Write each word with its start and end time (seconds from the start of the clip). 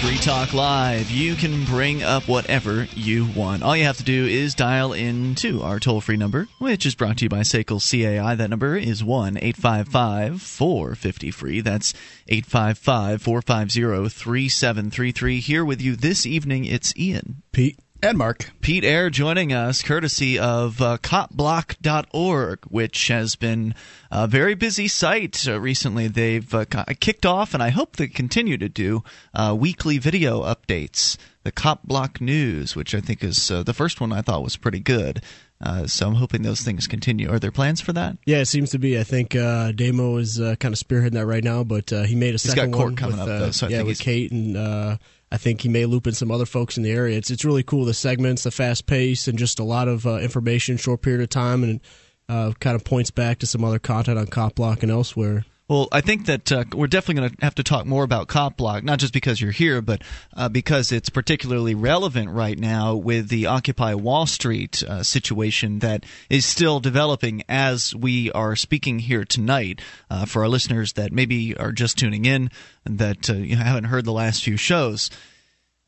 Free 0.00 0.18
Talk 0.18 0.52
Live. 0.52 1.10
You 1.10 1.34
can 1.34 1.64
bring 1.64 2.02
up 2.02 2.28
whatever 2.28 2.84
you 2.94 3.26
want. 3.36 3.62
All 3.62 3.76
you 3.76 3.84
have 3.84 3.96
to 3.98 4.04
do 4.04 4.26
is 4.26 4.54
dial 4.54 4.92
into 4.92 5.62
our 5.62 5.78
toll 5.80 6.00
free 6.00 6.16
number, 6.16 6.48
which 6.58 6.84
is 6.84 6.94
brought 6.94 7.18
to 7.18 7.24
you 7.24 7.28
by 7.28 7.40
SACL 7.40 7.80
CAI. 7.80 8.34
That 8.34 8.50
number 8.50 8.76
is 8.76 9.04
1 9.04 9.36
855 9.36 10.42
450 10.42 11.30
free. 11.30 11.60
That's 11.60 11.94
855 12.28 13.22
450 13.22 14.08
3733. 14.08 15.40
Here 15.40 15.64
with 15.64 15.80
you 15.80 15.96
this 15.96 16.26
evening, 16.26 16.64
it's 16.64 16.96
Ian. 16.96 17.42
Pete. 17.52 17.78
And 18.04 18.18
Mark. 18.18 18.50
Pete 18.60 18.84
Eyre 18.84 19.08
joining 19.08 19.54
us 19.54 19.80
courtesy 19.80 20.38
of 20.38 20.82
uh, 20.82 20.98
copblock.org, 20.98 22.58
which 22.66 23.08
has 23.08 23.34
been 23.34 23.74
a 24.10 24.26
very 24.26 24.54
busy 24.54 24.88
site 24.88 25.48
uh, 25.48 25.58
recently. 25.58 26.08
They've 26.08 26.52
uh, 26.54 26.66
kicked 27.00 27.24
off, 27.24 27.54
and 27.54 27.62
I 27.62 27.70
hope 27.70 27.96
they 27.96 28.08
continue 28.08 28.58
to 28.58 28.68
do, 28.68 29.02
uh, 29.32 29.56
weekly 29.58 29.96
video 29.96 30.42
updates. 30.42 31.16
The 31.44 31.52
Cop 31.52 31.82
Block 31.84 32.20
News, 32.20 32.76
which 32.76 32.94
I 32.94 33.00
think 33.00 33.24
is 33.24 33.50
uh, 33.50 33.62
the 33.62 33.74
first 33.74 34.00
one 34.02 34.12
I 34.12 34.20
thought 34.20 34.42
was 34.42 34.56
pretty 34.58 34.80
good. 34.80 35.22
Uh, 35.60 35.86
so 35.86 36.06
I'm 36.06 36.14
hoping 36.14 36.42
those 36.42 36.60
things 36.60 36.86
continue. 36.86 37.30
Are 37.30 37.38
there 37.38 37.52
plans 37.52 37.80
for 37.80 37.94
that? 37.94 38.18
Yeah, 38.26 38.38
it 38.38 38.46
seems 38.46 38.70
to 38.72 38.78
be. 38.78 38.98
I 38.98 39.04
think 39.04 39.34
uh, 39.34 39.72
Ademo 39.72 40.20
is 40.20 40.38
uh, 40.38 40.56
kind 40.56 40.74
of 40.74 40.78
spearheading 40.78 41.12
that 41.12 41.24
right 41.26 41.44
now, 41.44 41.64
but 41.64 41.90
uh, 41.90 42.02
he 42.02 42.14
made 42.16 42.34
a 42.34 42.38
second 42.38 42.64
he's 42.68 42.72
got 42.72 42.76
court 42.76 42.90
one 42.90 42.96
coming 42.96 43.18
with, 43.18 43.28
up, 43.28 43.40
though, 43.40 43.50
so 43.50 43.66
I 43.66 43.70
yeah, 43.70 43.76
think 43.78 43.88
with 43.88 43.98
he's- 44.00 44.04
Kate 44.04 44.32
and 44.32 44.56
uh, 44.58 44.96
I 45.32 45.36
think 45.36 45.62
he 45.62 45.68
may 45.68 45.86
loop 45.86 46.06
in 46.06 46.14
some 46.14 46.30
other 46.30 46.46
folks 46.46 46.76
in 46.76 46.82
the 46.82 46.92
area. 46.92 47.16
It's 47.16 47.30
it's 47.30 47.44
really 47.44 47.62
cool 47.62 47.84
the 47.84 47.94
segments, 47.94 48.44
the 48.44 48.50
fast 48.50 48.86
pace, 48.86 49.26
and 49.26 49.38
just 49.38 49.58
a 49.58 49.64
lot 49.64 49.88
of 49.88 50.06
uh, 50.06 50.18
information, 50.18 50.76
short 50.76 51.02
period 51.02 51.22
of 51.22 51.28
time, 51.28 51.62
and 51.64 51.80
uh, 52.28 52.52
kind 52.60 52.76
of 52.76 52.84
points 52.84 53.10
back 53.10 53.38
to 53.40 53.46
some 53.46 53.64
other 53.64 53.78
content 53.78 54.18
on 54.18 54.26
Cop 54.26 54.54
Block 54.54 54.82
and 54.82 54.92
elsewhere. 54.92 55.44
Well, 55.66 55.88
I 55.90 56.02
think 56.02 56.26
that 56.26 56.52
uh, 56.52 56.64
we're 56.74 56.88
definitely 56.88 57.22
going 57.22 57.36
to 57.36 57.44
have 57.44 57.54
to 57.54 57.62
talk 57.62 57.86
more 57.86 58.04
about 58.04 58.28
Cop 58.28 58.58
Block, 58.58 58.84
not 58.84 58.98
just 58.98 59.14
because 59.14 59.40
you're 59.40 59.50
here, 59.50 59.80
but 59.80 60.02
uh, 60.36 60.50
because 60.50 60.92
it's 60.92 61.08
particularly 61.08 61.74
relevant 61.74 62.28
right 62.28 62.58
now 62.58 62.94
with 62.94 63.30
the 63.30 63.46
Occupy 63.46 63.94
Wall 63.94 64.26
Street 64.26 64.82
uh, 64.82 65.02
situation 65.02 65.78
that 65.78 66.04
is 66.28 66.44
still 66.44 66.80
developing 66.80 67.44
as 67.48 67.94
we 67.94 68.30
are 68.32 68.56
speaking 68.56 68.98
here 68.98 69.24
tonight. 69.24 69.80
Uh, 70.10 70.26
for 70.26 70.42
our 70.42 70.48
listeners 70.48 70.92
that 70.92 71.12
maybe 71.12 71.56
are 71.56 71.72
just 71.72 71.96
tuning 71.96 72.26
in 72.26 72.50
and 72.84 72.98
that 72.98 73.30
uh, 73.30 73.34
you 73.34 73.56
haven't 73.56 73.84
heard 73.84 74.04
the 74.04 74.12
last 74.12 74.44
few 74.44 74.58
shows. 74.58 75.10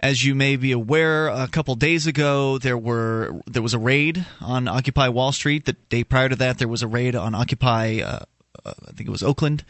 As 0.01 0.25
you 0.25 0.35
may 0.35 0.57
be 0.57 0.73
aware, 0.73 1.29
a 1.29 1.49
couple 1.49 1.75
days 1.75 2.07
ago 2.07 2.57
there 2.59 2.79
were 2.79 3.41
there 3.47 3.63
was 3.63 3.75
a 3.75 3.79
raid 3.79 4.25
on 4.41 4.69
Occupy 4.69 5.09
Wall 5.09 5.33
Street. 5.33 5.67
The 5.67 5.75
day 5.75 6.03
prior 6.03 6.31
to 6.31 6.37
that, 6.37 6.59
there 6.59 6.69
was 6.69 6.83
a 6.83 6.89
raid 6.89 7.15
on 7.15 7.35
Occupy 7.35 8.01
uh, 8.01 8.21
I 8.67 8.93
think 8.93 9.09
it 9.09 9.13
was 9.13 9.23
Oakland, 9.23 9.65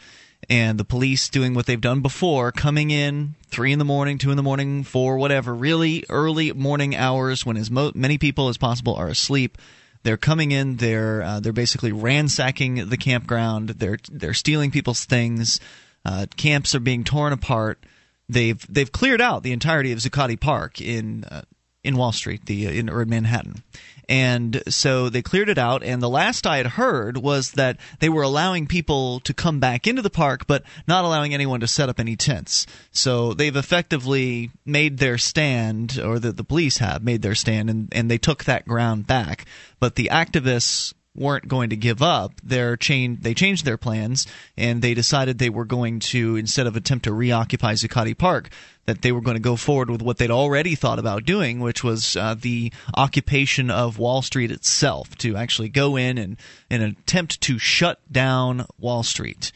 and 0.49 0.79
the 0.79 0.85
police 0.85 1.29
doing 1.29 1.55
what 1.55 1.67
they've 1.67 1.81
done 1.81 2.01
before, 2.01 2.53
coming 2.53 2.91
in 2.91 3.35
three 3.49 3.73
in 3.73 3.79
the 3.79 3.85
morning, 3.85 4.19
two 4.19 4.31
in 4.31 4.37
the 4.37 4.43
morning, 4.43 4.85
four, 4.85 5.19
whatever, 5.19 5.55
really 5.55 6.05
early 6.09 6.53
morning 6.53 6.95
hours 6.95 7.45
when 7.45 7.57
as 7.57 7.71
mo- 7.71 7.93
many 7.95 8.19
people 8.19 8.49
as 8.49 8.57
possible 8.57 8.95
are 8.95 9.09
asleep. 9.09 9.59
They're 10.03 10.17
coming 10.17 10.53
in. 10.53 10.77
They're 10.77 11.23
uh, 11.23 11.41
they're 11.41 11.53
basically 11.53 11.93
ransacking 11.93 12.89
the 12.89 12.97
campground. 12.97 13.71
They're 13.71 13.99
they're 14.11 14.35
stealing 14.35 14.71
people's 14.71 15.05
things. 15.05 15.59
Uh, 16.05 16.27
camps 16.37 16.75
are 16.77 16.81
being 16.81 17.03
torn 17.03 17.33
apart. 17.33 17.85
They've 18.29 18.65
they've 18.69 18.91
cleared 18.91 19.21
out 19.21 19.43
the 19.43 19.53
entirety 19.53 19.91
of 19.91 19.99
Zuccotti 19.99 20.39
Park 20.39 20.81
in 20.81 21.25
uh, 21.25 21.43
in 21.83 21.97
Wall 21.97 22.13
Street, 22.13 22.47
the 22.47 22.69
uh, 22.69 22.71
in 22.71 22.89
in 22.89 23.09
Manhattan, 23.09 23.63
and 24.09 24.63
so 24.69 25.09
they 25.09 25.23
cleared 25.23 25.49
it 25.49 25.59
out. 25.59 25.83
And 25.83 26.03
the 26.03 26.09
last 26.09 26.47
I 26.47 26.59
had 26.59 26.67
heard 26.67 27.17
was 27.17 27.53
that 27.53 27.79
they 27.99 28.09
were 28.09 28.23
allowing 28.23 28.67
people 28.67 29.21
to 29.21 29.35
come 29.35 29.61
back 29.61 29.87
into 29.87 30.03
the 30.03 30.11
park, 30.11 30.47
but 30.47 30.63
not 30.87 31.05
allowing 31.05 31.35
anyone 31.35 31.61
to 31.61 31.67
set 31.67 31.89
up 31.89 31.99
any 31.99 32.17
tents. 32.17 32.67
So 32.93 33.35
they've 33.35 33.57
effectively 33.57 34.51
made 34.65 34.99
their 34.99 35.19
stand, 35.19 35.99
or 36.03 36.19
the, 36.19 36.33
the 36.33 36.45
police 36.45 36.79
have 36.79 37.03
made 37.03 37.23
their 37.23 37.35
stand, 37.35 37.69
and, 37.71 37.89
and 37.93 38.11
they 38.11 38.19
took 38.19 38.45
that 38.45 38.67
ground 38.67 39.07
back. 39.07 39.47
But 39.81 39.97
the 39.97 40.11
activists 40.13 40.95
weren't 41.17 41.49
going 41.49 41.71
to 41.71 41.77
give 41.77 42.03
up. 42.03 42.33
They're 42.43 42.77
change, 42.77 43.21
they 43.23 43.35
changed 43.35 43.65
their 43.65 43.79
plans 43.79 44.27
and 44.57 44.83
they 44.83 44.95
decided 44.95 45.39
they 45.39 45.51
were 45.51 45.65
going 45.65 46.01
to 46.01 46.37
instead 46.37 46.67
of 46.67 46.77
attempt 46.77 47.05
to 47.05 47.15
reoccupy 47.15 47.73
Zuccotti 47.73 48.17
Park, 48.17 48.51
that 48.87 49.03
they 49.03 49.13
were 49.13 49.21
going 49.21 49.37
to 49.37 49.43
go 49.43 49.57
forward 49.57 49.91
with 49.91 50.03
what 50.03 50.19
they'd 50.19 50.31
already 50.31 50.75
thought 50.75 50.99
about 50.99 51.25
doing, 51.25 51.61
which 51.61 51.85
was 51.85 52.17
uh, 52.17 52.35
the 52.39 52.73
occupation 52.95 53.71
of 53.71 53.99
Wall 53.99 54.23
Street 54.23 54.51
itself, 54.51 55.17
to 55.19 55.37
actually 55.37 55.69
go 55.69 55.97
in 55.97 56.19
and, 56.19 56.37
and 56.71 56.83
attempt 56.83 57.41
to 57.43 57.59
shut 57.59 58.01
down 58.11 58.67
Wall 58.79 59.03
Street. 59.03 59.53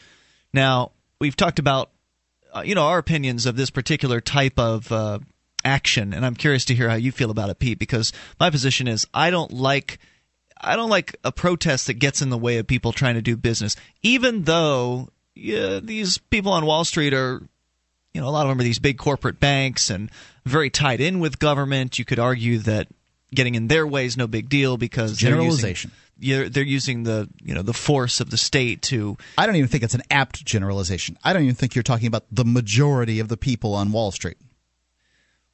Now 0.52 0.92
we've 1.20 1.36
talked 1.36 1.58
about 1.58 1.90
uh, 2.54 2.62
you 2.64 2.74
know 2.74 2.86
our 2.86 2.98
opinions 2.98 3.46
of 3.46 3.56
this 3.56 3.70
particular 3.70 4.20
type 4.20 4.58
of 4.58 4.90
uh, 4.90 5.20
action, 5.64 6.12
and 6.12 6.26
I'm 6.26 6.34
curious 6.34 6.64
to 6.66 6.74
hear 6.74 6.88
how 6.88 6.96
you 6.96 7.12
feel 7.12 7.30
about 7.30 7.50
it, 7.50 7.58
Pete. 7.58 7.78
Because 7.78 8.12
my 8.38 8.50
position 8.50 8.88
is 8.88 9.06
I 9.14 9.30
don't 9.30 9.52
like 9.52 9.98
I 10.60 10.76
don't 10.76 10.90
like 10.90 11.16
a 11.24 11.32
protest 11.32 11.86
that 11.86 11.94
gets 11.94 12.20
in 12.22 12.30
the 12.30 12.38
way 12.38 12.58
of 12.58 12.66
people 12.66 12.92
trying 12.92 13.14
to 13.14 13.22
do 13.22 13.36
business, 13.36 13.76
even 14.02 14.44
though 14.44 15.08
yeah, 15.34 15.80
these 15.82 16.18
people 16.18 16.52
on 16.52 16.66
Wall 16.66 16.84
Street 16.84 17.14
are. 17.14 17.42
You 18.14 18.20
know, 18.20 18.28
a 18.28 18.30
lot 18.30 18.46
of 18.46 18.48
them 18.50 18.58
are 18.60 18.64
these 18.64 18.78
big 18.78 18.98
corporate 18.98 19.38
banks 19.38 19.90
and 19.90 20.10
very 20.44 20.70
tied 20.70 21.00
in 21.00 21.20
with 21.20 21.38
government. 21.38 21.98
You 21.98 22.04
could 22.04 22.18
argue 22.18 22.58
that 22.58 22.88
getting 23.32 23.54
in 23.54 23.68
their 23.68 23.86
way 23.86 24.06
is 24.06 24.16
no 24.16 24.26
big 24.26 24.48
deal 24.48 24.76
because 24.76 25.18
they're 25.18 25.30
using- 25.30 25.40
Generalization. 25.40 25.90
they're 26.18 26.64
using 26.64 27.04
the 27.04 27.28
you 27.42 27.54
know 27.54 27.62
the 27.62 27.72
force 27.72 28.20
of 28.20 28.30
the 28.30 28.36
state 28.36 28.82
to 28.82 29.16
I 29.38 29.46
don't 29.46 29.56
even 29.56 29.68
think 29.68 29.84
it's 29.84 29.94
an 29.94 30.02
apt 30.10 30.44
generalization. 30.44 31.16
I 31.24 31.32
don't 31.32 31.44
even 31.44 31.54
think 31.54 31.74
you're 31.74 31.82
talking 31.82 32.08
about 32.08 32.24
the 32.30 32.44
majority 32.44 33.20
of 33.20 33.28
the 33.28 33.36
people 33.36 33.74
on 33.74 33.92
Wall 33.92 34.10
Street. 34.10 34.36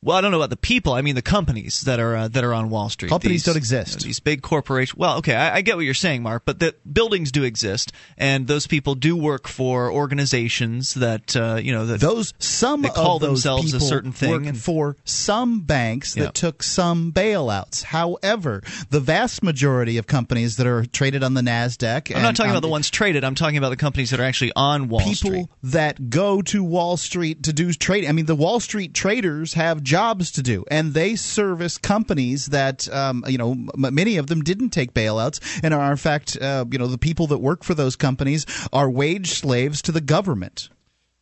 Well, 0.03 0.17
I 0.17 0.21
don't 0.21 0.31
know 0.31 0.37
about 0.37 0.51
the 0.51 0.57
people. 0.57 0.93
I 0.93 1.01
mean, 1.01 1.15
the 1.17 1.23
companies 1.23 1.81
that 1.81 1.99
are 1.99 2.15
uh, 2.17 2.29
that 2.29 2.45
are 2.45 2.55
on 2.55 2.71
Wall 2.71 2.89
Street. 2.91 3.09
Companies 3.09 3.41
These- 3.41 3.45
don't 3.45 3.57
exist. 3.57 4.01
These 4.05 4.21
big 4.21 4.43
corporations. 4.43 4.97
Well, 4.97 5.19
okay, 5.19 5.35
I, 5.35 5.57
I 5.57 5.61
get 5.63 5.75
what 5.77 5.85
you're 5.85 5.95
saying, 5.95 6.23
Mark, 6.23 6.43
but 6.45 6.61
the 6.61 6.75
buildings 6.91 7.33
do 7.33 7.43
exist, 7.45 7.93
and 8.17 8.47
those 8.47 8.67
people 8.67 8.95
do 8.95 9.17
work 9.17 9.49
for 9.49 9.91
organizations 9.91 10.95
that 10.95 11.35
uh, 11.35 11.59
you 11.61 11.73
know 11.73 11.87
that 11.87 12.01
Those 12.01 12.35
some 12.39 12.83
They 12.83 12.91
call 12.91 13.17
of 13.17 13.23
those 13.23 13.43
themselves 13.43 13.73
a 13.73 13.77
people 13.79 13.87
certain 13.89 14.13
thing 14.13 14.31
work 14.31 14.47
and- 14.47 14.59
for 14.61 14.97
some 15.05 15.61
banks 15.61 16.15
that 16.15 16.21
Yeah. 16.21 16.31
took 16.31 16.63
some 16.63 17.11
bailouts. 17.13 17.83
However, 17.85 18.63
the 18.91 19.01
vast 19.01 19.43
majority 19.43 19.97
of 19.97 20.07
companies 20.07 20.57
that 20.59 20.67
are 20.67 20.85
traded 20.85 21.25
on 21.25 21.35
the 21.35 21.41
Nasdaq. 21.41 22.15
I'm 22.15 22.23
not 22.23 22.37
talking 22.37 22.51
about 22.51 22.63
the 22.63 22.69
ones 22.69 22.91
traded. 22.91 23.25
I'm 23.25 23.35
talking 23.35 23.57
about 23.57 23.71
the 23.71 23.77
companies 23.77 24.11
that 24.11 24.21
are 24.21 24.25
actually 24.25 24.53
on 24.55 24.89
Wall 24.89 25.01
people 25.01 25.15
Street. 25.15 25.31
People 25.33 25.51
that 25.65 26.11
go 26.11 26.43
to 26.43 26.63
Wall 26.63 26.97
Street 26.97 27.45
to 27.45 27.53
do 27.53 27.73
trading. 27.73 28.09
I 28.09 28.13
mean, 28.13 28.27
the 28.27 28.37
Wall 28.37 28.61
Street 28.61 28.93
traders 28.95 29.55
have 29.55 29.83
jobs 29.87 30.31
to 30.33 30.43
do, 30.43 30.65
and 30.71 30.93
they 30.93 31.17
service 31.17 31.79
companies 31.79 32.47
that, 32.47 32.93
um, 32.93 33.25
you 33.27 33.39
know, 33.39 33.53
m- 33.53 33.95
many 33.95 34.19
of 34.19 34.27
them 34.27 34.43
didn't 34.43 34.71
take 34.71 34.93
bailouts, 34.93 35.41
and 35.63 35.73
are 35.73 35.91
in 35.91 35.97
fact, 35.97 36.37
uh, 36.37 36.67
you 36.71 36.79
know, 36.79 36.89
the 36.89 36.99
people 36.99 37.27
that 37.29 37.39
work 37.39 37.65
for 37.65 37.75
those 37.75 37.97
companies 37.97 38.45
are 38.73 38.91
wage 38.91 39.31
slaves 39.31 39.81
to 39.83 39.93
the 39.93 40.01
government. 40.03 40.69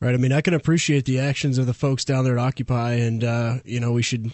Right. 0.01 0.15
I 0.15 0.19
mean, 0.19 0.33
I 0.33 0.41
can 0.41 0.55
appreciate 0.55 1.05
the 1.05 1.21
actions 1.21 1.57
of 1.57 1.67
the 1.67 1.73
folks 1.73 2.05
down 2.05 2.25
there 2.25 2.39
at 2.39 2.45
Occupy, 2.45 2.95
and 2.95 3.23
uh, 3.23 3.59
you 3.65 3.81
know, 3.81 3.93
we 3.93 4.03
should 4.03 4.33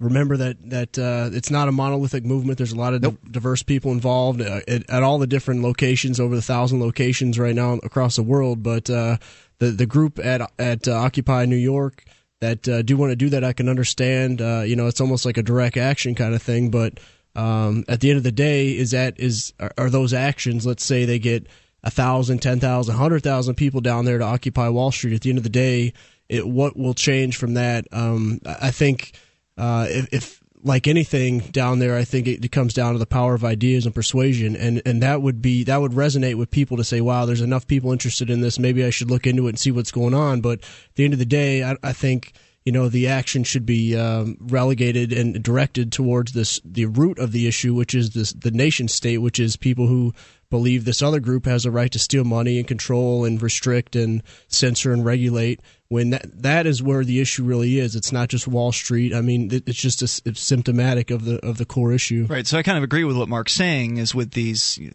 remember 0.00 0.36
that 0.36 0.56
that 0.70 0.98
uh, 0.98 1.30
it's 1.32 1.50
not 1.50 1.68
a 1.68 1.72
monolithic 1.72 2.24
movement. 2.24 2.58
There's 2.58 2.72
a 2.72 2.76
lot 2.76 2.94
of 2.94 3.00
di- 3.02 3.30
diverse 3.30 3.62
people 3.62 3.92
involved 3.92 4.40
uh, 4.40 4.60
at, 4.66 4.88
at 4.90 5.02
all 5.02 5.18
the 5.18 5.26
different 5.26 5.62
locations, 5.62 6.18
over 6.18 6.34
the 6.34 6.42
thousand 6.42 6.80
locations 6.80 7.38
right 7.38 7.54
now 7.54 7.74
across 7.82 8.16
the 8.16 8.22
world. 8.22 8.62
But 8.62 8.90
uh, 8.90 9.18
the 9.58 9.70
the 9.70 9.86
group 9.86 10.18
at 10.18 10.50
at 10.58 10.88
uh, 10.88 10.94
Occupy 10.94 11.44
New 11.44 11.56
York 11.56 12.04
that 12.44 12.68
uh, 12.68 12.82
do 12.82 12.96
want 12.96 13.10
to 13.10 13.16
do 13.16 13.30
that, 13.30 13.42
I 13.42 13.52
can 13.52 13.68
understand. 13.68 14.40
Uh, 14.40 14.62
you 14.64 14.76
know, 14.76 14.86
it's 14.86 15.00
almost 15.00 15.24
like 15.24 15.36
a 15.36 15.42
direct 15.42 15.76
action 15.76 16.14
kind 16.14 16.34
of 16.34 16.42
thing, 16.42 16.70
but. 16.70 17.00
Um, 17.36 17.84
at 17.88 17.98
the 17.98 18.10
end 18.10 18.18
of 18.18 18.22
the 18.22 18.30
day, 18.30 18.78
is 18.78 18.92
that 18.92 19.18
is 19.18 19.52
are, 19.58 19.72
are 19.76 19.90
those 19.90 20.14
actions? 20.14 20.64
Let's 20.64 20.84
say 20.84 21.04
they 21.04 21.18
get 21.18 21.48
a 21.82 21.90
thousand, 21.90 22.38
ten 22.38 22.60
thousand, 22.60 22.94
hundred 22.94 23.24
thousand 23.24 23.56
people 23.56 23.80
down 23.80 24.04
there 24.04 24.18
to 24.18 24.24
occupy 24.24 24.68
Wall 24.68 24.92
Street. 24.92 25.14
At 25.14 25.22
the 25.22 25.30
end 25.30 25.38
of 25.38 25.42
the 25.42 25.50
day, 25.50 25.94
it, 26.28 26.46
what 26.46 26.76
will 26.76 26.94
change 26.94 27.36
from 27.36 27.54
that? 27.54 27.86
Um, 27.90 28.40
I 28.46 28.70
think 28.70 29.18
uh, 29.58 29.86
if, 29.88 30.08
if 30.12 30.43
like 30.64 30.88
anything 30.88 31.40
down 31.40 31.78
there, 31.78 31.94
I 31.94 32.04
think 32.04 32.26
it 32.26 32.50
comes 32.50 32.72
down 32.72 32.94
to 32.94 32.98
the 32.98 33.06
power 33.06 33.34
of 33.34 33.44
ideas 33.44 33.84
and 33.84 33.94
persuasion, 33.94 34.56
and 34.56 34.80
and 34.86 35.02
that 35.02 35.20
would 35.20 35.42
be 35.42 35.62
that 35.64 35.80
would 35.80 35.92
resonate 35.92 36.36
with 36.36 36.50
people 36.50 36.78
to 36.78 36.84
say, 36.84 37.02
wow, 37.02 37.26
there's 37.26 37.42
enough 37.42 37.66
people 37.66 37.92
interested 37.92 38.30
in 38.30 38.40
this. 38.40 38.58
Maybe 38.58 38.82
I 38.82 38.90
should 38.90 39.10
look 39.10 39.26
into 39.26 39.46
it 39.46 39.50
and 39.50 39.58
see 39.58 39.70
what's 39.70 39.92
going 39.92 40.14
on. 40.14 40.40
But 40.40 40.60
at 40.60 40.94
the 40.94 41.04
end 41.04 41.12
of 41.12 41.18
the 41.18 41.26
day, 41.26 41.62
I, 41.62 41.76
I 41.82 41.92
think 41.92 42.32
you 42.64 42.72
know 42.72 42.88
the 42.88 43.08
action 43.08 43.44
should 43.44 43.66
be 43.66 43.94
um, 43.94 44.38
relegated 44.40 45.12
and 45.12 45.42
directed 45.42 45.92
towards 45.92 46.32
this 46.32 46.60
the 46.64 46.86
root 46.86 47.18
of 47.18 47.32
the 47.32 47.46
issue, 47.46 47.74
which 47.74 47.94
is 47.94 48.10
this 48.10 48.32
the 48.32 48.50
nation 48.50 48.88
state, 48.88 49.18
which 49.18 49.38
is 49.38 49.56
people 49.56 49.86
who 49.86 50.14
believe 50.48 50.84
this 50.84 51.02
other 51.02 51.20
group 51.20 51.44
has 51.44 51.66
a 51.66 51.70
right 51.70 51.92
to 51.92 51.98
steal 51.98 52.24
money 52.24 52.58
and 52.58 52.66
control 52.66 53.24
and 53.24 53.42
restrict 53.42 53.96
and 53.96 54.22
censor 54.48 54.92
and 54.92 55.04
regulate 55.04 55.60
when 55.94 56.10
that 56.10 56.42
that 56.42 56.66
is 56.66 56.82
where 56.82 57.04
the 57.04 57.20
issue 57.20 57.44
really 57.44 57.78
is. 57.78 57.94
It's 57.94 58.10
not 58.10 58.28
just 58.28 58.48
Wall 58.48 58.72
Street. 58.72 59.14
I 59.14 59.20
mean, 59.20 59.48
it's 59.52 59.78
just 59.78 60.02
a, 60.02 60.28
it's 60.28 60.40
symptomatic 60.40 61.12
of 61.12 61.24
the 61.24 61.36
of 61.46 61.56
the 61.56 61.64
core 61.64 61.92
issue. 61.92 62.26
Right. 62.28 62.44
So 62.48 62.58
I 62.58 62.64
kind 62.64 62.76
of 62.76 62.82
agree 62.82 63.04
with 63.04 63.16
what 63.16 63.28
Mark's 63.28 63.52
saying. 63.52 63.98
Is 63.98 64.12
with 64.12 64.32
these, 64.32 64.76
you, 64.76 64.90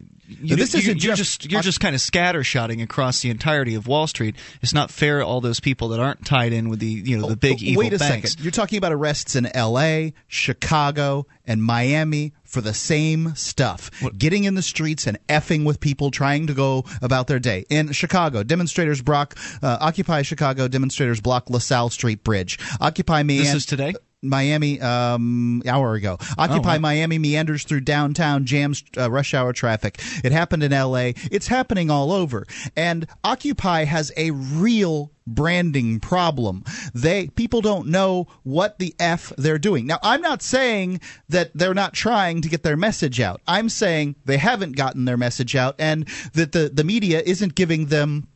this 0.56 0.74
you, 0.74 0.80
isn't 0.80 1.02
you're 1.02 1.16
just- 1.16 1.40
just 1.40 1.50
you're 1.52 1.62
just 1.62 1.80
kind 1.80 1.94
of 1.94 2.02
scattershotting 2.02 2.82
across 2.82 3.22
the 3.22 3.30
entirety 3.30 3.74
of 3.76 3.86
Wall 3.86 4.06
Street. 4.06 4.36
It's 4.60 4.74
not 4.74 4.90
fair 4.90 5.20
to 5.20 5.24
all 5.24 5.40
those 5.40 5.58
people 5.58 5.88
that 5.88 6.00
aren't 6.00 6.26
tied 6.26 6.52
in 6.52 6.68
with 6.68 6.80
the 6.80 6.86
you 6.86 7.16
know 7.18 7.28
the 7.28 7.32
oh, 7.32 7.36
big 7.36 7.54
Oh, 7.54 7.64
evil 7.64 7.78
Wait 7.80 7.94
a 7.94 7.98
banks. 7.98 8.32
second. 8.32 8.44
You're 8.44 8.50
talking 8.52 8.76
about 8.76 8.92
arrests 8.92 9.34
in 9.36 9.46
L.A., 9.46 10.12
Chicago, 10.28 11.26
and 11.46 11.62
Miami 11.62 12.34
for 12.50 12.60
the 12.60 12.74
same 12.74 13.34
stuff. 13.36 13.90
Getting 14.18 14.44
in 14.44 14.54
the 14.54 14.62
streets 14.62 15.06
and 15.06 15.18
effing 15.28 15.64
with 15.64 15.80
people 15.80 16.10
trying 16.10 16.48
to 16.48 16.54
go 16.54 16.84
about 17.00 17.28
their 17.28 17.38
day. 17.38 17.64
In 17.70 17.92
Chicago, 17.92 18.42
demonstrators 18.42 19.00
block 19.00 19.36
uh, 19.62 19.78
Occupy 19.80 20.22
Chicago. 20.22 20.68
Demonstrators 20.68 21.20
block 21.20 21.48
LaSalle 21.48 21.90
Street 21.90 22.24
Bridge. 22.24 22.58
Occupy 22.80 23.22
me. 23.22 23.38
This 23.38 23.54
is 23.54 23.66
today? 23.66 23.94
Miami, 24.22 24.80
um, 24.80 25.62
hour 25.66 25.94
ago. 25.94 26.18
Occupy 26.36 26.76
wow. 26.76 26.80
Miami 26.80 27.18
meanders 27.18 27.64
through 27.64 27.80
downtown, 27.80 28.44
jams 28.44 28.84
uh, 28.98 29.10
rush 29.10 29.32
hour 29.34 29.52
traffic. 29.52 30.00
It 30.22 30.32
happened 30.32 30.62
in 30.62 30.72
L.A. 30.72 31.14
It's 31.30 31.46
happening 31.46 31.90
all 31.90 32.12
over, 32.12 32.46
and 32.76 33.06
Occupy 33.24 33.84
has 33.84 34.12
a 34.16 34.30
real 34.32 35.10
branding 35.26 36.00
problem. 36.00 36.64
They 36.94 37.28
people 37.28 37.60
don't 37.60 37.88
know 37.88 38.26
what 38.42 38.78
the 38.78 38.94
f 38.98 39.32
they're 39.38 39.58
doing. 39.58 39.86
Now, 39.86 39.98
I'm 40.02 40.20
not 40.20 40.42
saying 40.42 41.00
that 41.28 41.52
they're 41.54 41.74
not 41.74 41.94
trying 41.94 42.42
to 42.42 42.48
get 42.48 42.62
their 42.62 42.76
message 42.76 43.20
out. 43.20 43.40
I'm 43.46 43.68
saying 43.68 44.16
they 44.24 44.36
haven't 44.36 44.76
gotten 44.76 45.04
their 45.06 45.16
message 45.16 45.56
out, 45.56 45.76
and 45.78 46.06
that 46.34 46.52
the 46.52 46.70
the 46.72 46.84
media 46.84 47.22
isn't 47.24 47.54
giving 47.54 47.86
them. 47.86 48.28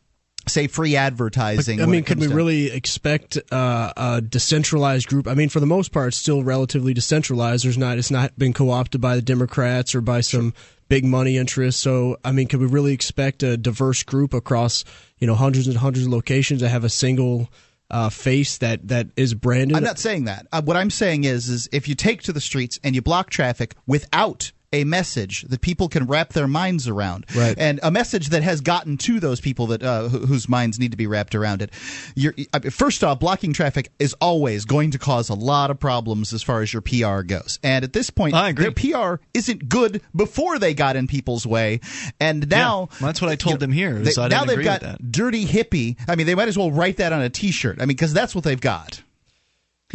Say 0.47 0.67
free 0.67 0.95
advertising. 0.95 1.81
I 1.81 1.85
mean, 1.85 2.03
could 2.03 2.19
we 2.19 2.27
really 2.27 2.71
expect 2.71 3.37
uh, 3.51 3.93
a 3.97 4.21
decentralized 4.21 5.07
group? 5.07 5.27
I 5.27 5.33
mean, 5.33 5.49
for 5.49 5.59
the 5.59 5.65
most 5.65 5.91
part, 5.91 6.09
it's 6.09 6.17
still 6.17 6.43
relatively 6.43 6.93
decentralized. 6.93 7.65
There's 7.65 7.77
not, 7.77 7.97
it's 7.97 8.11
not 8.11 8.37
been 8.37 8.53
co-opted 8.53 9.01
by 9.01 9.15
the 9.15 9.21
Democrats 9.21 9.95
or 9.95 10.01
by 10.01 10.21
some 10.21 10.53
big 10.87 11.03
money 11.03 11.37
interests. 11.37 11.81
So, 11.81 12.17
I 12.23 12.31
mean, 12.31 12.47
could 12.47 12.59
we 12.59 12.67
really 12.67 12.93
expect 12.93 13.43
a 13.43 13.57
diverse 13.57 14.03
group 14.03 14.33
across, 14.33 14.83
you 15.17 15.27
know, 15.27 15.35
hundreds 15.35 15.67
and 15.67 15.77
hundreds 15.77 16.05
of 16.05 16.11
locations 16.11 16.61
to 16.61 16.69
have 16.69 16.83
a 16.83 16.89
single 16.89 17.49
uh, 17.89 18.09
face 18.09 18.57
that 18.59 18.87
that 18.87 19.07
is 19.15 19.33
branded? 19.33 19.77
I'm 19.77 19.83
not 19.83 19.99
saying 19.99 20.25
that. 20.25 20.47
Uh, 20.51 20.61
what 20.61 20.77
I'm 20.77 20.89
saying 20.89 21.23
is, 21.23 21.49
is 21.49 21.69
if 21.71 21.87
you 21.87 21.95
take 21.95 22.23
to 22.23 22.33
the 22.33 22.41
streets 22.41 22.79
and 22.83 22.95
you 22.95 23.01
block 23.01 23.29
traffic 23.29 23.75
without 23.87 24.51
a 24.75 24.83
message 24.83 25.43
that 25.43 25.61
people 25.61 25.89
can 25.89 26.05
wrap 26.07 26.33
their 26.33 26.47
minds 26.47 26.87
around, 26.87 27.25
Right. 27.35 27.55
and 27.57 27.79
a 27.83 27.91
message 27.91 28.29
that 28.29 28.43
has 28.43 28.61
gotten 28.61 28.97
to 28.97 29.19
those 29.19 29.41
people 29.41 29.67
that 29.67 29.81
uh, 29.83 30.07
wh- 30.09 30.27
whose 30.27 30.47
minds 30.49 30.79
need 30.79 30.91
to 30.91 30.97
be 30.97 31.07
wrapped 31.07 31.35
around 31.35 31.61
it. 31.61 31.71
You're, 32.15 32.33
first 32.71 33.03
off, 33.03 33.19
blocking 33.19 33.53
traffic 33.53 33.91
is 33.99 34.13
always 34.21 34.65
going 34.65 34.91
to 34.91 34.99
cause 34.99 35.29
a 35.29 35.33
lot 35.33 35.71
of 35.71 35.79
problems 35.79 36.33
as 36.33 36.43
far 36.43 36.61
as 36.61 36.71
your 36.73 36.81
PR 36.81 37.21
goes. 37.21 37.59
And 37.63 37.83
at 37.83 37.93
this 37.93 38.09
point, 38.09 38.35
I 38.35 38.49
agree. 38.49 38.69
their 38.69 38.71
PR 39.15 39.21
isn't 39.33 39.69
good 39.69 40.01
before 40.15 40.59
they 40.59 40.73
got 40.73 40.95
in 40.95 41.07
people's 41.07 41.45
way, 41.47 41.79
and 42.19 42.49
now 42.49 42.89
Well, 42.99 43.07
that's 43.07 43.21
what 43.21 43.31
I 43.31 43.35
told 43.35 43.53
you 43.53 43.55
know, 43.55 43.59
them 43.59 43.71
here, 43.71 43.93
they- 43.99 44.21
I 44.21 44.27
now 44.27 44.45
they've 44.45 44.63
got 44.63 45.11
dirty 45.11 45.45
hippie. 45.45 45.95
I 46.07 46.15
mean, 46.15 46.27
they 46.27 46.35
might 46.35 46.47
as 46.47 46.57
well 46.57 46.71
write 46.71 46.97
that 46.97 47.13
on 47.13 47.21
a 47.21 47.29
T-shirt. 47.29 47.77
I 47.77 47.81
mean, 47.81 47.89
because 47.89 48.13
that's 48.13 48.35
what 48.35 48.43
they've 48.43 48.59
got. 48.59 49.01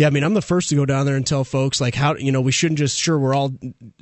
Yeah, 0.00 0.06
I 0.06 0.11
mean, 0.11 0.25
I'm 0.25 0.32
the 0.32 0.41
first 0.41 0.70
to 0.70 0.76
go 0.76 0.87
down 0.87 1.05
there 1.05 1.14
and 1.17 1.26
tell 1.26 1.44
folks 1.44 1.79
like 1.79 1.94
how 1.94 2.14
you 2.17 2.32
know 2.32 2.41
we 2.41 2.52
shouldn't 2.52 2.79
just 2.79 2.99
sure 2.99 3.19
we're 3.19 3.35
all 3.35 3.52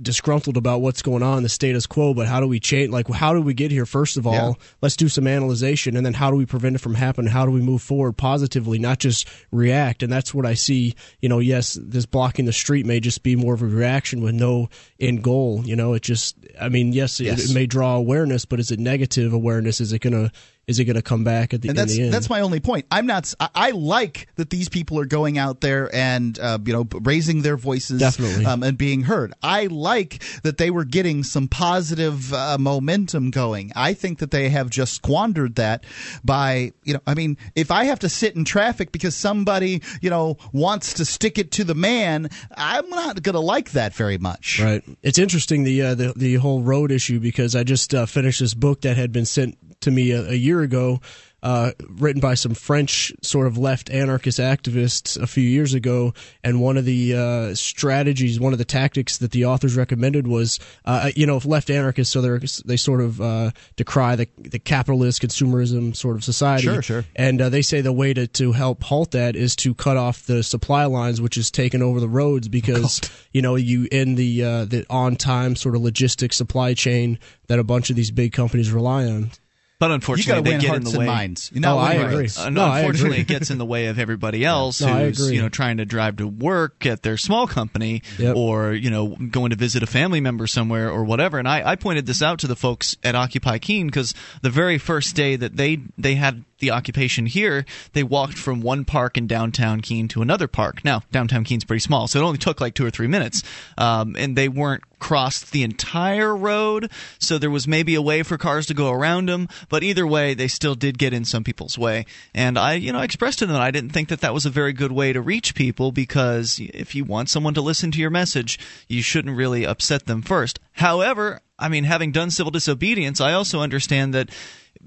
disgruntled 0.01 0.57
about 0.57 0.81
what's 0.81 1.03
going 1.03 1.25
on, 1.25 1.43
the 1.43 1.49
status 1.49 1.89
quo, 1.89 2.15
but 2.15 2.29
how 2.29 2.39
do 2.39 2.47
we 2.47 2.61
change? 2.61 2.91
Like, 2.91 3.09
how 3.11 3.33
do 3.35 3.41
we 3.43 3.53
get 3.53 3.73
here? 3.73 3.85
First 3.85 4.17
of 4.17 4.25
all, 4.25 4.33
Yeah. 4.33 4.53
let's 4.81 4.95
do 4.95 5.09
some 5.09 5.27
analyzation, 5.27 5.97
and 5.97 6.07
then 6.07 6.15
how 6.15 6.31
do 6.31 6.37
we 6.37 6.47
prevent 6.47 6.77
it 6.77 6.79
from 6.79 6.95
happening? 6.95 7.33
How 7.33 7.45
do 7.47 7.51
we 7.51 7.61
move 7.61 7.83
forward 7.83 8.13
positively, 8.13 8.79
not 8.79 9.01
just 9.01 9.27
react? 9.51 10.05
And 10.05 10.13
that's 10.13 10.33
what 10.33 10.47
I 10.47 10.55
see. 10.55 10.95
You 11.21 11.29
know, 11.29 11.41
yes, 11.41 11.77
this 11.83 12.07
blocking 12.07 12.45
the 12.45 12.53
street 12.53 12.87
may 12.87 13.01
just 13.01 13.25
be 13.25 13.35
more 13.35 13.55
of 13.55 13.63
a 13.63 13.67
reaction 13.67 14.21
with 14.21 14.37
no 14.37 14.69
end 15.01 15.25
goal. 15.25 15.63
You 15.65 15.75
know, 15.75 15.95
it 15.95 16.03
just, 16.03 16.37
I 16.61 16.69
mean, 16.69 16.93
yes, 16.93 17.19
Yes. 17.19 17.43
It, 17.43 17.51
it 17.51 17.55
may 17.55 17.67
draw 17.67 17.97
awareness, 17.97 18.45
but 18.45 18.61
is 18.61 18.71
it 18.71 18.79
negative 18.79 19.33
awareness? 19.33 19.81
Is 19.81 19.93
it 19.93 19.99
gonna 20.01 20.31
is 20.69 20.79
it 20.79 20.85
gonna 20.85 21.03
come 21.03 21.25
back 21.25 21.55
at 21.55 21.63
the, 21.63 21.71
and 21.71 21.79
that's 21.79 21.97
the 21.97 22.05
end? 22.05 22.13
that's 22.13 22.29
my 22.29 22.41
only 22.41 22.61
point. 22.61 22.85
I'm 22.91 23.07
not. 23.07 23.33
I, 23.41 23.49
I 23.55 23.71
like 23.71 24.29
that 24.37 24.51
these 24.51 24.69
people 24.69 25.01
are 25.01 25.07
going 25.07 25.39
out 25.39 25.63
there 25.63 25.93
and 25.95 26.39
uh, 26.39 26.59
you 26.63 26.75
know 26.75 26.87
raising 27.01 27.41
their 27.41 27.57
voices, 27.57 28.01
Definitely. 28.01 28.45
um, 28.45 28.63
and 28.63 28.77
being 28.77 29.03
heard. 29.03 29.33
I 29.43 29.67
like 29.67 30.23
that 30.43 30.59
they 30.59 30.71
were 30.71 30.85
getting 30.85 31.25
some 31.25 31.49
positive 31.49 32.33
uh, 32.35 32.59
momentum 32.59 33.31
going. 33.31 33.73
I 33.75 33.95
think 33.95 34.19
that 34.19 34.31
they 34.31 34.51
have 34.51 34.69
just 34.69 34.93
squandered 34.95 35.55
that 35.55 35.85
by 36.23 36.73
you 36.85 36.93
know. 36.93 37.01
I 37.07 37.15
mean, 37.15 37.39
if 37.55 37.71
I 37.71 37.85
have 37.85 38.01
to 38.01 38.11
sit 38.11 38.37
in 38.37 38.45
traffic 38.45 38.93
because 38.93 39.17
somebody 39.17 39.83
you 40.03 40.11
know 40.11 40.37
wants 40.53 40.93
to 40.95 41.07
stick 41.07 41.39
it 41.39 41.51
to 41.53 41.65
the 41.65 41.75
man, 41.75 42.29
I'm 42.55 42.91
not 42.91 43.23
going 43.23 43.35
to 43.35 43.41
like 43.41 43.71
that 43.71 43.95
very 43.95 44.19
much. 44.19 44.61
Right. 44.63 44.85
It's 45.03 45.19
interesting 45.19 45.65
the 45.65 45.81
uh, 45.81 45.95
the 45.95 46.13
the 46.15 46.35
whole 46.35 46.63
road 46.63 46.93
issue 46.93 47.21
because 47.21 47.57
I 47.57 47.65
just 47.65 47.95
uh, 47.95 48.05
finished 48.05 48.41
this 48.41 48.53
book 48.53 48.83
that 48.83 48.99
had 48.99 49.13
been 49.13 49.25
sent 49.25 49.57
to 49.81 49.91
me 49.91 50.11
a, 50.13 50.31
a 50.31 50.35
year 50.35 50.61
ago, 50.61 51.01
uh, 51.43 51.71
written 51.89 52.21
by 52.21 52.35
some 52.35 52.55
French 52.55 53.13
sort 53.23 53.47
of 53.47 53.57
left 53.57 53.91
anarchist 53.91 54.39
activists 54.39 55.21
a 55.21 55.27
few 55.27 55.45
years 55.45 55.73
ago, 55.73 56.13
and 56.43 56.61
one 56.61 56.77
of 56.77 56.85
the 56.85 57.15
uh, 57.15 57.55
strategies, 57.55 58.41
one 58.41 58.53
of 58.53 58.59
the 58.59 58.65
tactics 58.65 59.19
that 59.19 59.31
the 59.31 59.45
authors 59.45 59.77
recommended 59.77 60.27
was, 60.27 60.59
uh, 60.85 61.11
you 61.15 61.27
know, 61.27 61.37
if 61.37 61.45
left 61.45 61.71
anarchists, 61.71 62.13
so 62.13 62.21
they 62.21 62.47
they 62.65 62.77
sort 62.77 63.01
of 63.01 63.21
uh, 63.21 63.51
decry 63.77 64.17
the 64.17 64.29
the 64.37 64.59
capitalist 64.59 65.23
consumerism 65.23 65.95
sort 65.95 66.17
of 66.17 66.25
society. 66.25 66.65
Sure, 66.65 66.83
sure. 66.83 67.05
And 67.15 67.41
uh, 67.41 67.49
they 67.49 67.63
say 67.63 67.81
the 67.83 67.93
way 67.93 68.13
to, 68.15 68.27
to 68.27 68.53
help 68.53 68.83
halt 68.83 69.13
that 69.13 69.37
is 69.37 69.55
to 69.57 69.75
cut 69.75 69.97
off 69.97 70.27
the 70.27 70.43
supply 70.43 70.87
lines, 70.87 71.21
which 71.21 71.37
is 71.37 71.51
taken 71.53 71.83
over 71.83 72.01
the 72.01 72.09
roads 72.09 72.49
because 72.59 73.01
you 73.33 73.43
know 73.43 73.55
you 73.55 73.87
end 73.93 74.17
the 74.17 74.43
uh, 74.43 74.65
the 74.65 74.85
on 74.91 75.15
time 75.15 75.55
sort 75.55 75.77
of 75.77 75.83
logistics 75.83 76.37
supply 76.37 76.75
chain 76.75 77.19
that 77.47 77.61
a 77.61 77.65
bunch 77.65 77.91
of 77.91 77.97
these 77.97 78.11
big 78.11 78.33
companies 78.33 78.73
rely 78.73 79.07
on. 79.07 79.31
But 79.81 79.93
unfortunately, 79.93 80.51
they 80.53 80.59
get 80.59 80.75
in 80.75 80.83
the 80.83 80.99
way. 80.99 81.07
minds. 81.07 81.53
You 81.55 81.61
know, 81.61 81.77
Oh, 81.77 81.79
I 81.79 81.93
agree. 81.95 82.29
Uh, 82.37 82.51
No, 82.51 82.73
unfortunately, 82.73 83.21
agree. 83.21 83.21
it 83.21 83.29
gets 83.29 83.51
in 83.51 83.59
the 83.59 83.65
way 83.65 83.87
of 83.87 83.99
everybody 83.99 84.45
else 84.57 84.81
No, 84.81 84.89
who's 85.07 85.31
you 85.31 85.41
know 85.41 85.49
trying 85.49 85.77
to 85.77 85.85
drive 85.85 86.17
to 86.17 86.27
work 86.27 86.85
at 86.85 87.03
their 87.03 87.17
small 87.17 87.47
company 87.47 88.03
Yep. 88.19 88.35
or 88.37 88.73
you 88.73 88.91
know 88.91 89.09
going 89.31 89.51
to 89.51 89.57
visit 89.57 89.83
a 89.85 89.87
family 89.87 90.21
member 90.21 90.47
somewhere 90.49 90.91
or 90.91 91.05
whatever. 91.05 91.39
And 91.39 91.47
I, 91.47 91.63
I 91.71 91.77
pointed 91.77 92.07
this 92.07 92.23
out 92.23 92.41
to 92.41 92.49
the 92.49 92.57
folks 92.57 92.97
at 93.05 93.15
Occupy 93.15 93.59
Keene 93.59 93.87
because 93.87 94.15
the 94.43 94.51
very 94.51 94.79
first 94.79 95.15
day 95.15 95.37
that 95.37 95.57
they 95.57 95.79
they 95.97 96.17
had 96.17 96.45
the 96.59 96.71
occupation 96.71 97.27
here, 97.27 97.65
they 97.93 98.03
walked 98.03 98.37
from 98.37 98.61
one 98.61 98.85
park 98.85 99.17
in 99.17 99.27
downtown 99.27 99.81
Keene 99.81 100.09
to 100.09 100.23
another 100.23 100.49
park. 100.49 100.85
Now 100.85 101.03
downtown 101.13 101.45
Keene's 101.45 101.65
pretty 101.65 101.81
small, 101.81 102.09
so 102.09 102.21
it 102.21 102.25
only 102.25 102.39
took 102.39 102.61
like 102.61 102.75
two 102.75 102.87
or 102.87 102.91
three 102.91 103.07
minutes, 103.07 103.43
um, 103.77 104.17
and 104.19 104.37
they 104.37 104.49
weren't 104.49 104.83
crossed 104.99 105.53
the 105.53 105.63
entire 105.63 106.37
road, 106.37 106.91
so 107.19 107.39
there 107.39 107.51
was 107.51 107.69
maybe 107.69 107.95
a 107.95 108.03
way 108.03 108.23
for 108.23 108.37
cars 108.37 108.67
to 108.67 108.75
go 108.75 108.91
around 108.91 109.29
them. 109.29 109.49
But 109.69 109.83
either 109.83 110.07
way, 110.07 110.35
they 110.35 110.49
still 110.49 110.75
did 110.75 110.99
get 110.99 111.13
in 111.13 111.25
some 111.25 111.45
people's 111.45 111.79
way. 111.79 112.07
And 112.35 112.59
I, 112.59 112.75
you 112.75 112.93
know, 112.93 113.01
expressed 113.01 113.39
to 113.41 113.47
them 113.47 113.55
that 113.55 113.63
I 113.63 113.71
didn't 113.71 113.91
think 113.91 114.09
that 114.09 114.21
that 114.21 114.35
was 114.35 114.47
a 114.47 114.51
very 114.51 114.73
good 114.73 114.93
way 114.93 115.13
to 115.13 115.21
reach 115.21 115.55
people 115.55 115.93
because 115.93 116.61
if 116.61 116.95
you 116.95 117.05
want 117.05 117.31
someone 117.31 117.55
to 117.55 117.61
listen 117.61 117.91
to 117.93 118.01
your 118.01 118.11
message, 118.11 118.59
you 118.89 119.03
shouldn't 119.03 119.37
really 119.37 119.65
upset 119.65 120.07
them 120.07 120.23
first. 120.23 120.59
However, 120.73 121.41
I 121.59 121.69
mean, 121.69 121.85
having 121.85 122.13
done 122.13 122.31
civil 122.31 122.53
disobedience, 122.53 123.21
I 123.21 123.33
also 123.33 123.61
understand 123.61 124.15
that 124.15 124.31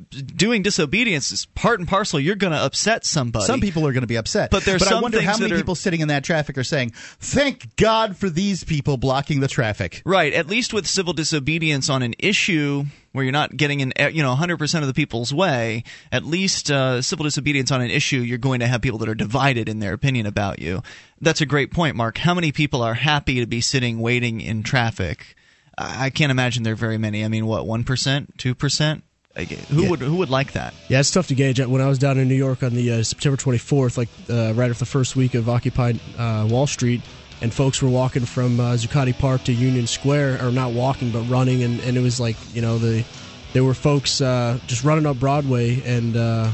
doing 0.10 0.62
disobedience 0.62 1.32
is 1.32 1.46
part 1.48 1.80
and 1.80 1.88
parcel. 1.88 2.20
You're 2.20 2.36
going 2.36 2.54
to 2.54 2.60
upset 2.60 3.06
somebody. 3.06 3.46
Some 3.46 3.62
people 3.62 3.86
are 3.88 3.94
going 3.94 4.02
to 4.02 4.08
be 4.08 4.18
upset, 4.18 4.52
But 4.52 4.64
there's 4.64 4.84
but 4.84 4.92
I 4.92 5.02
wonder 5.02 5.22
how 5.22 5.38
many 5.38 5.54
are- 5.54 5.58
people 5.58 5.76
sitting 5.76 6.02
in 6.02 6.08
that 6.08 6.24
traffic 6.24 6.58
are 6.58 6.64
saying, 6.64 6.92
"Thank 7.20 7.76
God 7.76 8.18
for 8.18 8.30
these 8.30 8.64
people 8.64 8.98
blocking 8.98 9.40
the 9.40 9.48
traffic." 9.48 10.02
Right. 10.06 10.34
At 10.34 10.48
least 10.48 10.74
with 10.74 10.88
civil 10.88 11.14
disobedience 11.14 11.90
on 11.90 12.04
an 12.04 12.16
issue 12.20 12.86
where 13.12 13.26
you're 13.26 13.34
not 13.34 13.58
getting 13.58 13.82
in, 13.82 13.92
you 14.14 14.24
know, 14.24 14.32
100% 14.32 14.82
of 14.82 14.88
the 14.88 14.94
people's 14.94 15.34
way, 15.34 15.84
at 16.14 16.26
least 16.26 16.72
uh, 16.72 17.02
civil 17.02 17.26
disobedience 17.26 17.70
on 17.70 17.82
an 17.82 17.92
issue, 17.92 18.20
you're 18.20 18.38
going 18.38 18.62
to 18.62 18.68
have 18.68 18.82
people 18.82 19.00
that 19.00 19.10
are 19.10 19.16
divided 19.16 19.68
in 19.68 19.80
their 19.80 19.92
opinion 19.94 20.26
about 20.26 20.60
you. 20.60 20.82
That's 21.20 21.42
a 21.42 21.46
great 21.46 21.72
point, 21.72 21.98
Mark. 21.98 22.18
How 22.18 22.34
many 22.34 22.54
people 22.54 22.82
are 22.82 22.94
happy 22.94 23.42
to 23.42 23.46
be 23.46 23.60
sitting 23.60 24.00
waiting 24.00 24.40
in 24.40 24.64
traffic? 24.64 25.36
I 25.78 26.06
I 26.06 26.10
can't 26.10 26.32
imagine 26.32 26.64
there 26.64 26.74
are 26.74 26.78
very 26.78 26.98
many. 26.98 27.26
I 27.26 27.28
mean, 27.28 27.46
what, 27.46 27.66
1%, 27.66 28.28
2%? 28.38 29.02
Like, 29.36 29.50
Who 29.50 29.90
would 29.90 30.00
who 30.00 30.18
would 30.18 30.30
like 30.30 30.54
that? 30.54 30.74
Yeah, 30.90 31.00
it's 31.00 31.12
tough 31.12 31.28
to 31.28 31.36
gauge. 31.36 31.60
When 31.60 31.82
I 31.82 31.88
was 31.88 31.98
down 31.98 32.18
in 32.18 32.28
New 32.28 32.36
York 32.36 32.64
on 32.64 32.74
the 32.74 32.92
uh, 32.92 33.04
September 33.04 33.38
24th, 33.38 33.98
like 33.98 34.10
uh, 34.30 34.54
right 34.54 34.70
after 34.70 34.80
the 34.80 34.86
first 34.86 35.16
week 35.16 35.36
of 35.36 35.48
Occupied 35.48 36.00
uh, 36.18 36.48
Wall 36.50 36.68
Street, 36.68 37.02
and 37.42 37.54
folks 37.54 37.82
were 37.82 37.90
walking 37.90 38.26
from 38.26 38.60
uh, 38.60 38.74
Zuccotti 38.74 39.18
Park 39.18 39.46
to 39.46 39.54
Union 39.54 39.88
Square, 39.88 40.46
or 40.46 40.52
not 40.52 40.74
walking 40.74 41.12
but 41.12 41.22
running, 41.30 41.64
and, 41.64 41.80
and 41.82 41.96
it 41.96 42.02
was 42.02 42.20
like 42.20 42.36
you 42.54 42.62
know 42.62 42.78
the 42.78 43.06
there 43.54 43.64
were 43.64 43.74
folks 43.74 44.20
uh, 44.20 44.60
just 44.68 44.84
running 44.84 45.06
up 45.06 45.18
Broadway, 45.18 45.82
and 45.86 46.18
uh, 46.18 46.52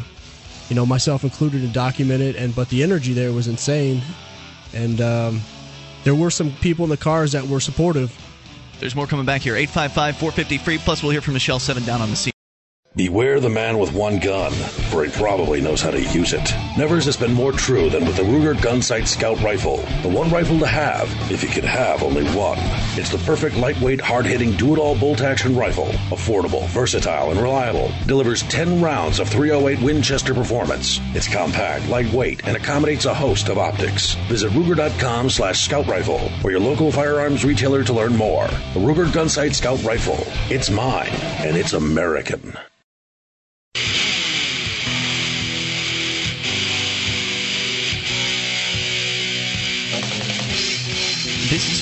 you 0.69 0.75
know 0.75 0.85
myself 0.85 1.23
included 1.23 1.63
and 1.63 1.73
documented, 1.73 2.35
and 2.35 2.55
but 2.55 2.69
the 2.69 2.83
energy 2.83 3.13
there 3.13 3.33
was 3.33 3.47
insane, 3.47 4.03
and 4.73 5.01
um, 5.01 5.41
there 6.03 6.15
were 6.15 6.29
some 6.29 6.51
people 6.61 6.83
in 6.85 6.89
the 6.91 6.97
cars 6.97 7.31
that 7.31 7.47
were 7.47 7.59
supportive. 7.59 8.15
There's 8.79 8.95
more 8.95 9.07
coming 9.07 9.25
back 9.25 9.41
here. 9.41 9.55
855 9.55 10.17
450 10.17 10.57
free. 10.59 10.77
Plus, 10.77 11.01
we'll 11.01 11.11
hear 11.11 11.21
from 11.21 11.33
Michelle 11.33 11.57
7 11.57 11.83
down 11.83 11.99
on 11.99 12.11
the 12.11 12.15
scene. 12.15 12.33
Beware 12.97 13.39
the 13.39 13.47
man 13.47 13.77
with 13.77 13.93
one 13.93 14.17
gun, 14.17 14.51
for 14.89 15.05
he 15.05 15.11
probably 15.11 15.61
knows 15.61 15.83
how 15.83 15.91
to 15.91 16.01
use 16.01 16.33
it. 16.33 16.51
Never 16.75 16.95
has 16.95 17.15
been 17.15 17.31
more 17.31 17.51
true 17.51 17.91
than 17.91 18.05
with 18.05 18.15
the 18.15 18.23
Ruger 18.23 18.55
Gunsight 18.55 19.05
Scout 19.05 19.39
Rifle. 19.43 19.77
The 20.01 20.09
one 20.09 20.31
rifle 20.31 20.57
to 20.57 20.65
have, 20.65 21.07
if 21.31 21.43
you 21.43 21.49
could 21.49 21.63
have 21.63 22.01
only 22.01 22.23
one. 22.29 22.57
It's 22.97 23.11
the 23.11 23.19
perfect 23.19 23.55
lightweight, 23.55 24.01
hard-hitting, 24.01 24.53
do-it-all 24.53 24.97
bolt-action 24.97 25.55
rifle. 25.55 25.89
Affordable, 26.09 26.67
versatile, 26.69 27.29
and 27.29 27.39
reliable. 27.39 27.91
Delivers 28.07 28.41
10 28.41 28.81
rounds 28.81 29.19
of 29.19 29.29
308 29.29 29.79
Winchester 29.85 30.33
performance. 30.33 30.99
It's 31.13 31.31
compact, 31.31 31.87
lightweight, 31.89 32.47
and 32.47 32.57
accommodates 32.57 33.05
a 33.05 33.13
host 33.13 33.49
of 33.49 33.59
optics. 33.59 34.15
Visit 34.27 34.51
Ruger.com 34.53 35.29
slash 35.29 35.63
Scout 35.63 35.85
Rifle 35.85 36.31
or 36.43 36.49
your 36.49 36.61
local 36.61 36.91
firearms 36.91 37.45
retailer 37.45 37.83
to 37.83 37.93
learn 37.93 38.15
more. 38.15 38.47
The 38.47 38.79
Ruger 38.79 39.05
Gunsight 39.05 39.53
Scout 39.53 39.83
Rifle. 39.83 40.17
It's 40.49 40.71
mine, 40.71 41.13
and 41.45 41.55
it's 41.55 41.73
American. 41.73 42.57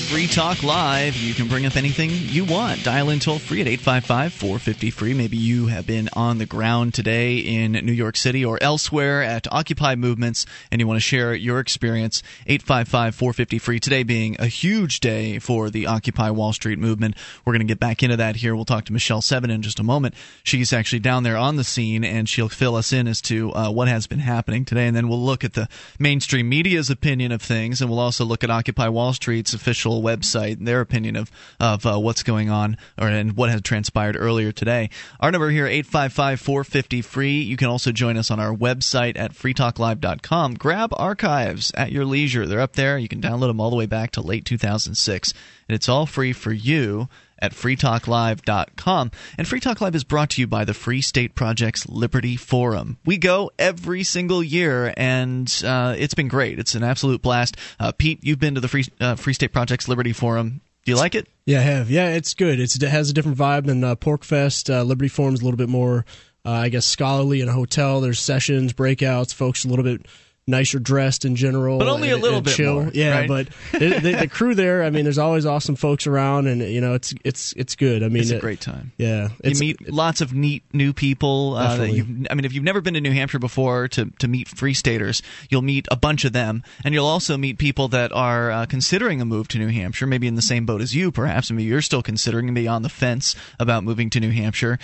Free 0.06 0.28
Talk 0.28 0.62
Live. 0.62 1.16
You 1.16 1.34
can 1.34 1.48
bring 1.48 1.66
up 1.66 1.74
anything 1.74 2.10
you 2.12 2.44
want. 2.44 2.84
Dial 2.84 3.10
in 3.10 3.18
toll 3.18 3.40
free 3.40 3.60
at 3.60 3.66
855 3.66 4.32
450 4.32 4.90
free. 4.90 5.14
Maybe 5.14 5.36
you 5.36 5.66
have 5.66 5.84
been 5.84 6.08
on 6.12 6.38
the 6.38 6.46
ground 6.46 6.94
today 6.94 7.38
in 7.38 7.72
New 7.72 7.92
York 7.92 8.16
City 8.16 8.44
or 8.44 8.56
elsewhere 8.62 9.22
at 9.22 9.52
Occupy 9.52 9.96
movements 9.96 10.46
and 10.70 10.80
you 10.80 10.86
want 10.86 10.96
to 10.96 11.00
share 11.00 11.34
your 11.34 11.58
experience. 11.58 12.22
855 12.46 13.16
450 13.16 13.58
free. 13.58 13.80
Today 13.80 14.04
being 14.04 14.36
a 14.38 14.46
huge 14.46 15.00
day 15.00 15.40
for 15.40 15.70
the 15.70 15.88
Occupy 15.88 16.30
Wall 16.30 16.52
Street 16.52 16.78
movement. 16.78 17.16
We're 17.44 17.54
going 17.54 17.66
to 17.66 17.72
get 17.72 17.80
back 17.80 18.04
into 18.04 18.16
that 18.16 18.36
here. 18.36 18.54
We'll 18.54 18.64
talk 18.64 18.84
to 18.84 18.92
Michelle 18.92 19.22
Seven 19.22 19.50
in 19.50 19.62
just 19.62 19.80
a 19.80 19.84
moment. 19.84 20.14
She's 20.44 20.72
actually 20.72 21.00
down 21.00 21.24
there 21.24 21.36
on 21.36 21.56
the 21.56 21.64
scene 21.64 22.04
and 22.04 22.28
she'll 22.28 22.48
fill 22.48 22.76
us 22.76 22.92
in 22.92 23.08
as 23.08 23.20
to 23.22 23.52
uh, 23.54 23.70
what 23.72 23.88
has 23.88 24.06
been 24.06 24.20
happening 24.20 24.64
today. 24.64 24.86
And 24.86 24.96
then 24.96 25.08
we'll 25.08 25.24
look 25.24 25.42
at 25.42 25.54
the 25.54 25.68
mainstream 25.98 26.48
media's 26.48 26.90
opinion 26.90 27.32
of 27.32 27.42
things 27.42 27.80
and 27.80 27.90
we'll 27.90 27.98
also 27.98 28.24
look 28.24 28.44
at 28.44 28.50
Occupy 28.50 28.86
Wall 28.88 29.12
Street's 29.12 29.52
official 29.52 29.95
website 30.02 30.58
and 30.58 30.66
their 30.66 30.80
opinion 30.80 31.16
of 31.16 31.30
of 31.60 31.86
uh, 31.86 31.98
what's 31.98 32.22
going 32.22 32.50
on 32.50 32.76
or 32.98 33.08
and 33.08 33.36
what 33.36 33.50
has 33.50 33.60
transpired 33.62 34.16
earlier 34.18 34.52
today. 34.52 34.90
Our 35.20 35.30
number 35.30 35.50
here 35.50 35.66
855-450 35.66 37.04
free. 37.04 37.40
You 37.40 37.56
can 37.56 37.68
also 37.68 37.92
join 37.92 38.16
us 38.16 38.30
on 38.30 38.40
our 38.40 38.54
website 38.54 39.18
at 39.18 39.32
freetalklive.com. 39.32 40.54
Grab 40.54 40.90
archives 40.96 41.72
at 41.74 41.92
your 41.92 42.04
leisure. 42.04 42.46
They're 42.46 42.60
up 42.60 42.72
there. 42.72 42.98
You 42.98 43.08
can 43.08 43.20
download 43.20 43.48
them 43.48 43.60
all 43.60 43.70
the 43.70 43.76
way 43.76 43.86
back 43.86 44.12
to 44.12 44.20
late 44.20 44.44
2006. 44.44 45.32
And 45.68 45.74
it's 45.74 45.88
all 45.88 46.06
free 46.06 46.32
for 46.32 46.52
you 46.52 47.08
at 47.38 47.52
freetalklive.com. 47.52 49.10
And 49.38 49.48
Free 49.48 49.60
Talk 49.60 49.80
Live 49.80 49.94
is 49.94 50.04
brought 50.04 50.30
to 50.30 50.40
you 50.40 50.46
by 50.46 50.64
the 50.64 50.74
Free 50.74 51.00
State 51.00 51.34
Project's 51.34 51.88
Liberty 51.88 52.36
Forum. 52.36 52.98
We 53.04 53.18
go 53.18 53.50
every 53.58 54.04
single 54.04 54.42
year, 54.42 54.92
and 54.96 55.52
uh, 55.64 55.94
it's 55.98 56.14
been 56.14 56.28
great. 56.28 56.58
It's 56.58 56.74
an 56.74 56.82
absolute 56.82 57.22
blast. 57.22 57.56
Uh, 57.78 57.92
Pete, 57.92 58.20
you've 58.22 58.38
been 58.38 58.54
to 58.54 58.60
the 58.60 58.68
Free, 58.68 58.84
uh, 59.00 59.16
Free 59.16 59.32
State 59.32 59.52
Project's 59.52 59.88
Liberty 59.88 60.12
Forum. 60.12 60.60
Do 60.84 60.92
you 60.92 60.96
like 60.96 61.14
it? 61.14 61.28
Yeah, 61.44 61.58
I 61.58 61.62
have. 61.62 61.90
Yeah, 61.90 62.10
it's 62.10 62.34
good. 62.34 62.60
It's, 62.60 62.76
it 62.76 62.82
has 62.82 63.10
a 63.10 63.12
different 63.12 63.38
vibe 63.38 63.66
than 63.66 63.82
uh, 63.82 63.96
PorcFest. 63.96 64.72
Uh, 64.72 64.84
Liberty 64.84 65.08
Forum's 65.08 65.40
a 65.40 65.44
little 65.44 65.58
bit 65.58 65.68
more, 65.68 66.04
uh, 66.44 66.50
I 66.50 66.68
guess, 66.68 66.86
scholarly 66.86 67.40
in 67.40 67.48
a 67.48 67.52
hotel. 67.52 68.00
There's 68.00 68.20
sessions, 68.20 68.72
breakouts, 68.72 69.34
folks 69.34 69.64
a 69.64 69.68
little 69.68 69.84
bit 69.84 70.06
nicer 70.48 70.78
dressed 70.78 71.24
in 71.24 71.34
general, 71.34 71.78
but 71.78 71.88
only 71.88 72.10
and, 72.10 72.20
a 72.20 72.22
little 72.22 72.40
bit 72.40 72.54
chill. 72.54 72.82
More, 72.82 72.90
yeah, 72.94 73.20
right? 73.20 73.28
but 73.28 73.48
the, 73.72 73.98
the, 74.00 74.16
the, 74.20 74.28
crew 74.28 74.54
there. 74.54 74.84
I 74.84 74.90
mean, 74.90 75.04
there's 75.04 75.18
always 75.18 75.44
awesome 75.44 75.74
folks 75.74 76.06
around, 76.06 76.46
and 76.46 76.60
you 76.62 76.80
know, 76.80 76.94
it's 76.94 77.12
it's 77.24 77.52
it's 77.54 77.74
good. 77.74 78.02
I 78.02 78.08
mean, 78.08 78.22
it's 78.22 78.30
a 78.30 78.36
it, 78.36 78.40
great 78.40 78.60
time. 78.60 78.92
Yeah, 78.96 79.30
you 79.42 79.58
meet 79.58 79.92
lots 79.92 80.20
of 80.20 80.32
neat 80.32 80.62
new 80.72 80.92
people. 80.92 81.54
Uh, 81.54 81.76
that 81.76 81.90
you, 81.90 82.26
I 82.30 82.34
mean, 82.34 82.44
if 82.44 82.52
you've 82.52 82.64
never 82.64 82.80
been 82.80 82.94
to 82.94 83.00
New 83.00 83.12
Hampshire 83.12 83.38
before 83.38 83.88
to 83.88 84.06
to 84.18 84.28
meet 84.28 84.48
Free 84.48 84.74
Staters, 84.74 85.20
you'll 85.50 85.62
meet 85.62 85.88
a 85.90 85.96
bunch 85.96 86.24
of 86.24 86.32
them, 86.32 86.62
and 86.84 86.94
you'll 86.94 87.06
also 87.06 87.36
meet 87.36 87.58
people 87.58 87.88
that 87.88 88.12
are 88.12 88.50
uh, 88.50 88.66
considering 88.66 89.20
a 89.20 89.24
move 89.24 89.48
to 89.48 89.58
New 89.58 89.68
Hampshire, 89.68 90.06
maybe 90.06 90.28
in 90.28 90.36
the 90.36 90.42
same 90.42 90.64
boat 90.64 90.80
as 90.80 90.94
you, 90.94 91.10
perhaps. 91.10 91.50
Maybe 91.50 91.64
you're 91.64 91.82
still 91.82 92.02
considering, 92.02 92.54
be 92.54 92.68
on 92.68 92.82
the 92.82 92.88
fence 92.88 93.34
about 93.58 93.82
moving 93.82 94.08
to 94.10 94.20
New 94.20 94.30
Hampshire. 94.30 94.78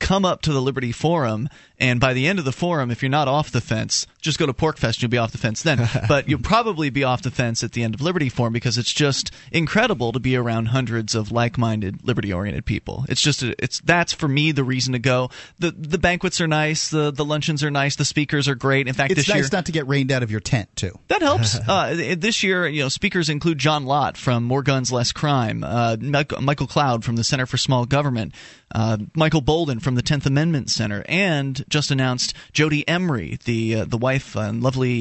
Come 0.00 0.24
up 0.24 0.42
to 0.42 0.52
the 0.52 0.60
Liberty 0.60 0.90
Forum, 0.90 1.48
and 1.78 2.00
by 2.00 2.12
the 2.12 2.26
end 2.26 2.38
of 2.38 2.44
the 2.44 2.52
forum, 2.52 2.90
if 2.90 3.02
you're 3.02 3.10
not 3.10 3.28
off 3.28 3.50
the 3.50 3.60
fence, 3.60 4.06
just 4.20 4.38
go 4.38 4.46
to 4.46 4.52
PorcFest. 4.52 5.03
You'll 5.04 5.10
be 5.10 5.18
off 5.18 5.32
the 5.32 5.38
fence 5.38 5.62
then. 5.62 5.86
but 6.08 6.28
you'll 6.28 6.40
probably 6.40 6.90
be 6.90 7.04
off 7.04 7.22
the 7.22 7.30
fence 7.30 7.62
at 7.62 7.72
the 7.72 7.82
end 7.82 7.94
of 7.94 8.00
Liberty 8.00 8.28
Forum 8.28 8.52
because 8.52 8.78
it's 8.78 8.92
just 8.92 9.30
incredible 9.52 10.12
to 10.12 10.18
be 10.18 10.34
around 10.36 10.66
hundreds 10.66 11.14
of 11.14 11.30
like-minded, 11.30 12.06
liberty-oriented 12.06 12.64
people. 12.64 13.04
It's 13.08 13.20
just 13.20 13.42
a, 13.42 13.54
it's 13.62 13.80
that's 13.80 14.12
for 14.12 14.26
me 14.28 14.52
the 14.52 14.64
reason 14.64 14.94
to 14.94 14.98
go. 14.98 15.30
the 15.58 15.70
The 15.70 15.98
banquets 15.98 16.40
are 16.40 16.46
nice, 16.46 16.88
the 16.88 17.10
the 17.10 17.24
luncheons 17.24 17.62
are 17.62 17.70
nice, 17.70 17.96
the 17.96 18.04
speakers 18.04 18.48
are 18.48 18.54
great. 18.54 18.88
In 18.88 18.94
fact, 18.94 19.12
it's 19.12 19.20
this 19.20 19.28
nice 19.28 19.36
year 19.36 19.48
not 19.52 19.66
to 19.66 19.72
get 19.72 19.86
rained 19.86 20.10
out 20.10 20.22
of 20.22 20.30
your 20.30 20.40
tent 20.40 20.74
too. 20.76 20.98
that 21.08 21.22
helps. 21.22 21.56
uh, 21.68 22.14
this 22.16 22.42
year, 22.42 22.66
you 22.66 22.82
know, 22.82 22.88
speakers 22.88 23.28
include 23.28 23.58
John 23.58 23.84
Lott 23.84 24.16
from 24.16 24.44
More 24.44 24.62
Guns, 24.62 24.90
Less 24.90 25.12
Crime, 25.12 25.62
uh, 25.62 25.96
Michael 26.00 26.66
Cloud 26.66 27.04
from 27.04 27.16
the 27.16 27.24
Center 27.24 27.46
for 27.46 27.56
Small 27.56 27.84
Government, 27.84 28.34
uh, 28.74 28.98
Michael 29.14 29.42
Boldin 29.42 29.80
from 29.80 29.94
the 29.94 30.02
Tenth 30.02 30.26
Amendment 30.26 30.70
Center, 30.70 31.04
and 31.08 31.64
just 31.68 31.90
announced 31.90 32.34
Jodie 32.52 32.84
Emery, 32.88 33.38
the 33.44 33.76
uh, 33.76 33.84
the 33.84 33.98
wife 33.98 34.34
and 34.36 34.62
lovely 34.62 34.93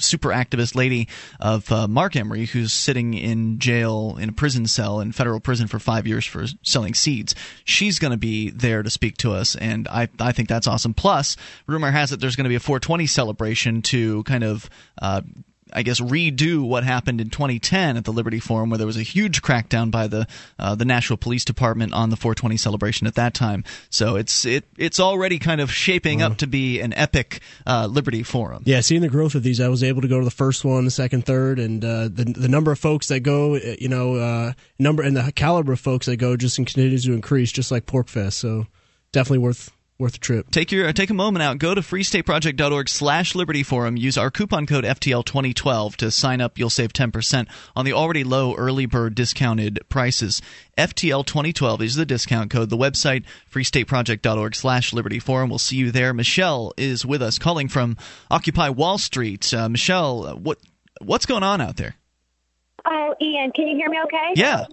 super 0.00 0.30
activist 0.30 0.74
lady 0.74 1.08
of 1.38 1.70
uh, 1.72 1.88
Marc 1.88 2.16
Emery, 2.16 2.46
who's 2.46 2.72
sitting 2.72 3.14
in 3.14 3.58
jail 3.58 4.16
in 4.20 4.28
a 4.28 4.32
prison 4.32 4.66
cell 4.66 5.00
in 5.00 5.12
federal 5.12 5.40
prison 5.40 5.66
for 5.66 5.78
five 5.78 6.06
years 6.06 6.24
for 6.24 6.46
selling 6.62 6.94
seeds. 6.94 7.34
She's 7.64 7.98
going 7.98 8.12
to 8.12 8.18
be 8.18 8.50
there 8.50 8.82
to 8.82 8.90
speak 8.90 9.16
to 9.18 9.32
us, 9.32 9.56
and 9.56 9.88
I 9.88 10.08
I 10.18 10.32
think 10.32 10.48
that's 10.48 10.66
awesome. 10.66 10.94
Plus, 10.94 11.36
rumor 11.66 11.90
has 11.90 12.12
it 12.12 12.20
there's 12.20 12.36
going 12.36 12.44
to 12.44 12.50
be 12.50 12.56
a 12.56 12.60
420 12.60 13.06
celebration 13.06 13.82
to 13.82 14.22
kind 14.24 14.44
of. 14.44 14.68
Uh, 15.00 15.22
I 15.72 15.82
guess 15.82 16.00
redo 16.00 16.66
what 16.66 16.84
happened 16.84 17.20
in 17.20 17.30
2010 17.30 17.96
at 17.96 18.04
the 18.04 18.12
Liberty 18.12 18.40
Forum, 18.40 18.70
where 18.70 18.78
there 18.78 18.86
was 18.86 18.96
a 18.96 19.02
huge 19.02 19.42
crackdown 19.42 19.90
by 19.90 20.06
the 20.06 20.26
uh, 20.58 20.74
the 20.74 20.84
Nashua 20.84 21.16
Police 21.16 21.44
Department 21.44 21.92
on 21.92 22.10
the 22.10 22.16
420 22.16 22.56
celebration 22.56 23.06
at 23.06 23.14
that 23.14 23.34
time. 23.34 23.64
So 23.90 24.16
it's 24.16 24.44
it 24.44 24.64
it's 24.76 25.00
already 25.00 25.38
kind 25.38 25.60
of 25.60 25.72
shaping 25.72 26.22
up 26.22 26.38
to 26.38 26.46
be 26.46 26.80
an 26.80 26.92
epic 26.94 27.40
uh, 27.66 27.86
Liberty 27.90 28.22
Forum. 28.22 28.62
Yeah, 28.66 28.80
seeing 28.80 29.02
the 29.02 29.08
growth 29.08 29.34
of 29.34 29.42
these, 29.42 29.60
I 29.60 29.68
was 29.68 29.82
able 29.82 30.02
to 30.02 30.08
go 30.08 30.18
to 30.18 30.24
the 30.24 30.30
first 30.30 30.64
one, 30.64 30.84
the 30.84 30.90
second, 30.90 31.24
third, 31.26 31.58
and 31.58 31.84
uh, 31.84 32.04
the 32.04 32.24
the 32.24 32.48
number 32.48 32.72
of 32.72 32.78
folks 32.78 33.08
that 33.08 33.20
go, 33.20 33.56
you 33.56 33.88
know, 33.88 34.16
uh, 34.16 34.52
number 34.78 35.02
and 35.02 35.16
the 35.16 35.32
caliber 35.32 35.72
of 35.72 35.80
folks 35.80 36.06
that 36.06 36.16
go 36.16 36.36
just 36.36 36.56
continues 36.56 37.04
to 37.04 37.12
increase, 37.12 37.52
just 37.52 37.70
like 37.70 37.86
PorcFest. 37.86 38.34
So 38.34 38.66
definitely 39.12 39.38
worth 39.38 39.70
worth 40.00 40.16
a 40.16 40.18
trip. 40.18 40.50
Take 40.50 40.72
your 40.72 40.92
take 40.92 41.10
a 41.10 41.14
moment 41.14 41.42
out. 41.42 41.58
Go 41.58 41.74
to 41.74 41.82
freestateproject.org 41.82 42.88
slash 42.88 43.34
Liberty 43.34 43.62
Forum. 43.62 43.96
Use 43.96 44.16
our 44.16 44.30
coupon 44.30 44.66
code 44.66 44.84
FTL2012 44.84 45.96
to 45.96 46.10
sign 46.10 46.40
up. 46.40 46.58
You'll 46.58 46.70
save 46.70 46.92
10% 46.92 47.46
on 47.76 47.84
the 47.84 47.92
already 47.92 48.24
low 48.24 48.54
early 48.54 48.86
bird 48.86 49.14
discounted 49.14 49.78
prices. 49.88 50.40
FTL2012 50.78 51.82
is 51.82 51.94
the 51.94 52.06
discount 52.06 52.50
code. 52.50 52.70
The 52.70 52.76
website, 52.76 53.24
freestateproject.org 53.52 54.54
slash 54.54 54.92
Liberty 54.92 55.18
Forum. 55.18 55.50
We'll 55.50 55.58
see 55.58 55.76
you 55.76 55.90
there. 55.90 56.14
Michelle 56.14 56.72
is 56.76 57.04
with 57.04 57.20
us, 57.20 57.38
calling 57.38 57.68
from 57.68 57.96
Occupy 58.30 58.70
Wall 58.70 58.96
Street. 58.96 59.52
Uh, 59.52 59.68
Michelle, 59.68 60.38
what 60.38 60.58
what's 61.02 61.26
going 61.26 61.42
on 61.42 61.60
out 61.60 61.76
there? 61.76 61.96
Oh, 62.86 63.14
Ian, 63.20 63.52
can 63.52 63.68
you 63.68 63.76
hear 63.76 63.90
me 63.90 63.98
okay? 64.06 64.32
Yeah. 64.34 64.64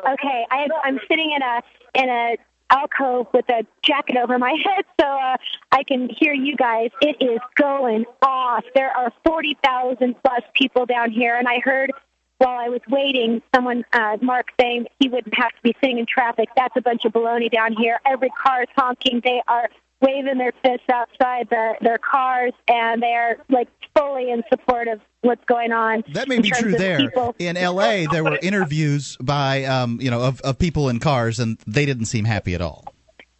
Okay, 0.00 0.46
I, 0.50 0.66
I'm 0.82 0.98
sitting 1.06 1.30
in 1.36 1.42
a 1.42 1.62
in 2.02 2.08
a 2.08 2.36
alcove 2.70 3.26
with 3.32 3.48
a 3.50 3.66
jacket 3.82 4.16
over 4.16 4.38
my 4.38 4.50
head 4.64 4.84
so 5.00 5.06
uh, 5.06 5.36
I 5.72 5.82
can 5.84 6.08
hear 6.08 6.32
you 6.32 6.56
guys. 6.56 6.90
It 7.00 7.16
is 7.20 7.40
going 7.56 8.04
off. 8.22 8.64
There 8.74 8.90
are 8.90 9.12
40,000 9.26 10.14
plus 10.22 10.42
people 10.54 10.86
down 10.86 11.10
here, 11.10 11.36
and 11.36 11.48
I 11.48 11.60
heard 11.60 11.92
while 12.38 12.58
I 12.58 12.70
was 12.70 12.80
waiting 12.88 13.42
someone, 13.54 13.84
uh, 13.92 14.16
Mark, 14.22 14.48
saying 14.58 14.86
he 14.98 15.08
wouldn't 15.08 15.34
have 15.36 15.50
to 15.50 15.62
be 15.62 15.76
sitting 15.82 15.98
in 15.98 16.06
traffic. 16.06 16.48
That's 16.56 16.74
a 16.74 16.80
bunch 16.80 17.04
of 17.04 17.12
baloney 17.12 17.50
down 17.50 17.74
here. 17.76 18.00
Every 18.06 18.30
car 18.30 18.62
is 18.62 18.68
honking. 18.74 19.20
They 19.22 19.42
are 19.46 19.68
waving 20.00 20.38
their 20.38 20.52
fists 20.62 20.86
outside 20.92 21.48
the, 21.50 21.74
their 21.80 21.98
cars, 21.98 22.52
and 22.68 23.02
they're 23.02 23.38
like 23.48 23.68
fully 23.96 24.30
in 24.30 24.42
support 24.48 24.88
of 24.88 25.00
what's 25.22 25.44
going 25.44 25.72
on. 25.72 26.04
That 26.12 26.28
may 26.28 26.40
be 26.40 26.50
true 26.50 26.72
there. 26.72 26.98
People. 26.98 27.34
In 27.38 27.56
L.A., 27.56 28.06
there 28.06 28.24
were 28.24 28.38
interviews 28.42 29.16
by 29.20 29.64
um, 29.64 30.00
you 30.00 30.10
know 30.10 30.22
of, 30.22 30.40
of 30.40 30.58
people 30.58 30.88
in 30.88 31.00
cars, 31.00 31.38
and 31.38 31.58
they 31.66 31.86
didn't 31.86 32.06
seem 32.06 32.24
happy 32.24 32.54
at 32.54 32.60
all. 32.60 32.84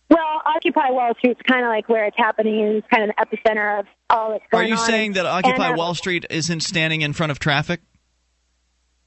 Well, 0.09 0.43
Occupy 0.45 0.91
Wall 0.91 1.13
Street's 1.19 1.41
kind 1.47 1.65
of 1.65 1.69
like 1.69 1.89
where 1.89 2.05
it's 2.05 2.17
happening, 2.17 2.65
and 2.65 2.77
it's 2.77 2.87
kind 2.89 3.09
of 3.09 3.15
the 3.17 3.25
epicenter 3.25 3.79
of 3.79 3.87
all 4.11 4.31
that's 4.31 4.45
going 4.51 4.65
on. 4.65 4.67
Are 4.67 4.69
you 4.69 4.81
on. 4.81 4.87
saying 4.87 5.13
that 5.13 5.27
Occupy 5.27 5.67
and, 5.67 5.75
uh, 5.75 5.79
Wall 5.79 5.95
Street 5.95 6.27
isn't 6.31 6.61
standing 6.61 7.03
in 7.03 7.13
front 7.13 7.31
of 7.31 7.39
traffic? 7.39 7.81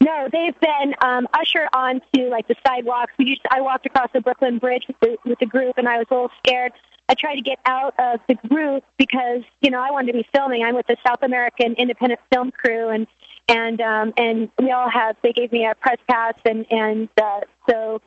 No, 0.02 0.28
they've 0.32 0.60
been 0.60 0.96
um, 1.02 1.28
ushered 1.34 1.68
onto 1.74 2.30
like 2.30 2.48
the 2.48 2.56
sidewalks. 2.66 3.14
We 3.18 3.26
used 3.26 3.42
to, 3.44 3.50
I 3.54 3.62
walked 3.62 3.86
across 3.86 4.10
the 4.14 4.22
Brooklyn 4.22 4.60
Bridge 4.60 4.84
with 4.88 5.00
the, 5.02 5.18
with 5.26 5.40
the 5.40 5.46
group, 5.46 5.78
and 5.78 5.88
I 5.88 5.98
was 5.98 6.08
a 6.10 6.14
little 6.14 6.32
scared. 6.46 6.74
I 7.10 7.16
tried 7.16 7.36
to 7.36 7.42
get 7.42 7.60
out 7.66 7.94
of 8.00 8.22
the 8.28 8.36
group 8.48 8.84
because 8.98 9.44
you 9.62 9.70
know 9.70 9.82
I 9.82 9.92
wanted 9.92 10.14
to 10.14 10.20
be 10.20 10.28
filming. 10.34 10.64
I'm 10.64 10.76
with 10.76 10.88
the 10.88 10.98
South 11.06 11.22
American 11.22 11.74
Independent 11.74 12.22
Film 12.32 12.52
Crew, 12.52 12.90
and 12.90 13.08
and 13.48 13.82
um, 13.82 14.14
and 14.18 14.50
we 14.60 14.72
all 14.72 14.90
have. 14.90 15.18
They 15.22 15.34
gave 15.34 15.52
me 15.52 15.66
a 15.66 15.76
press 15.76 16.00
pass, 16.08 16.36
and 16.46 16.66
and 16.72 17.10
uh, 17.22 17.42
so 17.70 18.02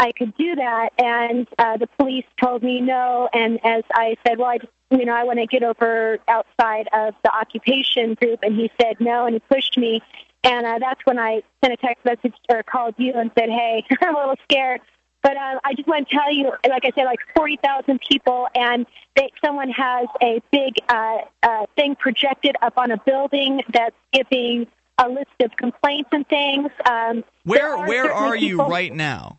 I 0.00 0.12
could 0.12 0.34
do 0.36 0.56
that. 0.56 0.90
And 0.98 1.46
uh, 1.58 1.76
the 1.76 1.86
police 1.98 2.24
told 2.42 2.62
me 2.62 2.80
no. 2.80 3.28
And 3.32 3.60
as 3.64 3.84
I 3.92 4.16
said, 4.26 4.38
well, 4.38 4.48
I 4.48 4.58
just, 4.58 4.72
you 4.90 5.04
know, 5.04 5.12
I 5.12 5.24
want 5.24 5.38
to 5.38 5.46
get 5.46 5.62
over 5.62 6.18
outside 6.26 6.88
of 6.92 7.14
the 7.22 7.30
occupation 7.30 8.14
group. 8.14 8.40
And 8.42 8.56
he 8.56 8.70
said 8.80 8.96
no, 8.98 9.26
and 9.26 9.34
he 9.34 9.40
pushed 9.40 9.76
me. 9.76 10.02
And 10.42 10.66
uh, 10.66 10.78
that's 10.78 11.00
when 11.04 11.18
I 11.18 11.42
sent 11.62 11.74
a 11.74 11.76
text 11.76 12.04
message 12.04 12.34
or 12.48 12.62
called 12.62 12.94
you 12.96 13.12
and 13.14 13.30
said, 13.38 13.50
hey, 13.50 13.84
I'm 14.00 14.16
a 14.16 14.18
little 14.18 14.36
scared. 14.44 14.80
But 15.22 15.36
uh, 15.36 15.60
I 15.64 15.74
just 15.74 15.86
want 15.86 16.08
to 16.08 16.14
tell 16.14 16.32
you, 16.32 16.52
like 16.68 16.84
I 16.84 16.92
said, 16.94 17.04
like 17.04 17.18
40,000 17.36 18.00
people, 18.08 18.48
and 18.54 18.86
they, 19.16 19.30
someone 19.44 19.70
has 19.70 20.06
a 20.22 20.40
big 20.50 20.74
uh, 20.88 21.18
uh, 21.42 21.66
thing 21.76 21.94
projected 21.94 22.56
up 22.62 22.78
on 22.78 22.90
a 22.90 22.96
building 22.98 23.62
that's 23.72 23.96
giving 24.12 24.66
a 24.98 25.08
list 25.08 25.30
of 25.42 25.54
complaints 25.56 26.10
and 26.12 26.26
things. 26.28 26.70
Um, 26.88 27.24
where 27.44 27.74
are 27.74 27.86
where 27.86 28.12
are 28.12 28.36
you 28.36 28.56
people, 28.56 28.68
right 28.68 28.94
now? 28.94 29.38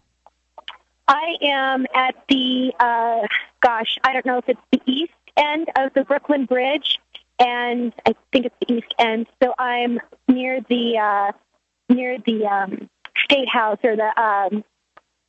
I 1.08 1.36
am 1.42 1.86
at 1.96 2.16
the, 2.30 2.74
uh, 2.80 3.28
gosh, 3.62 3.98
I 4.04 4.14
don't 4.14 4.26
know 4.26 4.38
if 4.38 4.50
it's 4.50 4.62
the 4.72 4.82
east 4.86 5.12
end 5.36 5.68
of 5.78 5.94
the 5.94 6.04
Brooklyn 6.04 6.46
Bridge, 6.46 7.00
and 7.40 7.92
I 8.06 8.14
think 8.32 8.46
it's 8.46 8.56
the 8.68 8.76
east 8.76 8.94
end. 9.00 9.28
So 9.42 9.54
I'm 9.58 10.00
near 10.28 10.62
the 10.62 10.98
uh, 10.98 11.32
near 11.90 12.18
the 12.26 12.46
um, 12.46 12.90
state 13.26 13.50
house 13.50 13.80
or 13.84 13.96
the 13.96 14.22
um, 14.22 14.64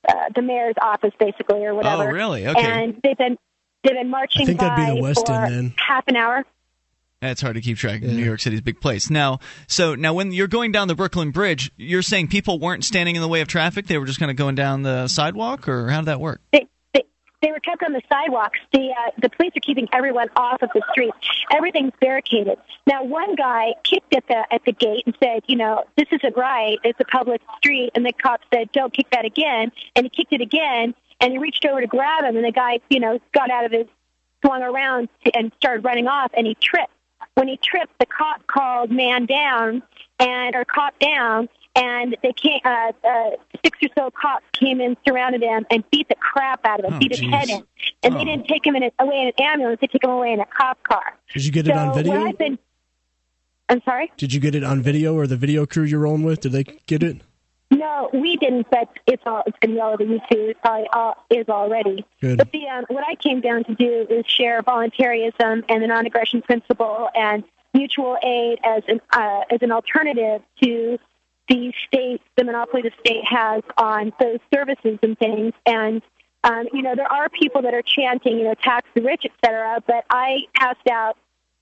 uh, 0.09 0.13
the 0.35 0.43
mayor's 0.43 0.75
office, 0.81 1.13
basically, 1.19 1.65
or 1.65 1.75
whatever. 1.75 2.05
Oh, 2.05 2.13
really? 2.13 2.47
Okay. 2.47 2.61
And 2.61 3.01
they've 3.03 3.17
been 3.17 3.39
they've 3.85 3.95
been 3.95 4.11
marching 4.11 4.43
I 4.43 4.45
think 4.47 4.59
by 4.59 4.69
that'd 4.69 4.95
be 4.95 5.01
the 5.01 5.03
West 5.03 5.27
for 5.27 5.33
End, 5.33 5.55
then. 5.55 5.75
half 5.77 6.05
an 6.09 6.17
hour. 6.17 6.45
That's 7.21 7.41
hard 7.41 7.55
to 7.55 7.61
keep 7.61 7.79
track. 7.79 8.01
Yeah. 8.03 8.13
New 8.13 8.25
York 8.25 8.41
City's 8.41 8.59
a 8.59 8.63
big 8.63 8.81
place. 8.81 9.09
Now, 9.09 9.39
so 9.69 9.95
now 9.95 10.13
when 10.13 10.33
you're 10.33 10.49
going 10.49 10.73
down 10.73 10.89
the 10.89 10.97
Brooklyn 10.97 11.31
Bridge, 11.31 11.71
you're 11.77 12.03
saying 12.03 12.29
people 12.29 12.59
weren't 12.59 12.85
standing 12.85 13.15
in 13.15 13.23
the 13.23 13.29
way 13.29 13.41
of 13.43 13.49
traffic; 13.49 13.87
they 13.87 13.97
were 13.97 14.07
just 14.07 14.19
kind 14.19 14.31
of 14.31 14.37
going 14.37 14.57
down 14.57 14.83
the 14.83 15.07
sidewalk, 15.07 15.69
or 15.69 15.89
how 15.89 16.01
did 16.01 16.07
that 16.07 16.21
work? 16.21 16.41
They, 16.53 16.67
they, 17.43 17.51
were 17.53 17.61
kept 17.61 17.83
on 17.83 17.93
the 17.93 18.03
sidewalks. 18.09 18.59
The 18.73 18.91
uh, 18.91 19.11
the 19.21 19.29
police 19.31 19.53
are 19.57 19.61
keeping 19.61 19.89
everyone 19.93 20.29
off 20.37 20.63
of 20.63 20.71
the 20.75 20.83
streets. 20.91 21.17
Everything's 21.51 21.93
barricaded. 22.01 22.59
Now, 22.87 23.05
one 23.05 23.35
guy 23.35 23.75
kicked 23.85 24.15
at 24.15 24.27
the 24.29 24.47
at 24.53 24.65
the 24.65 24.73
gate 24.73 25.03
and 25.07 25.17
said, 25.23 25.43
"You 25.47 25.57
know, 25.57 25.85
this 25.97 26.07
isn't 26.11 26.37
right. 26.37 26.79
It's 26.85 27.01
a 27.01 27.05
public 27.05 27.43
street." 27.57 27.91
And 27.95 28.07
the 28.07 28.13
cop 28.13 28.41
said, 28.53 28.71
"Don't 28.73 28.93
kick 28.93 29.11
that 29.11 29.25
again." 29.25 29.73
And 29.97 30.07
he 30.07 30.11
kicked 30.11 30.33
it 30.33 30.41
again, 30.41 30.95
and 31.21 31.33
he 31.33 31.39
reached 31.39 31.65
over 31.65 31.81
to 31.81 31.87
grab 31.87 32.25
him, 32.25 32.37
and 32.37 32.45
the 32.45 32.53
guy, 32.53 32.81
you 32.89 33.01
know, 33.01 33.19
got 33.33 33.51
out 33.51 33.65
of 33.65 33.73
his 33.73 33.87
swung 34.45 34.63
around 34.63 35.09
and 35.35 35.53
started 35.57 35.85
running 35.85 36.09
off, 36.09 36.31
and 36.35 36.47
he 36.47 36.55
tripped 36.55 36.93
when 37.35 37.49
he 37.49 37.57
tripped, 37.57 37.99
the 37.99 38.07
cop 38.07 38.47
called 38.47 38.91
man 38.91 39.27
down 39.27 39.83
and 40.19 40.55
or 40.55 40.65
cop 40.65 40.99
down, 40.99 41.49
and 41.75 42.17
they 42.23 42.33
came. 42.33 42.61
Uh, 42.65 42.93
uh, 43.05 43.31
six 43.65 43.79
or 43.83 43.89
so 43.97 44.11
cops 44.11 44.45
came 44.53 44.81
in, 44.81 44.97
surrounded 45.07 45.43
him, 45.43 45.65
and 45.71 45.85
beat 45.91 46.09
the 46.09 46.15
crap 46.17 46.65
out 46.65 46.81
of 46.81 46.87
him, 46.87 46.95
oh, 46.95 46.99
beat 46.99 47.13
geez. 47.13 47.21
his 47.21 47.31
head 47.31 47.49
in. 47.49 47.65
And 48.03 48.15
oh. 48.15 48.19
they 48.19 48.25
didn't 48.25 48.49
take 48.49 48.67
him 48.67 48.77
in 48.77 48.85
a, 48.85 48.91
away 48.99 49.21
in 49.21 49.27
an 49.29 49.33
ambulance; 49.39 49.81
they 49.81 49.87
took 49.87 50.05
him 50.05 50.11
away 50.11 50.33
in 50.33 50.41
a 50.41 50.47
cop 50.47 50.83
car. 50.85 51.17
Did 51.33 51.45
you 51.45 51.53
get 51.53 51.67
so 51.67 51.73
it 51.73 51.77
on 51.77 51.95
video? 51.95 52.25
I've 52.25 52.39
been, 52.39 52.59
I'm 53.69 53.83
sorry. 53.85 54.13
Did 54.17 54.33
you 54.33 54.41
get 54.41 54.55
it 54.55 54.65
on 54.65 54.83
video, 54.83 55.15
or 55.15 55.27
the 55.27 55.37
video 55.37 55.67
crew 55.67 55.85
you're 55.85 56.01
rolling 56.01 56.25
with? 56.25 56.41
Did 56.41 56.53
they 56.53 56.65
get 56.65 57.03
it? 57.03 57.23
No, 57.71 58.11
we 58.13 58.37
didn't, 58.37 58.67
but 58.71 58.89
it's 59.07 59.23
all 59.25 59.43
it's 59.47 59.59
been 59.59 59.79
all 59.81 59.95
over 59.95 60.05
YouTube. 60.05 60.51
It 60.51 60.61
probably 60.63 60.89
all, 60.93 61.17
is 61.31 61.49
already. 61.49 62.05
Good. 62.21 62.37
But 62.37 62.53
the 62.53 62.69
um, 62.69 62.85
what 62.89 63.05
I 63.09 63.15
came 63.15 63.41
down 63.41 63.65
to 63.65 63.75
do 63.75 64.07
is 64.11 64.27
share 64.27 64.61
voluntarism 64.61 65.65
and 65.69 65.83
the 65.83 65.87
non-aggression 65.87 66.43
principle 66.43 67.09
and 67.15 67.45
mutual 67.73 68.19
aid 68.23 68.59
as 68.63 68.83
an 68.89 69.01
uh, 69.13 69.41
as 69.51 69.63
an 69.63 69.73
alternative 69.73 70.43
to 70.63 70.99
the 71.49 71.73
state, 71.87 72.23
the 72.37 72.45
monopoly 72.45 72.83
the 72.83 72.93
state 73.01 73.25
has 73.29 73.63
on 73.77 74.13
those 74.21 74.39
services 74.53 74.99
and 75.03 75.19
things. 75.19 75.53
And 75.67 76.03
um, 76.45 76.67
you 76.73 76.83
know, 76.83 76.95
there 76.97 77.11
are 77.11 77.29
people 77.29 77.63
that 77.63 77.75
are 77.75 77.83
chanting, 77.83 78.39
you 78.39 78.45
know, 78.45 78.55
tax 78.55 78.89
the 78.95 79.03
rich, 79.03 79.23
et 79.25 79.33
cetera. 79.45 79.83
But 79.87 80.05
I 80.11 80.41
passed 80.55 80.89
out 80.91 81.17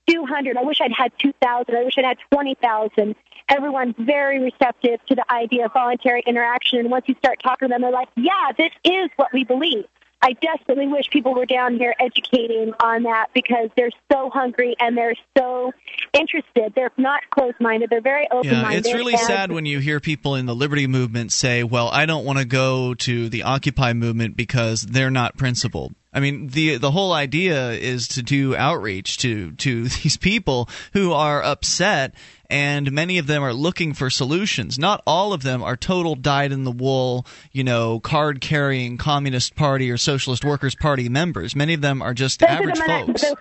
200. 0.07 0.57
I 0.57 0.63
wish 0.63 0.81
I'd 0.81 0.91
had 0.91 1.11
2,000. 1.19 1.75
I 1.75 1.83
wish 1.83 1.97
I'd 1.97 2.05
had 2.05 2.17
20,000. 2.31 3.15
Everyone's 3.49 3.95
very 3.99 4.39
receptive 4.39 5.05
to 5.07 5.15
the 5.15 5.31
idea 5.31 5.65
of 5.65 5.73
voluntary 5.73 6.23
interaction. 6.25 6.79
And 6.79 6.89
once 6.89 7.05
you 7.07 7.15
start 7.19 7.39
talking 7.43 7.67
to 7.67 7.73
them, 7.73 7.81
they're 7.81 7.91
like, 7.91 8.09
yeah, 8.15 8.51
this 8.57 8.71
is 8.83 9.09
what 9.17 9.31
we 9.33 9.43
believe. 9.43 9.85
I 10.21 10.33
desperately 10.33 10.87
wish 10.87 11.09
people 11.09 11.33
were 11.33 11.45
down 11.45 11.77
here 11.77 11.95
educating 11.99 12.73
on 12.79 13.03
that 13.03 13.27
because 13.33 13.69
they're 13.75 13.89
so 14.11 14.29
hungry 14.29 14.75
and 14.79 14.95
they're 14.95 15.15
so 15.37 15.71
interested. 16.13 16.73
They're 16.75 16.91
not 16.97 17.21
closed 17.31 17.57
minded. 17.59 17.89
They're 17.89 18.01
very 18.01 18.27
open 18.31 18.51
minded. 18.51 18.71
Yeah, 18.71 18.77
it's 18.77 18.93
really 18.93 19.17
sad 19.17 19.51
when 19.51 19.65
you 19.65 19.79
hear 19.79 19.99
people 19.99 20.35
in 20.35 20.45
the 20.45 20.55
liberty 20.55 20.87
movement 20.87 21.31
say, 21.31 21.63
"Well, 21.63 21.89
I 21.89 22.05
don't 22.05 22.25
want 22.25 22.39
to 22.39 22.45
go 22.45 22.93
to 22.95 23.29
the 23.29 23.43
Occupy 23.43 23.93
movement 23.93 24.37
because 24.37 24.81
they're 24.83 25.11
not 25.11 25.37
principled." 25.37 25.95
I 26.13 26.19
mean, 26.19 26.47
the 26.47 26.77
the 26.77 26.91
whole 26.91 27.13
idea 27.13 27.71
is 27.71 28.07
to 28.09 28.21
do 28.21 28.55
outreach 28.55 29.17
to 29.19 29.51
to 29.53 29.83
these 30.03 30.17
people 30.17 30.67
who 30.93 31.13
are 31.13 31.41
upset, 31.41 32.13
and 32.49 32.91
many 32.91 33.17
of 33.17 33.27
them 33.27 33.43
are 33.43 33.53
looking 33.53 33.93
for 33.93 34.09
solutions. 34.09 34.77
Not 34.77 35.01
all 35.07 35.31
of 35.31 35.41
them 35.43 35.63
are 35.63 35.77
total 35.77 36.15
dyed 36.15 36.51
in 36.51 36.63
the 36.65 36.71
wool, 36.71 37.25
you 37.53 37.63
know, 37.63 37.99
card 38.01 38.41
carrying 38.41 38.97
Communist 38.97 39.55
Party 39.55 39.89
or 39.89 39.97
Socialist 39.97 40.43
Workers 40.43 40.75
Party 40.75 41.07
members. 41.07 41.55
Many 41.55 41.73
of 41.73 41.81
them 41.81 42.01
are 42.01 42.13
just 42.13 42.41
those 42.41 42.49
average 42.49 42.79
are 42.79 42.85
folks. 42.85 43.21
Those, 43.21 43.35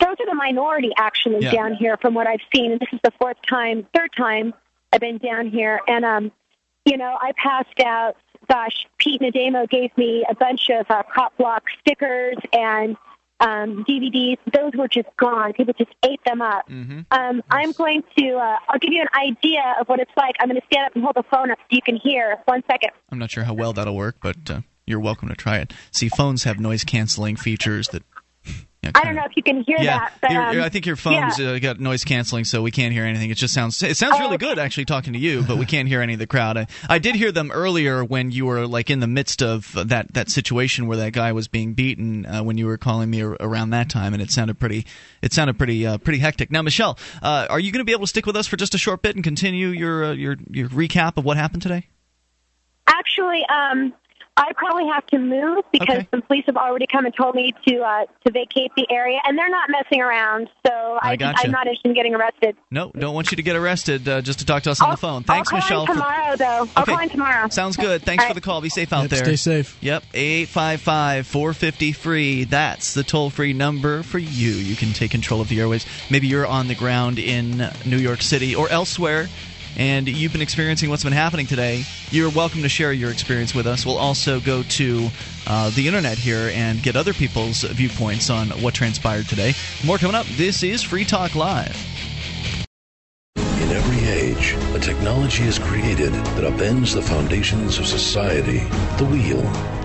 those 0.00 0.16
are 0.20 0.26
the 0.26 0.34
minority, 0.36 0.92
actually, 0.96 1.42
Yeah. 1.44 1.50
down 1.50 1.74
here, 1.74 1.96
from 2.00 2.14
what 2.14 2.28
I've 2.28 2.40
seen. 2.54 2.70
And 2.70 2.80
this 2.80 2.88
is 2.92 3.00
the 3.02 3.10
fourth 3.18 3.38
time, 3.48 3.84
third 3.92 4.10
time 4.16 4.54
I've 4.92 5.00
been 5.00 5.18
down 5.18 5.48
here, 5.48 5.80
and 5.88 6.04
um, 6.04 6.30
you 6.84 6.96
know, 6.96 7.18
I 7.20 7.32
passed 7.32 7.80
out. 7.84 8.16
Gosh, 8.50 8.86
Pete 8.98 9.20
and 9.20 9.32
Ademo 9.32 9.68
gave 9.68 9.96
me 9.96 10.24
a 10.28 10.34
bunch 10.34 10.70
of 10.70 10.86
uh, 10.90 11.02
cop 11.14 11.36
block 11.36 11.64
stickers 11.80 12.36
and 12.52 12.96
um, 13.40 13.84
DVDs. 13.88 14.38
Those 14.52 14.72
were 14.74 14.88
just 14.88 15.08
gone. 15.16 15.52
People 15.52 15.74
just 15.76 15.90
ate 16.04 16.20
them 16.24 16.40
up. 16.42 16.68
Mhm. 16.68 17.04
Um, 17.10 17.42
I'm 17.50 17.72
going 17.72 18.02
to. 18.18 18.34
Uh, 18.36 18.56
I'll 18.68 18.78
give 18.80 18.92
you 18.92 19.02
an 19.02 19.08
idea 19.20 19.76
of 19.80 19.88
what 19.88 20.00
it's 20.00 20.10
like. 20.16 20.34
I'm 20.40 20.48
going 20.48 20.60
to 20.60 20.66
stand 20.72 20.86
up 20.86 20.94
and 20.94 21.04
hold 21.04 21.16
the 21.16 21.22
phone 21.30 21.50
up 21.50 21.58
so 21.58 21.66
you 21.70 21.82
can 21.82 21.96
hear. 21.96 22.38
One 22.46 22.62
second. 22.70 22.90
I'm 23.12 23.18
not 23.18 23.30
sure 23.30 23.44
how 23.44 23.54
well 23.54 23.72
that'll 23.72 23.94
work, 23.96 24.16
but 24.22 24.50
uh, 24.50 24.60
you're 24.86 24.98
welcome 25.00 25.28
to 25.28 25.36
try 25.36 25.58
it. 25.58 25.72
See, 25.92 26.08
phones 26.08 26.44
have 26.44 26.58
noise 26.58 26.84
canceling 26.84 27.36
features 27.36 27.88
that. 27.88 28.02
I 28.94 29.04
don't 29.04 29.14
know 29.14 29.24
if 29.24 29.32
you 29.36 29.42
can 29.42 29.62
hear 29.62 29.76
Yeah, 29.78 29.98
that, 29.98 30.12
but 30.20 30.30
um, 30.30 30.60
I 30.62 30.68
think 30.68 30.86
your 30.86 30.96
phone's 30.96 31.38
yeah. 31.38 31.50
uh, 31.50 31.58
got 31.58 31.80
noise 31.80 32.04
canceling, 32.04 32.44
so 32.44 32.62
we 32.62 32.70
can't 32.70 32.92
hear 32.92 33.04
anything. 33.04 33.30
It 33.30 33.36
just 33.36 33.54
sounds 33.54 33.82
it 33.82 33.96
sounds 33.96 34.14
Oh, 34.16 34.20
really 34.20 34.34
okay. 34.36 34.46
good 34.46 34.58
actually 34.58 34.84
talking 34.86 35.12
to 35.12 35.18
you, 35.18 35.42
but 35.42 35.56
we 35.58 35.66
can't 35.66 35.88
hear 35.88 36.00
any 36.00 36.14
of 36.14 36.18
the 36.18 36.26
crowd. 36.26 36.56
I, 36.56 36.66
I 36.88 36.98
did 36.98 37.14
hear 37.14 37.30
them 37.32 37.50
earlier 37.50 38.04
when 38.04 38.30
you 38.30 38.46
were 38.46 38.66
like 38.66 38.90
in 38.90 39.00
the 39.00 39.06
midst 39.06 39.42
of 39.42 39.72
that 39.88 40.12
that 40.14 40.30
situation 40.30 40.86
where 40.86 40.96
that 40.98 41.12
guy 41.12 41.32
was 41.32 41.48
being 41.48 41.74
beaten 41.74 42.26
uh, 42.26 42.42
when 42.42 42.58
you 42.58 42.66
were 42.66 42.78
calling 42.78 43.10
me 43.10 43.22
ar- 43.22 43.36
around 43.40 43.70
that 43.70 43.88
time, 43.90 44.12
and 44.14 44.22
it 44.22 44.30
sounded 44.30 44.58
pretty 44.58 44.86
it 45.22 45.32
sounded 45.32 45.58
pretty 45.58 45.86
uh, 45.86 45.98
pretty 45.98 46.18
hectic. 46.18 46.50
Now, 46.50 46.62
Michelle, 46.62 46.98
uh, 47.22 47.46
are 47.50 47.60
you 47.60 47.72
going 47.72 47.80
to 47.80 47.84
be 47.84 47.92
able 47.92 48.02
to 48.02 48.08
stick 48.08 48.26
with 48.26 48.36
us 48.36 48.46
for 48.46 48.56
just 48.56 48.74
a 48.74 48.78
short 48.78 49.02
bit 49.02 49.14
and 49.14 49.22
continue 49.24 49.68
your 49.68 50.04
uh, 50.06 50.12
your 50.12 50.36
your 50.50 50.68
recap 50.68 51.16
of 51.16 51.24
what 51.24 51.36
happened 51.36 51.62
today? 51.62 51.86
Actually, 52.86 53.44
um, 53.46 53.92
I 54.38 54.52
probably 54.56 54.86
have 54.86 55.04
to 55.08 55.18
move 55.18 55.64
because 55.72 55.88
Okay. 55.98 56.08
some 56.10 56.22
police 56.22 56.44
have 56.46 56.56
already 56.56 56.86
come 56.86 57.04
and 57.06 57.14
told 57.14 57.34
me 57.34 57.52
to 57.66 57.80
uh, 57.80 58.04
to 58.24 58.32
vacate 58.32 58.70
the 58.76 58.86
area, 58.90 59.18
and 59.24 59.36
they're 59.36 59.50
not 59.50 59.68
messing 59.68 60.00
around. 60.00 60.48
So 60.66 60.72
I 61.02 61.10
I, 61.12 61.16
gotcha. 61.16 61.40
I'm 61.44 61.50
not 61.50 61.66
interested 61.66 61.88
in 61.88 61.94
getting 61.94 62.14
arrested. 62.14 62.56
No, 62.70 62.90
don't 62.96 63.14
want 63.14 63.30
you 63.32 63.36
to 63.36 63.42
get 63.42 63.56
arrested 63.56 64.08
uh, 64.08 64.20
just 64.20 64.38
to 64.38 64.46
talk 64.46 64.62
to 64.64 64.70
us 64.70 64.80
on 64.80 64.86
I'll, 64.90 64.94
the 64.94 65.00
phone. 65.00 65.24
Thanks, 65.24 65.52
I'll 65.52 65.60
call 65.60 65.68
Michelle. 65.68 65.80
In 65.82 65.86
for- 65.88 65.92
tomorrow, 65.94 66.36
though. 66.36 66.70
I'll 66.76 66.82
Okay. 66.82 66.92
call 66.92 67.00
in 67.02 67.08
tomorrow. 67.08 67.48
Sounds 67.48 67.76
good. 67.76 68.02
Thanks 68.02 68.24
All 68.24 68.28
for 68.30 68.34
the 68.34 68.40
call. 68.40 68.60
Be 68.60 68.68
safe 68.68 68.92
out 68.92 69.02
Yep, 69.02 69.10
there. 69.10 69.24
stay 69.24 69.36
safe. 69.36 69.76
Yep, 69.80 70.04
855 70.14 71.26
450 71.26 71.92
free. 71.92 72.44
That's 72.44 72.94
the 72.94 73.02
toll 73.02 73.30
free 73.30 73.52
number 73.52 74.02
for 74.02 74.18
you. 74.18 74.50
You 74.50 74.76
can 74.76 74.92
take 74.92 75.10
control 75.10 75.40
of 75.40 75.48
the 75.48 75.58
airwaves. 75.58 75.86
Maybe 76.10 76.26
you're 76.28 76.46
on 76.46 76.68
the 76.68 76.74
ground 76.74 77.18
in 77.18 77.70
New 77.84 77.98
York 77.98 78.22
City 78.22 78.54
or 78.54 78.68
elsewhere. 78.70 79.28
And 79.78 80.08
you've 80.08 80.32
been 80.32 80.42
experiencing 80.42 80.90
what's 80.90 81.04
been 81.04 81.12
happening 81.12 81.46
today. 81.46 81.84
You're 82.10 82.30
welcome 82.30 82.62
to 82.62 82.68
share 82.68 82.92
your 82.92 83.12
experience 83.12 83.54
with 83.54 83.66
us. 83.66 83.86
We'll 83.86 83.96
also 83.96 84.40
go 84.40 84.64
to 84.64 85.08
uh, 85.46 85.70
the 85.70 85.86
internet 85.86 86.18
here 86.18 86.50
and 86.52 86.82
get 86.82 86.96
other 86.96 87.14
people's 87.14 87.62
viewpoints 87.62 88.28
on 88.28 88.48
what 88.60 88.74
transpired 88.74 89.28
today. 89.28 89.54
More 89.86 89.96
coming 89.96 90.16
up. 90.16 90.26
This 90.26 90.64
is 90.64 90.82
Free 90.82 91.04
Talk 91.04 91.36
Live. 91.36 91.76
In 93.36 93.70
every 93.70 94.08
age, 94.08 94.54
a 94.74 94.80
technology 94.80 95.44
is 95.44 95.58
created 95.58 96.12
that 96.12 96.52
upends 96.52 96.94
the 96.94 97.02
foundations 97.02 97.78
of 97.78 97.86
society. 97.86 98.58
The 98.98 99.04
wheel, 99.04 99.42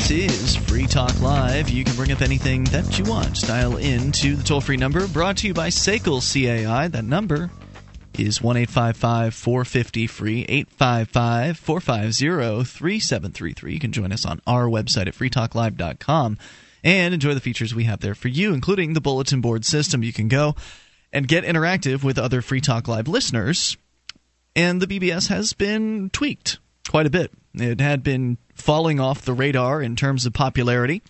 This 0.00 0.32
is 0.32 0.56
Free 0.56 0.86
Talk 0.86 1.20
Live. 1.20 1.68
You 1.68 1.84
can 1.84 1.94
bring 1.94 2.10
up 2.10 2.22
anything 2.22 2.64
that 2.64 2.98
you 2.98 3.04
want. 3.04 3.42
Dial 3.42 3.76
in 3.76 4.10
to 4.12 4.34
the 4.34 4.42
toll 4.42 4.62
free 4.62 4.78
number 4.78 5.06
brought 5.06 5.36
to 5.38 5.46
you 5.46 5.52
by 5.52 5.68
SACL 5.68 6.22
CAI. 6.22 6.88
That 6.88 7.04
number 7.04 7.50
is 8.18 8.40
1 8.40 8.64
450 8.64 10.06
free, 10.06 10.46
855 10.48 11.58
450 11.58 12.64
3733. 12.64 13.74
You 13.74 13.78
can 13.78 13.92
join 13.92 14.10
us 14.10 14.24
on 14.24 14.40
our 14.46 14.64
website 14.64 15.06
at 15.06 15.14
freetalklive.com 15.14 16.38
and 16.82 17.14
enjoy 17.14 17.34
the 17.34 17.40
features 17.40 17.74
we 17.74 17.84
have 17.84 18.00
there 18.00 18.14
for 18.14 18.28
you, 18.28 18.54
including 18.54 18.94
the 18.94 19.02
bulletin 19.02 19.42
board 19.42 19.66
system. 19.66 20.02
You 20.02 20.14
can 20.14 20.28
go 20.28 20.56
and 21.12 21.28
get 21.28 21.44
interactive 21.44 22.02
with 22.02 22.18
other 22.18 22.40
Free 22.40 22.62
Talk 22.62 22.88
Live 22.88 23.06
listeners. 23.06 23.76
And 24.56 24.80
the 24.80 24.86
BBS 24.86 25.28
has 25.28 25.52
been 25.52 26.08
tweaked 26.08 26.58
quite 26.88 27.06
a 27.06 27.10
bit. 27.10 27.30
It 27.54 27.80
had 27.80 28.02
been 28.02 28.38
falling 28.54 29.00
off 29.00 29.22
the 29.22 29.32
radar 29.34 29.82
in 29.82 29.96
terms 29.96 30.26
of 30.26 30.32
popularity 30.32 31.02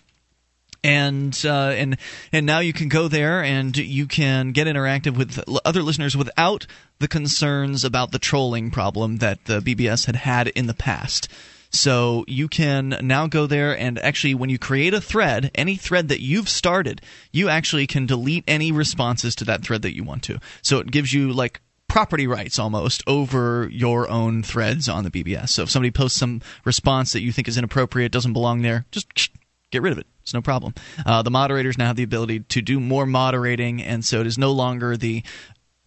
and 0.83 1.39
uh, 1.45 1.73
and 1.75 1.97
and 2.31 2.45
now 2.45 2.59
you 2.59 2.73
can 2.73 2.89
go 2.89 3.07
there 3.07 3.43
and 3.43 3.75
you 3.77 4.07
can 4.07 4.51
get 4.51 4.67
interactive 4.67 5.17
with 5.17 5.43
other 5.65 5.83
listeners 5.83 6.17
without 6.17 6.65
the 6.99 7.07
concerns 7.07 7.83
about 7.83 8.11
the 8.11 8.19
trolling 8.19 8.71
problem 8.71 9.17
that 9.17 9.45
the 9.45 9.59
BBS 9.59 10.05
had 10.05 10.15
had 10.15 10.47
in 10.49 10.67
the 10.67 10.73
past. 10.73 11.27
So 11.73 12.25
you 12.27 12.49
can 12.49 12.97
now 13.01 13.27
go 13.27 13.47
there 13.47 13.77
and 13.77 13.97
actually, 13.99 14.35
when 14.35 14.49
you 14.49 14.59
create 14.59 14.93
a 14.93 14.99
thread, 14.99 15.51
any 15.55 15.77
thread 15.77 16.09
that 16.09 16.19
you've 16.19 16.49
started, 16.49 17.01
you 17.31 17.47
actually 17.47 17.87
can 17.87 18.05
delete 18.05 18.43
any 18.45 18.73
responses 18.73 19.35
to 19.35 19.45
that 19.45 19.63
thread 19.63 19.81
that 19.83 19.95
you 19.95 20.03
want 20.03 20.23
to. 20.23 20.39
So 20.61 20.79
it 20.79 20.91
gives 20.91 21.13
you 21.13 21.31
like 21.31 21.61
property 21.91 22.25
rights 22.25 22.57
almost 22.57 23.03
over 23.05 23.67
your 23.69 24.09
own 24.09 24.43
threads 24.43 24.87
on 24.87 25.03
the 25.03 25.11
BBS. 25.11 25.49
So 25.49 25.63
if 25.63 25.69
somebody 25.69 25.91
posts 25.91 26.17
some 26.17 26.41
response 26.63 27.11
that 27.11 27.21
you 27.21 27.33
think 27.33 27.49
is 27.49 27.57
inappropriate, 27.57 28.13
doesn't 28.13 28.31
belong 28.31 28.61
there, 28.61 28.85
just 28.91 29.29
get 29.71 29.81
rid 29.81 29.91
of 29.91 29.99
it. 29.99 30.07
It's 30.21 30.33
no 30.33 30.41
problem. 30.41 30.73
Uh, 31.05 31.21
the 31.21 31.31
moderators 31.31 31.77
now 31.77 31.87
have 31.87 31.97
the 31.97 32.03
ability 32.03 32.41
to 32.41 32.61
do 32.61 32.79
more 32.79 33.05
moderating, 33.05 33.81
and 33.81 34.05
so 34.05 34.21
it 34.21 34.27
is 34.27 34.37
no 34.37 34.51
longer 34.51 34.95
the 34.95 35.23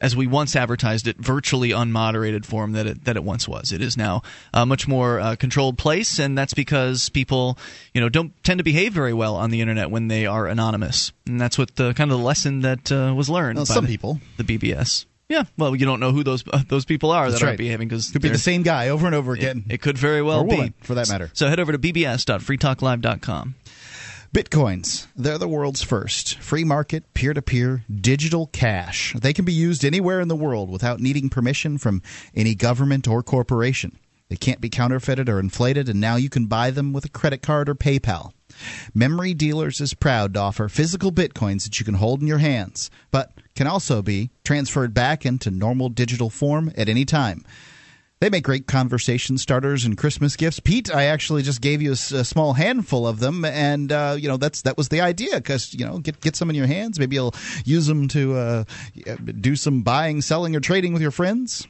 as 0.01 0.15
we 0.15 0.27
once 0.27 0.55
advertised 0.55 1.07
it, 1.07 1.17
virtually 1.17 1.71
unmoderated 1.71 2.45
form 2.45 2.73
that 2.73 2.87
it, 2.87 3.05
that 3.05 3.17
it 3.17 3.25
once 3.25 3.49
was. 3.49 3.73
It 3.73 3.81
is 3.81 3.97
now 3.97 4.23
a 4.53 4.67
much 4.67 4.87
more 4.87 5.21
uh, 5.21 5.37
controlled 5.37 5.79
place, 5.79 6.19
and 6.19 6.37
that's 6.37 6.53
because 6.53 7.09
people, 7.11 7.57
you 7.95 8.03
know, 8.03 8.11
don't 8.11 8.33
tend 8.45 8.59
to 8.59 8.65
behave 8.65 8.93
very 8.93 9.15
well 9.15 9.37
on 9.37 9.51
the 9.51 9.63
internet 9.63 9.91
when 9.91 10.09
they 10.09 10.27
are 10.27 10.47
anonymous, 10.47 11.13
and 11.27 11.41
that's 11.41 11.57
what 11.57 11.77
the 11.77 11.95
kind 11.95 12.11
of 12.11 12.19
the 12.19 12.25
lesson 12.25 12.61
that 12.61 12.93
uh, 12.93 13.15
was 13.17 13.31
learned. 13.31 13.57
Well, 13.57 13.65
by 13.65 13.75
some 13.75 13.85
the, 13.85 13.91
people, 13.91 14.21
the 14.37 14.45
BBS. 14.45 15.07
Yeah, 15.35 15.45
well, 15.59 15.75
you 15.75 15.85
don't 15.85 15.99
know 15.99 16.13
who 16.13 16.23
those 16.23 16.45
uh, 16.53 16.63
those 16.69 16.85
people 16.85 17.11
are 17.11 17.29
That's 17.29 17.41
that 17.41 17.47
right. 17.47 17.55
are 17.55 17.59
behaving 17.59 17.89
because 17.89 18.13
could 18.13 18.23
be 18.23 18.29
the 18.29 18.39
same 18.39 18.63
guy 18.63 18.91
over 18.91 19.05
and 19.07 19.17
over 19.17 19.33
again. 19.33 19.65
It, 19.69 19.75
it 19.75 19.83
could 19.83 19.99
very 19.99 20.23
well 20.23 20.47
woman, 20.47 20.69
be, 20.69 20.87
for 20.87 20.95
that 20.95 21.09
matter. 21.09 21.31
So 21.35 21.49
head 21.49 21.59
over 21.59 21.73
to 21.73 21.79
bbs.freetalklive.com. 21.79 23.57
Bitcoins. 24.33 25.09
They're 25.17 25.39
the 25.39 25.49
world's 25.49 25.83
first 25.83 26.39
free 26.39 26.63
market, 26.63 27.13
peer 27.15 27.35
to 27.35 27.43
peer, 27.43 27.85
digital 27.93 28.47
cash. 28.49 29.13
They 29.19 29.33
can 29.33 29.45
be 29.45 29.53
used 29.53 29.85
anywhere 29.85 30.21
in 30.21 30.29
the 30.29 30.37
world 30.37 30.71
without 30.71 31.01
needing 31.01 31.29
permission 31.29 31.79
from 31.79 32.01
any 32.33 32.55
government 32.55 33.09
or 33.09 33.25
corporation. 33.25 33.99
They 34.29 34.37
can't 34.37 34.61
be 34.61 34.71
counterfeited 34.71 35.29
or 35.29 35.39
inflated, 35.39 35.89
and 35.89 36.01
now 36.01 36.17
you 36.17 36.31
can 36.31 36.47
buy 36.47 36.71
them 36.71 36.93
with 36.93 37.05
a 37.05 37.11
credit 37.11 37.43
card 37.43 37.69
or 37.69 37.75
PayPal. 37.75 38.33
Memory 38.95 39.35
Dealers 39.35 39.81
is 39.81 39.95
proud 39.95 40.35
to 40.35 40.41
offer 40.41 40.69
physical 40.69 41.13
bitcoins 41.13 41.65
that 41.65 41.79
you 41.79 41.85
can 41.85 41.95
hold 41.95 42.21
in 42.21 42.27
your 42.27 42.39
hands, 42.39 42.91
but 43.11 43.33
can 43.55 43.67
also 43.67 44.03
be 44.03 44.31
transferred 44.45 44.95
back 44.95 45.25
into 45.25 45.51
normal 45.51 45.89
digital 45.89 46.31
form 46.31 46.73
at 46.77 46.89
any 46.89 47.05
time. 47.05 47.45
They 48.21 48.31
make 48.31 48.45
great 48.45 48.67
conversation 48.67 49.37
starters 49.37 49.85
and 49.85 49.99
Christmas 49.99 50.37
gifts. 50.37 50.61
Pete, 50.61 50.95
I 50.95 51.05
actually 51.05 51.43
just 51.43 51.61
gave 51.61 51.83
you 51.83 51.91
a, 51.91 51.93
a 51.93 52.25
small 52.25 52.55
handful 52.55 53.07
of 53.07 53.19
them, 53.19 53.45
and 53.45 53.93
uh, 53.93 54.17
you 54.19 54.29
know 54.29 54.37
that's 54.37 54.63
that 54.63 54.79
was 54.79 54.89
the 54.89 55.01
idea 55.01 55.37
because 55.37 55.75
you 55.75 55.85
know 55.85 55.99
get 55.99 56.21
get 56.21 56.37
some 56.37 56.49
in 56.49 56.57
your 56.57 56.67
hands. 56.67 56.99
Maybe 56.99 57.17
you'll 57.17 57.35
use 57.65 57.87
them 57.87 58.09
to 58.09 58.35
uh, 58.35 58.65
do 59.41 59.57
some 59.57 59.83
buying, 59.83 60.23
selling, 60.23 60.57
or 60.57 60.61
trading 60.61 60.93
with 60.93 61.03
your 61.03 61.11
friends. 61.11 61.67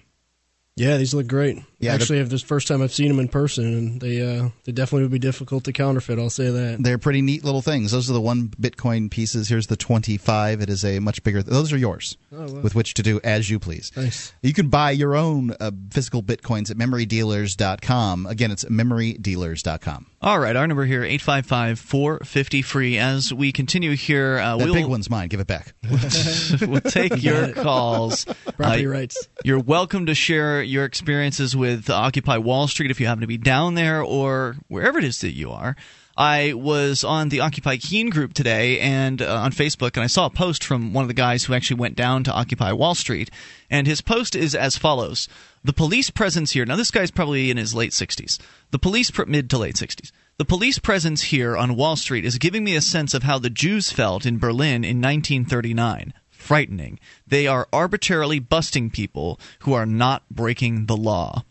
Yeah, 0.77 0.97
these 0.97 1.15
look 1.15 1.29
great. 1.29 1.63
Yeah, 1.79 1.95
actually, 1.95 2.21
this 2.25 2.43
first 2.43 2.67
time 2.67 2.83
I've 2.83 2.93
seen 2.93 3.07
them 3.09 3.21
in 3.21 3.29
person, 3.29 3.65
and 3.65 4.01
they 4.01 4.21
uh, 4.21 4.49
they 4.65 4.73
definitely 4.73 5.03
would 5.03 5.13
be 5.13 5.21
difficult 5.21 5.63
to 5.65 5.73
counterfeit. 5.73 6.19
I'll 6.19 6.31
say 6.31 6.51
that 6.51 6.83
they're 6.83 6.99
pretty 6.99 7.23
neat 7.23 7.45
little 7.45 7.63
things. 7.63 7.93
Those 7.93 8.11
are 8.11 8.13
the 8.13 8.21
one 8.21 8.49
Bitcoin 8.49 9.09
pieces. 9.09 9.49
Here's 9.49 9.69
the 9.69 9.77
twenty 9.77 10.17
five. 10.17 10.61
It 10.61 10.69
is 10.69 10.85
a 10.85 10.99
much 10.99 11.23
bigger. 11.23 11.45
Those 11.45 11.73
are 11.73 11.77
yours, 11.77 12.17
oh, 12.33 12.53
wow. 12.53 12.61
with 12.61 12.75
which 12.75 12.95
to 12.95 13.03
do 13.05 13.21
as 13.23 13.49
you 13.49 13.61
please. 13.61 13.93
Nice. 13.97 14.33
You 14.43 14.53
can 14.53 14.69
buy 14.69 14.91
your 14.91 15.15
own 15.15 15.55
uh, 15.61 15.71
physical 15.91 16.25
bitcoins 16.25 16.73
at 16.73 16.77
memorydealers.com. 16.77 18.27
Again, 18.27 18.51
it's 18.51 18.65
memorydealers.com. 18.65 20.07
All 20.25 20.39
right, 20.39 20.57
our 20.57 20.67
number 20.67 20.87
here, 20.87 21.05
855 21.05 21.79
450 21.79 22.63
free. 22.63 22.97
As 22.97 23.31
we 23.31 23.53
continue 23.53 23.91
here, 23.95 24.39
uh, 24.39 24.57
that 24.57 24.65
we'll, 24.65 24.73
big 24.73 24.87
one's 24.87 25.11
mine. 25.11 25.29
Give 25.29 25.39
it 25.39 25.47
back. 25.47 25.75
we'll 26.63 26.81
take 26.81 27.23
your 27.23 27.53
calls. 27.53 28.25
Property 28.57 28.87
uh, 28.87 28.91
rights. 28.91 29.29
You're 29.45 29.61
welcome 29.61 30.07
to 30.07 30.15
share 30.15 30.63
your 30.63 30.87
experiences 30.87 31.55
with 31.55 31.91
Occupy 31.91 32.39
Wall 32.39 32.67
Street 32.69 32.91
if 32.91 33.01
you 33.01 33.07
happen 33.07 33.21
to 33.21 33.27
be 33.27 33.37
down 33.37 33.75
there 33.75 34.01
or 34.01 34.57
wherever 34.69 34.99
it 34.99 35.05
is 35.05 35.21
that 35.21 35.33
you 35.33 35.51
are. 35.51 35.77
I 36.17 36.55
was 36.55 37.05
on 37.05 37.29
the 37.29 37.41
Occupy 37.41 37.77
Keene 37.77 38.09
group 38.09 38.33
today 38.33 38.81
and 38.81 39.21
uh, 39.21 39.43
on 39.43 39.53
Facebook, 39.53 39.95
and 39.97 40.05
I 40.05 40.07
saw 40.07 40.25
a 40.25 40.31
post 40.31 40.65
from 40.65 40.95
one 40.95 41.03
of 41.03 41.09
the 41.09 41.15
guys 41.15 41.45
who 41.45 41.53
actually 41.53 41.81
went 41.81 41.97
down 41.97 42.25
to 42.25 42.33
Occupy 42.33 42.73
Wall 42.73 42.95
Street. 42.95 43.31
And 43.69 43.87
his 43.87 44.01
post 44.01 44.35
is 44.35 44.55
as 44.55 44.79
follows 44.79 45.29
The 45.65 45.73
police 45.73 46.11
presence 46.11 46.53
here. 46.53 46.67
Now, 46.67 46.77
this 46.77 46.91
guy's 46.91 47.11
probably 47.11 47.51
in 47.51 47.57
his 47.57 47.75
late 47.75 47.93
60s. 47.93 48.39
The 48.71 48.79
police, 48.79 49.11
mid 49.27 49.49
to 49.51 49.59
late 49.59 49.77
60s. 49.77 50.13
The 50.37 50.45
police 50.45 50.79
presence 50.79 51.23
here 51.23 51.57
on 51.57 51.77
Wall 51.77 51.97
Street 51.97 52.25
is 52.27 52.39
giving 52.39 52.65
me 52.65 52.77
a 52.77 52.81
sense 52.81 53.15
of 53.15 53.23
how 53.23 53.39
the 53.39 53.51
Jews 53.51 53.91
felt 53.91 54.27
in 54.27 54.39
Berlin 54.39 54.85
in 54.85 55.01
1939 55.01 56.13
frightening. 56.45 57.01
They 57.27 57.47
are 57.47 57.69
arbitrarily 57.73 58.39
busting 58.39 58.91
people 58.91 59.41
who 59.61 59.73
are 59.73 59.87
not 59.87 60.29
breaking 60.31 60.87
the 60.87 60.97
law. 60.97 61.45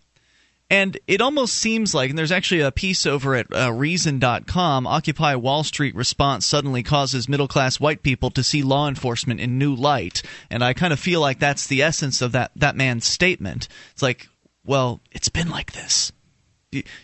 And 0.73 0.97
it 1.05 1.21
almost 1.21 1.53
seems 1.53 1.93
like, 1.93 2.09
and 2.09 2.17
there's 2.17 2.31
actually 2.31 2.61
a 2.61 2.71
piece 2.71 3.05
over 3.05 3.35
at 3.35 3.45
uh, 3.55 3.71
Reason.com 3.71 4.87
Occupy 4.87 5.35
Wall 5.35 5.63
Street 5.63 5.93
response 5.93 6.47
suddenly 6.47 6.81
causes 6.81 7.29
middle 7.29 7.47
class 7.47 7.79
white 7.79 8.01
people 8.01 8.31
to 8.31 8.41
see 8.41 8.63
law 8.63 8.87
enforcement 8.87 9.39
in 9.39 9.59
new 9.59 9.75
light. 9.75 10.23
And 10.49 10.63
I 10.63 10.73
kind 10.73 10.91
of 10.91 10.99
feel 10.99 11.21
like 11.21 11.37
that's 11.37 11.67
the 11.67 11.83
essence 11.83 12.23
of 12.23 12.31
that, 12.31 12.53
that 12.55 12.75
man's 12.75 13.05
statement. 13.05 13.67
It's 13.91 14.01
like, 14.01 14.27
well, 14.65 14.99
it's 15.11 15.29
been 15.29 15.51
like 15.51 15.73
this. 15.73 16.11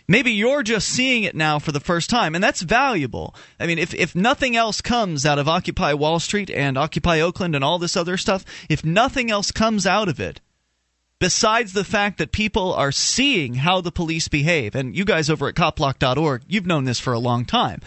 Maybe 0.08 0.32
you're 0.32 0.64
just 0.64 0.88
seeing 0.88 1.22
it 1.22 1.36
now 1.36 1.60
for 1.60 1.70
the 1.70 1.78
first 1.78 2.10
time, 2.10 2.34
and 2.34 2.42
that's 2.42 2.62
valuable. 2.62 3.36
I 3.60 3.68
mean, 3.68 3.78
if, 3.78 3.94
if 3.94 4.16
nothing 4.16 4.56
else 4.56 4.80
comes 4.80 5.24
out 5.24 5.38
of 5.38 5.46
Occupy 5.46 5.92
Wall 5.92 6.18
Street 6.18 6.50
and 6.50 6.76
Occupy 6.76 7.20
Oakland 7.20 7.54
and 7.54 7.62
all 7.62 7.78
this 7.78 7.96
other 7.96 8.16
stuff, 8.16 8.44
if 8.68 8.84
nothing 8.84 9.30
else 9.30 9.52
comes 9.52 9.86
out 9.86 10.08
of 10.08 10.18
it, 10.18 10.40
besides 11.20 11.72
the 11.72 11.84
fact 11.84 12.18
that 12.18 12.32
people 12.32 12.72
are 12.74 12.90
seeing 12.90 13.54
how 13.54 13.80
the 13.80 13.92
police 13.92 14.26
behave, 14.26 14.74
and 14.74 14.96
you 14.96 15.04
guys 15.04 15.30
over 15.30 15.46
at 15.46 15.54
copblock.org, 15.54 16.42
you've 16.48 16.66
known 16.66 16.84
this 16.84 16.98
for 16.98 17.12
a 17.12 17.20
long 17.20 17.44
time. 17.44 17.80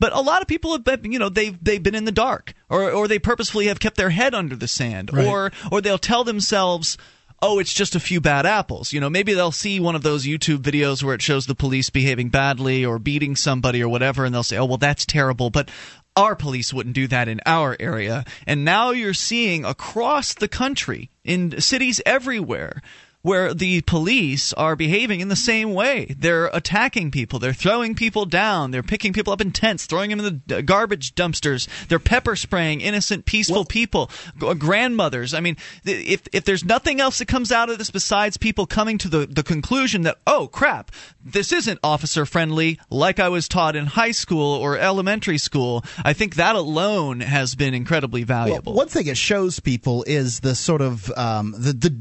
But 0.00 0.12
a 0.12 0.20
lot 0.20 0.42
of 0.42 0.48
people 0.48 0.72
have 0.72 0.84
been, 0.84 1.12
you 1.12 1.18
know, 1.18 1.28
they've 1.28 1.56
they've 1.62 1.82
been 1.82 1.94
in 1.94 2.04
the 2.04 2.12
dark, 2.12 2.54
or 2.68 2.90
or 2.90 3.06
they 3.06 3.18
purposefully 3.18 3.66
have 3.66 3.80
kept 3.80 3.96
their 3.96 4.10
head 4.10 4.34
under 4.34 4.56
the 4.56 4.68
sand, 4.68 5.10
right. 5.12 5.26
or 5.26 5.52
or 5.70 5.80
they'll 5.80 5.98
tell 5.98 6.24
themselves, 6.24 6.96
oh, 7.40 7.58
it's 7.58 7.72
just 7.72 7.94
a 7.94 8.00
few 8.00 8.20
bad 8.20 8.46
apples. 8.46 8.92
You 8.92 9.00
know, 9.00 9.10
maybe 9.10 9.34
they'll 9.34 9.52
see 9.52 9.80
one 9.80 9.94
of 9.94 10.02
those 10.02 10.24
YouTube 10.24 10.58
videos 10.58 11.02
where 11.02 11.14
it 11.14 11.22
shows 11.22 11.46
the 11.46 11.54
police 11.54 11.90
behaving 11.90 12.28
badly 12.28 12.84
or 12.84 12.98
beating 12.98 13.36
somebody 13.36 13.82
or 13.82 13.88
whatever, 13.88 14.24
and 14.24 14.34
they'll 14.34 14.42
say, 14.42 14.56
oh, 14.56 14.64
well, 14.64 14.78
that's 14.78 15.06
terrible. 15.06 15.50
But 15.50 15.70
our 16.18 16.34
police 16.34 16.74
wouldn't 16.74 16.96
do 16.96 17.06
that 17.06 17.28
in 17.28 17.40
our 17.46 17.76
area. 17.78 18.24
And 18.46 18.64
now 18.64 18.90
you're 18.90 19.14
seeing 19.14 19.64
across 19.64 20.34
the 20.34 20.48
country, 20.48 21.10
in 21.24 21.60
cities 21.60 22.00
everywhere, 22.04 22.82
where 23.22 23.52
the 23.52 23.80
police 23.82 24.52
are 24.52 24.76
behaving 24.76 25.20
in 25.20 25.28
the 25.28 25.36
same 25.36 25.74
way. 25.74 26.14
They're 26.18 26.46
attacking 26.46 27.10
people. 27.10 27.38
They're 27.38 27.52
throwing 27.52 27.94
people 27.94 28.26
down. 28.26 28.70
They're 28.70 28.82
picking 28.82 29.12
people 29.12 29.32
up 29.32 29.40
in 29.40 29.50
tents, 29.50 29.86
throwing 29.86 30.10
them 30.10 30.20
in 30.20 30.42
the 30.46 30.62
garbage 30.62 31.14
dumpsters. 31.14 31.68
They're 31.88 31.98
pepper 31.98 32.36
spraying 32.36 32.80
innocent, 32.80 33.26
peaceful 33.26 33.56
well, 33.56 33.64
people, 33.64 34.10
uh, 34.40 34.54
grandmothers. 34.54 35.34
I 35.34 35.40
mean, 35.40 35.56
if 35.84 36.22
if 36.32 36.44
there's 36.44 36.64
nothing 36.64 37.00
else 37.00 37.18
that 37.18 37.28
comes 37.28 37.50
out 37.52 37.70
of 37.70 37.78
this 37.78 37.90
besides 37.90 38.36
people 38.36 38.66
coming 38.66 38.98
to 38.98 39.08
the, 39.08 39.26
the 39.26 39.42
conclusion 39.42 40.02
that, 40.02 40.18
oh, 40.26 40.48
crap, 40.48 40.90
this 41.32 41.52
isn't 41.52 41.80
officer 41.82 42.26
friendly 42.26 42.78
like 42.90 43.20
I 43.20 43.28
was 43.28 43.48
taught 43.48 43.76
in 43.76 43.86
high 43.86 44.12
school 44.12 44.54
or 44.54 44.78
elementary 44.78 45.38
school, 45.38 45.84
I 46.04 46.12
think 46.12 46.36
that 46.36 46.56
alone 46.56 47.20
has 47.20 47.54
been 47.54 47.74
incredibly 47.74 48.24
valuable. 48.24 48.72
Well, 48.72 48.78
one 48.78 48.88
thing 48.88 49.06
it 49.06 49.16
shows 49.16 49.60
people 49.60 50.04
is 50.06 50.40
the 50.40 50.54
sort 50.54 50.82
of 50.82 51.10
um, 51.16 51.54
the 51.56 51.72
the 51.72 51.96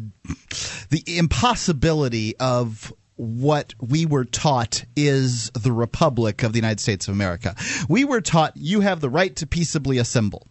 the 0.90 1.18
impossibility 1.18 2.36
of 2.38 2.94
what 3.16 3.74
we 3.80 4.06
were 4.06 4.26
taught 4.26 4.86
is 4.96 5.50
the 5.52 5.72
Republic 5.72 6.44
of 6.44 6.54
the 6.54 6.58
United 6.58 6.80
States 6.80 7.08
of 7.08 7.14
America. 7.14 7.56
We 7.90 8.06
were 8.06 8.22
taught 8.22 8.56
you 8.56 8.82
have 8.82 9.02
the 9.02 9.10
right 9.10 9.36
to 9.38 9.48
peaceably 9.48 9.98
assemble. 9.98 10.48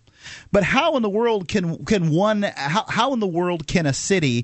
But 0.50 0.64
how 0.64 0.96
in 0.96 1.02
the 1.02 1.08
world 1.08 1.46
can 1.46 1.84
can 1.84 2.10
one 2.10 2.42
how, 2.42 2.84
how 2.88 3.12
in 3.12 3.20
the 3.20 3.26
world 3.26 3.66
can 3.66 3.86
a 3.86 3.92
city's 3.92 4.42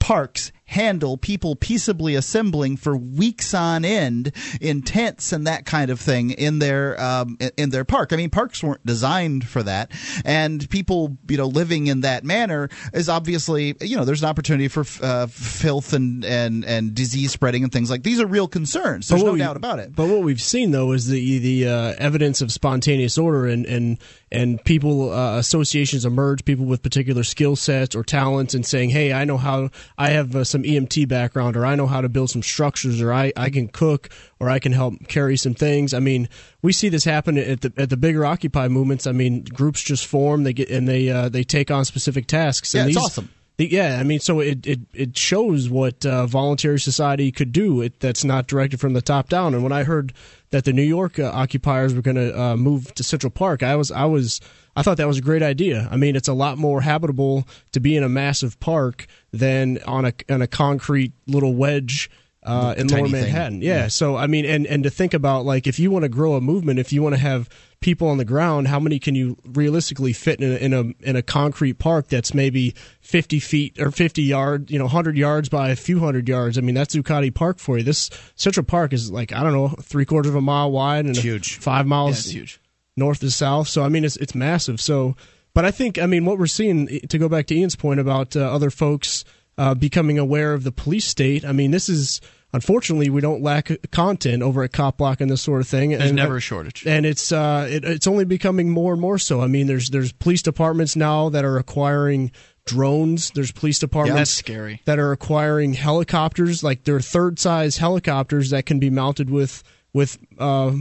parks 0.00 0.50
handle 0.70 1.16
people 1.16 1.56
peaceably 1.56 2.14
assembling 2.14 2.76
for 2.76 2.96
weeks 2.96 3.54
on 3.54 3.84
end 3.84 4.32
in 4.60 4.82
tents 4.82 5.32
and 5.32 5.46
that 5.46 5.66
kind 5.66 5.90
of 5.90 5.98
thing 5.98 6.30
in 6.30 6.60
their 6.60 7.00
um, 7.00 7.36
in 7.56 7.70
their 7.70 7.84
park. 7.84 8.12
I 8.12 8.16
mean, 8.16 8.30
parks 8.30 8.62
weren't 8.62 8.84
designed 8.86 9.46
for 9.46 9.64
that, 9.64 9.90
and 10.24 10.68
people 10.70 11.16
you 11.28 11.36
know 11.36 11.46
living 11.46 11.88
in 11.88 12.02
that 12.02 12.24
manner 12.24 12.68
is 12.92 13.08
obviously 13.08 13.74
you 13.80 13.96
know 13.96 14.04
there's 14.04 14.22
an 14.22 14.28
opportunity 14.28 14.68
for 14.68 14.84
uh, 15.02 15.26
filth 15.26 15.92
and 15.92 16.24
and 16.24 16.64
and 16.64 16.94
disease 16.94 17.32
spreading 17.32 17.64
and 17.64 17.72
things 17.72 17.90
like 17.90 18.04
these 18.04 18.20
are 18.20 18.26
real 18.26 18.46
concerns. 18.46 19.08
There's 19.08 19.24
no 19.24 19.32
we, 19.32 19.40
doubt 19.40 19.56
about 19.56 19.80
it. 19.80 19.94
But 19.94 20.06
what 20.08 20.22
we've 20.22 20.40
seen 20.40 20.70
though 20.70 20.92
is 20.92 21.08
the 21.08 21.38
the 21.40 21.68
uh, 21.68 21.94
evidence 21.98 22.40
of 22.40 22.52
spontaneous 22.52 23.18
order 23.18 23.46
and 23.46 23.66
and 23.66 23.98
and 24.30 24.64
people 24.64 25.12
uh, 25.12 25.38
associations 25.38 26.04
emerge, 26.04 26.44
people 26.44 26.64
with 26.64 26.82
particular 26.82 27.24
skill 27.24 27.56
sets 27.56 27.96
or 27.96 28.04
talents, 28.04 28.54
and 28.54 28.64
saying, 28.64 28.90
"Hey, 28.90 29.12
I 29.12 29.24
know 29.24 29.36
how. 29.36 29.70
I 29.98 30.10
have 30.10 30.36
uh, 30.36 30.44
some 30.62 30.70
EMT 30.70 31.08
background, 31.08 31.56
or 31.56 31.64
I 31.64 31.74
know 31.74 31.86
how 31.86 32.00
to 32.00 32.08
build 32.08 32.30
some 32.30 32.42
structures, 32.42 33.00
or 33.00 33.12
I, 33.12 33.32
I 33.36 33.50
can 33.50 33.68
cook, 33.68 34.10
or 34.38 34.50
I 34.50 34.58
can 34.58 34.72
help 34.72 35.08
carry 35.08 35.36
some 35.36 35.54
things." 35.54 35.94
I 35.94 36.00
mean, 36.00 36.28
we 36.62 36.72
see 36.72 36.88
this 36.88 37.04
happen 37.04 37.38
at 37.38 37.60
the 37.62 37.72
at 37.76 37.90
the 37.90 37.96
bigger 37.96 38.24
Occupy 38.24 38.68
movements. 38.68 39.06
I 39.06 39.12
mean, 39.12 39.44
groups 39.44 39.82
just 39.82 40.06
form, 40.06 40.44
they 40.44 40.52
get 40.52 40.70
and 40.70 40.88
they 40.88 41.08
uh, 41.08 41.28
they 41.28 41.44
take 41.44 41.70
on 41.70 41.84
specific 41.84 42.26
tasks. 42.26 42.74
Yeah, 42.74 42.82
and 42.82 42.90
it's 42.90 42.98
these, 42.98 43.04
awesome. 43.04 43.30
Yeah, 43.68 43.98
I 44.00 44.04
mean, 44.04 44.20
so 44.20 44.40
it 44.40 44.66
it, 44.66 44.80
it 44.94 45.16
shows 45.16 45.68
what 45.68 46.06
uh, 46.06 46.26
voluntary 46.26 46.80
society 46.80 47.30
could 47.30 47.52
do. 47.52 47.82
It, 47.82 48.00
that's 48.00 48.24
not 48.24 48.46
directed 48.46 48.80
from 48.80 48.94
the 48.94 49.02
top 49.02 49.28
down. 49.28 49.54
And 49.54 49.62
when 49.62 49.72
I 49.72 49.84
heard 49.84 50.12
that 50.50 50.64
the 50.64 50.72
New 50.72 50.82
York 50.82 51.18
uh, 51.18 51.30
occupiers 51.32 51.94
were 51.94 52.02
going 52.02 52.16
to 52.16 52.40
uh, 52.40 52.56
move 52.56 52.94
to 52.94 53.02
Central 53.02 53.30
Park, 53.30 53.62
I 53.62 53.76
was 53.76 53.90
I 53.90 54.06
was 54.06 54.40
I 54.76 54.82
thought 54.82 54.96
that 54.96 55.06
was 55.06 55.18
a 55.18 55.22
great 55.22 55.42
idea. 55.42 55.88
I 55.90 55.96
mean, 55.96 56.16
it's 56.16 56.28
a 56.28 56.32
lot 56.32 56.58
more 56.58 56.80
habitable 56.80 57.46
to 57.72 57.80
be 57.80 57.96
in 57.96 58.02
a 58.02 58.08
massive 58.08 58.58
park 58.60 59.06
than 59.32 59.78
on 59.86 60.06
a 60.06 60.12
on 60.30 60.42
a 60.42 60.46
concrete 60.46 61.12
little 61.26 61.54
wedge 61.54 62.10
uh, 62.42 62.74
in 62.76 62.88
Lower 62.88 63.08
Manhattan. 63.08 63.62
Yeah. 63.62 63.82
yeah. 63.82 63.88
So 63.88 64.16
I 64.16 64.26
mean, 64.26 64.44
and 64.44 64.66
and 64.66 64.84
to 64.84 64.90
think 64.90 65.14
about 65.14 65.44
like 65.44 65.66
if 65.66 65.78
you 65.78 65.90
want 65.90 66.04
to 66.04 66.08
grow 66.08 66.34
a 66.34 66.40
movement, 66.40 66.78
if 66.78 66.92
you 66.92 67.02
want 67.02 67.14
to 67.14 67.20
have 67.20 67.48
people 67.80 68.08
on 68.08 68.18
the 68.18 68.24
ground, 68.24 68.68
how 68.68 68.78
many 68.78 68.98
can 68.98 69.14
you 69.14 69.36
realistically 69.44 70.12
fit 70.12 70.40
in 70.40 70.52
a, 70.52 70.56
in 70.56 70.72
a 70.74 71.08
in 71.08 71.16
a 71.16 71.22
concrete 71.22 71.74
park 71.74 72.08
that's 72.08 72.34
maybe 72.34 72.74
fifty 73.00 73.40
feet 73.40 73.80
or 73.80 73.90
fifty 73.90 74.22
yards, 74.22 74.70
you 74.70 74.78
know, 74.78 74.86
hundred 74.86 75.16
yards 75.16 75.48
by 75.48 75.70
a 75.70 75.76
few 75.76 76.00
hundred 76.00 76.28
yards? 76.28 76.58
I 76.58 76.60
mean, 76.60 76.74
that's 76.74 76.94
Zuccotti 76.94 77.34
Park 77.34 77.58
for 77.58 77.78
you. 77.78 77.84
This 77.84 78.10
Central 78.36 78.64
Park 78.64 78.92
is 78.92 79.10
like 79.10 79.32
I 79.32 79.42
don't 79.42 79.52
know, 79.52 79.68
three 79.68 80.04
quarters 80.04 80.30
of 80.30 80.36
a 80.36 80.40
mile 80.40 80.70
wide 80.70 81.06
and 81.06 81.16
huge, 81.16 81.58
five 81.58 81.86
miles 81.86 82.26
yeah, 82.26 82.40
huge. 82.40 82.60
north 82.96 83.20
to 83.20 83.30
south. 83.30 83.68
So 83.68 83.82
I 83.82 83.88
mean, 83.88 84.04
it's 84.04 84.16
it's 84.16 84.34
massive. 84.34 84.80
So, 84.80 85.16
but 85.54 85.64
I 85.64 85.70
think 85.70 85.98
I 85.98 86.06
mean 86.06 86.24
what 86.24 86.38
we're 86.38 86.46
seeing 86.46 87.00
to 87.08 87.18
go 87.18 87.28
back 87.28 87.46
to 87.46 87.54
Ian's 87.54 87.76
point 87.76 88.00
about 88.00 88.36
uh, 88.36 88.40
other 88.40 88.70
folks 88.70 89.24
uh, 89.56 89.74
becoming 89.74 90.18
aware 90.18 90.52
of 90.52 90.64
the 90.64 90.72
police 90.72 91.06
state. 91.06 91.44
I 91.44 91.52
mean, 91.52 91.70
this 91.70 91.88
is 91.88 92.20
unfortunately 92.52 93.10
we 93.10 93.20
don't 93.20 93.42
lack 93.42 93.70
content 93.90 94.42
over 94.42 94.62
at 94.62 94.72
Cop 94.72 94.98
Block 94.98 95.20
and 95.20 95.30
this 95.30 95.42
sort 95.42 95.60
of 95.60 95.68
thing. 95.68 95.90
There's 95.90 96.10
and, 96.10 96.16
never 96.16 96.36
a 96.36 96.40
shortage, 96.40 96.86
and 96.86 97.06
it's 97.06 97.32
uh, 97.32 97.68
it, 97.70 97.84
it's 97.84 98.06
only 98.06 98.24
becoming 98.24 98.70
more 98.70 98.92
and 98.92 99.00
more 99.00 99.18
so. 99.18 99.40
I 99.40 99.46
mean, 99.46 99.66
there's 99.66 99.90
there's 99.90 100.12
police 100.12 100.42
departments 100.42 100.96
now 100.96 101.28
that 101.30 101.44
are 101.44 101.58
acquiring 101.58 102.32
drones. 102.66 103.30
There's 103.30 103.52
police 103.52 103.78
departments 103.78 104.14
yeah, 104.14 104.20
that's 104.20 104.30
scary. 104.30 104.82
that 104.84 104.98
are 104.98 105.12
acquiring 105.12 105.74
helicopters, 105.74 106.62
like 106.62 106.84
they're 106.84 107.00
third 107.00 107.38
size 107.38 107.78
helicopters 107.78 108.50
that 108.50 108.66
can 108.66 108.78
be 108.78 108.90
mounted 108.90 109.30
with 109.30 109.62
with 109.92 110.18
uh, 110.38 110.72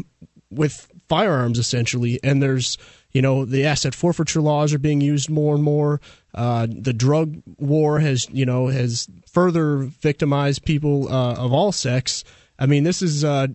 with 0.52 0.92
firearms 1.08 1.60
essentially. 1.60 2.20
And 2.24 2.42
there's 2.42 2.78
you 3.12 3.22
know 3.22 3.46
the 3.46 3.66
asset 3.66 3.96
forfeiture 3.96 4.42
laws 4.42 4.74
are 4.74 4.80
being 4.80 5.02
used 5.02 5.30
more 5.30 5.56
and 5.56 5.64
more. 5.64 6.00
Uh, 6.34 6.68
the 6.70 6.94
drug 6.94 7.42
war 7.58 8.00
has 8.00 8.28
you 8.32 8.46
know 8.46 8.68
has 8.68 9.08
further 9.32 9.78
victimized 9.78 10.66
people 10.66 11.08
uh, 11.08 11.36
of 11.36 11.54
all 11.54 11.72
sex. 11.72 12.24
I 12.58 12.66
mean, 12.66 12.84
this 12.84 13.02
is. 13.02 13.24
Uh, 13.24 13.48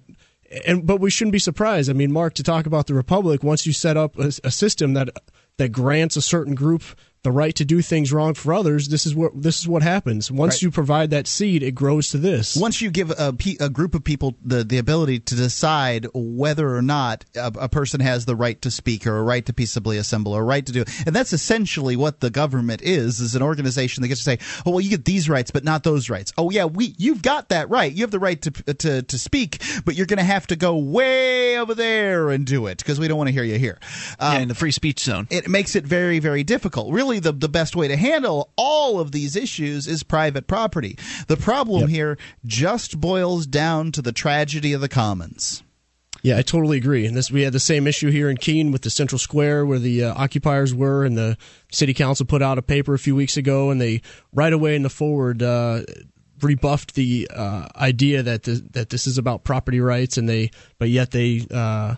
and 0.67 0.87
but 0.87 1.01
we 1.01 1.11
shouldn't 1.11 1.33
be 1.33 1.39
surprised. 1.41 1.91
I 1.91 1.95
mean, 1.95 2.13
Mark, 2.13 2.35
to 2.35 2.43
talk 2.43 2.67
about 2.67 2.87
the 2.87 2.95
republic, 2.95 3.43
once 3.43 3.67
you 3.67 3.73
set 3.73 3.97
up 3.97 4.17
a, 4.19 4.29
a 4.45 4.51
system 4.51 4.95
that 4.95 5.09
that 5.57 5.71
grants 5.71 6.17
a 6.17 6.23
certain 6.23 6.55
group 6.55 6.83
the 7.25 7.33
right 7.33 7.55
to 7.57 7.65
do 7.65 7.83
things 7.83 8.13
wrong 8.13 8.35
for 8.35 8.55
others, 8.55 8.89
this 8.89 9.07
is 9.07 9.15
what 9.15 9.33
this 9.35 9.59
is 9.59 9.67
what 9.67 9.83
happens. 9.83 10.31
Once 10.31 10.57
right. 10.57 10.63
you 10.63 10.71
provide 10.71 11.11
that 11.11 11.27
seed, 11.27 11.63
it 11.63 11.75
grows 11.75 12.11
to 12.11 12.19
this. 12.19 12.55
Once 12.55 12.81
you 12.81 12.91
give 12.91 13.11
a, 13.11 13.35
a 13.61 13.71
group 13.71 13.95
of 13.95 14.05
people 14.05 14.37
the, 14.45 14.63
the 14.63 14.79
ability 14.79 15.19
to 15.19 15.35
decide 15.35 16.07
whether 16.15 16.77
or 16.77 16.83
not 16.83 17.25
a, 17.35 17.47
a, 17.61 17.69
person 17.69 18.01
has 18.01 18.27
the 18.27 18.37
right 18.37 18.61
to 18.61 18.71
speak 18.71 19.07
or 19.07 19.17
a 19.17 19.23
right 19.23 19.45
to 19.47 19.53
peaceably 19.53 19.97
assemble 19.97 20.33
or 20.35 20.43
a 20.43 20.45
right 20.45 20.65
to 20.67 20.73
do, 20.73 20.85
and 21.07 21.17
that's 21.17 21.33
essentially 21.33 21.97
what 21.97 22.21
the 22.21 22.31
government 22.31 22.83
is: 22.83 23.21
is 23.21 23.35
an 23.35 23.43
organization 23.43 24.03
that 24.03 24.09
gets 24.09 24.21
to 24.21 24.25
say, 24.25 24.39
"Oh, 24.67 24.73
well, 24.73 24.81
you 24.81 24.91
get 24.91 25.07
these 25.07 25.29
rights, 25.29 25.51
but 25.51 25.65
not 25.65 25.83
those 25.83 26.11
rights." 26.11 26.33
Oh, 26.37 26.51
yeah, 26.51 26.67
we 26.67 26.95
you've 26.99 27.23
got 27.23 27.49
that 27.49 27.71
right. 27.71 27.91
You 27.91 28.03
have 28.03 28.11
the 28.11 28.21
right 28.21 28.41
to 28.43 28.51
to 28.51 29.03
to 29.03 29.19
speak, 29.19 29.63
but 29.87 29.95
you're 29.95 30.07
going 30.07 30.19
to 30.19 30.25
have 30.25 30.47
to 30.49 30.57
go 30.57 30.77
way 30.77 31.59
over 31.59 31.75
there 31.75 32.29
and 32.31 32.45
do 32.45 32.67
it 32.67 32.79
because 32.79 33.01
we 33.01 33.09
don't 33.09 33.17
want 33.17 33.29
to 33.29 33.33
hear 33.33 33.45
you 33.45 33.59
here. 33.59 33.79
Um, 34.21 34.35
yeah, 34.35 34.41
in 34.41 34.49
the 34.49 34.55
free 34.55 34.73
speech 34.73 35.01
zone, 35.01 35.27
it 35.31 35.49
makes 35.49 35.75
it 35.75 35.85
very 35.85 36.19
very 36.19 36.45
difficult. 36.45 36.93
Really 36.93 37.14
really 37.15 37.21
the, 37.21 37.33
the 37.33 37.49
best 37.49 37.77
way 37.77 37.89
to 37.89 37.97
handle 37.97 38.51
all 38.57 39.01
of 39.01 39.13
these 39.13 39.37
issues 39.37 39.87
is 39.87 40.03
private 40.03 40.47
property. 40.47 40.99
The 41.29 41.37
problem 41.37 41.83
yep. 41.83 41.91
here 41.91 42.19
just 42.45 43.01
boils 43.01 43.47
down 43.47 43.93
to 43.93 44.03
the 44.03 44.13
tragedy 44.13 44.73
of 44.73 44.81
the 44.81 44.89
commons. 44.89 45.63
Yeah, 46.23 46.39
I 46.39 46.43
totally 46.43 46.79
agree. 46.79 47.05
And 47.07 47.15
this 47.15 47.31
we 47.31 47.43
had 47.43 47.53
the 47.53 47.61
same 47.61 47.87
issue 47.87 48.11
here 48.11 48.31
in 48.31 48.39
Keene 48.39 48.73
with 48.73 48.83
the 48.83 48.91
Central 48.91 49.19
Square 49.19 49.67
where 49.67 49.79
the 49.79 50.05
uh, 50.05 50.15
occupiers 50.15 50.75
were, 50.75 51.05
and 51.05 51.19
the 51.19 51.37
city 51.71 51.93
council 51.93 52.25
put 52.25 52.41
out 52.41 52.57
a 52.57 52.63
paper 52.63 52.95
a 52.95 52.99
few 52.99 53.15
weeks 53.15 53.37
ago, 53.37 53.71
and 53.71 53.79
they 53.79 54.01
right 54.33 54.53
away 54.53 54.75
in 54.75 54.83
the 54.83 54.89
forward 54.89 55.43
uh, 55.43 55.83
rebuffed 56.41 56.95
the 56.95 57.29
uh, 57.35 57.69
idea 57.77 58.23
that 58.23 58.45
the, 58.45 58.67
that 58.71 58.89
this 58.89 59.07
is 59.07 59.19
about 59.19 59.45
property 59.45 59.81
rights, 59.81 60.17
and 60.17 60.27
they 60.27 60.51
but 60.79 60.89
yet 60.89 61.11
they 61.11 61.47
uh, 61.51 61.97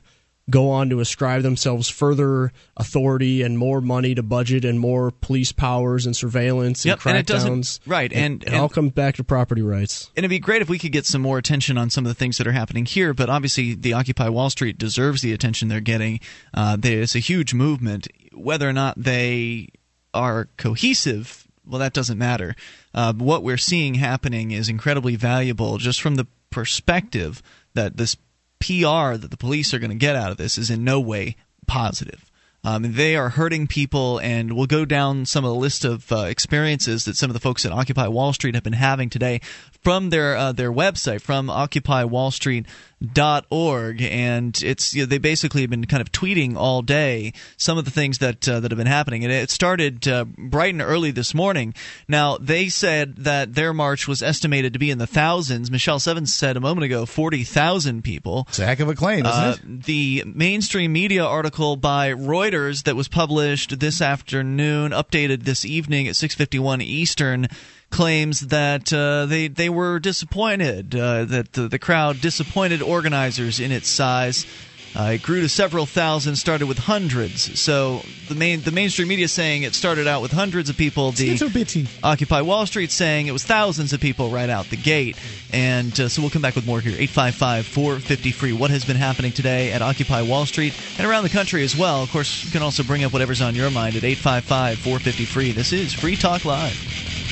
go 0.49 0.71
on 0.71 0.91
to 0.91 1.01
ascribe 1.01 1.43
themselves 1.43 1.89
further 1.89 2.53
authority 2.77 3.43
and 3.43 3.59
more 3.59 3.81
money 3.81 4.15
to 4.15 4.23
budget 4.23 4.65
and 4.65 4.79
more 4.79 5.11
police 5.11 5.51
powers 5.51 6.07
and 6.07 6.17
surveillance 6.17 6.85
and 6.85 6.91
yep, 6.91 6.99
crackdowns. 7.01 7.81
And 7.81 7.91
right, 7.91 8.13
and, 8.13 8.45
and, 8.45 8.55
it 8.55 8.57
all 8.57 8.69
comes 8.69 8.93
back 8.93 9.17
to 9.17 9.25
property 9.25 9.63
rights. 9.63 10.11
And 10.17 10.19
it'd 10.19 10.31
be 10.31 10.39
great 10.39 10.63
if 10.63 10.69
we 10.69 10.79
could 10.79 10.93
get 10.93 11.07
some 11.07 11.23
more 11.23 11.39
attention 11.39 11.77
on 11.77 11.91
some 11.91 12.05
of 12.05 12.09
the 12.09 12.15
things 12.15 12.39
that 12.39 12.47
are 12.47 12.53
happening 12.53 12.87
here. 12.87 13.13
But 13.13 13.29
obviously, 13.29 13.75
the 13.75 13.95
Occupy 13.95 14.29
Wall 14.29 14.51
Street 14.51 14.79
deserves 14.79 15.21
the 15.21 15.33
attention 15.33 15.69
they're 15.69 15.81
getting. 15.81 16.21
Uh, 16.55 16.77
it's 16.83 17.17
a 17.17 17.21
huge 17.21 17.53
movement. 17.53 18.07
Whether 18.33 18.69
or 18.69 18.73
not 18.73 19.03
they 19.03 19.69
are 20.15 20.49
cohesive, 20.57 21.47
well, 21.67 21.81
that 21.81 21.93
doesn't 21.93 22.19
matter. 22.19 22.55
Uh, 22.95 23.13
what 23.15 23.43
we're 23.43 23.57
seeing 23.57 23.95
happening 23.95 24.53
is 24.53 24.69
incredibly 24.69 25.17
valuable, 25.17 25.79
just 25.79 26.01
from 26.01 26.15
the 26.15 26.27
perspective 26.51 27.43
that 27.75 27.97
this 27.97 28.17
PR 28.61 29.17
that 29.17 29.31
the 29.31 29.37
police 29.37 29.73
are 29.75 29.79
going 29.79 29.91
to 29.91 29.97
get 29.97 30.17
out 30.17 30.31
of 30.31 30.37
this 30.37 30.59
is 30.59 30.71
in 30.71 30.85
no 30.85 31.01
way 31.01 31.37
positive. 31.67 32.25
Um, 32.65 32.95
they 32.95 33.15
are 33.15 33.29
hurting 33.29 33.69
people, 33.69 34.19
and 34.19 34.53
we'll 34.53 34.67
go 34.67 34.85
down 34.85 35.25
some 35.25 35.45
of 35.45 35.51
the 35.51 35.55
list 35.55 35.85
of 35.85 36.11
uh, 36.11 36.25
experiences 36.25 37.05
that 37.05 37.15
some 37.15 37.31
of 37.31 37.35
the 37.35 37.41
folks 37.41 37.65
at 37.65 37.71
Occupy 37.71 38.09
Wall 38.09 38.33
Street 38.33 38.57
have 38.57 38.65
been 38.65 38.73
having 38.73 39.09
today 39.09 39.41
from 39.87 40.11
their 40.11 40.37
uh, 40.37 40.51
their 40.51 40.73
website, 40.73 41.21
from 41.21 41.49
Occupy 41.49 42.03
Wall 42.03 42.33
Street 42.33 42.67
dot 43.13 43.47
org. 43.51 44.03
And 44.03 44.61
it's 44.65 44.93
you 44.93 45.03
know, 45.03 45.07
they 45.07 45.19
basically 45.19 45.61
have 45.61 45.71
been 45.71 45.85
kind 45.85 46.01
of 46.01 46.11
tweeting 46.11 46.57
all 46.57 46.83
day 46.83 47.35
some 47.57 47.79
of 47.79 47.85
the 47.85 47.93
things 47.93 48.19
that 48.19 48.49
uh, 48.49 48.59
that 48.59 48.73
have 48.73 48.79
been 48.79 48.89
happening. 48.89 49.23
And 49.23 49.33
it 49.33 49.49
started 49.49 50.09
uh, 50.09 50.25
bright 50.25 50.75
and 50.75 50.83
early 50.83 51.13
this 51.13 51.35
morning. 51.35 51.73
Now 52.09 52.37
they 52.37 52.69
said 52.69 53.15
that 53.19 53.55
their 53.55 53.73
march 53.73 54.09
was 54.09 54.25
estimated 54.25 54.73
to 54.73 54.81
be 54.81 54.91
in 54.91 54.99
the 54.99 55.07
thousands. 55.07 55.71
Michelle 55.71 56.01
sevens 56.01 56.35
said 56.35 56.57
a 56.57 56.61
moment 56.61 56.85
ago 56.85 57.07
40,000 57.07 58.03
people. 58.03 58.47
It's 58.49 58.59
a 58.59 58.67
heck 58.67 58.81
of 58.81 58.89
a 58.89 58.95
claim 58.97 59.25
isn't 59.25 59.29
uh, 59.29 59.57
it? 59.57 59.85
the 59.85 60.25
mainstream 60.27 60.93
media 60.93 61.25
article 61.25 61.77
by 61.77 62.11
Reuters 62.11 62.83
that 62.85 62.97
was 62.97 63.07
published 63.07 63.79
this 63.79 64.03
afternoon 64.03 64.91
updated 64.91 65.45
this 65.45 65.65
evening 65.65 66.09
at 66.09 66.15
6:51 66.17 66.83
Eastern 66.83 67.47
claims 67.91 68.41
that 68.41 68.93
uh, 68.93 69.27
they 69.27 69.49
they 69.49 69.69
were 69.69 69.99
disappointed 69.99 70.95
uh, 70.95 71.25
that 71.25 71.53
the, 71.53 71.69
the, 71.69 71.79
crowd 71.79 72.21
disappointed 72.21 72.83
organizers 72.83 73.61
in 73.61 73.73
its 73.73 73.89
size. 73.89 74.47
Uh, 74.95 75.11
it 75.13 75.23
grew 75.23 75.43
to 75.43 75.49
several 75.49 75.85
thousand, 75.85 76.37
started 76.37 76.67
with 76.67 76.79
hundreds. 76.79 77.61
So 77.61 78.01
the 78.29 78.35
main 78.35 78.63
the 78.63 78.71
mainstream 78.71 79.09
media 79.09 79.29
saying 79.29 79.63
it 79.63 79.75
started 79.75 80.07
out 80.07 80.23
with 80.23 80.33
hundreds 80.33 80.71
of 80.71 80.77
people. 80.79 81.13
The 81.13 81.29
Occupy 82.03 82.41
Wall 82.41 82.65
Street 82.65 82.91
saying 82.91 83.27
it 83.27 83.33
was 83.33 83.45
thousands 83.45 83.93
of 83.93 84.01
people 84.01 84.31
right 84.31 84.49
out 84.49 84.71
the 84.71 84.79
gate. 84.79 85.19
And 85.53 85.99
uh, 86.01 86.09
so 86.09 86.23
we'll 86.23 86.31
come 86.31 86.41
back 86.41 86.55
with 86.55 86.67
more 86.67 86.81
here. 86.81 86.93
855 86.93 87.67
450 87.67 88.33
free. 88.33 88.53
What 88.55 88.71
has 88.71 88.87
been 88.87 88.97
happening 88.97 89.33
today 89.33 89.71
at 89.73 89.83
Occupy 89.83 90.23
Wall 90.23 90.47
Street 90.47 90.73
and 90.97 91.07
around 91.07 91.25
the 91.25 91.29
country 91.29 91.63
as 91.63 91.77
well? 91.77 92.03
Of 92.03 92.11
course, 92.11 92.45
you 92.47 92.51
can 92.51 92.63
also 92.63 92.83
bring 92.83 93.05
up 93.05 93.13
whatever's 93.13 93.43
on 93.43 93.55
your 93.55 93.71
mind 93.71 93.97
at 93.97 94.05
855 94.05 94.79
450 94.79 95.25
free. 95.27 95.53
This 95.53 95.75
is 95.75 95.93
Free 95.93 96.17
Talk 96.17 96.47
Live. 96.47 97.16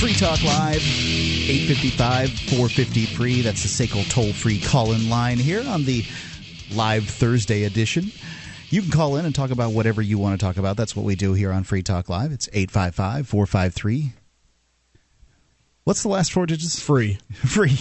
Free 0.00 0.14
Talk 0.14 0.42
Live, 0.42 0.80
855 0.80 2.30
450 2.30 3.04
free. 3.04 3.42
That's 3.42 3.62
the 3.62 3.68
SACL 3.86 4.10
toll 4.10 4.32
free 4.32 4.58
call 4.58 4.92
in 4.92 5.10
line 5.10 5.36
here 5.36 5.62
on 5.68 5.84
the 5.84 6.06
live 6.72 7.04
Thursday 7.04 7.64
edition. 7.64 8.10
You 8.70 8.80
can 8.80 8.90
call 8.90 9.16
in 9.16 9.26
and 9.26 9.34
talk 9.34 9.50
about 9.50 9.72
whatever 9.72 10.00
you 10.00 10.16
want 10.16 10.40
to 10.40 10.46
talk 10.46 10.56
about. 10.56 10.78
That's 10.78 10.96
what 10.96 11.04
we 11.04 11.16
do 11.16 11.34
here 11.34 11.52
on 11.52 11.64
Free 11.64 11.82
Talk 11.82 12.08
Live. 12.08 12.32
It's 12.32 12.48
855 12.52 13.28
453. 13.28 14.12
What's 15.84 16.02
the 16.02 16.08
last 16.08 16.32
four 16.32 16.46
digits? 16.46 16.80
Free. 16.80 17.18
Free. 17.34 17.76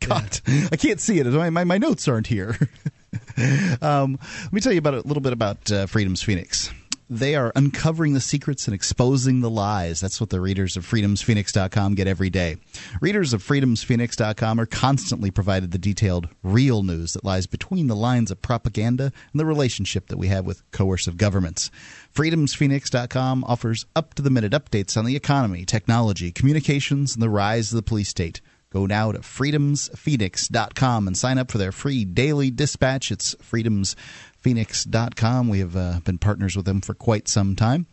God, 0.00 0.40
yeah. 0.46 0.68
I 0.72 0.76
can't 0.76 1.00
see 1.00 1.20
it. 1.20 1.26
My, 1.26 1.48
my, 1.48 1.64
my 1.64 1.78
notes 1.78 2.06
aren't 2.06 2.26
here. 2.26 2.58
um, 3.80 4.18
let 4.42 4.52
me 4.52 4.60
tell 4.60 4.72
you 4.72 4.78
about 4.78 4.92
a 4.92 5.00
little 5.00 5.22
bit 5.22 5.32
about 5.32 5.72
uh, 5.72 5.86
Freedom's 5.86 6.22
Phoenix 6.22 6.70
they 7.18 7.34
are 7.34 7.52
uncovering 7.54 8.14
the 8.14 8.20
secrets 8.20 8.66
and 8.66 8.74
exposing 8.74 9.40
the 9.40 9.50
lies. 9.50 10.00
That's 10.00 10.20
what 10.20 10.30
the 10.30 10.40
readers 10.40 10.76
of 10.76 10.86
freedomsphoenix.com 10.86 11.94
get 11.94 12.06
every 12.06 12.30
day. 12.30 12.56
Readers 13.00 13.32
of 13.32 13.42
freedomsphoenix.com 13.42 14.58
are 14.58 14.66
constantly 14.66 15.30
provided 15.30 15.70
the 15.70 15.78
detailed, 15.78 16.28
real 16.42 16.82
news 16.82 17.12
that 17.12 17.24
lies 17.24 17.46
between 17.46 17.86
the 17.86 17.96
lines 17.96 18.30
of 18.30 18.40
propaganda 18.40 19.12
and 19.32 19.40
the 19.40 19.44
relationship 19.44 20.08
that 20.08 20.18
we 20.18 20.28
have 20.28 20.46
with 20.46 20.68
coercive 20.70 21.18
governments. 21.18 21.70
freedomsphoenix.com 22.14 23.44
offers 23.44 23.84
up 23.94 24.14
to 24.14 24.22
the 24.22 24.30
minute 24.30 24.52
updates 24.52 24.96
on 24.96 25.04
the 25.04 25.16
economy, 25.16 25.64
technology, 25.64 26.32
communications, 26.32 27.14
and 27.14 27.22
the 27.22 27.28
rise 27.28 27.72
of 27.72 27.76
the 27.76 27.82
police 27.82 28.08
state. 28.08 28.40
Go 28.72 28.86
now 28.86 29.12
to 29.12 29.18
freedomsphoenix.com 29.18 31.06
and 31.06 31.16
sign 31.16 31.36
up 31.36 31.50
for 31.50 31.58
their 31.58 31.72
free 31.72 32.06
daily 32.06 32.50
dispatch. 32.50 33.12
It's 33.12 33.36
freedoms 33.42 33.96
phoenix.com. 34.42 35.48
We 35.48 35.60
have 35.60 35.76
uh, 35.76 36.00
been 36.04 36.18
partners 36.18 36.56
with 36.56 36.66
them 36.66 36.80
for 36.80 36.94
quite 36.94 37.28
some 37.28 37.56
time. 37.56 37.86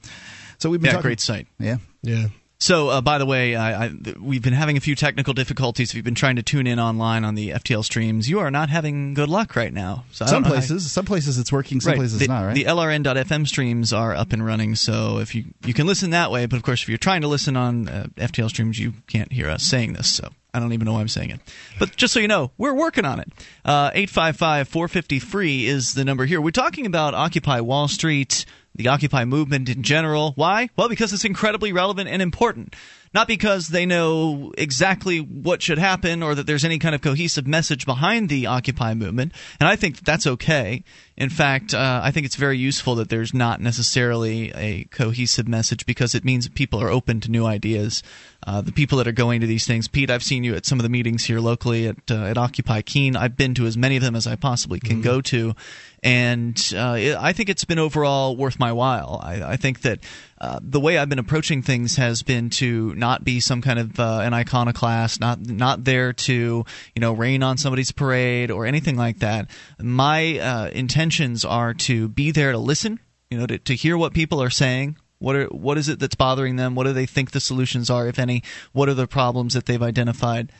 So 0.57 0.69
we've 0.69 0.81
been 0.81 0.87
yeah, 0.87 0.93
talking, 0.93 1.07
great 1.07 1.19
site. 1.21 1.47
Yeah. 1.57 1.77
Yeah. 2.01 2.27
So, 2.61 2.89
uh, 2.89 2.99
by 2.99 3.19
the 3.19 3.25
way, 3.25 3.55
I, 3.55 3.85
I, 3.85 3.91
we've 4.19 4.41
been 4.41 4.53
having 4.53 4.75
a 4.75 4.81
few 4.81 4.93
technical 4.93 5.33
difficulties. 5.33 5.91
If 5.91 5.95
you've 5.95 6.03
been 6.03 6.13
trying 6.13 6.35
to 6.35 6.43
tune 6.43 6.67
in 6.67 6.77
online 6.77 7.23
on 7.23 7.35
the 7.35 7.51
FTL 7.51 7.85
streams, 7.85 8.29
you 8.29 8.39
are 8.39 8.51
not 8.51 8.69
having 8.69 9.13
good 9.13 9.29
luck 9.29 9.55
right 9.55 9.71
now. 9.71 10.03
So 10.11 10.25
some 10.25 10.43
places, 10.43 10.91
some 10.91 11.05
places 11.05 11.37
it's 11.37 11.53
working, 11.53 11.79
some 11.79 11.91
right. 11.91 11.97
places 11.97 12.19
the, 12.19 12.27
not. 12.27 12.47
Right. 12.47 12.55
The 12.55 12.65
LRN.FM 12.65 13.47
streams 13.47 13.93
are 13.93 14.13
up 14.13 14.33
and 14.33 14.45
running, 14.45 14.75
so 14.75 15.19
if 15.19 15.33
you 15.35 15.45
you 15.65 15.73
can 15.73 15.87
listen 15.87 16.09
that 16.09 16.31
way. 16.31 16.47
But 16.47 16.57
of 16.57 16.63
course, 16.63 16.81
if 16.81 16.89
you're 16.89 16.97
trying 16.97 17.21
to 17.21 17.29
listen 17.29 17.55
on 17.55 17.87
uh, 17.87 18.07
FTL 18.17 18.49
streams, 18.49 18.77
you 18.77 18.93
can't 19.07 19.31
hear 19.31 19.49
us 19.49 19.63
saying 19.63 19.93
this. 19.93 20.09
So 20.09 20.29
I 20.53 20.59
don't 20.59 20.73
even 20.73 20.85
know 20.85 20.93
why 20.93 21.01
I'm 21.01 21.07
saying 21.07 21.29
it. 21.29 21.39
But 21.77 21.95
just 21.95 22.13
so 22.13 22.19
you 22.19 22.27
know, 22.27 22.51
we're 22.57 22.73
working 22.73 23.05
on 23.05 23.19
it. 23.19 23.29
Uh, 23.63 23.91
855 23.93 24.67
450 24.67 25.19
free 25.19 25.67
is 25.67 25.93
the 25.93 26.03
number 26.03 26.25
here. 26.25 26.41
We're 26.41 26.51
talking 26.51 26.85
about 26.85 27.13
Occupy 27.13 27.61
Wall 27.61 27.87
Street, 27.87 28.45
the 28.75 28.87
Occupy 28.87 29.25
movement 29.25 29.69
in 29.69 29.83
general. 29.83 30.33
Why? 30.35 30.69
Well, 30.75 30.89
because 30.89 31.13
it's 31.13 31.25
incredibly 31.25 31.71
relevant 31.71 32.09
and 32.09 32.21
important. 32.21 32.75
Not 33.13 33.27
because 33.27 33.69
they 33.69 33.85
know 33.85 34.53
exactly 34.57 35.19
what 35.19 35.63
should 35.63 35.79
happen 35.79 36.21
or 36.21 36.35
that 36.35 36.45
there's 36.45 36.65
any 36.65 36.77
kind 36.77 36.93
of 36.93 37.01
cohesive 37.01 37.47
message 37.47 37.85
behind 37.85 38.29
the 38.29 38.45
Occupy 38.45 38.93
movement. 38.93 39.33
And 39.59 39.67
I 39.67 39.75
think 39.75 39.95
that 39.95 40.05
that's 40.05 40.27
okay. 40.27 40.83
In 41.17 41.29
fact, 41.29 41.73
uh, 41.73 42.01
I 42.03 42.11
think 42.11 42.25
it's 42.25 42.35
very 42.35 42.57
useful 42.57 42.95
that 42.95 43.09
there's 43.09 43.33
not 43.33 43.59
necessarily 43.59 44.51
a 44.55 44.85
cohesive 44.85 45.47
message 45.47 45.85
because 45.85 46.15
it 46.15 46.23
means 46.23 46.47
people 46.47 46.81
are 46.81 46.89
open 46.89 47.19
to 47.21 47.31
new 47.31 47.45
ideas. 47.45 48.03
Uh, 48.47 48.61
the 48.61 48.71
people 48.71 48.97
that 48.99 49.07
are 49.07 49.11
going 49.11 49.41
to 49.41 49.47
these 49.47 49.67
things, 49.67 49.89
Pete, 49.89 50.09
I've 50.09 50.23
seen 50.23 50.45
you 50.45 50.55
at 50.55 50.65
some 50.65 50.79
of 50.79 50.83
the 50.83 50.89
meetings 50.89 51.25
here 51.25 51.41
locally 51.41 51.87
at 51.87 52.09
uh, 52.09 52.23
at 52.23 52.37
Occupy 52.37 52.83
Keene. 52.83 53.17
I've 53.17 53.35
been 53.35 53.53
to 53.55 53.65
as 53.65 53.75
many 53.75 53.97
of 53.97 54.01
them 54.01 54.15
as 54.15 54.27
I 54.27 54.37
possibly 54.37 54.79
can 54.79 54.97
mm-hmm. 54.97 55.01
go 55.01 55.21
to, 55.21 55.55
and 56.01 56.57
uh, 56.75 57.17
I 57.19 57.33
think 57.33 57.49
it's 57.49 57.65
been 57.65 57.79
overall 57.79 58.35
worth 58.35 58.59
my 58.59 58.71
while. 58.71 59.19
I, 59.21 59.53
I 59.53 59.57
think 59.57 59.81
that 59.81 59.99
uh, 60.39 60.59
the 60.61 60.79
way 60.79 60.97
I've 60.97 61.09
been 61.09 61.19
approaching 61.19 61.61
things 61.61 61.97
has 61.97 62.23
been 62.23 62.49
to 62.51 62.95
not 62.95 63.23
be 63.23 63.39
some 63.39 63.61
kind 63.61 63.79
of 63.79 63.99
uh, 63.99 64.21
an 64.23 64.33
iconoclast, 64.33 65.19
not 65.19 65.39
not 65.39 65.83
there 65.83 66.13
to 66.13 66.65
you 66.95 66.99
know 66.99 67.13
rain 67.13 67.43
on 67.43 67.57
somebody's 67.57 67.91
parade 67.91 68.51
or 68.51 68.65
anything 68.65 68.95
like 68.95 69.19
that. 69.19 69.49
My 69.79 70.39
uh, 70.39 70.69
intentions 70.69 71.43
are 71.43 71.73
to 71.73 72.07
be 72.07 72.31
there 72.31 72.51
to 72.53 72.57
listen, 72.57 72.99
you 73.29 73.37
know, 73.37 73.45
to, 73.47 73.59
to 73.59 73.75
hear 73.75 73.97
what 73.97 74.13
people 74.13 74.41
are 74.41 74.49
saying, 74.49 74.97
what 75.19 75.35
are 75.35 75.47
what 75.47 75.77
is 75.77 75.89
it 75.89 75.99
that's 75.99 76.15
bothering 76.15 76.55
them? 76.55 76.75
What 76.75 76.85
do 76.85 76.93
they 76.93 77.05
think 77.05 77.31
the 77.31 77.41
solutions 77.41 77.89
are, 77.89 78.07
if 78.07 78.19
any? 78.19 78.41
What 78.71 78.89
are 78.89 78.93
the 78.93 79.07
problems 79.07 79.53
that 79.53 79.65
they've 79.65 79.81
identified? 79.81 80.51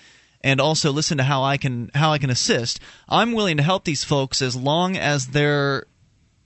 And 0.42 0.62
also 0.62 0.92
listen 0.94 1.18
to 1.18 1.24
how 1.24 1.44
I 1.44 1.58
can 1.58 1.92
how 1.94 2.12
I 2.14 2.18
can 2.18 2.30
assist. 2.30 2.80
I'm 3.10 3.34
willing 3.34 3.58
to 3.58 3.64
help 3.64 3.84
these 3.84 4.06
folks 4.06 4.42
as 4.42 4.56
long 4.56 4.96
as 4.96 5.28
their 5.28 5.86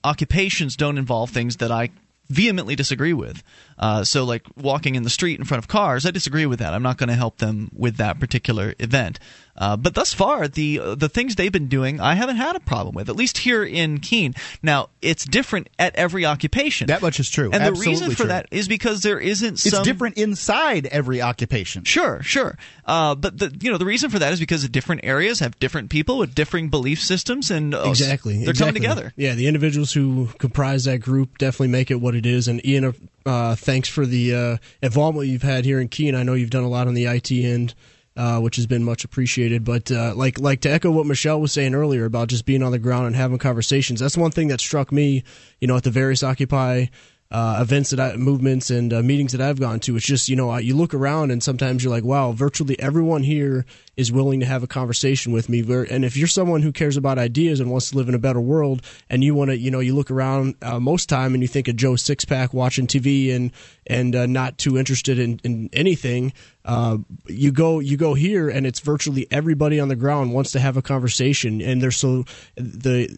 occupations 0.02 0.76
don't 0.76 0.98
involve 0.98 1.30
things 1.30 1.58
that 1.58 1.70
I 1.70 1.90
vehemently 2.28 2.74
disagree 2.74 3.12
with. 3.12 3.42
Uh, 3.78 4.04
so, 4.04 4.24
like 4.24 4.46
walking 4.56 4.94
in 4.94 5.02
the 5.02 5.10
street 5.10 5.38
in 5.38 5.44
front 5.44 5.62
of 5.62 5.68
cars, 5.68 6.06
I 6.06 6.10
disagree 6.10 6.46
with 6.46 6.58
that. 6.60 6.74
I'm 6.74 6.82
not 6.82 6.98
going 6.98 7.08
to 7.08 7.14
help 7.14 7.38
them 7.38 7.70
with 7.74 7.96
that 7.96 8.20
particular 8.20 8.74
event. 8.78 9.18
Uh, 9.56 9.76
but 9.76 9.94
thus 9.94 10.12
far, 10.12 10.48
the 10.48 10.78
the 10.96 11.08
things 11.08 11.36
they've 11.36 11.52
been 11.52 11.68
doing, 11.68 12.00
I 12.00 12.14
haven't 12.14 12.36
had 12.36 12.56
a 12.56 12.60
problem 12.60 12.94
with. 12.94 13.08
At 13.08 13.16
least 13.16 13.38
here 13.38 13.62
in 13.62 14.00
Keene. 14.00 14.34
Now, 14.62 14.88
it's 15.00 15.24
different 15.24 15.68
at 15.78 15.94
every 15.94 16.26
occupation. 16.26 16.88
That 16.88 17.02
much 17.02 17.20
is 17.20 17.30
true. 17.30 17.46
And 17.46 17.62
Absolutely 17.62 17.84
the 17.84 17.90
reason 17.90 18.10
for 18.10 18.16
true. 18.16 18.26
that 18.26 18.48
is 18.50 18.66
because 18.66 19.02
there 19.02 19.20
isn't. 19.20 19.58
Some... 19.58 19.80
It's 19.80 19.86
different 19.86 20.18
inside 20.18 20.86
every 20.86 21.22
occupation. 21.22 21.84
Sure, 21.84 22.22
sure. 22.22 22.58
Uh, 22.84 23.14
but 23.14 23.38
the 23.38 23.56
you 23.60 23.70
know 23.70 23.78
the 23.78 23.84
reason 23.84 24.10
for 24.10 24.18
that 24.18 24.32
is 24.32 24.40
because 24.40 24.68
different 24.68 25.02
areas 25.04 25.38
have 25.38 25.58
different 25.60 25.90
people 25.90 26.18
with 26.18 26.34
differing 26.34 26.68
belief 26.68 27.00
systems, 27.00 27.50
and 27.50 27.74
uh, 27.74 27.84
exactly 27.86 28.38
they're 28.38 28.50
exactly. 28.50 28.80
coming 28.80 28.82
together. 28.82 29.12
Yeah, 29.16 29.34
the 29.34 29.46
individuals 29.46 29.92
who 29.92 30.28
comprise 30.38 30.84
that 30.84 30.98
group 30.98 31.38
definitely 31.38 31.68
make 31.68 31.90
it 31.90 31.96
what 31.96 32.16
it 32.16 32.26
is. 32.26 32.48
And 32.48 32.64
Ian, 32.66 32.94
uh, 33.24 33.54
thanks 33.54 33.88
for 33.88 34.04
the 34.04 34.34
uh, 34.34 34.56
involvement 34.82 35.28
you've 35.28 35.42
had 35.42 35.64
here 35.64 35.80
in 35.80 35.88
Keene. 35.88 36.16
I 36.16 36.24
know 36.24 36.34
you've 36.34 36.50
done 36.50 36.64
a 36.64 36.68
lot 36.68 36.88
on 36.88 36.94
the 36.94 37.06
IT 37.06 37.30
end 37.30 37.74
uh, 38.16 38.40
which 38.40 38.56
has 38.56 38.66
been 38.66 38.84
much 38.84 39.04
appreciated. 39.04 39.64
But 39.64 39.90
uh, 39.90 40.14
like 40.14 40.38
like 40.40 40.60
to 40.62 40.70
echo 40.70 40.90
what 40.90 41.06
Michelle 41.06 41.40
was 41.40 41.52
saying 41.52 41.74
earlier 41.74 42.04
about 42.04 42.28
just 42.28 42.46
being 42.46 42.62
on 42.62 42.72
the 42.72 42.78
ground 42.78 43.06
and 43.06 43.16
having 43.16 43.38
conversations, 43.38 44.00
that's 44.00 44.16
one 44.16 44.30
thing 44.30 44.48
that 44.48 44.60
struck 44.60 44.92
me. 44.92 45.24
You 45.60 45.68
know, 45.68 45.76
at 45.76 45.82
the 45.82 45.90
various 45.90 46.22
Occupy 46.22 46.86
uh, 47.34 47.58
events 47.60 47.90
that 47.90 47.98
I, 47.98 48.16
movements 48.16 48.70
and 48.70 48.92
uh, 48.92 49.02
meetings 49.02 49.32
that 49.32 49.40
I've 49.40 49.58
gone 49.58 49.80
to. 49.80 49.96
It's 49.96 50.06
just 50.06 50.28
you 50.28 50.36
know 50.36 50.56
you 50.56 50.76
look 50.76 50.94
around 50.94 51.32
and 51.32 51.42
sometimes 51.42 51.82
you're 51.82 51.92
like, 51.92 52.04
wow, 52.04 52.30
virtually 52.30 52.78
everyone 52.78 53.24
here 53.24 53.66
is 53.96 54.12
willing 54.12 54.38
to 54.38 54.46
have 54.46 54.62
a 54.62 54.68
conversation 54.68 55.32
with 55.32 55.48
me. 55.48 55.60
And 55.90 56.04
if 56.04 56.16
you're 56.16 56.28
someone 56.28 56.62
who 56.62 56.70
cares 56.70 56.96
about 56.96 57.18
ideas 57.18 57.58
and 57.58 57.72
wants 57.72 57.90
to 57.90 57.96
live 57.96 58.08
in 58.08 58.14
a 58.14 58.20
better 58.20 58.40
world, 58.40 58.82
and 59.10 59.24
you 59.24 59.34
want 59.34 59.50
to, 59.50 59.58
you 59.58 59.72
know, 59.72 59.80
you 59.80 59.96
look 59.96 60.12
around 60.12 60.54
uh, 60.62 60.78
most 60.78 61.08
time 61.08 61.34
and 61.34 61.42
you 61.42 61.48
think 61.48 61.66
of 61.66 61.74
Joe 61.74 61.92
Sixpack 61.92 62.52
watching 62.52 62.86
TV 62.86 63.34
and 63.34 63.50
and 63.86 64.14
uh, 64.14 64.26
not 64.26 64.56
too 64.56 64.78
interested 64.78 65.18
in, 65.18 65.40
in 65.42 65.70
anything. 65.72 66.32
Uh, 66.64 66.98
you 67.26 67.50
go 67.50 67.80
you 67.80 67.96
go 67.96 68.14
here 68.14 68.48
and 68.48 68.64
it's 68.64 68.78
virtually 68.78 69.26
everybody 69.32 69.80
on 69.80 69.88
the 69.88 69.96
ground 69.96 70.32
wants 70.32 70.52
to 70.52 70.60
have 70.60 70.76
a 70.76 70.82
conversation 70.82 71.60
and 71.60 71.82
they're 71.82 71.90
so 71.90 72.24
the 72.54 73.14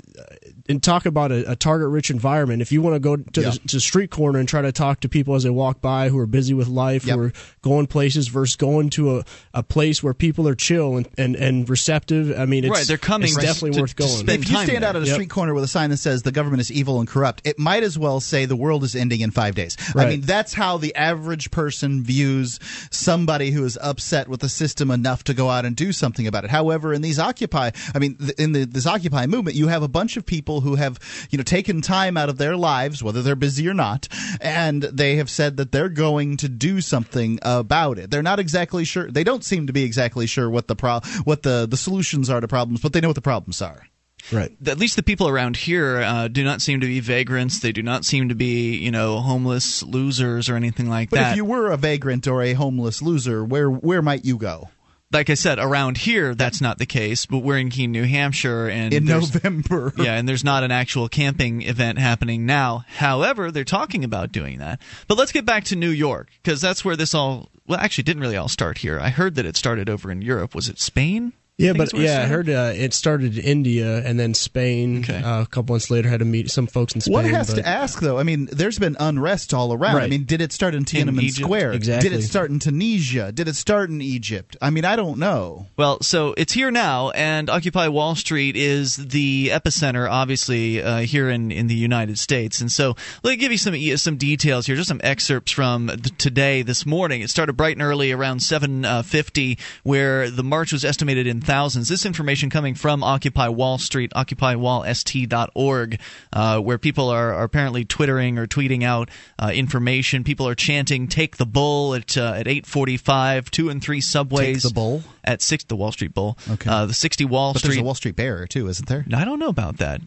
and 0.69 0.83
talk 0.83 1.07
about 1.07 1.33
a, 1.33 1.53
a 1.53 1.57
target 1.57 1.89
rich 1.89 2.11
environment 2.11 2.63
if 2.63 2.73
you 2.73 2.83
want 2.83 2.95
to 2.95 3.01
go 3.01 3.17
to 3.17 3.41
the 3.41 3.61
to 3.67 3.81
street 3.81 4.11
corner 4.11 4.39
and 4.39 4.49
try 4.49 4.63
to 4.63 4.73
talk 4.73 5.01
to 5.01 5.09
people 5.09 5.35
as 5.35 5.43
they 5.43 5.51
walk 5.51 5.81
by 5.81 6.09
who 6.09 6.19
are 6.19 6.27
busy 6.27 6.55
with 6.55 6.69
life 6.69 7.05
yep. 7.05 7.17
who 7.17 7.25
are 7.25 7.33
going 7.63 7.87
places 7.87 8.29
versus 8.29 8.57
going 8.57 8.91
to 8.91 9.19
a, 9.19 9.25
a 9.55 9.63
place 9.63 10.03
where 10.03 10.15
people 10.15 10.47
are 10.49 10.55
chill 10.55 10.97
and, 10.97 11.09
and, 11.19 11.37
and 11.37 11.69
receptive. 11.69 12.39
I 12.39 12.47
mean, 12.47 12.65
it's, 12.65 12.71
right, 12.71 12.87
they're 12.87 12.99
coming. 12.99 13.29
It's 13.29 13.37
definitely 13.37 13.73
to, 13.73 13.81
worth 13.81 13.97
going. 13.97 14.29
if 14.29 14.49
you 14.49 14.57
stand 14.57 14.83
there. 14.83 14.89
out 14.89 14.97
at 14.97 15.03
a 15.03 15.07
yep. 15.07 15.15
street 15.15 15.31
corner 15.31 15.55
with 15.55 15.65
a 15.65 15.69
sign 15.69 15.91
that 15.91 15.97
says 15.99 16.23
the 16.23 16.33
government 16.33 16.61
is 16.61 16.71
evil 16.71 17.01
and 17.01 17.09
corrupt, 17.09 17.43
it 17.45 17.59
might 17.59 17.83
as 17.83 17.99
well 17.99 18.21
say 18.21 18.45
the 18.45 18.57
world 18.57 18.85
is 18.85 18.95
ending 18.95 19.21
in 19.21 19.31
five 19.31 19.55
days. 19.55 19.77
Right. 19.95 20.07
I 20.07 20.11
mean, 20.11 20.21
that's 20.23 20.55
how 20.55 20.77
the 20.77 20.95
average 20.95 21.51
person 21.51 22.03
views 22.03 22.61
somebody 22.91 23.51
who 23.51 23.65
is 23.65 23.79
upset 23.83 24.29
with 24.29 24.41
the 24.41 24.49
system 24.49 24.91
enough 24.91 25.25
to 25.25 25.35
go 25.35 25.51
out 25.51 25.65
and 25.65 25.75
do 25.77 25.93
something 25.93 26.27
about 26.27 26.45
it. 26.45 26.51
However, 26.51 26.93
in 26.93 27.03
these 27.03 27.19
Occupy, 27.19 27.71
I 27.95 27.99
mean, 27.99 28.19
in 28.39 28.53
the, 28.53 28.65
this 28.65 28.87
Occupy 28.87 29.27
movement, 29.27 29.57
you 29.57 29.69
have 29.69 29.83
a 29.83 29.89
bunch 29.89 30.17
of 30.17 30.25
people 30.25 30.56
who 30.61 30.77
have, 30.77 30.99
you 31.31 31.39
know, 31.39 31.45
taken 31.45 31.81
time 31.81 32.17
out 32.17 32.29
of 32.29 32.39
their 32.39 32.57
lives, 32.57 33.03
whether 33.03 33.23
they're 33.23 33.37
busy 33.37 33.69
or 33.69 33.75
not, 33.75 34.09
and 34.41 34.83
they 34.83 35.17
have 35.17 35.31
said 35.31 35.57
that 35.57 35.73
they're 35.73 35.89
going 35.89 36.37
to 36.39 36.49
do 36.49 36.81
something 36.81 37.39
about 37.43 37.99
it. 37.99 38.11
They're 38.11 38.23
not 38.23 38.39
exactly 38.39 38.85
sure. 38.85 39.11
They 39.11 39.25
don't 39.25 39.45
seem 39.45 39.67
to 39.67 39.73
be 39.73 39.85
exactly 39.85 40.27
sure 40.27 40.49
what 40.51 40.69
the 40.69 40.77
pro- 40.77 41.01
what 41.25 41.43
the, 41.43 41.67
the 41.69 41.77
solutions 41.77 42.31
are 42.31 42.41
to 42.41 42.49
problems, 42.49 42.81
but 42.81 42.93
they 42.93 43.01
know 43.01 43.09
what 43.09 43.15
the 43.15 43.21
problems 43.21 43.63
are. 43.63 43.87
Right. 44.33 44.51
At 44.67 44.79
least 44.79 44.97
the 44.97 45.03
people 45.03 45.29
around 45.29 45.57
here 45.57 45.99
uh, 45.99 46.29
do 46.29 46.43
not 46.43 46.61
seem 46.61 46.81
to 46.81 46.87
be 46.87 46.99
vagrants. 47.01 47.61
They 47.61 47.71
do 47.71 47.83
not 47.83 48.05
seem 48.05 48.29
to 48.29 48.35
be, 48.35 48.77
you 48.77 48.91
know, 48.91 49.21
homeless 49.21 49.83
losers 49.85 50.49
or 50.49 50.57
anything 50.57 50.89
like 50.89 51.11
But 51.11 51.17
that. 51.17 51.23
But 51.23 51.31
if 51.31 51.37
you 51.37 51.45
were 51.45 51.71
a 51.71 51.77
vagrant 51.77 52.27
or 52.27 52.43
a 52.43 52.53
homeless 52.55 53.03
loser, 53.03 53.45
where 53.45 53.71
where 53.71 54.03
might 54.03 54.25
you 54.25 54.37
go? 54.37 54.71
Like 55.17 55.31
I 55.31 55.35
said, 55.35 55.59
around 55.59 55.97
here 55.97 56.35
that's 56.35 56.61
not 56.61 56.79
the 56.79 56.87
case. 56.87 57.27
But 57.27 57.39
we're 57.39 57.59
in 57.59 57.71
Keene, 57.71 57.91
New 57.91 58.05
Hampshire, 58.05 58.69
and 58.69 58.93
In 58.93 59.07
November. 59.07 59.93
yeah, 59.97 60.15
and 60.15 60.29
there's 60.29 60.45
not 60.45 60.63
an 60.63 60.71
actual 60.71 61.09
camping 61.09 61.63
event 61.63 61.99
happening 61.99 62.47
now. 62.47 62.85
However, 62.87 63.51
they're 63.51 63.65
talking 63.65 64.05
about 64.05 64.31
doing 64.31 64.59
that. 64.59 64.81
But 65.09 65.17
let's 65.19 65.33
get 65.33 65.47
back 65.47 65.65
to 65.65 65.77
New 65.77 65.91
York 65.91 66.29
because 66.43 66.61
that's 66.61 66.85
where 66.85 66.97
this 66.97 67.15
all. 67.15 67.49
Well, 67.67 67.81
actually, 67.81 68.05
didn't 68.05 68.23
really 68.23 68.37
all 68.37 68.49
start 68.49 68.79
here. 68.79 69.01
I 69.01 69.09
heard 69.09 69.35
that 69.37 69.47
it 69.47 69.57
started 69.57 69.89
over 69.89 70.13
in 70.13 70.23
Europe. 70.23 70.55
Was 70.55 70.69
it 70.69 70.79
Spain? 70.79 71.33
Yeah, 71.59 71.73
but 71.73 71.85
is 71.85 71.95
where 71.95 72.03
it 72.03 72.07
yeah, 72.07 72.23
I 72.23 72.27
heard 72.27 72.51
uh, 72.51 72.73
it 72.75 72.93
started 72.93 73.39
in 73.39 73.45
India 73.45 74.03
and 74.05 74.21
then 74.21 74.35
Spain. 74.35 74.99
Okay. 74.99 75.23
Uh, 75.23 75.41
a 75.41 75.47
couple 75.47 75.73
months 75.73 75.91
later, 75.91 76.07
had 76.07 76.19
to 76.19 76.27
meet 76.27 76.51
some 76.51 76.67
folks 76.67 76.95
in 76.95 77.01
Spain. 77.01 77.15
One 77.15 77.25
has 77.25 77.49
but- 77.49 77.63
to 77.63 77.67
ask, 77.67 77.99
though. 78.01 78.19
I 78.19 78.25
mean, 78.25 78.47
there's 78.53 78.79
been 78.79 78.95
unrest 79.01 79.55
all 79.55 79.73
around. 79.73 79.97
I 79.97 80.07
mean, 80.09 80.25
did 80.25 80.43
it 80.43 80.53
start 80.53 80.75
in 80.75 80.85
Tiananmen 80.85 81.23
Egypt? 81.23 81.47
Square? 81.47 81.73
Exactly. 81.73 82.11
Did 82.11 82.19
it 82.19 82.23
start 82.25 82.51
in 82.51 82.59
Tunisia? 82.59 83.33
Did 83.33 83.49
it 83.49 83.57
start 83.57 83.89
in 83.89 84.03
Egypt? 84.03 84.59
I 84.61 84.69
mean, 84.69 84.85
I 84.85 84.97
don't 84.97 85.19
know. 85.19 85.67
Well, 85.79 86.03
so 86.03 86.35
it's 86.37 86.53
here 86.53 86.71
now, 86.71 87.09
and 87.11 87.49
Occupy 87.49 87.89
Wall 87.89 88.15
Street 88.17 88.55
is 88.55 88.97
the 88.97 89.49
epicenter, 89.49 90.11
obviously, 90.11 90.83
uh, 90.83 90.99
here 90.99 91.31
in, 91.31 91.51
in 91.51 91.69
the 91.69 91.75
United 91.75 92.19
States. 92.19 92.61
And 92.61 92.71
so 92.71 92.97
let 93.23 93.31
me 93.31 93.37
give 93.37 93.51
you 93.51 93.59
some 93.59 93.75
e, 93.75 93.97
some 93.97 94.19
details 94.19 94.67
here, 94.67 94.77
just 94.77 94.89
some 94.89 95.01
excerpts 95.03 95.53
from 95.53 95.87
the, 95.87 95.97
today, 96.19 96.61
this 96.61 96.85
morning. 96.85 97.23
It 97.23 97.31
started 97.31 97.55
bright 97.55 97.77
and 97.77 97.83
early, 97.83 98.13
around 98.13 98.41
7:50, 98.41 99.59
where 99.85 100.31
the 100.31 100.45
march 100.45 100.75
was 100.75 100.85
estimated 100.85 101.27
in 101.27 101.41
thousands. 101.47 101.89
This 101.89 102.05
information 102.05 102.51
coming 102.51 102.75
from 102.75 103.03
Occupy 103.03 103.49
Wall 103.49 103.79
Street, 103.79 104.13
occupywallst.org, 104.15 106.01
uh, 106.33 106.61
where 106.61 106.79
people 106.79 107.09
are, 107.09 107.33
are 107.35 107.45
apparently 107.45 107.85
twittering 107.85 108.39
or 108.39 108.47
tweeting 108.47 108.83
out 108.83 109.09
uh, 109.39 109.51
information. 109.55 110.25
People 110.25 110.47
are 110.49 110.55
chanting 110.55 111.09
"Take 111.09 111.37
the 111.37 111.47
Bull" 111.47 111.95
at 111.95 112.17
uh, 112.17 112.35
at 112.37 112.47
8:45, 112.47 113.51
two 113.51 113.69
and 113.69 113.83
three 113.83 114.01
subways 114.01 114.63
Take 114.63 114.71
the 114.71 114.75
Bull? 114.75 115.03
at 115.25 115.43
six 115.43 115.65
the 115.65 115.77
Wall 115.77 115.93
Street 115.93 116.15
Bull. 116.15 116.37
Okay. 116.51 116.69
Uh, 116.71 116.87
the 116.87 116.95
60 116.95 117.25
Wall 117.25 117.53
But 117.53 117.63
there's 117.63 117.77
a 117.79 117.83
Wall 117.83 117.95
Street 117.95 118.17
Bear 118.17 118.47
too, 118.47 118.69
isn't 118.69 118.89
there? 118.89 119.05
I 119.15 119.25
don't 119.25 119.39
know 119.39 119.49
about 119.49 119.79
that. 119.79 120.01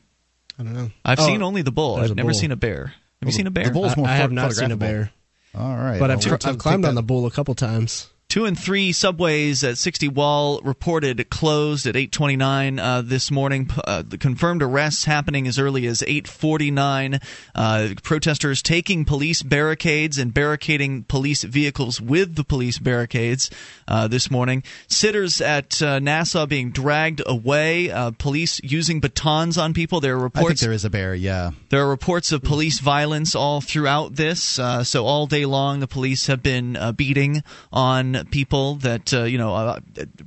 I 0.58 0.64
don't 0.64 0.74
know. 0.74 0.92
I've 1.06 1.20
Oh, 1.20 1.26
seen 1.26 1.42
only 1.42 1.62
the 1.62 1.72
bull. 1.72 1.96
I've 1.96 2.16
never 2.16 2.30
bull. 2.32 2.40
seen 2.40 2.52
a 2.52 2.56
bear. 2.58 2.94
Have 3.22 3.28
you 3.28 3.32
seen 3.32 3.48
a 3.48 3.52
bear? 3.52 3.66
the 3.66 3.72
bull's 3.72 3.94
I, 3.94 3.96
more 3.98 4.08
I 4.08 4.16
have 4.16 4.30
pho- 4.30 4.36
not 4.36 4.54
seen 4.54 4.72
a 4.72 4.78
bear, 4.78 5.12
All 5.54 5.76
right. 5.76 6.00
but 6.00 6.10
well, 6.10 6.18
I've, 6.36 6.46
I've 6.48 6.58
climbed 6.58 6.86
on 6.86 6.96
the 6.96 7.04
bull 7.04 7.26
a 7.26 7.32
couple 7.32 7.54
times. 7.56 8.10
Two 8.30 8.46
and 8.46 8.56
three 8.56 8.92
subways 8.92 9.64
at 9.64 9.80
60 9.80 10.08
Wall 10.10 10.62
reported 10.62 11.32
closed 11.32 11.88
at 11.88 11.96
8:29 11.96 12.80
uh, 12.80 13.02
this 13.02 13.32
morning. 13.32 13.68
Uh, 13.84 14.04
the 14.08 14.20
confirmed 14.20 14.62
arrests 14.62 15.06
happening 15.06 15.48
as 15.48 15.58
early 15.58 15.88
as 15.88 16.04
8:49. 16.04 17.24
Uh, 17.56 17.88
protesters 18.04 18.62
taking 18.62 19.04
police 19.04 19.42
barricades 19.42 20.20
and 20.20 20.32
barricading 20.32 21.06
police 21.06 21.42
vehicles 21.42 22.00
with 22.00 22.36
the 22.36 22.44
police 22.44 22.78
barricades 22.78 23.50
uh, 23.88 24.08
this 24.08 24.30
morning. 24.30 24.62
Sitters 24.88 25.42
at 25.42 25.82
uh, 25.82 25.98
Nassau 25.98 26.46
being 26.46 26.70
dragged 26.70 27.24
away. 27.26 27.90
Uh, 27.90 28.12
police 28.12 28.62
using 28.64 29.00
batons 29.00 29.58
on 29.58 29.74
people. 29.74 30.02
There 30.02 30.14
are 30.14 30.20
I 30.20 30.22
think 30.30 30.36
reports. 30.36 30.62
there 30.62 30.72
is 30.72 30.86
a 30.86 30.92
bear. 30.92 31.16
Yeah. 31.16 31.50
There 31.70 31.84
are 31.84 31.90
reports 31.90 32.32
of 32.32 32.44
police 32.44 32.80
violence 32.80 33.34
all 33.34 33.60
throughout 33.60 34.18
this. 34.18 34.60
Uh, 34.60 34.84
so 34.84 35.08
all 35.08 35.26
day 35.26 35.46
long, 35.48 35.80
the 35.80 35.88
police 35.88 36.28
have 36.28 36.44
been 36.44 36.78
uh, 36.78 36.92
beating 36.92 37.42
on 37.74 38.19
people 38.26 38.76
that 38.76 39.14
uh, 39.14 39.24
you 39.24 39.38
know 39.38 39.54
uh, 39.54 39.80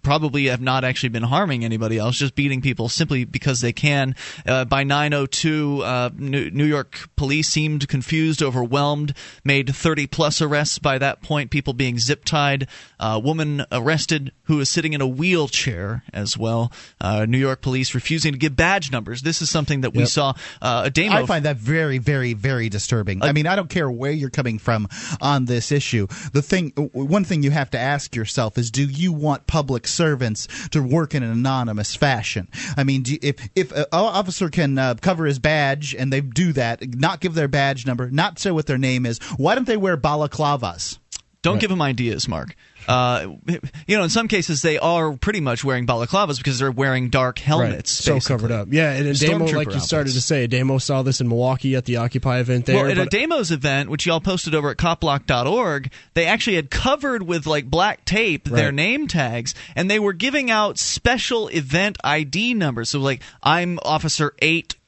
probably 0.03 0.47
have 0.47 0.61
not 0.61 0.84
actually 0.84 1.09
been 1.11 1.22
harming 1.22 1.64
anybody 1.64 1.99
else, 1.99 2.16
just 2.16 2.34
beating 2.34 2.61
people 2.61 2.88
simply 2.88 3.24
because 3.24 3.61
they 3.61 3.72
can. 3.72 4.14
Uh, 4.47 4.64
by 4.64 4.84
9:02, 4.84 5.80
uh, 5.84 6.11
New 6.16 6.51
New 6.51 6.64
York 6.64 7.09
police 7.16 7.49
seemed 7.49 7.88
confused, 7.88 8.43
overwhelmed, 8.43 9.14
made 9.45 9.74
30 9.74 10.07
plus 10.07 10.40
arrests 10.40 10.78
by 10.78 10.99
that 10.99 11.22
point. 11.22 11.51
People 11.51 11.72
being 11.72 11.99
zip 11.99 12.24
tied. 12.24 12.66
Uh, 12.99 13.20
woman 13.22 13.64
arrested 13.72 14.32
who 14.45 14.61
is 14.61 14.68
sitting 14.68 14.93
in 14.93 15.01
a 15.01 15.07
wheelchair 15.07 16.03
as 16.12 16.36
well. 16.38 16.70
Uh, 17.01 17.26
New 17.26 17.38
York 17.38 17.62
police 17.62 17.95
refusing 17.95 18.32
to 18.32 18.38
give 18.38 18.55
badge 18.57 18.90
numbers. 18.93 19.22
This 19.22 19.43
is 19.43 19.51
something 19.51 19.80
that 19.82 19.93
we 19.95 20.01
Yep. 20.01 20.09
saw 20.09 20.34
uh, 20.61 20.82
a 20.86 20.90
demo. 20.90 21.22
I 21.22 21.26
find 21.26 21.45
that 21.45 21.57
very, 21.57 21.99
very, 21.99 22.32
very 22.34 22.68
disturbing. 22.68 23.22
I 23.22 23.32
mean, 23.32 23.47
I 23.47 23.57
don't 23.57 23.70
care 23.70 23.90
where 23.90 24.11
you're 24.12 24.30
coming 24.30 24.59
from 24.59 24.88
on 25.20 25.45
this 25.47 25.70
issue. 25.72 26.07
The 26.32 26.43
thing, 26.43 26.70
one 26.93 27.24
thing 27.24 27.43
you 27.43 27.51
have 27.51 27.70
to 27.70 27.78
ask 27.83 28.16
yourself 28.16 28.57
is, 28.57 28.70
do 28.70 28.85
you 28.85 29.12
want 29.12 29.47
public 29.47 29.87
servants 29.87 30.49
to 30.70 30.83
work 30.83 31.14
in 31.14 31.22
an 31.22 31.30
anonymous 31.30 31.95
fashion? 31.95 32.49
I 32.76 32.85
mean, 32.85 33.03
do 33.03 33.12
you, 33.12 33.18
if 33.22 33.49
if 33.55 33.72
an 33.72 33.87
officer 33.93 34.49
can 34.49 34.78
uh, 34.78 34.95
cover 34.95 35.26
his 35.26 35.39
badge 35.39 35.95
and 35.95 36.12
they 36.12 36.20
do 36.20 36.53
that, 36.55 36.95
not 36.95 37.20
give 37.20 37.35
their 37.35 37.49
badge 37.49 37.87
number, 37.87 38.11
not 38.11 38.39
say 38.39 38.51
what 38.51 38.66
their 38.66 38.78
name 38.78 39.07
is, 39.07 39.18
why 39.37 39.55
don't 39.55 39.66
they 39.66 39.76
wear 39.76 39.97
balaclavas? 39.97 40.99
Don't 41.43 41.61
give 41.61 41.70
them 41.70 41.83
ideas, 41.83 42.28
Mark. 42.28 42.55
Uh, 42.89 43.37
you 43.87 43.97
know, 43.97 44.03
in 44.05 44.11
some 44.11 44.28
cases 44.28 44.62
they 44.62 44.78
are 44.78 45.12
pretty 45.16 45.41
much 45.41 45.64
wearing 45.64 45.87
balaclavas 45.87 46.39
because 46.39 46.59
they're 46.59 46.70
wearing 46.70 47.11
dark 47.11 47.39
helmets. 47.39 47.91
so 47.91 48.14
basically. 48.14 48.35
covered 48.35 48.53
up. 48.53 48.68
Yeah, 48.70 48.93
and 48.93 49.07
Stormtrooper 49.09 49.55
like 49.55 49.72
you 49.72 49.80
started 49.80 50.11
outfits. 50.11 50.14
to 50.14 50.20
say, 50.20 50.49
Ademo 50.49 50.80
saw 50.80 51.03
this 51.03 51.20
in 51.20 51.28
Milwaukee 51.28 51.76
at 51.76 51.85
the 51.85 51.99
Occupy 51.99 52.41
event 52.41 52.66
there. 52.66 52.76
Well, 52.76 52.91
at 52.91 52.99
a 52.99 53.03
but- 53.03 53.11
Demos 53.11 53.51
event, 53.51 53.91
which 53.91 54.07
y'all 54.07 54.20
posted 54.20 54.55
over 54.55 54.70
at 54.70 54.76
copblock.org, 54.76 55.91
they 56.14 56.26
actually 56.26 56.57
had 56.57 56.70
covered 56.70 57.22
with 57.22 57.47
like 57.47 57.66
black 57.70 58.05
tape 58.05 58.45
their 58.45 58.72
name 58.72 59.07
tags, 59.09 59.55
and 59.76 59.91
they 59.91 59.99
were 59.99 60.12
giving 60.12 60.51
out 60.51 60.78
special 60.78 61.49
event 61.49 61.97
ID 62.05 62.55
numbers. 62.55 62.91
So, 62.91 62.99
like, 62.99 63.22
I'm 63.43 63.78
Officer 63.83 64.35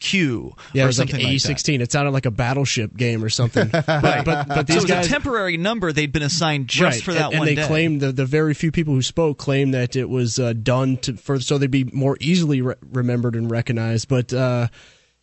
8Q. 0.04 0.58
yeah, 0.72 0.82
or 0.82 0.84
it 0.84 0.86
was 0.86 0.98
like 0.98 1.10
something 1.10 1.26
A 1.26 1.32
that. 1.32 1.38
sixteen. 1.40 1.80
It 1.80 1.90
sounded 1.92 2.10
like 2.12 2.26
a 2.26 2.30
battleship 2.30 2.96
game 2.96 3.24
or 3.24 3.28
something. 3.28 3.68
but, 3.72 3.84
but, 3.86 4.24
but 4.24 4.66
So 4.68 4.74
it 4.74 4.76
was 4.76 4.84
guys, 4.84 5.06
a 5.06 5.08
temporary 5.08 5.56
number 5.56 5.92
they'd 5.92 6.12
been 6.12 6.22
assigned 6.22 6.68
just 6.68 6.82
right, 6.98 7.02
for 7.04 7.12
that 7.14 7.24
and, 7.26 7.32
and 7.34 7.38
one 7.40 7.46
they 7.46 7.54
day. 7.54 7.66
claimed 7.66 8.00
the 8.00 8.12
the 8.12 8.26
very 8.26 8.54
few 8.54 8.70
people 8.72 8.94
who 8.94 9.02
spoke 9.02 9.38
claimed 9.38 9.74
that 9.74 9.96
it 9.96 10.08
was 10.08 10.38
uh, 10.38 10.52
done 10.52 10.96
to 10.98 11.16
for 11.16 11.40
so 11.40 11.58
they'd 11.58 11.70
be 11.70 11.84
more 11.84 12.16
easily 12.20 12.60
re- 12.62 12.74
remembered 12.92 13.34
and 13.36 13.50
recognized. 13.50 14.08
But 14.08 14.32
uh, 14.32 14.68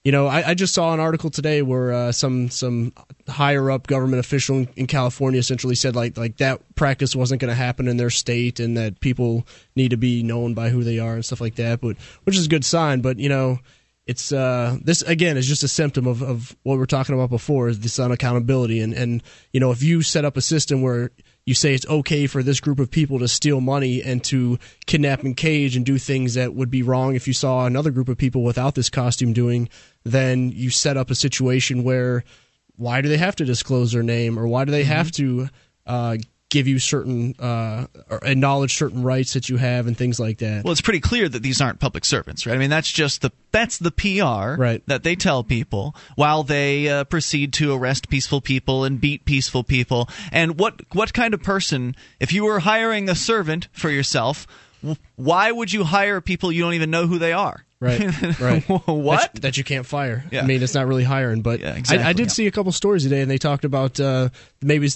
you 0.03 0.11
know, 0.11 0.25
I, 0.25 0.49
I 0.49 0.53
just 0.55 0.73
saw 0.73 0.93
an 0.95 0.99
article 0.99 1.29
today 1.29 1.61
where 1.61 1.93
uh, 1.93 2.11
some 2.11 2.49
some 2.49 2.91
higher 3.27 3.69
up 3.69 3.85
government 3.85 4.19
official 4.19 4.57
in, 4.57 4.69
in 4.75 4.87
California 4.87 5.39
essentially 5.39 5.75
said 5.75 5.95
like 5.95 6.17
like 6.17 6.37
that 6.37 6.59
practice 6.75 7.15
wasn't 7.15 7.39
going 7.39 7.49
to 7.49 7.55
happen 7.55 7.87
in 7.87 7.97
their 7.97 8.09
state 8.09 8.59
and 8.59 8.75
that 8.77 8.99
people 8.99 9.45
need 9.75 9.89
to 9.91 9.97
be 9.97 10.23
known 10.23 10.55
by 10.55 10.69
who 10.69 10.83
they 10.83 10.97
are 10.97 11.13
and 11.13 11.23
stuff 11.23 11.39
like 11.39 11.55
that. 11.55 11.81
But 11.81 11.97
which 12.23 12.35
is 12.35 12.47
a 12.47 12.49
good 12.49 12.65
sign. 12.65 13.01
But 13.01 13.19
you 13.19 13.29
know. 13.29 13.59
It's 14.07 14.31
uh, 14.31 14.77
this 14.83 15.01
again 15.03 15.37
is 15.37 15.47
just 15.47 15.63
a 15.63 15.67
symptom 15.67 16.07
of, 16.07 16.23
of 16.23 16.55
what 16.63 16.73
we 16.73 16.79
we're 16.79 16.85
talking 16.85 17.13
about 17.13 17.29
before 17.29 17.69
is 17.69 17.79
this 17.79 17.97
unaccountability. 17.97 18.83
And 18.83 18.93
and 18.93 19.23
you 19.53 19.59
know 19.59 19.71
if 19.71 19.83
you 19.83 20.01
set 20.01 20.25
up 20.25 20.37
a 20.37 20.41
system 20.41 20.81
where 20.81 21.11
you 21.45 21.53
say 21.53 21.73
it's 21.73 21.87
okay 21.87 22.27
for 22.27 22.43
this 22.43 22.59
group 22.59 22.79
of 22.79 22.91
people 22.91 23.19
to 23.19 23.27
steal 23.27 23.61
money 23.61 24.01
and 24.01 24.23
to 24.23 24.59
kidnap 24.85 25.23
and 25.23 25.35
cage 25.35 25.75
and 25.75 25.85
do 25.85 25.97
things 25.97 26.35
that 26.35 26.53
would 26.53 26.69
be 26.69 26.83
wrong 26.83 27.15
if 27.15 27.27
you 27.27 27.33
saw 27.33 27.65
another 27.65 27.91
group 27.91 28.09
of 28.09 28.17
people 28.17 28.43
without 28.43 28.75
this 28.75 28.89
costume 28.89 29.33
doing, 29.33 29.67
then 30.03 30.51
you 30.51 30.69
set 30.69 30.97
up 30.97 31.09
a 31.09 31.15
situation 31.15 31.83
where 31.83 32.23
why 32.75 33.01
do 33.01 33.09
they 33.09 33.17
have 33.17 33.35
to 33.35 33.45
disclose 33.45 33.91
their 33.91 34.03
name 34.03 34.37
or 34.37 34.47
why 34.47 34.65
do 34.65 34.71
they 34.71 34.83
have 34.83 35.11
to 35.11 35.47
uh, 35.85 36.17
give 36.51 36.67
you 36.67 36.77
certain 36.77 37.33
uh, 37.39 37.87
acknowledge 38.21 38.75
certain 38.75 39.01
rights 39.01 39.33
that 39.33 39.49
you 39.49 39.57
have 39.57 39.87
and 39.87 39.97
things 39.97 40.19
like 40.19 40.37
that. 40.39 40.63
Well, 40.63 40.73
it's 40.73 40.81
pretty 40.81 40.99
clear 40.99 41.27
that 41.27 41.41
these 41.41 41.61
aren't 41.61 41.79
public 41.79 42.05
servants, 42.05 42.45
right? 42.45 42.53
I 42.53 42.57
mean, 42.59 42.69
that's 42.69 42.91
just 42.91 43.21
the 43.21 43.31
that's 43.51 43.79
the 43.79 43.89
PR 43.89 44.61
Right. 44.61 44.83
that 44.85 45.01
they 45.03 45.15
tell 45.15 45.43
people 45.43 45.95
while 46.15 46.43
they 46.43 46.87
uh, 46.89 47.05
proceed 47.05 47.53
to 47.53 47.73
arrest 47.73 48.09
peaceful 48.09 48.41
people 48.41 48.83
and 48.83 49.01
beat 49.01 49.25
peaceful 49.25 49.63
people. 49.63 50.07
And 50.31 50.59
what 50.59 50.81
what 50.93 51.13
kind 51.13 51.33
of 51.33 51.41
person, 51.41 51.95
if 52.19 52.31
you 52.31 52.43
were 52.43 52.59
hiring 52.59 53.09
a 53.09 53.15
servant 53.15 53.67
for 53.71 53.89
yourself, 53.89 54.45
why 55.15 55.51
would 55.51 55.71
you 55.71 55.85
hire 55.85 56.21
people 56.21 56.51
you 56.51 56.61
don't 56.63 56.73
even 56.73 56.91
know 56.91 57.07
who 57.07 57.17
they 57.17 57.33
are? 57.33 57.65
Right, 57.81 58.39
right. 58.39 58.63
what? 58.69 59.33
That, 59.33 59.41
that 59.41 59.57
you 59.57 59.63
can't 59.63 59.85
fire. 59.87 60.23
Yeah. 60.31 60.43
I 60.43 60.45
mean, 60.45 60.61
it's 60.61 60.75
not 60.75 60.85
really 60.87 61.03
hiring, 61.03 61.41
but 61.41 61.59
Yeah, 61.59 61.73
I, 61.73 61.77
exactly, 61.77 62.05
I 62.05 62.13
did 62.13 62.27
yeah. 62.27 62.31
see 62.31 62.47
a 62.47 62.51
couple 62.51 62.71
stories 62.71 63.03
today, 63.03 63.21
and 63.21 63.29
they 63.29 63.39
talked 63.39 63.65
about 63.65 63.99
uh, 63.99 64.29
maybe 64.61 64.87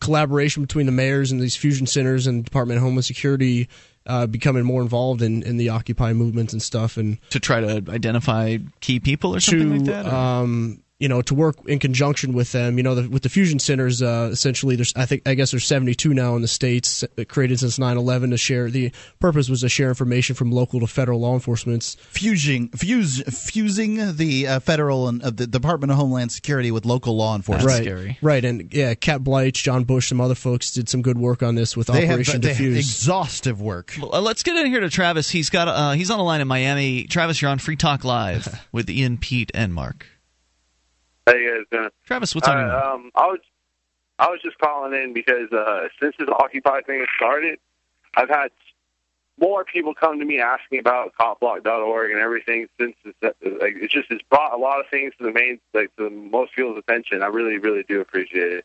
collaboration 0.00 0.62
between 0.62 0.86
the 0.86 0.92
mayors 0.92 1.30
and 1.32 1.40
these 1.40 1.54
fusion 1.56 1.86
centers 1.86 2.26
and 2.26 2.44
Department 2.44 2.78
of 2.78 2.82
Homeland 2.82 3.04
Security 3.04 3.68
uh, 4.06 4.26
becoming 4.26 4.64
more 4.64 4.82
involved 4.82 5.22
in, 5.22 5.44
in 5.44 5.56
the 5.56 5.68
Occupy 5.68 6.12
movements 6.12 6.52
and 6.52 6.60
stuff, 6.60 6.96
and 6.96 7.18
to 7.30 7.38
try 7.38 7.60
to 7.60 7.84
identify 7.88 8.58
key 8.80 8.98
people 8.98 9.34
or 9.36 9.40
something 9.40 9.84
to 9.84 9.92
like 9.92 10.04
that? 10.04 10.06
or- 10.12 10.14
um, 10.14 10.82
you 11.02 11.08
know, 11.08 11.20
to 11.20 11.34
work 11.34 11.56
in 11.66 11.80
conjunction 11.80 12.32
with 12.32 12.52
them. 12.52 12.76
You 12.76 12.84
know, 12.84 12.94
the, 12.94 13.08
with 13.08 13.24
the 13.24 13.28
fusion 13.28 13.58
centers, 13.58 14.00
uh, 14.00 14.28
essentially, 14.30 14.76
there's 14.76 14.92
I 14.94 15.04
think 15.04 15.22
I 15.26 15.34
guess 15.34 15.50
there's 15.50 15.64
72 15.66 16.14
now 16.14 16.36
in 16.36 16.42
the 16.42 16.48
states 16.48 17.02
uh, 17.02 17.24
created 17.28 17.58
since 17.58 17.76
9/11 17.76 18.30
to 18.30 18.36
share. 18.38 18.70
The 18.70 18.92
purpose 19.18 19.48
was 19.48 19.62
to 19.62 19.68
share 19.68 19.88
information 19.88 20.36
from 20.36 20.52
local 20.52 20.78
to 20.78 20.86
federal 20.86 21.18
law 21.18 21.34
enforcement. 21.34 21.96
Fusing, 22.10 22.68
fuse, 22.68 23.20
fusing 23.50 24.14
the 24.16 24.46
uh, 24.46 24.60
federal 24.60 25.08
and 25.08 25.20
uh, 25.24 25.30
the 25.30 25.48
Department 25.48 25.90
of 25.90 25.98
Homeland 25.98 26.30
Security 26.30 26.70
with 26.70 26.84
local 26.86 27.16
law 27.16 27.34
enforcement. 27.34 27.66
right, 27.68 27.82
scary. 27.82 28.18
right, 28.22 28.44
and 28.44 28.72
yeah, 28.72 28.94
Cat 28.94 29.22
Bleish, 29.22 29.54
John 29.54 29.82
Bush, 29.82 30.08
some 30.08 30.20
other 30.20 30.36
folks 30.36 30.70
did 30.70 30.88
some 30.88 31.02
good 31.02 31.18
work 31.18 31.42
on 31.42 31.56
this 31.56 31.76
with 31.76 31.88
They 31.88 32.02
have, 32.06 32.12
Operation 32.12 32.40
they 32.42 32.54
have 32.54 32.56
Defuse. 32.64 32.76
exhaustive 32.76 33.60
work. 33.60 33.92
Well, 34.00 34.14
uh, 34.14 34.20
let's 34.20 34.44
get 34.44 34.54
in 34.56 34.66
here 34.66 34.78
to 34.80 34.88
Travis. 34.88 35.30
He's 35.30 35.50
got 35.50 35.66
uh, 35.66 35.90
he's 35.92 36.10
on 36.12 36.18
the 36.18 36.24
line 36.24 36.40
in 36.40 36.46
Miami. 36.46 37.04
Travis, 37.04 37.42
you're 37.42 37.50
on 37.50 37.58
Free 37.58 37.74
Talk 37.74 38.04
Live 38.04 38.64
with 38.72 38.88
Ian, 38.88 39.18
Pete, 39.18 39.50
and 39.52 39.74
Mark. 39.74 40.06
How 41.26 41.34
you 41.34 41.56
guys 41.58 41.66
doing? 41.78 41.90
Travis, 42.04 42.34
what's 42.34 42.48
on 42.48 42.58
your 42.58 42.66
mind? 42.68 42.82
Uh, 42.84 42.94
um, 42.94 43.10
I 43.14 43.26
was 43.26 43.40
I 44.18 44.26
was 44.28 44.40
just 44.42 44.58
calling 44.58 44.92
in 44.92 45.12
because 45.14 45.50
uh, 45.52 45.88
since 46.00 46.14
this 46.18 46.28
Occupy 46.28 46.80
thing 46.82 47.00
has 47.00 47.08
started, 47.16 47.58
I've 48.16 48.28
had 48.28 48.50
more 49.40 49.64
people 49.64 49.94
come 49.94 50.18
to 50.18 50.24
me 50.24 50.40
asking 50.40 50.78
about 50.78 51.12
copblock.org 51.18 52.10
and 52.10 52.20
everything 52.20 52.68
since 52.78 52.94
it's, 53.04 53.16
uh, 53.22 53.30
like 53.60 53.74
it's 53.76 53.92
just 53.92 54.10
it's 54.10 54.22
brought 54.30 54.52
a 54.52 54.56
lot 54.56 54.80
of 54.80 54.86
things 54.90 55.12
to 55.18 55.24
the 55.24 55.32
main 55.32 55.58
like 55.74 55.94
to 55.96 56.10
most 56.10 56.54
people's 56.54 56.78
attention. 56.78 57.22
I 57.22 57.26
really 57.26 57.58
really 57.58 57.84
do 57.88 58.00
appreciate 58.00 58.52
it. 58.52 58.64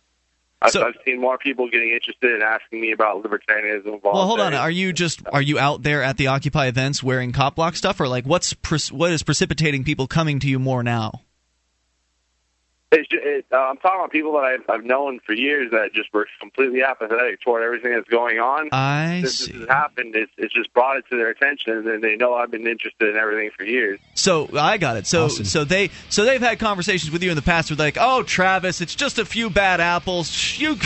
I've, 0.60 0.72
So- 0.72 0.84
I've 0.86 0.96
seen 1.06 1.22
more 1.22 1.38
people 1.38 1.70
getting 1.70 1.92
interested 1.92 2.34
in 2.36 2.42
asking 2.42 2.82
me 2.82 2.92
about 2.92 3.24
libertarianism. 3.24 4.02
Well, 4.04 4.26
hold 4.26 4.40
on. 4.40 4.56
Are 4.56 4.72
you 4.72 4.92
just 4.94 5.22
are 5.32 5.42
you 5.42 5.60
out 5.60 5.84
there 5.84 6.02
at 6.02 6.18
the 6.18 6.28
Occupy 6.28 6.66
events 6.68 7.04
wearing 7.04 7.32
cop 7.32 7.56
block 7.56 7.76
stuff, 7.76 8.00
or 8.00 8.08
like 8.08 8.26
what's 8.26 8.52
what 8.92 9.12
is 9.12 9.22
precipitating 9.22 9.84
people 9.84 10.08
coming 10.08 10.40
to 10.40 10.50
you 10.50 10.58
more 10.60 10.82
now? 10.82 11.22
It's 12.90 13.10
just, 13.10 13.22
it, 13.22 13.46
uh, 13.52 13.58
I'm 13.58 13.76
talking 13.78 14.00
about 14.00 14.12
people 14.12 14.32
that 14.34 14.46
I've, 14.46 14.62
I've 14.70 14.86
known 14.86 15.20
for 15.26 15.34
years 15.34 15.72
that 15.72 15.92
just 15.94 16.14
were 16.14 16.26
completely 16.40 16.84
apathetic 16.84 17.42
toward 17.42 17.62
everything 17.62 17.94
that's 17.94 18.08
going 18.08 18.40
on. 18.40 18.70
I 18.72 19.20
Since 19.24 19.34
see. 19.40 19.52
this 19.52 19.60
has 19.60 19.68
happened, 19.68 20.16
it's, 20.16 20.32
it's 20.38 20.54
just 20.54 20.74
brought 20.74 20.96
it 20.96 21.04
to 21.10 21.18
their 21.18 21.30
attention, 21.30 21.86
and 21.86 22.02
they 22.02 22.16
know 22.16 22.34
I've 22.36 22.50
been 22.50 22.66
interested 22.66 23.10
in 23.10 23.18
everything 23.18 23.50
for 23.58 23.66
years. 23.66 24.00
So 24.16 24.50
I 24.58 24.78
got 24.78 24.96
it. 24.96 25.06
So 25.06 25.26
Awesome. 25.26 25.44
so 25.44 25.66
they 25.66 25.90
so 26.10 26.24
they've 26.24 26.40
had 26.42 26.60
conversations 26.60 27.12
with 27.12 27.24
you 27.24 27.30
in 27.30 27.36
the 27.36 27.42
past 27.42 27.70
with 27.70 27.80
like, 27.80 27.98
oh 28.00 28.24
Travis, 28.24 28.80
it's 28.80 28.96
just 28.96 29.20
a 29.20 29.26
few 29.26 29.50
bad 29.50 29.82
apples. 29.82 30.58
You 30.58 30.78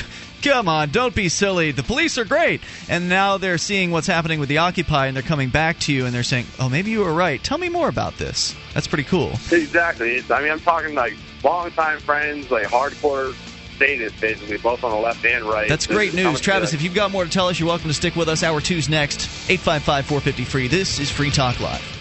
come 0.41 0.67
on, 0.67 0.89
don't 0.89 1.13
be 1.13 1.29
silly. 1.29 1.71
The 1.71 1.83
police 1.83 2.17
are 2.17 2.25
great. 2.25 2.61
And 2.89 3.09
now 3.09 3.37
they're 3.37 3.59
seeing 3.59 3.91
what's 3.91 4.07
happening 4.07 4.39
with 4.39 4.49
the 4.49 4.57
Occupy, 4.57 5.05
and 5.05 5.15
they're 5.15 5.21
coming 5.21 5.49
back 5.49 5.77
to 5.81 5.93
you 5.93 6.07
and 6.07 6.15
they're 6.15 6.23
saying, 6.23 6.47
oh 6.59 6.67
maybe 6.67 6.89
you 6.89 7.01
were 7.01 7.13
right. 7.13 7.43
Tell 7.43 7.59
me 7.59 7.69
more 7.69 7.89
about 7.89 8.17
this. 8.17 8.55
That's 8.73 8.87
pretty 8.87 9.03
cool. 9.03 9.33
Exactly. 9.51 10.15
It's, 10.15 10.31
I 10.31 10.41
mean, 10.41 10.51
I'm 10.51 10.59
talking 10.59 10.95
like 10.95 11.13
longtime 11.43 11.99
friends, 11.99 12.51
like 12.51 12.67
hardcore 12.67 13.33
statists, 13.75 14.19
basically, 14.19 14.57
both 14.57 14.83
on 14.83 14.91
the 14.91 14.97
left 14.97 15.25
and 15.25 15.45
right. 15.45 15.67
That's 15.67 15.87
This 15.87 15.95
great 15.95 16.13
news, 16.13 16.39
Travis. 16.39 16.73
If 16.73 16.81
you've 16.81 16.93
got 16.93 17.11
more 17.11 17.25
to 17.25 17.29
tell 17.29 17.47
us, 17.47 17.59
you're 17.59 17.69
welcome 17.69 17.89
to 17.89 17.93
stick 17.93 18.15
with 18.15 18.29
us. 18.29 18.43
Hour 18.43 18.61
two's 18.61 18.89
next. 18.89 19.21
855 19.49 20.05
450 20.05 20.43
free. 20.45 20.67
This 20.67 20.99
is 20.99 21.09
Free 21.09 21.31
Talk 21.31 21.59
Live. 21.59 22.00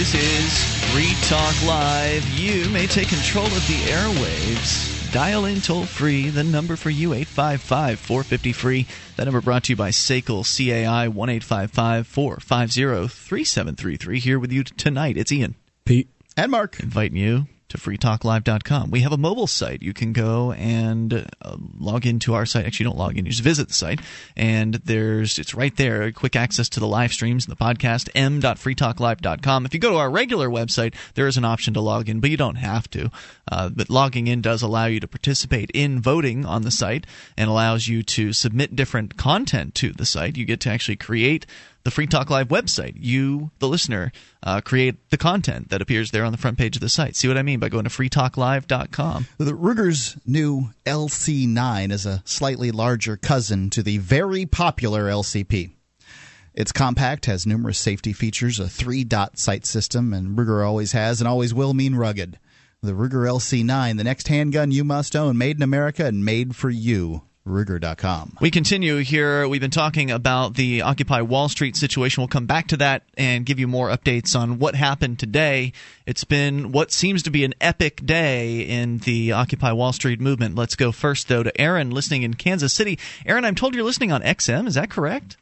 This 0.00 0.14
is 0.14 0.92
Free 0.92 1.14
Talk 1.28 1.54
Live. 1.66 2.26
You 2.30 2.70
may 2.70 2.86
take 2.86 3.08
control 3.08 3.44
of 3.44 3.66
the 3.68 3.76
airwaves. 3.84 5.12
Dial 5.12 5.44
in 5.44 5.60
toll 5.60 5.84
free. 5.84 6.30
The 6.30 6.42
number 6.42 6.76
for 6.76 6.88
you, 6.88 7.12
855 7.12 7.98
450 8.00 8.52
free. 8.52 8.86
That 9.16 9.24
number 9.24 9.42
brought 9.42 9.64
to 9.64 9.72
you 9.72 9.76
by 9.76 9.90
SACL 9.90 10.42
CAI 10.42 11.08
1 11.08 11.28
855 11.28 12.06
450 12.06 13.08
3733. 13.08 14.20
Here 14.20 14.38
with 14.38 14.50
you 14.50 14.64
tonight. 14.64 15.18
It's 15.18 15.32
Ian 15.32 15.54
Pete. 15.84 16.08
And 16.34 16.50
Mark. 16.50 16.80
inviting 16.80 17.18
you 17.18 17.46
to 17.70 17.78
freetalklive.com. 17.78 18.90
We 18.90 19.00
have 19.00 19.12
a 19.12 19.16
mobile 19.16 19.46
site. 19.46 19.82
You 19.82 19.92
can 19.92 20.12
go 20.12 20.52
and 20.52 21.26
uh, 21.42 21.56
log 21.78 22.06
into 22.06 22.34
our 22.34 22.46
site. 22.46 22.66
Actually, 22.66 22.84
don't 22.84 22.98
log 22.98 23.16
in. 23.16 23.24
You 23.24 23.32
just 23.32 23.42
visit 23.42 23.68
the 23.68 23.74
site, 23.74 24.00
and 24.36 24.74
there's 24.74 25.38
it's 25.38 25.54
right 25.54 25.74
there. 25.76 26.10
Quick 26.12 26.36
access 26.36 26.68
to 26.70 26.80
the 26.80 26.86
live 26.86 27.12
streams 27.12 27.46
and 27.46 27.56
the 27.56 27.64
podcast. 27.64 28.08
m.freetalklive.com. 28.14 29.66
If 29.66 29.74
you 29.74 29.80
go 29.80 29.90
to 29.90 29.96
our 29.96 30.10
regular 30.10 30.48
website, 30.48 30.94
there 31.14 31.26
is 31.26 31.36
an 31.36 31.44
option 31.44 31.74
to 31.74 31.80
log 31.80 32.08
in, 32.08 32.20
but 32.20 32.30
you 32.30 32.36
don't 32.36 32.56
have 32.56 32.88
to. 32.90 33.10
Uh, 33.50 33.68
but 33.68 33.90
logging 33.90 34.26
in 34.26 34.42
does 34.42 34.62
allow 34.62 34.86
you 34.86 35.00
to 35.00 35.08
participate 35.08 35.70
in 35.72 36.00
voting 36.00 36.44
on 36.44 36.62
the 36.62 36.70
site 36.70 37.06
and 37.36 37.48
allows 37.48 37.88
you 37.88 38.02
to 38.02 38.32
submit 38.32 38.76
different 38.76 39.16
content 39.16 39.74
to 39.76 39.92
the 39.92 40.06
site. 40.06 40.36
You 40.36 40.44
get 40.44 40.60
to 40.60 40.70
actually 40.70 40.96
create 40.96 41.46
the 41.84 41.90
Free 41.90 42.06
Talk 42.06 42.30
Live 42.30 42.48
website. 42.48 42.94
You, 42.96 43.50
the 43.58 43.68
listener, 43.68 44.12
uh, 44.42 44.60
create 44.60 45.10
the 45.10 45.16
content 45.16 45.70
that 45.70 45.82
appears 45.82 46.10
there 46.10 46.24
on 46.24 46.32
the 46.32 46.38
front 46.38 46.58
page 46.58 46.76
of 46.76 46.80
the 46.80 46.88
site. 46.88 47.16
See 47.16 47.28
what 47.28 47.38
I 47.38 47.42
mean 47.42 47.60
by 47.60 47.68
going 47.68 47.84
to 47.84 47.90
freetalklive.com. 47.90 49.26
The 49.38 49.52
Ruger's 49.52 50.16
new 50.26 50.70
LC9 50.84 51.92
is 51.92 52.06
a 52.06 52.22
slightly 52.24 52.70
larger 52.70 53.16
cousin 53.16 53.70
to 53.70 53.82
the 53.82 53.98
very 53.98 54.46
popular 54.46 55.08
LCP. 55.08 55.70
It's 56.52 56.72
compact, 56.72 57.26
has 57.26 57.46
numerous 57.46 57.78
safety 57.78 58.12
features, 58.12 58.58
a 58.58 58.68
three 58.68 59.04
dot 59.04 59.38
sight 59.38 59.64
system, 59.64 60.12
and 60.12 60.36
Ruger 60.36 60.66
always 60.66 60.92
has 60.92 61.20
and 61.20 61.28
always 61.28 61.54
will 61.54 61.74
mean 61.74 61.94
rugged. 61.94 62.38
The 62.82 62.92
Ruger 62.92 63.26
LC9, 63.28 63.98
the 63.98 64.04
next 64.04 64.28
handgun 64.28 64.70
you 64.70 64.84
must 64.84 65.14
own, 65.14 65.38
made 65.38 65.56
in 65.56 65.62
America 65.62 66.06
and 66.06 66.24
made 66.24 66.56
for 66.56 66.70
you. 66.70 67.22
Ruger.com. 67.50 68.36
We 68.40 68.50
continue 68.50 68.98
here. 68.98 69.46
We've 69.48 69.60
been 69.60 69.70
talking 69.70 70.10
about 70.10 70.54
the 70.54 70.82
Occupy 70.82 71.22
Wall 71.22 71.48
Street 71.48 71.76
situation. 71.76 72.20
We'll 72.22 72.28
come 72.28 72.46
back 72.46 72.68
to 72.68 72.76
that 72.78 73.02
and 73.16 73.44
give 73.44 73.58
you 73.58 73.66
more 73.68 73.88
updates 73.88 74.38
on 74.38 74.58
what 74.58 74.74
happened 74.74 75.18
today. 75.18 75.72
It's 76.06 76.24
been 76.24 76.72
what 76.72 76.92
seems 76.92 77.22
to 77.24 77.30
be 77.30 77.44
an 77.44 77.54
epic 77.60 78.04
day 78.06 78.60
in 78.60 78.98
the 78.98 79.32
Occupy 79.32 79.72
Wall 79.72 79.92
Street 79.92 80.20
movement. 80.20 80.54
Let's 80.54 80.76
go 80.76 80.92
first, 80.92 81.28
though, 81.28 81.42
to 81.42 81.60
Aaron 81.60 81.90
listening 81.90 82.22
in 82.22 82.34
Kansas 82.34 82.72
City. 82.72 82.98
Aaron, 83.26 83.44
I'm 83.44 83.54
told 83.54 83.74
you're 83.74 83.84
listening 83.84 84.12
on 84.12 84.22
XM. 84.22 84.66
Is 84.66 84.74
that 84.74 84.90
correct? 84.90 85.36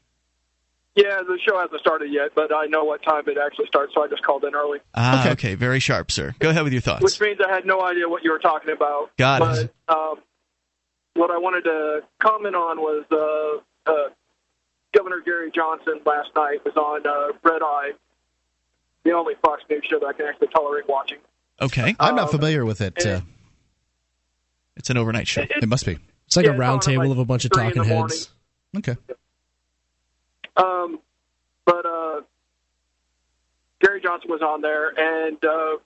Yeah, 0.94 1.22
the 1.24 1.38
show 1.48 1.56
hasn't 1.60 1.80
started 1.80 2.10
yet, 2.12 2.30
but 2.34 2.52
I 2.52 2.66
know 2.66 2.82
what 2.82 3.00
time 3.04 3.22
it 3.28 3.38
actually 3.38 3.66
starts, 3.68 3.92
so 3.94 4.02
I 4.02 4.08
just 4.08 4.24
called 4.24 4.42
in 4.42 4.56
early. 4.56 4.80
Ah, 4.96 5.20
Okay. 5.20 5.30
okay. 5.30 5.54
Very 5.54 5.78
sharp, 5.78 6.10
sir. 6.10 6.34
Go 6.40 6.50
ahead 6.50 6.64
with 6.64 6.72
your 6.72 6.82
thoughts. 6.82 7.04
Which 7.04 7.20
means 7.20 7.38
I 7.40 7.54
had 7.54 7.64
no 7.64 7.80
idea 7.82 8.08
what 8.08 8.24
you 8.24 8.32
were 8.32 8.40
talking 8.40 8.72
about. 8.72 9.10
Got 9.16 9.38
but, 9.38 9.58
it. 9.58 9.74
Um, 9.88 10.16
what 11.18 11.30
I 11.30 11.38
wanted 11.38 11.64
to 11.64 12.02
comment 12.20 12.54
on 12.54 12.78
was 12.78 13.04
uh, 13.10 13.90
uh, 13.90 14.08
Governor 14.96 15.20
Gary 15.24 15.50
Johnson 15.54 16.00
last 16.06 16.30
night 16.36 16.64
was 16.64 16.76
on 16.76 17.06
uh, 17.06 17.32
Red 17.42 17.62
Eye, 17.62 17.90
the 19.04 19.12
only 19.12 19.34
Fox 19.42 19.62
News 19.68 19.84
show 19.88 19.98
that 19.98 20.06
I 20.06 20.12
can 20.12 20.26
actually 20.26 20.48
tolerate 20.48 20.88
watching. 20.88 21.18
Okay. 21.60 21.94
I'm 21.98 22.14
not 22.14 22.26
Um, 22.26 22.30
familiar 22.30 22.64
with 22.64 22.80
it. 22.80 23.04
Uh, 23.04 23.20
It's 24.76 24.90
an 24.90 24.96
overnight 24.96 25.26
show. 25.26 25.42
it 25.42 25.68
must 25.68 25.84
be. 25.86 25.98
It's 26.26 26.36
like 26.36 26.44
Yeah, 26.46 26.52
a 26.52 26.54
it's 26.54 26.60
on 26.60 26.60
round 26.60 26.82
table 26.82 27.02
like, 27.04 27.10
of 27.12 27.18
a 27.18 27.24
bunch 27.24 27.44
of 27.44 27.50
talking 27.50 27.82
the 27.82 27.88
heads. 27.88 28.30
Okay. 28.76 28.96
Um, 30.56 31.00
but 31.64 31.84
uh, 31.86 32.20
Gary 33.80 34.00
Johnson 34.00 34.30
was 34.30 34.42
on 34.42 34.60
there, 34.60 34.88
and 34.98 35.42
uh, 35.44 35.76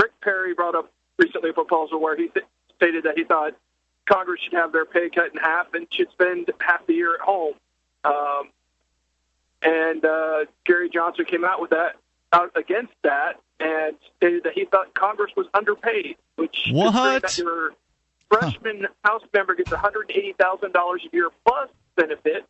Rick 0.00 0.12
Perry 0.20 0.54
brought 0.54 0.74
up 0.74 0.92
recently 1.18 1.50
a 1.50 1.52
proposal 1.52 2.00
where 2.00 2.16
he 2.16 2.28
th- 2.28 2.46
stated 2.76 3.04
that 3.04 3.16
he 3.16 3.24
thought 3.24 3.54
Congress 4.06 4.40
should 4.42 4.52
have 4.54 4.72
their 4.72 4.84
pay 4.84 5.10
cut 5.10 5.32
in 5.32 5.38
half 5.38 5.74
and 5.74 5.86
should 5.90 6.10
spend 6.12 6.50
half 6.60 6.86
the 6.86 6.94
year 6.94 7.14
at 7.14 7.20
home. 7.20 7.54
Um, 8.04 8.50
and 9.62 10.04
uh, 10.04 10.44
Gary 10.64 10.88
Johnson 10.88 11.24
came 11.24 11.44
out 11.44 11.60
with 11.60 11.70
that 11.70 11.96
out 12.32 12.50
against 12.56 12.92
that 13.02 13.40
and 13.58 13.96
stated 14.16 14.44
that 14.44 14.52
he 14.52 14.64
thought 14.64 14.94
Congress 14.94 15.32
was 15.36 15.46
underpaid, 15.54 16.16
which 16.36 16.68
What? 16.70 17.22
that 17.22 17.38
your 17.38 17.70
freshman 18.30 18.86
House 19.04 19.22
member 19.32 19.54
gets 19.54 19.70
one 19.70 19.80
hundred 19.80 20.10
eighty 20.10 20.34
thousand 20.38 20.72
dollars 20.72 21.02
a 21.10 21.16
year 21.16 21.30
plus 21.44 21.70
benefits. 21.96 22.46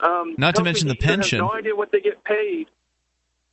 Um, 0.00 0.34
Not 0.38 0.56
to 0.56 0.64
mention 0.64 0.88
the 0.88 0.96
pension. 0.96 1.38
No 1.38 1.52
idea 1.52 1.76
what 1.76 1.92
they 1.92 2.00
get 2.00 2.24
paid, 2.24 2.68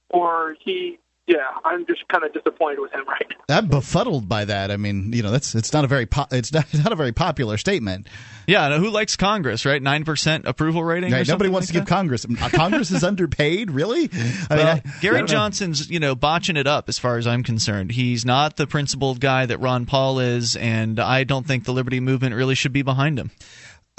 or 0.10 0.56
he 0.60 1.00
yeah, 1.30 1.46
I'm 1.64 1.86
just 1.86 2.06
kind 2.08 2.24
of 2.24 2.34
disappointed 2.34 2.80
with 2.80 2.92
him 2.92 3.08
right 3.08 3.26
now. 3.48 3.58
I'm 3.58 3.68
befuddled 3.68 4.28
by 4.28 4.46
that. 4.46 4.72
I 4.72 4.78
mean, 4.78 5.14
you 5.14 5.22
know, 5.22 5.30
that's 5.32 5.54
it's 5.54 5.72
not 5.72 5.84
a 5.86 5.88
very 5.88 6.06
po- 6.08 6.26
it's 6.32 6.52
not, 6.52 6.66
not 6.74 6.92
a 6.92 6.96
very 6.96 7.12
popular 7.12 7.58
statement. 7.58 8.08
Yeah, 8.48 8.80
who 8.80 8.90
likes 8.90 9.16
Congress, 9.16 9.64
right? 9.64 9.82
Nine 9.82 10.04
percent 10.06 10.46
approval 10.48 10.84
rating. 10.84 11.12
Right, 11.14 11.28
nobody 11.28 11.52
wants 11.52 11.68
like 11.68 11.74
to 11.74 11.74
give 11.82 11.86
that? 11.86 11.90
Congress. 11.90 12.26
uh, 12.26 12.50
Congress 12.50 12.90
is 12.90 13.04
underpaid, 13.06 13.70
really. 13.70 14.10
I 14.50 14.56
Well, 14.56 14.68
I- 14.84 14.84
Gary 15.02 15.20
I. 15.20 15.26
Johnson's, 15.26 15.90
you 15.90 16.00
know, 16.00 16.16
botching 16.16 16.58
it 16.58 16.66
up 16.66 16.90
as 16.90 16.98
far 16.98 17.18
as 17.18 17.28
I'm 17.28 17.44
concerned. 17.44 17.92
He's 17.92 18.26
not 18.26 18.58
the 18.58 18.66
principled 18.66 19.20
guy 19.20 19.46
that 19.46 19.60
Ron 19.60 19.86
Paul 19.86 20.20
is, 20.20 20.56
and 20.56 21.00
I 21.00 21.24
don't 21.26 21.46
think 21.46 21.66
the 21.66 21.74
Liberty 21.74 22.00
Movement 22.00 22.34
really 22.34 22.56
should 22.56 22.74
be 22.74 22.82
behind 22.82 23.20
him. 23.20 23.30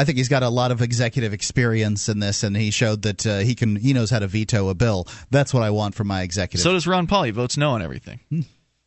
I 0.01 0.05
think 0.05 0.17
he's 0.17 0.31
got 0.31 0.43
a 0.43 0.49
lot 0.49 0.73
of 0.73 0.81
executive 0.81 1.35
experience 1.35 2.09
in 2.09 2.21
this, 2.21 2.43
and 2.43 2.57
he 2.57 2.71
showed 2.71 3.03
that 3.03 3.27
uh, 3.27 3.39
he 3.41 3.55
can 3.55 3.77
he 3.77 3.93
knows 3.93 4.09
how 4.09 4.19
to 4.19 4.27
veto 4.27 4.71
a 4.71 4.75
bill. 4.75 5.07
That's 5.31 5.53
what 5.53 5.63
I 5.63 5.69
want 5.69 5.95
from 5.95 6.07
my 6.07 6.23
executive. 6.23 6.63
So 6.63 6.73
does 6.73 6.87
Ron 6.87 7.07
Paul. 7.07 7.25
He 7.25 7.33
votes 7.33 7.59
no 7.59 7.73
on 7.73 7.83
everything. 7.83 8.21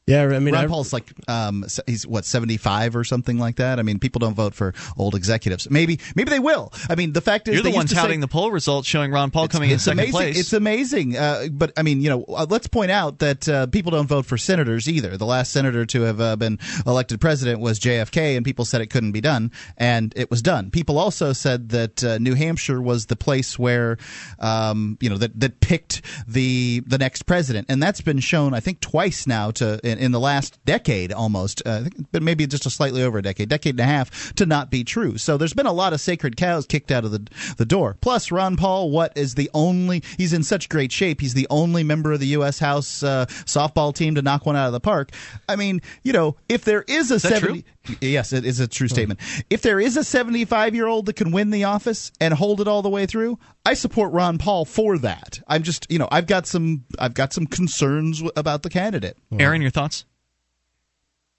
Yeah, 0.05 0.23
I 0.23 0.39
mean, 0.39 0.53
Ron 0.53 0.65
I, 0.65 0.67
Paul's 0.67 0.91
like 0.91 1.13
um, 1.29 1.65
he's 1.87 2.05
what 2.05 2.25
seventy 2.25 2.57
five 2.57 2.93
or 2.93 3.05
something 3.05 3.37
like 3.37 3.55
that. 3.55 3.79
I 3.79 3.83
mean, 3.83 3.99
people 3.99 4.19
don't 4.19 4.33
vote 4.33 4.53
for 4.53 4.73
old 4.97 5.15
executives. 5.15 5.69
Maybe 5.69 5.99
maybe 6.13 6.29
they 6.29 6.39
will. 6.39 6.73
I 6.89 6.95
mean, 6.95 7.13
the 7.13 7.21
fact 7.21 7.47
is 7.47 7.53
You're 7.53 7.63
they 7.63 7.69
the 7.71 7.75
one 7.75 7.83
used 7.85 7.95
to 7.95 8.01
say- 8.01 8.17
the 8.17 8.27
poll 8.27 8.51
results 8.51 8.85
showing 8.87 9.11
Ron 9.11 9.31
Paul 9.31 9.47
coming 9.47 9.69
in 9.69 9.75
it's 9.75 9.85
second 9.85 9.99
amazing. 9.99 10.11
place. 10.11 10.39
It's 10.39 10.51
amazing. 10.51 11.15
Uh, 11.17 11.47
but 11.51 11.71
I 11.77 11.83
mean, 11.83 12.01
you 12.01 12.09
know, 12.09 12.25
uh, 12.27 12.45
let's 12.49 12.67
point 12.67 12.91
out 12.91 13.19
that 13.19 13.47
uh, 13.47 13.67
people 13.67 13.91
don't 13.91 14.07
vote 14.07 14.25
for 14.25 14.37
senators 14.37 14.89
either. 14.89 15.15
The 15.15 15.25
last 15.25 15.53
senator 15.53 15.85
to 15.85 16.01
have 16.01 16.19
uh, 16.19 16.35
been 16.35 16.59
elected 16.85 17.21
president 17.21 17.61
was 17.61 17.79
JFK, 17.79 18.35
and 18.35 18.43
people 18.43 18.65
said 18.65 18.81
it 18.81 18.87
couldn't 18.87 19.13
be 19.13 19.21
done, 19.21 19.51
and 19.77 20.11
it 20.17 20.29
was 20.29 20.41
done. 20.41 20.69
People 20.69 20.99
also 20.99 21.31
said 21.31 21.69
that 21.69 22.03
uh, 22.03 22.17
New 22.17 22.33
Hampshire 22.33 22.81
was 22.81 23.05
the 23.05 23.15
place 23.15 23.57
where, 23.57 23.97
um, 24.39 24.97
you 24.99 25.09
know, 25.09 25.17
that 25.17 25.39
that 25.39 25.61
picked 25.61 26.01
the 26.27 26.83
the 26.85 26.97
next 26.97 27.23
president, 27.23 27.67
and 27.69 27.81
that's 27.81 28.01
been 28.01 28.19
shown, 28.19 28.53
I 28.53 28.59
think, 28.59 28.81
twice 28.81 29.25
now 29.25 29.49
to 29.51 29.79
in, 29.93 30.05
in 30.05 30.11
the 30.11 30.19
last 30.19 30.63
decade 30.65 31.11
almost, 31.11 31.61
uh, 31.65 31.83
but 32.11 32.21
maybe 32.21 32.45
just 32.47 32.65
a 32.65 32.69
slightly 32.69 33.03
over 33.03 33.17
a 33.19 33.21
decade, 33.21 33.49
decade 33.49 33.75
and 33.75 33.79
a 33.79 33.85
half, 33.85 34.33
to 34.35 34.45
not 34.45 34.69
be 34.69 34.83
true. 34.83 35.17
So 35.17 35.37
there's 35.37 35.53
been 35.53 35.65
a 35.65 35.73
lot 35.73 35.93
of 35.93 36.01
sacred 36.01 36.37
cows 36.37 36.65
kicked 36.65 36.91
out 36.91 37.05
of 37.05 37.11
the 37.11 37.23
the 37.57 37.65
door. 37.65 37.97
Plus, 38.01 38.31
Ron 38.31 38.57
Paul, 38.57 38.91
what 38.91 39.15
is 39.17 39.35
the 39.35 39.49
only? 39.53 40.03
He's 40.17 40.33
in 40.33 40.43
such 40.43 40.69
great 40.69 40.91
shape. 40.91 41.21
He's 41.21 41.33
the 41.33 41.47
only 41.49 41.83
member 41.83 42.11
of 42.11 42.19
the 42.19 42.27
U.S. 42.27 42.59
House 42.59 43.03
uh, 43.03 43.25
softball 43.45 43.93
team 43.93 44.15
to 44.15 44.21
knock 44.21 44.45
one 44.45 44.55
out 44.55 44.67
of 44.67 44.73
the 44.73 44.79
park. 44.79 45.11
I 45.47 45.55
mean, 45.55 45.81
you 46.03 46.13
know, 46.13 46.35
if 46.49 46.65
there 46.65 46.83
is 46.87 47.11
a 47.11 47.15
that 47.15 47.21
seventy. 47.21 47.65
Yes, 47.99 48.31
it 48.31 48.45
is 48.45 48.59
a 48.59 48.67
true 48.67 48.87
statement. 48.87 49.19
If 49.49 49.61
there 49.61 49.79
is 49.79 49.97
a 49.97 50.05
75 50.05 50.73
year 50.73 50.87
old 50.87 51.05
that 51.07 51.17
can 51.17 51.31
win 51.31 51.49
the 51.49 51.65
office 51.65 52.11
and 52.21 52.33
hold 52.33 52.61
it 52.61 52.67
all 52.67 52.81
the 52.81 52.89
way 52.89 53.05
through, 53.05 53.39
I 53.65 53.73
support 53.73 54.13
Ron 54.13 54.37
Paul 54.37 54.63
for 54.63 54.97
that. 54.99 55.41
I'm 55.47 55.63
just, 55.63 55.91
you 55.91 55.99
know, 55.99 56.07
I've 56.09 56.27
got 56.27 56.47
some, 56.47 56.85
I've 56.97 57.13
got 57.13 57.33
some 57.33 57.45
concerns 57.45 58.23
about 58.37 58.63
the 58.63 58.69
candidate. 58.69 59.17
Aaron, 59.37 59.61
your 59.61 59.71
thoughts? 59.71 59.82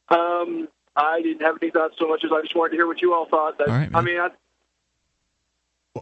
Um, 0.08 0.68
I 0.96 1.22
didn't 1.22 1.42
have 1.42 1.56
any 1.60 1.70
thoughts 1.70 1.96
so 1.98 2.08
much 2.08 2.22
as 2.24 2.30
I 2.32 2.40
just 2.42 2.54
wanted 2.54 2.70
to 2.70 2.76
hear 2.76 2.86
what 2.86 3.02
you 3.02 3.14
all 3.14 3.26
thought. 3.26 3.58
That, 3.58 3.68
All 3.68 3.74
right, 3.74 3.90
I 3.94 4.00
mean, 4.00 4.20
I, 4.20 4.28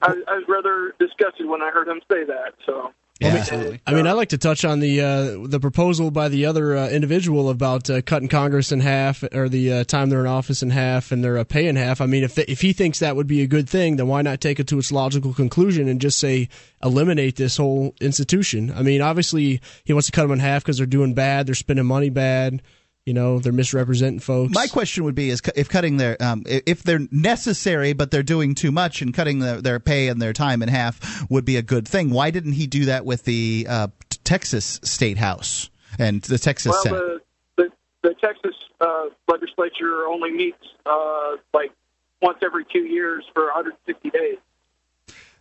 I, 0.02 0.22
I 0.28 0.34
was 0.34 0.44
rather 0.48 0.94
disgusted 0.98 1.46
when 1.46 1.62
I 1.62 1.70
heard 1.70 1.88
him 1.88 2.00
say 2.10 2.24
that. 2.24 2.54
So 2.66 2.92
Yeah. 3.20 3.36
Absolutely. 3.36 3.80
I 3.86 3.94
mean, 3.94 4.06
I'd 4.08 4.12
like 4.14 4.30
to 4.30 4.38
touch 4.38 4.64
on 4.64 4.80
the 4.80 5.00
uh, 5.00 5.46
the 5.46 5.60
proposal 5.60 6.10
by 6.10 6.28
the 6.28 6.46
other 6.46 6.76
uh, 6.76 6.88
individual 6.88 7.50
about 7.50 7.88
uh, 7.88 8.02
cutting 8.02 8.28
Congress 8.28 8.72
in 8.72 8.80
half, 8.80 9.22
or 9.32 9.48
the 9.48 9.72
uh, 9.72 9.84
time 9.84 10.10
they're 10.10 10.20
in 10.20 10.26
office 10.26 10.62
in 10.62 10.70
half, 10.70 11.12
and 11.12 11.22
their 11.22 11.38
uh, 11.38 11.44
pay 11.44 11.68
in 11.68 11.76
half. 11.76 12.00
I 12.00 12.06
mean, 12.06 12.24
if 12.24 12.36
if 12.38 12.60
he 12.60 12.72
thinks 12.72 12.98
that 12.98 13.14
would 13.14 13.28
be 13.28 13.42
a 13.42 13.46
good 13.46 13.68
thing, 13.68 13.96
then 13.96 14.08
why 14.08 14.22
not 14.22 14.40
take 14.40 14.58
it 14.58 14.66
to 14.68 14.78
its 14.78 14.90
logical 14.90 15.34
conclusion 15.34 15.88
and 15.88 16.00
just 16.00 16.18
say 16.18 16.48
eliminate 16.82 17.36
this 17.36 17.56
whole 17.58 17.94
institution? 18.00 18.72
I 18.74 18.82
mean, 18.82 19.00
obviously 19.00 19.60
he 19.84 19.92
wants 19.92 20.06
to 20.06 20.12
cut 20.12 20.22
them 20.22 20.32
in 20.32 20.38
half 20.40 20.64
because 20.64 20.78
they're 20.78 20.86
doing 20.86 21.14
bad, 21.14 21.46
they're 21.46 21.54
spending 21.54 21.86
money 21.86 22.10
bad, 22.10 22.60
you 23.06 23.14
know, 23.14 23.40
they're 23.40 23.52
misrepresenting 23.52 24.20
folks. 24.20 24.54
My 24.54 24.66
question 24.66 25.04
would 25.04 25.14
be: 25.14 25.30
Is 25.30 25.42
if 25.56 25.68
cutting 25.68 25.96
their, 25.96 26.16
um, 26.22 26.44
if 26.46 26.82
they're 26.82 27.06
necessary 27.10 27.92
but 27.92 28.10
they're 28.10 28.22
doing 28.22 28.54
too 28.54 28.70
much, 28.70 29.02
and 29.02 29.12
cutting 29.12 29.40
their, 29.40 29.60
their 29.60 29.80
pay 29.80 30.08
and 30.08 30.22
their 30.22 30.32
time 30.32 30.62
in 30.62 30.68
half 30.68 31.28
would 31.30 31.44
be 31.44 31.56
a 31.56 31.62
good 31.62 31.86
thing. 31.86 32.10
Why 32.10 32.30
didn't 32.30 32.52
he 32.52 32.66
do 32.66 32.86
that 32.86 33.04
with 33.04 33.24
the 33.24 33.66
uh, 33.68 33.88
Texas 34.24 34.80
State 34.84 35.18
House 35.18 35.70
and 35.98 36.22
the 36.22 36.38
Texas 36.38 36.70
well, 36.70 36.82
Senate? 36.82 37.22
the, 37.56 37.62
the 37.62 38.08
the 38.08 38.14
Texas 38.14 38.54
uh, 38.80 39.06
legislature 39.28 40.06
only 40.06 40.30
meets 40.30 40.64
uh, 40.86 41.36
like 41.52 41.72
once 42.20 42.38
every 42.42 42.64
two 42.72 42.84
years 42.84 43.24
for 43.34 43.46
160 43.46 44.10
days. 44.10 44.38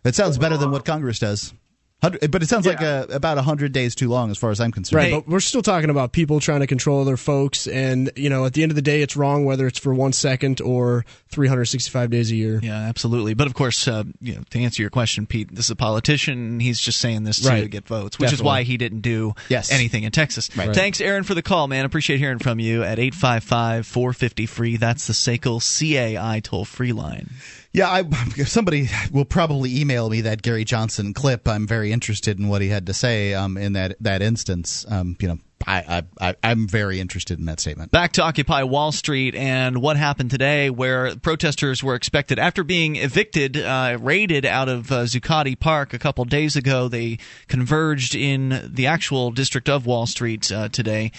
that 0.02 0.16
sounds 0.16 0.36
better 0.36 0.56
than 0.56 0.72
what 0.72 0.84
Congress 0.84 1.20
does. 1.20 1.54
Hundred- 2.02 2.30
But 2.32 2.42
it 2.42 2.48
sounds 2.48 2.66
like 2.66 2.80
Yeah. 2.80 3.04
a, 3.08 3.14
about 3.14 3.38
hundred 3.38 3.72
days 3.72 3.94
too 3.94 4.08
long, 4.08 4.30
as 4.32 4.36
far 4.38 4.50
as 4.50 4.60
I'm 4.60 4.72
concerned. 4.72 4.96
Right, 4.96 5.12
but 5.12 5.28
we're 5.28 5.38
still 5.40 5.62
talking 5.62 5.88
about 5.88 6.12
people 6.12 6.40
trying 6.40 6.60
to 6.60 6.66
control 6.66 7.04
their 7.04 7.16
folks, 7.16 7.66
and 7.68 8.10
you 8.16 8.28
know, 8.28 8.44
at 8.44 8.54
the 8.54 8.62
end 8.62 8.72
of 8.72 8.76
the 8.76 8.82
day, 8.82 9.02
it's 9.02 9.16
wrong 9.16 9.44
whether 9.44 9.66
it's 9.68 9.78
for 9.78 9.94
one 9.94 10.12
second 10.12 10.60
or 10.60 11.04
365 11.28 12.10
days 12.10 12.30
a 12.32 12.34
year. 12.34 12.60
Yeah, 12.62 12.76
absolutely. 12.76 13.34
But 13.34 13.46
of 13.46 13.54
course, 13.54 13.86
uh, 13.86 14.02
you 14.20 14.34
know, 14.34 14.42
to 14.50 14.58
answer 14.58 14.82
your 14.82 14.90
question, 14.90 15.26
Pete, 15.26 15.54
this 15.54 15.66
is 15.66 15.70
a 15.70 15.76
politician. 15.76 16.58
He's 16.60 16.80
just 16.80 16.98
saying 16.98 17.22
this 17.24 17.38
to 17.40 17.68
get 17.68 17.86
votes, 17.86 18.18
which 18.18 18.32
is 18.32 18.42
why 18.42 18.64
he 18.64 18.76
didn't 18.76 19.00
do 19.02 19.34
Yes. 19.48 19.70
anything 19.70 20.02
in 20.02 20.10
Texas. 20.12 20.50
Right. 20.56 20.74
Thanks, 20.74 21.00
Aaron, 21.00 21.22
for 21.24 21.34
the 21.34 21.42
call, 21.42 21.68
man. 21.68 21.84
Appreciate 21.84 22.18
hearing 22.18 22.38
from 22.40 22.58
you 22.58 22.82
at 22.82 22.98
855 22.98 23.86
450 23.86 24.46
free. 24.46 24.76
That's 24.76 25.06
the 25.06 25.12
SACL 25.12 25.60
CAI 25.60 26.40
toll 26.40 26.64
free 26.64 26.92
line. 26.92 27.30
Yeah, 27.72 27.88
I, 27.90 28.02
somebody 28.44 28.88
will 29.10 29.24
probably 29.24 29.80
email 29.80 30.10
me 30.10 30.22
that 30.22 30.42
Gary 30.42 30.64
Johnson 30.64 31.14
clip. 31.14 31.48
I'm 31.48 31.66
very 31.66 31.92
interested 31.92 32.38
in 32.38 32.48
what 32.48 32.62
he 32.62 32.68
had 32.68 32.86
to 32.86 32.94
say 32.94 33.34
um, 33.34 33.56
in 33.56 33.72
that 33.74 33.96
that 34.00 34.22
instance. 34.22 34.84
Um, 34.88 35.16
you 35.20 35.28
know, 35.28 35.38
I, 35.66 36.02
I, 36.20 36.34
I'm 36.42 36.66
very 36.66 37.00
interested 37.00 37.38
in 37.38 37.46
that 37.46 37.60
statement. 37.60 37.90
Back 37.90 38.12
to 38.12 38.22
Occupy 38.22 38.64
Wall 38.64 38.92
Street 38.92 39.34
and 39.34 39.80
what 39.80 39.96
happened 39.96 40.30
today, 40.30 40.70
where 40.70 41.14
protesters 41.16 41.82
were 41.82 41.94
expected 41.94 42.38
after 42.38 42.64
being 42.64 42.96
evicted, 42.96 43.56
uh, 43.56 43.98
raided 44.00 44.44
out 44.44 44.68
of 44.68 44.90
uh, 44.90 45.02
Zuccotti 45.04 45.58
Park 45.58 45.94
a 45.94 45.98
couple 45.98 46.24
days 46.24 46.56
ago. 46.56 46.88
They 46.88 47.18
converged 47.48 48.14
in 48.14 48.70
the 48.72 48.86
actual 48.86 49.30
district 49.30 49.68
of 49.68 49.86
Wall 49.86 50.06
Street 50.06 50.50
uh, 50.50 50.68
today, 50.68 51.12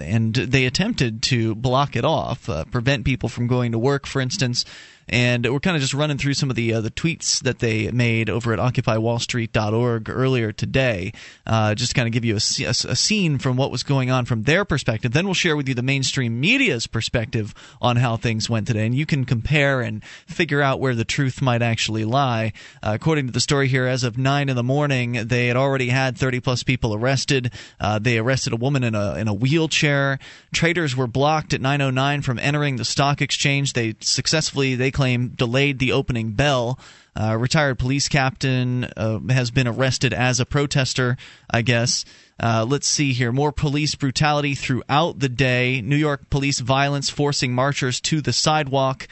and 0.00 0.34
they 0.34 0.66
attempted 0.66 1.22
to 1.24 1.54
block 1.54 1.96
it 1.96 2.04
off, 2.04 2.48
uh, 2.48 2.64
prevent 2.66 3.04
people 3.04 3.28
from 3.28 3.46
going 3.46 3.72
to 3.72 3.78
work, 3.78 4.06
for 4.06 4.20
instance. 4.20 4.64
And 5.08 5.50
we're 5.50 5.60
kind 5.60 5.76
of 5.76 5.80
just 5.80 5.94
running 5.94 6.18
through 6.18 6.34
some 6.34 6.50
of 6.50 6.56
the 6.56 6.74
uh, 6.74 6.80
the 6.80 6.90
tweets 6.90 7.40
that 7.42 7.60
they 7.60 7.90
made 7.90 8.28
over 8.28 8.52
at 8.52 8.58
OccupyWallStreet.org 8.58 10.10
earlier 10.10 10.52
today, 10.52 11.12
uh, 11.46 11.74
just 11.74 11.90
to 11.90 11.94
kind 11.94 12.06
of 12.06 12.12
give 12.12 12.24
you 12.24 12.34
a, 12.34 12.64
a 12.64 12.70
a 12.70 12.96
scene 12.96 13.38
from 13.38 13.56
what 13.56 13.70
was 13.70 13.82
going 13.82 14.10
on 14.10 14.24
from 14.24 14.42
their 14.42 14.64
perspective. 14.64 15.12
Then 15.12 15.24
we'll 15.24 15.34
share 15.34 15.56
with 15.56 15.68
you 15.68 15.74
the 15.74 15.82
mainstream 15.82 16.40
media's 16.40 16.86
perspective 16.86 17.54
on 17.80 17.96
how 17.96 18.16
things 18.16 18.50
went 18.50 18.66
today, 18.66 18.86
and 18.86 18.94
you 18.94 19.06
can 19.06 19.24
compare 19.24 19.80
and 19.80 20.04
figure 20.26 20.62
out 20.62 20.80
where 20.80 20.94
the 20.94 21.04
truth 21.04 21.40
might 21.40 21.62
actually 21.62 22.04
lie. 22.04 22.52
Uh, 22.82 22.92
according 22.94 23.26
to 23.26 23.32
the 23.32 23.40
story 23.40 23.68
here, 23.68 23.86
as 23.86 24.04
of 24.04 24.18
nine 24.18 24.48
in 24.48 24.56
the 24.56 24.62
morning, 24.62 25.12
they 25.12 25.46
had 25.46 25.56
already 25.56 25.88
had 25.88 26.16
30 26.16 26.40
plus 26.40 26.62
people 26.62 26.94
arrested. 26.94 27.52
Uh, 27.80 27.98
they 27.98 28.18
arrested 28.18 28.52
a 28.52 28.56
woman 28.56 28.84
in 28.84 28.94
a 28.94 29.14
in 29.14 29.28
a 29.28 29.34
wheelchair. 29.34 30.18
Traders 30.52 30.96
were 30.96 31.06
blocked 31.06 31.54
at 31.54 31.60
9:09 31.60 32.22
from 32.22 32.38
entering 32.38 32.76
the 32.76 32.84
stock 32.84 33.22
exchange. 33.22 33.72
They 33.72 33.94
successfully, 34.00 34.74
they 34.74 34.90
claim, 34.98 35.28
delayed 35.28 35.78
the 35.78 35.92
opening 35.92 36.32
bell. 36.32 36.76
Uh, 37.14 37.36
retired 37.36 37.78
police 37.78 38.08
captain 38.08 38.82
uh, 38.96 39.20
has 39.30 39.52
been 39.52 39.68
arrested 39.68 40.12
as 40.12 40.40
a 40.40 40.44
protester, 40.44 41.16
I 41.48 41.62
guess. 41.62 42.04
Uh, 42.40 42.66
let's 42.68 42.88
see 42.88 43.12
here. 43.12 43.30
More 43.30 43.52
police 43.52 43.94
brutality 43.94 44.56
throughout 44.56 45.20
the 45.20 45.28
day. 45.28 45.80
New 45.80 45.96
York 45.96 46.28
police 46.30 46.58
violence 46.58 47.10
forcing 47.10 47.52
marchers 47.54 48.00
to 48.02 48.20
the 48.20 48.32
sidewalk. 48.32 49.06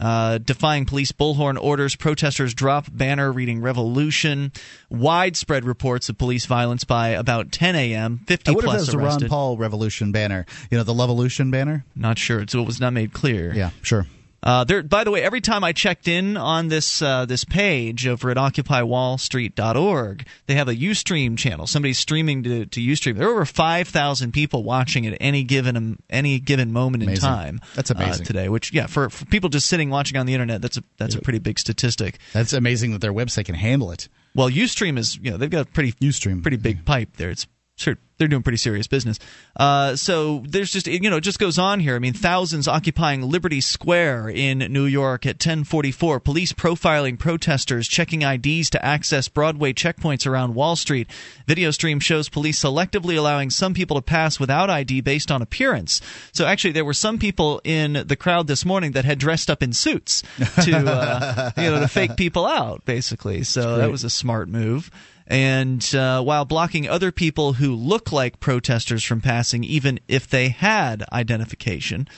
Uh, 0.00 0.38
defying 0.38 0.86
police 0.86 1.12
bullhorn 1.12 1.60
orders, 1.60 1.96
protesters 1.96 2.54
drop 2.54 2.86
banner 2.90 3.30
reading 3.30 3.60
revolution. 3.60 4.52
Widespread 4.88 5.64
reports 5.64 6.08
of 6.08 6.16
police 6.16 6.46
violence 6.46 6.84
by 6.84 7.08
about 7.08 7.52
10 7.52 7.74
a.m. 7.74 8.20
50 8.26 8.50
I 8.50 8.54
plus 8.54 8.78
was 8.78 8.86
the 8.88 8.98
Ron. 8.98 9.28
Paul 9.28 9.56
Revolution 9.56 10.12
banner. 10.12 10.46
You 10.70 10.78
know, 10.78 10.84
the 10.84 10.94
Levolution 10.94 11.50
banner. 11.50 11.84
Not 11.94 12.18
sure. 12.18 12.44
So 12.48 12.60
it 12.60 12.66
was 12.66 12.80
not 12.80 12.92
made 12.92 13.12
clear. 13.12 13.52
Yeah, 13.52 13.70
sure. 13.82 14.06
Uh, 14.42 14.64
there, 14.64 14.82
by 14.82 15.04
the 15.04 15.10
way, 15.12 15.22
every 15.22 15.40
time 15.40 15.62
I 15.62 15.72
checked 15.72 16.08
in 16.08 16.36
on 16.36 16.66
this 16.66 17.00
uh, 17.00 17.26
this 17.26 17.44
page 17.44 18.08
over 18.08 18.28
at 18.30 18.36
OccupyWallStreet.org, 18.36 20.26
they 20.46 20.54
have 20.54 20.68
a 20.68 20.74
UStream 20.74 21.38
channel. 21.38 21.68
Somebody's 21.68 21.98
streaming 21.98 22.42
to, 22.42 22.66
to 22.66 22.80
UStream. 22.80 23.16
There 23.16 23.28
are 23.28 23.32
over 23.32 23.44
five 23.44 23.86
thousand 23.86 24.32
people 24.32 24.64
watching 24.64 25.06
at 25.06 25.16
any 25.20 25.44
given 25.44 25.98
any 26.10 26.40
given 26.40 26.72
moment 26.72 27.04
in 27.04 27.14
time. 27.14 27.60
That's 27.76 27.90
amazing. 27.90 28.22
uh, 28.22 28.24
today. 28.24 28.48
Which, 28.48 28.72
yeah, 28.72 28.86
for, 28.86 29.10
for 29.10 29.24
people 29.26 29.48
just 29.48 29.68
sitting 29.68 29.90
watching 29.90 30.16
on 30.16 30.26
the 30.26 30.34
internet, 30.34 30.60
that's 30.60 30.76
a 30.76 30.82
that's 30.96 31.14
a 31.14 31.20
pretty 31.20 31.38
big 31.38 31.60
statistic. 31.60 32.18
That's 32.32 32.52
amazing 32.52 32.92
that 32.92 33.00
their 33.00 33.12
website 33.12 33.44
can 33.44 33.54
handle 33.54 33.92
it. 33.92 34.08
Well, 34.34 34.50
UStream 34.50 34.98
is 34.98 35.16
you 35.18 35.30
know 35.30 35.36
they've 35.36 35.50
got 35.50 35.68
a 35.68 35.70
pretty 35.70 35.92
Ustream. 35.92 36.42
pretty 36.42 36.56
big 36.56 36.84
pipe 36.84 37.16
there. 37.16 37.30
It's 37.30 37.46
of 37.86 37.98
they're 38.22 38.28
doing 38.28 38.42
pretty 38.42 38.58
serious 38.58 38.86
business. 38.86 39.18
Uh, 39.56 39.96
so 39.96 40.44
there's 40.46 40.70
just 40.70 40.86
you 40.86 41.10
know 41.10 41.16
it 41.16 41.22
just 41.22 41.40
goes 41.40 41.58
on 41.58 41.80
here. 41.80 41.96
I 41.96 41.98
mean, 41.98 42.12
thousands 42.12 42.68
occupying 42.68 43.22
Liberty 43.22 43.60
Square 43.60 44.28
in 44.28 44.58
New 44.58 44.84
York 44.84 45.26
at 45.26 45.38
10:44. 45.38 46.22
Police 46.22 46.52
profiling 46.52 47.18
protesters, 47.18 47.88
checking 47.88 48.22
IDs 48.22 48.70
to 48.70 48.84
access 48.84 49.26
Broadway 49.26 49.72
checkpoints 49.72 50.24
around 50.24 50.54
Wall 50.54 50.76
Street. 50.76 51.08
Video 51.48 51.72
stream 51.72 51.98
shows 51.98 52.28
police 52.28 52.62
selectively 52.62 53.18
allowing 53.18 53.50
some 53.50 53.74
people 53.74 53.96
to 53.96 54.02
pass 54.02 54.38
without 54.38 54.70
ID 54.70 55.00
based 55.00 55.32
on 55.32 55.42
appearance. 55.42 56.00
So 56.32 56.46
actually, 56.46 56.72
there 56.72 56.84
were 56.84 56.94
some 56.94 57.18
people 57.18 57.60
in 57.64 58.04
the 58.06 58.16
crowd 58.16 58.46
this 58.46 58.64
morning 58.64 58.92
that 58.92 59.04
had 59.04 59.18
dressed 59.18 59.50
up 59.50 59.64
in 59.64 59.72
suits 59.72 60.22
to 60.62 60.76
uh, 60.76 61.50
you 61.56 61.70
know 61.70 61.80
to 61.80 61.88
fake 61.88 62.16
people 62.16 62.46
out, 62.46 62.84
basically. 62.84 63.42
So 63.42 63.78
that 63.78 63.90
was 63.90 64.04
a 64.04 64.10
smart 64.10 64.48
move 64.48 64.92
and 65.26 65.94
uh, 65.94 66.22
while 66.22 66.44
blocking 66.44 66.88
other 66.88 67.12
people 67.12 67.54
who 67.54 67.74
look 67.74 68.12
like 68.12 68.40
protesters 68.40 69.04
from 69.04 69.20
passing, 69.20 69.64
even 69.64 70.00
if 70.08 70.28
they 70.28 70.48
had 70.48 71.04
identification. 71.12 72.08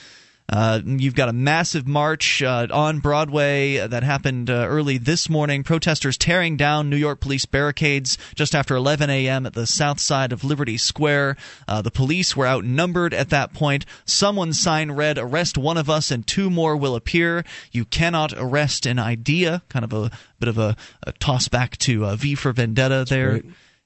Uh, 0.47 0.79
you've 0.85 1.15
got 1.15 1.27
a 1.27 1.33
massive 1.33 1.87
march 1.87 2.43
uh, 2.43 2.67
on 2.71 2.99
Broadway 2.99 3.77
that 3.87 4.03
happened 4.03 4.49
uh, 4.49 4.65
early 4.67 4.97
this 4.97 5.27
morning. 5.27 5.63
Protesters 5.63 6.17
tearing 6.17 6.55
down 6.55 6.89
New 6.89 6.97
York 6.97 7.19
police 7.19 7.45
barricades 7.45 8.17
just 8.35 8.53
after 8.53 8.75
11 8.75 9.09
a.m. 9.09 9.45
at 9.45 9.53
the 9.53 9.65
south 9.65 9.99
side 9.99 10.31
of 10.31 10.43
Liberty 10.43 10.77
Square. 10.77 11.37
Uh, 11.67 11.81
the 11.81 11.89
police 11.89 12.35
were 12.35 12.47
outnumbered 12.47 13.13
at 13.13 13.29
that 13.31 13.53
point. 13.53 13.85
Someone's 14.05 14.59
sign 14.59 14.91
read, 14.91 15.17
Arrest 15.17 15.57
one 15.57 15.77
of 15.77 15.89
us 15.89 16.11
and 16.11 16.27
two 16.27 16.51
more 16.51 16.77
will 16.77 16.95
appear. 16.95 17.43
You 17.71 17.85
cannot 17.85 18.33
arrest 18.37 18.85
an 18.85 18.99
idea. 18.99 19.63
Kind 19.69 19.83
of 19.83 19.93
a 19.93 20.11
bit 20.39 20.49
of 20.49 20.59
a, 20.59 20.75
a 21.03 21.11
toss 21.13 21.47
back 21.47 21.75
to 21.77 22.05
uh, 22.05 22.15
V 22.15 22.35
for 22.35 22.51
Vendetta 22.51 23.05
there. 23.09 23.31
Right 23.31 23.45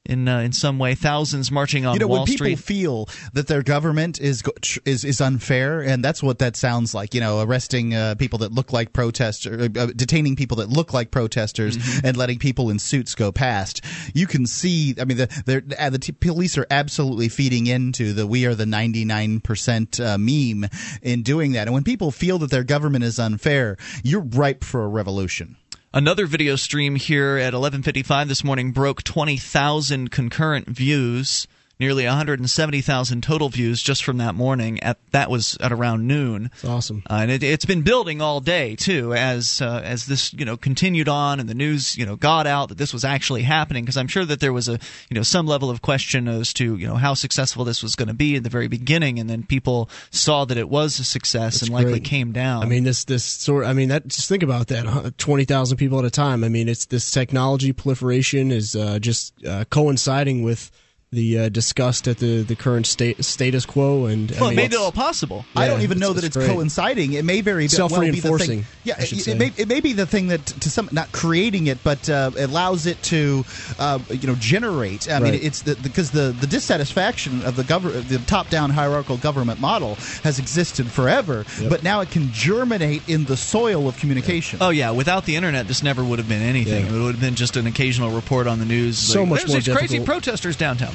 in 0.10 0.28
uh, 0.28 0.39
in 0.39 0.51
some 0.51 0.80
way. 0.80 0.95
Thousands 0.95 1.51
marching 1.51 1.86
on 1.86 1.93
you 1.93 1.99
know, 2.01 2.07
Wall 2.07 2.20
when 2.20 2.26
people 2.28 2.45
Street. 2.47 2.60
feel 2.60 3.07
that 3.34 3.47
their 3.47 3.64
government 3.64 4.20
is 4.20 4.43
is 4.86 5.05
is 5.05 5.22
unfair, 5.22 5.82
and 5.82 6.03
that's 6.03 6.22
what 6.22 6.39
that 6.39 6.55
sounds 6.57 6.93
like. 6.93 7.14
You 7.14 7.22
know, 7.22 7.41
arresting 7.41 7.93
uh, 7.93 8.16
people 8.16 8.39
that 8.39 8.51
look 8.51 8.74
like 8.74 8.91
protesters, 8.91 9.70
uh, 9.78 9.88
detaining 9.95 10.36
people 10.36 10.57
that 10.57 10.70
look 10.70 10.93
like 10.93 11.12
protesters, 11.12 11.78
Mm-hmm. 11.78 12.05
and 12.07 12.18
letting 12.18 12.39
people 12.39 12.70
in 12.70 12.80
suits 12.80 13.16
go 13.16 13.32
past. 13.32 13.82
You 14.14 14.28
can 14.28 14.45
see. 14.47 14.95
I 14.99 15.05
mean, 15.05 15.18
the 15.18 15.76
uh, 15.80 15.89
the 15.89 15.99
t- 15.99 16.12
police 16.12 16.57
are 16.57 16.66
absolutely 16.72 17.30
feeding 17.30 17.68
into 17.68 18.14
the 18.14 18.26
"we 18.26 18.45
are 18.45 18.55
the 18.55 18.66
ninety 18.66 19.05
nine 19.05 19.39
percent" 19.39 19.99
uh, 19.99 20.18
meme 20.18 20.68
in 21.01 21.22
doing 21.24 21.51
that. 21.53 21.68
And 21.68 21.74
when 21.74 21.84
people 21.84 22.12
feel 22.12 22.39
that 22.39 22.49
their 22.49 22.64
government 22.64 23.03
is 23.03 23.20
unfair, 23.20 23.78
you're 24.03 24.22
ripe 24.22 24.64
for 24.64 24.84
a 24.84 24.88
revolution. 24.88 25.55
Another 25.92 26.28
video 26.28 26.56
stream 26.56 26.98
here 26.98 27.38
at 27.38 27.56
11:55 27.56 28.28
this 28.28 28.44
morning 28.44 28.72
broke 28.72 29.02
20,000 29.02 30.12
concurrent 30.12 30.68
views, 30.68 31.48
nearly 31.80 32.06
170,000 32.06 33.24
total 33.24 33.48
views 33.50 33.82
just 33.82 34.04
from 34.04 34.18
that 34.18 34.36
morning. 34.36 34.80
At 34.82 34.98
that 35.12 35.30
was 35.30 35.58
at 35.62 35.72
around 35.72 36.08
noon. 36.08 36.52
It's 36.54 36.66
awesome. 36.66 37.04
Uh, 37.10 37.20
and 37.22 37.32
it, 37.32 37.42
it's 37.42 37.66
been 37.66 37.84
building 37.84 38.22
all 38.22 38.42
day 38.42 38.76
too, 38.76 39.14
as 39.14 39.62
uh, 39.62 39.82
as 39.84 40.06
this 40.06 40.34
you 40.34 40.46
know 40.46 40.58
continued 40.58 41.08
on, 41.08 41.40
and 41.40 41.48
the 41.48 41.54
news 41.54 41.98
you 41.98 42.06
know 42.06 42.16
got 42.16 42.48
out 42.48 42.70
that 42.70 42.78
this 42.78 42.94
was 42.94 43.06
actually 43.06 43.44
happening. 43.44 43.84
Because 43.86 43.98
I'm 43.98 44.08
sure 44.08 44.26
that 44.26 44.40
there 44.40 44.54
was 44.54 44.68
a 44.68 44.74
you 45.10 45.16
know 45.16 45.24
some 45.24 45.48
level 45.48 45.70
of 45.70 45.82
question 45.82 46.28
as 46.28 46.54
to 46.54 46.76
you 46.76 46.88
know 46.88 46.96
how 46.96 47.14
successful 47.14 47.64
this 47.64 47.82
was 47.82 47.96
going 47.96 48.10
to 48.10 48.14
be 48.14 48.36
at 48.36 48.44
the 48.44 48.50
very 48.50 48.68
beginning, 48.68 49.20
and 49.20 49.30
then 49.30 49.44
people 49.44 49.90
saw 50.12 50.46
that 50.46 50.58
it 50.58 50.70
was 50.70 51.00
a 51.00 51.04
success 51.04 51.62
and 51.62 51.72
likely 51.72 51.94
great. 51.94 52.04
came 52.04 52.32
down. 52.32 52.64
I 52.64 52.66
mean, 52.66 52.84
this 52.84 53.06
this 53.06 53.24
sort. 53.24 53.66
I 53.66 53.74
mean, 53.74 53.90
that 53.90 54.08
just 54.08 54.28
think 54.28 54.44
about 54.44 54.68
that. 54.68 55.14
Twenty 55.18 55.46
thousand 55.46 55.78
people 55.78 56.00
at 56.00 56.06
a 56.06 56.12
time. 56.12 56.44
I 56.44 56.50
mean, 56.50 56.68
it's 56.68 56.86
this 56.86 57.10
technology 57.12 57.72
proliferation 57.72 58.52
is 58.52 58.76
uh, 58.76 59.00
just 59.00 59.34
uh, 59.46 59.64
coinciding 59.70 60.44
with 60.44 60.72
the 61.12 61.39
uh, 61.39 61.49
disgust 61.49 62.07
at 62.07 62.18
the 62.20 62.43
the 62.43 62.55
current 62.55 62.86
state 62.86 63.24
status 63.26 63.66
quo, 63.66 64.05
and 64.05 64.32
I 64.32 64.36
well, 64.39 64.45
it 64.45 64.49
mean, 64.51 64.55
made 64.57 64.64
it 64.64 64.74
it's- 64.74 64.82
all 64.82 64.91
possible. 64.91 65.43
I 65.55 65.68
don't 65.68 65.82
even 65.82 65.97
know 65.97 66.12
it's- 66.12 66.22
that 66.22 66.28
it's 66.28 66.36
it's 66.38 66.45
coinciding. 66.53 67.14
It 67.14 67.26
may 67.26 67.41
very 67.41 67.55
well 67.55 67.62
be 67.62 67.68
the 67.68 67.76
Self-reinforcing, 67.76 68.47
thing. 68.64 68.66
Yeah, 68.84 68.93
I 68.99 69.01
it, 69.03 69.07
say. 69.07 69.32
it 69.32 69.38
may 69.39 69.51
it 69.57 69.68
may 69.68 69.80
be 69.80 69.93
the 69.93 70.05
thing 70.05 70.28
that 70.28 70.45
to 70.45 70.70
some 70.70 70.88
not 70.91 71.12
creating 71.12 71.66
it, 71.68 71.80
but 71.84 72.07
uh, 72.10 72.30
allows 72.38 72.86
it 72.86 73.01
to 73.03 73.43
uh, 73.80 73.97
you 74.10 74.28
know 74.28 74.36
generate. 74.36 75.10
I 75.12 75.20
mean, 75.20 75.34
it's 75.34 75.64
because 75.64 76.12
the 76.12 76.36
the 76.39 76.45
dissatisfaction 76.47 77.43
of 77.43 77.55
the 77.55 77.64
government, 77.64 78.07
the 78.07 78.20
top 78.20 78.49
down 78.49 78.70
hierarchical 78.70 79.18
government 79.18 79.60
model 79.60 79.95
has 80.24 80.38
existed 80.38 80.91
forever, 80.91 81.43
but 81.70 81.82
now 81.84 82.01
it 82.01 82.12
can 82.12 82.32
germinate 82.32 83.01
in 83.10 83.26
the 83.26 83.36
soil 83.38 83.88
of 83.88 83.97
communication. 83.97 84.60
Oh 84.62 84.70
yeah, 84.70 84.91
without 84.91 85.26
the 85.26 85.36
internet, 85.36 85.68
this 85.68 85.82
never 85.82 86.03
would 86.03 86.20
have 86.20 86.30
been 86.30 86.43
anything. 86.43 86.86
Yeah. 86.86 86.95
It 86.95 87.01
would 87.01 87.16
have 87.16 87.22
been 87.22 87.36
just 87.36 87.57
an 87.57 87.66
occasional 87.66 88.12
report 88.12 88.45
on 88.45 88.60
the 88.60 88.66
news. 88.66 88.99
So 88.99 89.22
like, 89.22 89.30
much 89.30 89.39
There's 89.39 89.49
more 89.49 89.60
these 89.60 89.76
crazy 89.89 90.05
protesters 90.05 90.55
downtown. 90.55 90.93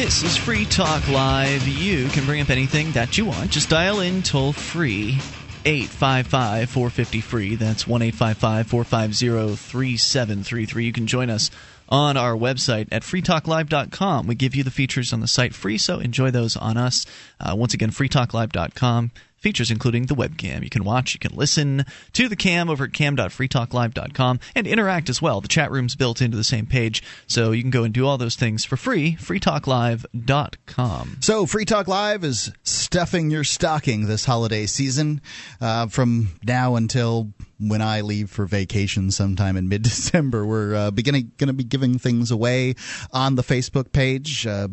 This 0.00 0.22
is 0.22 0.36
Free 0.36 0.64
Talk 0.64 1.06
Live. 1.08 1.68
You 1.68 2.08
can 2.08 2.24
bring 2.24 2.40
up 2.40 2.48
anything 2.48 2.92
that 2.92 3.18
you 3.18 3.26
want. 3.26 3.50
Just 3.50 3.68
dial 3.68 4.00
in 4.00 4.22
toll 4.22 4.52
free 4.52 5.18
855 5.64 6.70
450 6.70 7.20
free. 7.20 7.56
That's 7.56 7.86
1 7.86 8.00
855 8.02 8.66
450 8.66 9.56
3733. 9.56 10.84
You 10.84 10.92
can 10.92 11.06
join 11.06 11.28
us 11.28 11.50
on 11.88 12.16
our 12.16 12.34
website 12.34 12.88
at 12.90 13.02
freetalklive.com. 13.02 14.26
We 14.26 14.34
give 14.34 14.54
you 14.54 14.64
the 14.64 14.70
features 14.70 15.12
on 15.12 15.20
the 15.20 15.28
site 15.28 15.54
free, 15.54 15.76
so 15.76 15.98
enjoy 15.98 16.30
those 16.30 16.56
on 16.56 16.76
us. 16.76 17.04
Uh, 17.38 17.54
once 17.56 17.74
again, 17.74 17.90
freetalklive.com. 17.90 19.10
Features 19.40 19.70
including 19.70 20.06
the 20.06 20.14
webcam. 20.14 20.62
You 20.62 20.70
can 20.70 20.84
watch, 20.84 21.14
you 21.14 21.18
can 21.18 21.34
listen 21.34 21.86
to 22.12 22.28
the 22.28 22.36
cam 22.36 22.68
over 22.68 22.84
at 22.84 22.92
cam.freetalklive.com 22.92 24.40
and 24.54 24.66
interact 24.66 25.08
as 25.08 25.22
well. 25.22 25.40
The 25.40 25.48
chat 25.48 25.70
room's 25.70 25.96
built 25.96 26.20
into 26.20 26.36
the 26.36 26.44
same 26.44 26.66
page, 26.66 27.02
so 27.26 27.52
you 27.52 27.62
can 27.62 27.70
go 27.70 27.84
and 27.84 27.94
do 27.94 28.06
all 28.06 28.18
those 28.18 28.36
things 28.36 28.66
for 28.66 28.76
free. 28.76 29.16
freetalklive.com. 29.18 31.16
So, 31.20 31.46
Free 31.46 31.64
Talk 31.64 31.88
Live 31.88 32.22
is 32.22 32.52
stuffing 32.64 33.30
your 33.30 33.44
stocking 33.44 34.06
this 34.06 34.26
holiday 34.26 34.66
season 34.66 35.22
uh, 35.60 35.86
from 35.86 36.32
now 36.44 36.76
until 36.76 37.32
when 37.58 37.82
I 37.82 38.00
leave 38.00 38.30
for 38.30 38.46
vacation 38.46 39.10
sometime 39.10 39.56
in 39.56 39.68
mid 39.68 39.82
December. 39.82 40.44
We're 40.44 40.74
uh, 40.74 40.90
beginning 40.90 41.32
going 41.38 41.48
to 41.48 41.54
be 41.54 41.64
giving 41.64 41.98
things 41.98 42.30
away 42.30 42.74
on 43.12 43.36
the 43.36 43.42
Facebook 43.42 43.92
page. 43.92 44.46
Uh, 44.46 44.68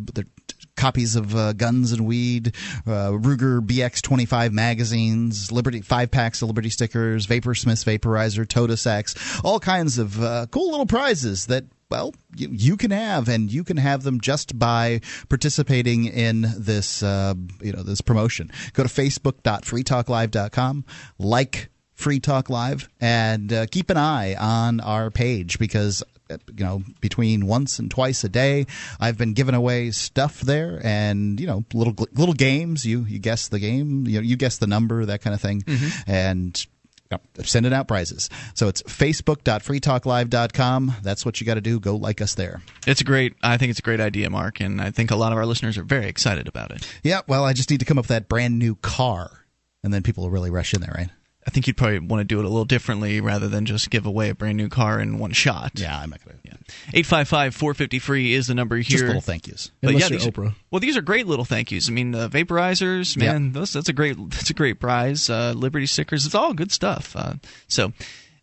copies 0.77 1.15
of 1.15 1.35
uh, 1.35 1.53
Guns 1.53 1.91
and 1.91 2.05
Weed, 2.05 2.55
uh, 2.85 3.11
Ruger 3.11 3.59
BX25 3.59 4.51
magazines, 4.51 5.51
Liberty 5.51 5.81
five 5.81 6.11
packs 6.11 6.41
of 6.41 6.47
Liberty 6.47 6.69
stickers, 6.69 7.25
Vapor 7.25 7.55
Smith's 7.55 7.83
vaporizer, 7.83 8.47
Toda 8.47 8.77
Sacks, 8.77 9.15
all 9.43 9.59
kinds 9.59 9.97
of 9.97 10.21
uh, 10.21 10.45
cool 10.51 10.71
little 10.71 10.85
prizes 10.85 11.47
that 11.47 11.65
well, 11.89 12.13
you, 12.35 12.49
you 12.51 12.75
can 12.77 12.91
have, 12.91 13.29
and 13.29 13.51
you 13.51 13.63
can 13.63 13.77
have 13.77 14.03
them 14.03 14.19
just 14.19 14.59
by 14.59 14.99
participating 15.29 16.05
in 16.05 16.45
this, 16.57 17.01
uh, 17.01 17.33
you 17.61 17.71
know, 17.71 17.81
this 17.83 18.01
promotion. 18.01 18.51
Go 18.73 18.83
to 18.83 18.89
facebook.freetalklive.com, 18.89 20.85
like 21.17 21.69
Free 21.93 22.19
Talk 22.19 22.49
Live, 22.49 22.89
and 22.99 23.53
uh, 23.53 23.65
keep 23.71 23.89
an 23.89 23.95
eye 23.97 24.35
on 24.35 24.81
our 24.81 25.09
page 25.09 25.59
because 25.59 26.03
you 26.29 26.63
know 26.63 26.83
between 27.01 27.47
once 27.47 27.79
and 27.79 27.91
twice 27.91 28.23
a 28.23 28.29
day 28.29 28.65
i've 28.99 29.17
been 29.17 29.33
giving 29.33 29.55
away 29.55 29.91
stuff 29.91 30.41
there 30.41 30.79
and 30.83 31.39
you 31.39 31.47
know 31.47 31.63
little 31.73 31.95
little 32.13 32.33
games 32.33 32.85
you 32.85 33.01
you 33.01 33.19
guess 33.19 33.47
the 33.47 33.59
game 33.59 34.05
you 34.07 34.15
know 34.15 34.21
you 34.21 34.35
guess 34.35 34.57
the 34.57 34.67
number 34.67 35.05
that 35.05 35.21
kind 35.21 35.33
of 35.33 35.41
thing 35.41 35.61
mm-hmm. 35.61 36.11
and 36.11 36.67
Yep, 37.11 37.21
sending 37.43 37.73
out 37.73 37.87
prizes. 37.87 38.29
So 38.53 38.67
it's 38.67 38.83
facebook.freetalklive.com. 38.83 40.95
That's 41.01 41.25
what 41.25 41.39
you 41.39 41.47
got 41.47 41.53
to 41.53 41.61
do. 41.61 41.79
Go 41.79 41.95
like 41.95 42.19
us 42.21 42.35
there. 42.35 42.61
It's 42.85 42.99
a 43.01 43.05
great, 43.05 43.33
I 43.41 43.57
think 43.57 43.69
it's 43.69 43.79
a 43.79 43.83
great 43.83 44.01
idea, 44.01 44.29
Mark, 44.29 44.59
and 44.59 44.81
I 44.81 44.91
think 44.91 45.09
a 45.11 45.15
lot 45.15 45.31
of 45.31 45.37
our 45.37 45.45
listeners 45.45 45.77
are 45.77 45.83
very 45.83 46.07
excited 46.07 46.49
about 46.49 46.71
it. 46.71 46.85
Yeah, 47.03 47.21
well, 47.27 47.45
I 47.45 47.53
just 47.53 47.69
need 47.69 47.79
to 47.79 47.85
come 47.85 47.97
up 47.97 48.03
with 48.03 48.09
that 48.09 48.27
brand 48.27 48.59
new 48.59 48.75
car, 48.75 49.45
and 49.83 49.93
then 49.93 50.03
people 50.03 50.25
will 50.25 50.31
really 50.31 50.49
rush 50.49 50.73
in 50.73 50.81
there, 50.81 50.93
right? 50.95 51.07
I 51.47 51.49
think 51.49 51.65
you'd 51.65 51.77
probably 51.77 51.99
want 51.99 52.19
to 52.19 52.25
do 52.25 52.39
it 52.39 52.45
a 52.45 52.49
little 52.49 52.65
differently 52.65 53.21
rather 53.21 53.47
than 53.47 53.65
just 53.65 53.89
give 53.89 54.05
away 54.05 54.29
a 54.29 54.35
brand 54.35 54.57
new 54.57 54.67
car 54.67 54.99
in 54.99 55.17
one 55.17 55.31
shot. 55.31 55.71
Yeah, 55.75 55.97
I'm 55.97 56.09
not 56.09 56.23
gonna. 56.25 56.37
Yeah. 56.43 56.51
855 56.93 57.55
450 57.55 57.99
free 57.99 58.33
is 58.33 58.47
the 58.47 58.53
number 58.55 58.75
here. 58.75 58.83
Just 58.83 59.03
little 59.05 59.21
thank 59.21 59.47
yous. 59.47 59.71
But 59.81 59.89
Unless 59.89 60.01
yeah, 60.01 60.09
you're 60.09 60.19
these 60.19 60.27
are- 60.27 60.31
Oprah. 60.31 60.55
well, 60.69 60.81
these 60.81 60.97
are 60.97 61.01
great 61.01 61.25
little 61.25 61.45
thank 61.45 61.71
yous. 61.71 61.87
I 61.87 61.93
mean, 61.93 62.13
uh, 62.13 62.27
vaporizers, 62.27 63.15
man, 63.15 63.53
those, 63.53 63.71
that's 63.71 63.87
a 63.87 63.93
great 63.93 64.17
that's 64.29 64.49
a 64.49 64.53
great 64.53 64.79
prize. 64.81 65.29
Uh, 65.29 65.53
Liberty 65.55 65.85
stickers, 65.85 66.25
it's 66.25 66.35
all 66.35 66.53
good 66.53 66.71
stuff. 66.71 67.15
Uh, 67.15 67.35
so. 67.67 67.93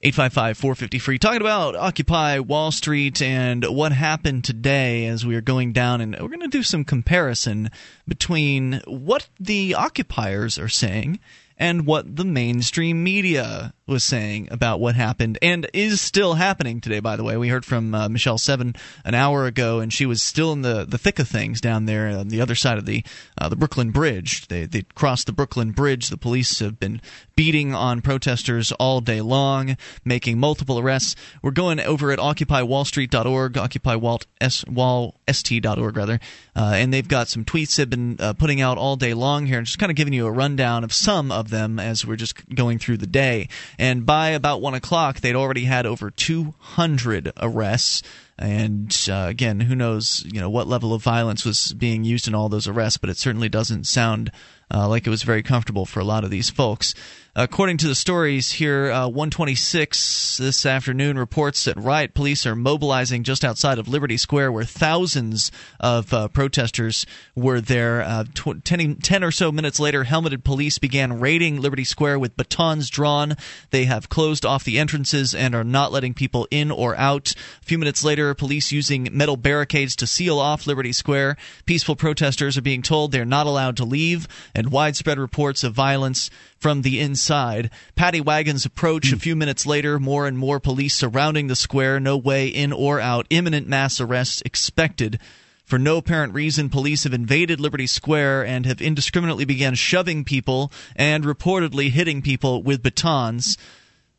855 0.06 0.58
450 0.58 0.98
free. 0.98 1.18
Talking 1.18 1.40
about 1.40 1.74
Occupy 1.74 2.38
Wall 2.40 2.70
Street 2.70 3.22
and 3.22 3.64
what 3.64 3.92
happened 3.92 4.44
today 4.44 5.06
as 5.06 5.24
we 5.24 5.34
are 5.34 5.40
going 5.40 5.72
down, 5.72 6.02
and 6.02 6.12
we're 6.20 6.28
going 6.28 6.40
to 6.40 6.48
do 6.48 6.62
some 6.62 6.84
comparison 6.84 7.70
between 8.06 8.82
what 8.86 9.26
the 9.40 9.74
occupiers 9.74 10.58
are 10.58 10.68
saying 10.68 11.20
and 11.58 11.86
what 11.86 12.16
the 12.16 12.24
mainstream 12.24 13.02
media 13.04 13.72
was 13.86 14.02
saying 14.02 14.48
about 14.50 14.80
what 14.80 14.94
happened 14.94 15.38
and 15.42 15.68
is 15.74 16.00
still 16.00 16.34
happening 16.34 16.80
today. 16.80 17.00
By 17.00 17.16
the 17.16 17.24
way, 17.24 17.36
we 17.36 17.48
heard 17.48 17.64
from 17.64 17.94
uh, 17.94 18.08
Michelle 18.08 18.38
Seven 18.38 18.74
an 19.04 19.14
hour 19.14 19.46
ago, 19.46 19.80
and 19.80 19.92
she 19.92 20.06
was 20.06 20.22
still 20.22 20.52
in 20.52 20.62
the, 20.62 20.86
the 20.88 20.96
thick 20.96 21.18
of 21.18 21.28
things 21.28 21.60
down 21.60 21.84
there 21.84 22.08
on 22.08 22.28
the 22.28 22.40
other 22.40 22.54
side 22.54 22.78
of 22.78 22.86
the 22.86 23.04
uh, 23.36 23.48
the 23.48 23.56
Brooklyn 23.56 23.90
Bridge. 23.90 24.48
They 24.48 24.64
they 24.64 24.82
crossed 24.94 25.26
the 25.26 25.32
Brooklyn 25.32 25.72
Bridge. 25.72 26.08
The 26.08 26.16
police 26.16 26.58
have 26.60 26.80
been 26.80 27.02
beating 27.36 27.74
on 27.74 28.00
protesters 28.00 28.72
all 28.72 29.00
day 29.00 29.20
long, 29.20 29.76
making 30.04 30.38
multiple 30.38 30.78
arrests. 30.78 31.14
We're 31.42 31.50
going 31.50 31.80
over 31.80 32.10
at 32.10 32.18
OccupyWallStreet.org, 32.18 33.58
Occupy 33.58 33.96
Walt 33.96 34.26
S 34.40 34.64
Wall 34.66 35.14
St.org 35.30 35.96
rather, 35.96 36.20
uh, 36.56 36.72
and 36.74 36.92
they've 36.92 37.06
got 37.06 37.28
some 37.28 37.44
tweets 37.44 37.76
they've 37.76 37.90
been 37.90 38.16
uh, 38.18 38.32
putting 38.32 38.60
out 38.60 38.78
all 38.78 38.96
day 38.96 39.12
long 39.12 39.46
here, 39.46 39.58
and 39.58 39.66
just 39.66 39.78
kind 39.78 39.90
of 39.90 39.96
giving 39.96 40.14
you 40.14 40.26
a 40.26 40.30
rundown 40.30 40.84
of 40.84 40.92
some 40.92 41.30
of 41.30 41.50
them 41.50 41.78
as 41.78 42.06
we're 42.06 42.16
just 42.16 42.48
going 42.54 42.78
through 42.78 42.96
the 42.96 43.06
day. 43.06 43.48
And 43.78 44.06
by 44.06 44.30
about 44.30 44.60
one 44.60 44.74
o'clock, 44.74 45.20
they'd 45.20 45.36
already 45.36 45.64
had 45.64 45.86
over 45.86 46.10
200 46.10 47.32
arrests. 47.40 48.02
And 48.38 48.96
uh, 49.10 49.26
again, 49.28 49.60
who 49.60 49.74
knows, 49.74 50.24
you 50.26 50.40
know, 50.40 50.50
what 50.50 50.66
level 50.66 50.92
of 50.92 51.02
violence 51.02 51.44
was 51.44 51.72
being 51.72 52.04
used 52.04 52.26
in 52.26 52.34
all 52.34 52.48
those 52.48 52.68
arrests? 52.68 52.98
But 52.98 53.10
it 53.10 53.16
certainly 53.16 53.48
doesn't 53.48 53.86
sound 53.86 54.30
uh, 54.74 54.88
like 54.88 55.06
it 55.06 55.10
was 55.10 55.22
very 55.22 55.42
comfortable 55.42 55.86
for 55.86 56.00
a 56.00 56.04
lot 56.04 56.24
of 56.24 56.30
these 56.30 56.50
folks. 56.50 56.94
According 57.36 57.78
to 57.78 57.88
the 57.88 57.96
stories 57.96 58.52
here, 58.52 58.92
uh, 58.92 59.08
126 59.08 60.36
this 60.36 60.64
afternoon 60.64 61.18
reports 61.18 61.64
that 61.64 61.76
riot 61.76 62.14
police 62.14 62.46
are 62.46 62.54
mobilizing 62.54 63.24
just 63.24 63.44
outside 63.44 63.80
of 63.80 63.88
Liberty 63.88 64.16
Square, 64.16 64.52
where 64.52 64.62
thousands 64.62 65.50
of 65.80 66.14
uh, 66.14 66.28
protesters 66.28 67.06
were 67.34 67.60
there. 67.60 68.02
Uh, 68.02 68.22
tw- 68.34 68.64
10, 68.64 68.98
10 69.02 69.24
or 69.24 69.32
so 69.32 69.50
minutes 69.50 69.80
later, 69.80 70.04
helmeted 70.04 70.44
police 70.44 70.78
began 70.78 71.18
raiding 71.18 71.60
Liberty 71.60 71.82
Square 71.82 72.20
with 72.20 72.36
batons 72.36 72.88
drawn. 72.88 73.36
They 73.70 73.86
have 73.86 74.08
closed 74.08 74.46
off 74.46 74.62
the 74.62 74.78
entrances 74.78 75.34
and 75.34 75.56
are 75.56 75.64
not 75.64 75.90
letting 75.90 76.14
people 76.14 76.46
in 76.52 76.70
or 76.70 76.96
out. 76.96 77.32
A 77.62 77.64
few 77.64 77.78
minutes 77.78 78.04
later, 78.04 78.32
police 78.34 78.70
using 78.70 79.08
metal 79.10 79.36
barricades 79.36 79.96
to 79.96 80.06
seal 80.06 80.38
off 80.38 80.68
Liberty 80.68 80.92
Square. 80.92 81.36
Peaceful 81.66 81.96
protesters 81.96 82.56
are 82.56 82.62
being 82.62 82.82
told 82.82 83.10
they're 83.10 83.24
not 83.24 83.48
allowed 83.48 83.76
to 83.78 83.84
leave, 83.84 84.28
and 84.54 84.63
widespread 84.68 85.18
reports 85.18 85.64
of 85.64 85.74
violence 85.74 86.30
from 86.58 86.82
the 86.82 87.00
inside. 87.00 87.70
Paddy 87.94 88.20
wagons 88.20 88.64
approach 88.64 89.12
a 89.12 89.18
few 89.18 89.36
minutes 89.36 89.66
later. 89.66 89.98
More 89.98 90.26
and 90.26 90.38
more 90.38 90.60
police 90.60 90.94
surrounding 90.94 91.46
the 91.46 91.56
square. 91.56 92.00
No 92.00 92.16
way 92.16 92.48
in 92.48 92.72
or 92.72 93.00
out. 93.00 93.26
Imminent 93.30 93.68
mass 93.68 94.00
arrests 94.00 94.42
expected. 94.44 95.18
For 95.64 95.78
no 95.78 95.96
apparent 95.96 96.34
reason, 96.34 96.68
police 96.68 97.04
have 97.04 97.14
invaded 97.14 97.58
Liberty 97.58 97.86
Square 97.86 98.44
and 98.46 98.66
have 98.66 98.82
indiscriminately 98.82 99.46
began 99.46 99.74
shoving 99.74 100.22
people 100.22 100.70
and 100.94 101.24
reportedly 101.24 101.90
hitting 101.90 102.20
people 102.20 102.62
with 102.62 102.82
batons. 102.82 103.56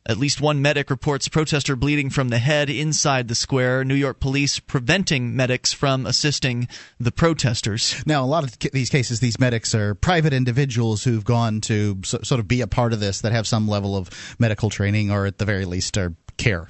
At 0.08 0.18
least 0.18 0.40
one 0.40 0.62
medic 0.62 0.88
reports 0.88 1.26
protester 1.26 1.74
bleeding 1.74 2.10
from 2.10 2.28
the 2.28 2.38
head 2.38 2.70
inside 2.70 3.26
the 3.26 3.34
square. 3.34 3.84
New 3.84 3.94
York 3.94 4.20
police 4.20 4.60
preventing 4.60 5.34
medics 5.34 5.72
from 5.72 6.06
assisting 6.06 6.68
the 7.00 7.10
protesters. 7.10 8.04
Now, 8.06 8.22
a 8.22 8.26
lot 8.26 8.44
of 8.44 8.56
these 8.72 8.88
cases, 8.88 9.18
these 9.18 9.40
medics 9.40 9.74
are 9.74 9.96
private 9.96 10.32
individuals 10.32 11.02
who've 11.02 11.24
gone 11.24 11.60
to 11.62 12.00
so, 12.04 12.20
sort 12.22 12.38
of 12.38 12.46
be 12.46 12.60
a 12.60 12.68
part 12.68 12.92
of 12.92 13.00
this 13.00 13.20
that 13.22 13.32
have 13.32 13.48
some 13.48 13.66
level 13.66 13.96
of 13.96 14.08
medical 14.38 14.70
training 14.70 15.10
or 15.10 15.26
at 15.26 15.38
the 15.38 15.44
very 15.44 15.64
least 15.64 15.98
are 15.98 16.14
care. 16.36 16.68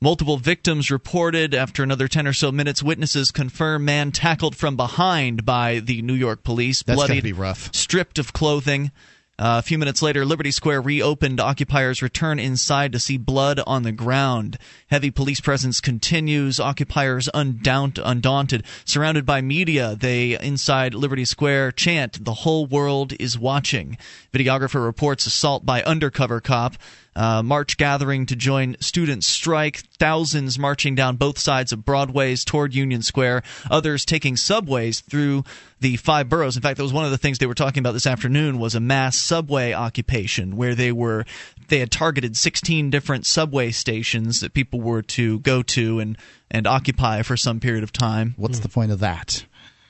Multiple 0.00 0.36
victims 0.36 0.90
reported 0.90 1.54
after 1.54 1.82
another 1.82 2.06
10 2.06 2.26
or 2.26 2.34
so 2.34 2.52
minutes. 2.52 2.82
Witnesses 2.82 3.30
confirm 3.30 3.86
man 3.86 4.12
tackled 4.12 4.54
from 4.54 4.76
behind 4.76 5.46
by 5.46 5.80
the 5.80 6.02
New 6.02 6.14
York 6.14 6.44
police, 6.44 6.82
That's 6.82 6.96
bloodied, 6.96 7.24
be 7.24 7.32
rough. 7.32 7.74
stripped 7.74 8.18
of 8.18 8.32
clothing. 8.34 8.92
A 9.38 9.60
few 9.60 9.76
minutes 9.76 10.00
later, 10.00 10.24
Liberty 10.24 10.50
Square 10.50 10.80
reopened. 10.80 11.40
Occupiers 11.40 12.00
return 12.00 12.38
inside 12.38 12.92
to 12.92 12.98
see 12.98 13.18
blood 13.18 13.60
on 13.66 13.82
the 13.82 13.92
ground. 13.92 14.56
Heavy 14.86 15.10
police 15.10 15.40
presence 15.40 15.78
continues. 15.78 16.58
Occupiers 16.58 17.28
undaunt, 17.34 17.98
undaunted, 18.02 18.64
surrounded 18.86 19.26
by 19.26 19.42
media. 19.42 19.94
They 19.94 20.40
inside 20.40 20.94
Liberty 20.94 21.26
Square 21.26 21.72
chant, 21.72 22.24
"The 22.24 22.32
whole 22.32 22.64
world 22.64 23.12
is 23.20 23.38
watching." 23.38 23.98
Videographer 24.32 24.82
reports 24.82 25.26
assault 25.26 25.66
by 25.66 25.82
undercover 25.82 26.40
cop. 26.40 26.76
Uh, 27.14 27.42
march 27.42 27.78
gathering 27.78 28.26
to 28.26 28.36
join 28.36 28.76
students 28.78 29.26
strike. 29.26 29.82
Thousands 29.98 30.58
marching 30.58 30.94
down 30.94 31.16
both 31.16 31.38
sides 31.38 31.72
of 31.72 31.84
Broadways 31.84 32.44
toward 32.44 32.74
Union 32.74 33.02
Square. 33.02 33.42
Others 33.70 34.04
taking 34.04 34.36
subways 34.36 35.00
through 35.00 35.42
the 35.80 35.96
five 35.96 36.28
boroughs. 36.28 36.56
In 36.56 36.62
fact, 36.62 36.78
that 36.78 36.82
was 36.82 36.92
one 36.92 37.04
of 37.04 37.10
the 37.10 37.18
things 37.18 37.38
they 37.38 37.46
were 37.46 37.54
talking 37.54 37.80
about 37.80 37.92
this 37.92 38.06
afternoon 38.06 38.58
was 38.58 38.74
a 38.74 38.80
mass 38.80 39.16
subway 39.16 39.72
occupation 39.72 40.56
where 40.56 40.74
they 40.74 40.92
were 40.92 41.24
they 41.68 41.78
had 41.78 41.90
targeted 41.90 42.36
16 42.36 42.90
different 42.90 43.26
subway 43.26 43.70
stations 43.70 44.40
that 44.40 44.54
people 44.54 44.80
were 44.80 45.02
to 45.02 45.40
go 45.40 45.62
to 45.62 46.00
and 46.00 46.16
and 46.50 46.66
occupy 46.66 47.22
for 47.22 47.36
some 47.36 47.60
period 47.60 47.84
of 47.84 47.92
time. 47.92 48.34
What's 48.36 48.60
the 48.60 48.68
point 48.68 48.92
of 48.92 49.00
that? 49.00 49.44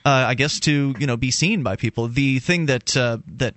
Uh, 0.05 0.24
I 0.28 0.34
guess 0.34 0.61
to 0.61 0.95
you 0.99 1.07
know 1.07 1.16
be 1.16 1.30
seen 1.30 1.62
by 1.62 1.76
people. 1.76 2.09
The 2.09 2.39
thing 2.39 2.66
that 2.66 2.97
uh, 2.97 3.18
that 3.26 3.55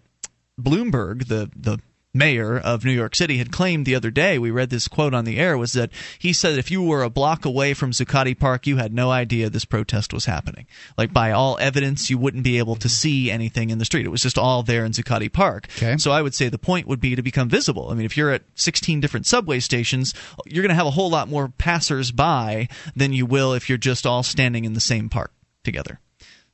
Bloomberg, 0.60 1.28
the 1.28 1.50
the 1.56 1.80
mayor 2.14 2.58
of 2.58 2.84
New 2.84 2.92
York 2.92 3.16
City, 3.16 3.38
had 3.38 3.52
claimed 3.52 3.86
the 3.86 3.96
other 3.96 4.12
day, 4.12 4.40
we 4.40 4.52
read 4.52 4.70
this 4.70 4.88
quote 4.88 5.14
on 5.14 5.26
the 5.26 5.38
air, 5.38 5.58
was 5.58 5.74
that 5.74 5.92
he 6.18 6.34
said 6.34 6.58
if 6.58 6.72
you 6.72 6.82
were 6.82 7.04
a 7.04 7.10
block 7.10 7.46
away 7.46 7.74
from 7.74 7.92
Zuccotti 7.92 8.38
Park, 8.38 8.66
you 8.66 8.78
had 8.78 8.94
no 8.94 9.12
idea 9.12 9.50
this 9.50 9.66
protest 9.66 10.14
was 10.14 10.26
happening. 10.26 10.66
Like 10.98 11.14
by 11.14 11.32
all 11.32 11.58
evidence, 11.60 12.10
you 12.10 12.18
wouldn't 12.18 12.44
be 12.44 12.58
able 12.58 12.76
to 12.78 12.90
see 12.90 13.30
anything 13.30 13.70
in 13.70 13.78
the 13.78 13.86
street. 13.86 14.06
It 14.06 14.10
was 14.10 14.24
just 14.24 14.38
all 14.38 14.64
there 14.64 14.86
in 14.86 14.92
Zuccotti 14.92 15.32
Park. 15.32 15.68
Okay. 15.78 15.98
So 15.98 16.12
I 16.12 16.22
would 16.22 16.34
say 16.34 16.50
the 16.50 16.58
point 16.58 16.88
would 16.88 17.00
be 17.00 17.16
to 17.16 17.22
become 17.22 17.50
visible. 17.50 17.90
I 17.90 17.94
mean, 17.94 18.06
if 18.06 18.18
you're 18.18 18.32
at 18.32 18.44
16 18.56 19.00
different 19.00 19.26
subway 19.26 19.60
stations, 19.60 20.14
you're 20.46 20.64
going 20.64 20.70
to 20.70 20.76
have 20.76 20.88
a 20.88 20.92
whole 20.92 21.10
lot 21.10 21.30
more 21.30 21.50
passers 21.50 22.12
by 22.12 22.68
than 22.96 23.14
you 23.14 23.26
will 23.26 23.54
if 23.54 23.70
you're 23.70 23.78
just 23.78 24.06
all 24.06 24.24
standing 24.24 24.66
in 24.66 24.74
the 24.74 24.80
same 24.80 25.10
park 25.10 25.32
together. 25.64 26.00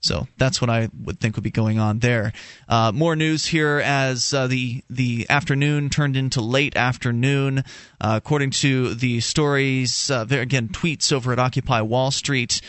So 0.06 0.28
that's 0.38 0.62
what 0.62 0.70
I 0.70 0.90
would 1.04 1.20
think 1.20 1.36
would 1.36 1.44
be 1.44 1.50
going 1.52 1.80
on 1.80 2.00
there. 2.00 2.32
Uh, 2.70 2.92
more 2.94 3.16
news 3.16 3.46
here 3.46 3.82
as 3.84 4.34
uh, 4.34 4.46
the 4.46 4.84
the 4.90 5.26
afternoon 5.30 5.90
turned 5.90 6.16
into 6.16 6.42
late 6.42 6.78
afternoon. 6.78 7.64
Uh, 8.00 8.14
according 8.18 8.52
to 8.52 8.94
the 8.94 9.20
stories, 9.20 10.12
uh, 10.12 10.28
again 10.30 10.70
tweets 10.70 11.12
over 11.12 11.34
at 11.34 11.40
Occupy 11.40 11.82
Wall 11.82 12.12
Street. 12.12 12.62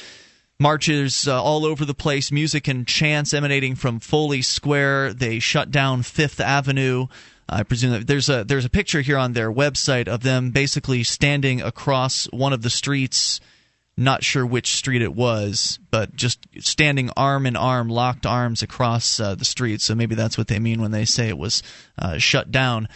Marches 0.59 1.29
uh, 1.29 1.43
all 1.43 1.67
over 1.67 1.85
the 1.85 1.93
place, 1.93 2.33
music 2.33 2.67
and 2.67 2.87
chants 2.87 3.35
emanating 3.35 3.75
from 3.75 4.01
Foley 4.01 4.41
Square. 4.41 5.13
They 5.13 5.39
shut 5.39 5.71
down 5.71 6.03
Fifth 6.03 6.41
Avenue. 6.41 7.09
I 7.47 7.63
presume 7.63 7.93
that 7.93 8.07
there's 8.07 8.31
a 8.31 8.45
there's 8.45 8.65
a 8.65 8.71
picture 8.71 9.03
here 9.03 9.19
on 9.19 9.35
their 9.35 9.53
website 9.53 10.09
of 10.09 10.23
them 10.23 10.53
basically 10.53 11.05
standing 11.05 11.61
across 11.61 12.25
one 12.33 12.55
of 12.55 12.63
the 12.63 12.71
streets 12.71 13.41
not 13.97 14.23
sure 14.23 14.45
which 14.45 14.75
street 14.75 15.03
it 15.03 15.15
was, 15.15 15.79
but 15.91 16.15
just 16.15 16.47
standing 16.61 17.11
arm 17.17 17.47
in 17.47 17.57
arm, 17.57 17.89
locked 17.89 18.27
arms 18.27 18.63
across 18.63 19.19
uh, 19.19 19.35
the 19.35 19.45
street. 19.45 19.81
So 19.81 19.95
maybe 19.95 20.15
that's 20.15 20.37
what 20.37 20.49
they 20.49 20.59
mean 20.59 20.83
when 20.83 20.91
they 20.91 21.05
say 21.05 21.29
it 21.29 21.39
was 21.39 21.63
uh, 21.99 22.19
shut 22.19 22.51
down. 22.51 22.89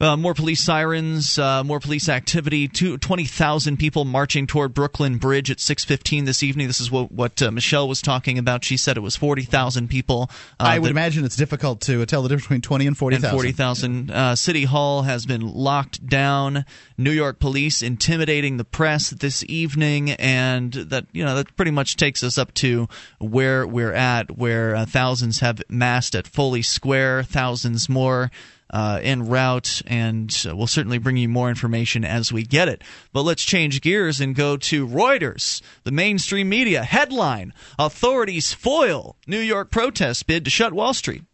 Uh, 0.00 0.16
more 0.16 0.32
police 0.32 0.60
sirens, 0.64 1.38
uh, 1.38 1.62
more 1.62 1.78
police 1.78 2.08
activity. 2.08 2.68
Two, 2.68 2.96
20,000 2.96 3.76
people 3.76 4.06
marching 4.06 4.46
toward 4.46 4.72
Brooklyn 4.72 5.18
Bridge 5.18 5.50
at 5.50 5.58
6:15 5.58 6.24
this 6.24 6.42
evening. 6.42 6.68
This 6.68 6.80
is 6.80 6.90
what 6.90 7.12
what 7.12 7.42
uh, 7.42 7.50
Michelle 7.50 7.86
was 7.86 8.00
talking 8.00 8.38
about. 8.38 8.64
She 8.64 8.78
said 8.78 8.96
it 8.96 9.00
was 9.00 9.14
40,000 9.16 9.88
people. 9.88 10.30
uh, 10.58 10.64
I 10.64 10.78
would 10.78 10.86
that- 10.86 10.90
imagine 10.92 11.26
it's 11.26 11.36
difficult 11.36 11.82
to 11.82 12.06
tell 12.06 12.22
the 12.22 12.30
difference 12.30 12.46
between 12.46 12.62
20 12.62 12.86
and 12.86 12.96
40,000. 12.96 13.24
and 13.28 13.32
40,000. 13.32 14.10
Uh, 14.10 14.36
City 14.36 14.64
Hall 14.64 15.02
has 15.02 15.26
been 15.26 15.42
locked 15.42 16.06
down. 16.06 16.64
New 16.96 17.10
York 17.12 17.38
police 17.38 17.82
intimidating 17.82 18.56
the 18.56 18.64
press 18.64 19.10
this 19.10 19.44
evening, 19.48 20.12
and 20.12 20.72
that 20.72 21.04
you 21.12 21.24
know 21.24 21.34
that 21.36 21.54
pretty 21.56 21.72
much 21.72 21.96
takes 21.96 22.22
us 22.22 22.38
up 22.38 22.54
to 22.54 22.88
where 23.18 23.66
we're 23.66 23.92
at, 23.92 24.38
where 24.38 24.74
uh, 24.76 24.86
thousands 24.86 25.40
have 25.40 25.60
massed 25.68 26.14
at 26.16 26.26
Foley 26.26 26.62
Square, 26.62 27.24
thousands 27.24 27.86
more. 27.90 28.30
Uh, 28.72 29.00
en 29.02 29.26
route, 29.26 29.82
and 29.88 30.46
uh, 30.48 30.54
we'll 30.54 30.68
certainly 30.68 30.98
bring 30.98 31.16
you 31.16 31.28
more 31.28 31.48
information 31.48 32.04
as 32.04 32.32
we 32.32 32.44
get 32.44 32.68
it. 32.68 32.82
But 33.12 33.22
let's 33.22 33.44
change 33.44 33.80
gears 33.80 34.20
and 34.20 34.32
go 34.32 34.56
to 34.56 34.86
Reuters, 34.86 35.60
the 35.82 35.90
mainstream 35.90 36.48
media 36.48 36.84
headline: 36.84 37.52
Authorities 37.80 38.52
foil 38.52 39.16
New 39.26 39.40
York 39.40 39.72
protest 39.72 40.28
bid 40.28 40.44
to 40.44 40.50
shut 40.50 40.72
Wall 40.72 40.94
Street. 40.94 41.24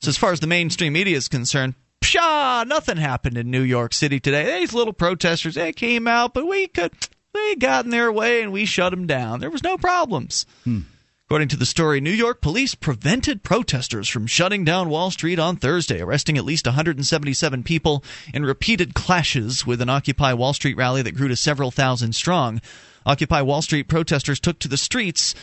So 0.00 0.08
as 0.08 0.16
far 0.16 0.32
as 0.32 0.40
the 0.40 0.46
mainstream 0.46 0.92
media 0.92 1.16
is 1.16 1.28
concerned, 1.28 1.74
pshaw, 2.00 2.64
nothing 2.66 2.96
happened 2.96 3.36
in 3.36 3.50
New 3.50 3.62
York 3.62 3.92
City 3.92 4.18
today. 4.18 4.60
These 4.60 4.72
little 4.72 4.94
protesters, 4.94 5.54
they 5.54 5.72
came 5.72 6.08
out, 6.08 6.32
but 6.32 6.46
we 6.46 6.68
could, 6.68 6.92
they 7.34 7.54
got 7.56 7.84
in 7.84 7.90
their 7.90 8.10
way 8.10 8.42
and 8.42 8.52
we 8.52 8.64
shut 8.64 8.90
them 8.90 9.06
down. 9.06 9.40
There 9.40 9.50
was 9.50 9.62
no 9.62 9.76
problems. 9.76 10.46
Hmm. 10.64 10.80
According 11.30 11.50
to 11.50 11.56
the 11.56 11.64
story, 11.64 12.00
New 12.00 12.10
York 12.10 12.40
police 12.40 12.74
prevented 12.74 13.44
protesters 13.44 14.08
from 14.08 14.26
shutting 14.26 14.64
down 14.64 14.88
Wall 14.88 15.12
Street 15.12 15.38
on 15.38 15.54
Thursday, 15.54 16.00
arresting 16.00 16.36
at 16.36 16.44
least 16.44 16.66
177 16.66 17.62
people 17.62 18.02
in 18.34 18.44
repeated 18.44 18.94
clashes 18.94 19.64
with 19.64 19.80
an 19.80 19.88
Occupy 19.88 20.32
Wall 20.32 20.52
Street 20.52 20.76
rally 20.76 21.02
that 21.02 21.14
grew 21.14 21.28
to 21.28 21.36
several 21.36 21.70
thousand 21.70 22.16
strong. 22.16 22.60
Occupy 23.06 23.42
Wall 23.42 23.62
Street 23.62 23.86
protesters 23.86 24.40
took 24.40 24.58
to 24.58 24.66
the 24.66 24.76
streets 24.76 25.36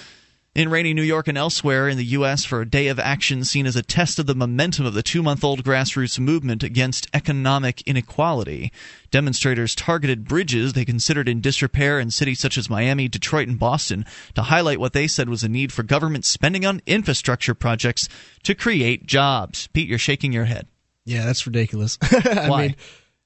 in 0.58 0.70
rainy 0.70 0.92
New 0.92 1.04
York 1.04 1.28
and 1.28 1.38
elsewhere 1.38 1.88
in 1.88 1.98
the 1.98 2.06
U.S. 2.06 2.44
for 2.44 2.62
a 2.62 2.70
day 2.70 2.88
of 2.88 2.98
action 2.98 3.44
seen 3.44 3.68
as 3.68 3.76
a 3.76 3.84
test 3.84 4.18
of 4.18 4.26
the 4.26 4.34
momentum 4.34 4.88
of 4.88 4.96
the 4.96 5.04
two 5.04 5.22
month 5.22 5.44
old 5.44 5.64
grassroots 5.64 6.18
movement 6.18 6.64
against 6.64 7.08
economic 7.14 7.84
inequality. 7.84 8.72
Demonstrators 9.12 9.76
targeted 9.76 10.28
bridges 10.28 10.74
they 10.74 10.84
considered 10.84 11.30
in 11.30 11.42
disrepair 11.42 12.00
in 12.00 12.10
cities 12.10 12.40
such 12.40 12.58
as 12.58 12.72
Miami, 12.72 13.08
Detroit, 13.08 13.48
and 13.48 13.60
Boston 13.60 14.04
to 14.34 14.42
highlight 14.42 14.80
what 14.80 14.94
they 14.94 15.06
said 15.06 15.30
was 15.30 15.44
a 15.44 15.48
need 15.48 15.72
for 15.72 15.84
government 15.84 16.26
spending 16.26 16.66
on 16.66 16.82
infrastructure 16.88 17.54
projects 17.54 18.10
to 18.42 18.56
create 18.56 19.06
jobs. 19.06 19.68
Pete, 19.68 19.88
you're 19.88 20.00
shaking 20.00 20.34
your 20.34 20.46
head. 20.46 20.66
Yeah, 21.06 21.24
that's 21.28 21.46
ridiculous. 21.46 22.00
I 22.02 22.50
Why? 22.50 22.62
mean, 22.64 22.76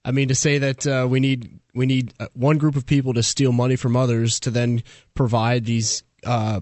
I 0.04 0.12
mean 0.12 0.28
to 0.28 0.36
say 0.36 0.58
that 0.58 0.86
uh, 0.86 1.08
we 1.10 1.22
need 1.22 1.62
we 1.74 1.86
need 1.86 2.14
uh, 2.20 2.28
one 2.34 2.58
group 2.58 2.76
of 2.76 2.86
people 2.86 3.14
to 3.14 3.24
steal 3.24 3.54
money 3.54 3.78
from 3.78 3.96
others 3.96 4.42
to 4.42 4.52
then 4.52 4.84
provide 5.14 5.64
these 5.64 6.04
uh, 6.26 6.60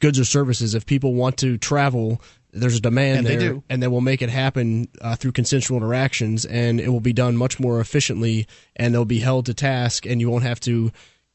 goods 0.00 0.18
or 0.18 0.24
services. 0.24 0.74
If 0.74 0.86
people 0.86 1.14
want 1.14 1.38
to 1.38 1.58
travel, 1.58 2.20
there's 2.52 2.76
a 2.76 2.80
demand 2.80 3.18
And 3.18 3.26
they 3.26 3.36
there, 3.36 3.52
do. 3.54 3.64
and 3.68 3.82
then 3.82 3.90
we'll 3.90 4.00
make 4.00 4.22
it 4.22 4.28
happen 4.28 4.88
uh, 5.00 5.16
through 5.16 5.32
consensual 5.32 5.78
interactions, 5.78 6.44
and 6.44 6.80
it 6.80 6.88
will 6.88 7.00
be 7.00 7.12
done 7.12 7.36
much 7.36 7.58
more 7.58 7.80
efficiently, 7.80 8.46
and 8.76 8.94
they'll 8.94 9.04
be 9.04 9.20
held 9.20 9.46
to 9.46 9.54
task, 9.54 10.06
and 10.06 10.20
you 10.20 10.28
won't 10.30 10.44
have 10.44 10.60
to 10.60 10.92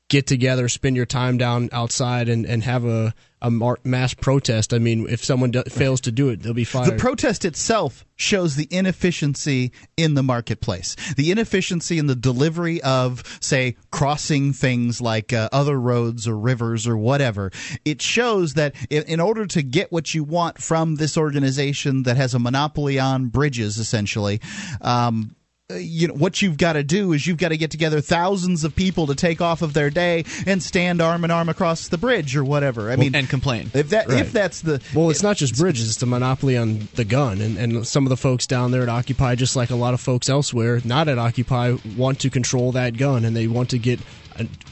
get 0.10 0.28
together, 0.28 0.70
spend 0.70 0.96
your 0.96 1.06
time 1.06 1.38
down 1.38 1.70
outside, 1.72 2.30
and, 2.30 2.46
and 2.46 2.64
have 2.64 2.86
a 2.86 3.14
a 3.42 3.52
mar- 3.52 3.80
mass 3.84 4.14
protest. 4.14 4.74
I 4.74 4.80
mean, 4.80 5.08
if 5.10 5.24
someone 5.24 5.52
do- 5.52 5.64
fails 5.64 6.02
to 6.02 6.12
do 6.12 6.30
it, 6.30 6.42
they'll 6.42 6.54
be 6.54 6.64
fired. 6.64 6.94
The 6.94 6.98
protest 6.98 7.46
itself 7.46 8.06
shows 8.16 8.56
the 8.56 8.68
inefficiency 8.72 9.72
in 9.96 10.16
the 10.16 10.24
marketplace, 10.24 10.96
the 11.16 11.30
inefficiency 11.30 12.00
in 12.00 12.08
the 12.08 12.16
delivery 12.16 12.82
of, 12.82 13.24
say, 13.40 13.76
crossing 13.92 14.54
things 14.54 15.02
like 15.02 15.34
uh, 15.34 15.50
other 15.52 15.80
roads 15.80 16.28
or 16.28 16.38
rivers 16.38 16.88
or 16.88 16.98
whatever. 16.98 17.52
It 17.86 18.02
shows 18.02 18.56
that 18.56 18.76
in, 18.90 19.04
in 19.04 19.20
order 19.20 19.46
to 19.46 19.62
get 19.62 19.92
what 19.92 20.16
you 20.16 20.24
want 20.24 20.62
from 20.62 20.96
this 20.96 21.16
organization 21.18 22.04
that 22.04 22.18
has 22.18 22.34
a 22.34 22.40
monopoly 22.40 22.98
on 23.00 23.28
bridges, 23.28 23.78
essentially, 23.78 24.42
um, 24.82 25.36
Uh, 25.70 25.76
you 25.76 26.08
know 26.08 26.14
what 26.14 26.42
you've 26.42 26.58
got 26.58 26.74
to 26.74 26.84
do 26.84 27.12
is 27.12 27.28
you've 27.28 27.38
got 27.38 27.50
to 27.50 27.58
get 27.58 27.70
together 27.70 28.00
thousands 28.00 28.64
of 28.64 28.74
people 28.74 29.06
to 29.08 29.14
take 29.14 29.42
off 29.42 29.62
of 29.62 29.74
their 29.74 29.90
day 29.90 30.24
and 30.46 30.64
stand 30.64 31.02
arm 31.02 31.26
in 31.26 31.30
arm 31.30 31.50
across 31.50 31.90
the 31.90 31.98
bridge 31.98 32.38
or 32.38 32.46
whatever. 32.46 32.90
I 32.90 32.96
mean, 32.96 33.14
and 33.14 33.28
complain. 33.28 33.70
if 33.74 33.90
that 33.90 34.08
Right. 34.08 34.22
if 34.22 34.32
that's 34.32 34.62
the 34.62 34.82
Well, 34.96 35.10
it's 35.10 35.22
not 35.22 35.36
just 35.36 35.58
bridges; 35.58 35.90
it's 35.90 35.98
the 35.98 36.06
monopoly 36.06 36.56
on 36.56 36.88
the 36.96 37.04
gun, 37.04 37.42
and 37.42 37.58
and 37.58 37.86
some 37.86 38.06
of 38.06 38.10
the 38.10 38.16
folks 38.16 38.48
down 38.48 38.72
there 38.72 38.82
at 38.82 38.88
Occupy, 38.88 39.36
just 39.36 39.58
like 39.58 39.70
a 39.70 39.76
lot 39.76 39.94
of 39.94 40.00
folks 40.00 40.30
elsewhere, 40.30 40.80
not 40.86 41.10
at 41.10 41.18
Occupy, 41.18 41.76
want 41.98 42.22
to 42.22 42.30
control 42.30 42.72
that 42.72 42.96
gun, 42.96 43.26
and 43.26 43.36
they 43.36 43.48
want 43.48 43.70
to 43.72 43.78
get 43.78 44.00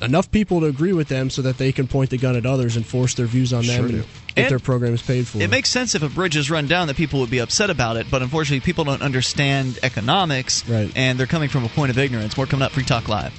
enough 0.02 0.32
people 0.32 0.62
to 0.62 0.68
agree 0.68 0.93
with 0.93 1.10
them 1.10 1.30
so 1.30 1.41
that 1.41 1.58
they 1.58 1.74
can 1.74 1.89
point 1.89 2.10
the 2.10 2.18
gun 2.18 2.38
at 2.38 2.46
others 2.46 2.78
and 2.78 2.86
force 2.86 3.16
their 3.16 3.26
views 3.26 3.52
on 3.52 3.66
them 3.66 3.76
Sure 3.76 3.86
and 3.86 4.04
do. 4.04 4.08
Get 4.36 4.44
And 4.44 4.52
their 4.52 4.60
programs 4.60 5.02
paid 5.02 5.28
for. 5.28 5.42
It 5.42 5.50
makes 5.50 5.70
sense 5.70 5.96
if 5.96 6.04
a 6.04 6.10
bridge 6.10 6.36
is 6.36 6.52
run 6.52 6.68
down 6.68 6.88
that 6.88 6.98
people 6.98 7.20
would 7.22 7.30
be 7.32 7.40
upset 7.40 7.70
about 7.70 7.98
it, 7.98 8.08
but 8.12 8.22
unfortunately, 8.22 8.60
people 8.60 8.84
don't 8.84 9.02
understand 9.02 9.80
economics, 9.84 10.68
Right. 10.68 10.92
and 10.96 11.20
they're 11.20 11.28
coming 11.28 11.50
from 11.50 11.64
a 11.64 11.70
point 11.70 11.90
of 11.92 11.98
ignorance. 11.98 12.36
More 12.38 12.46
coming 12.46 12.64
up, 12.66 12.72
Free 12.72 12.84
Talk 12.84 13.08
Live. 13.08 13.34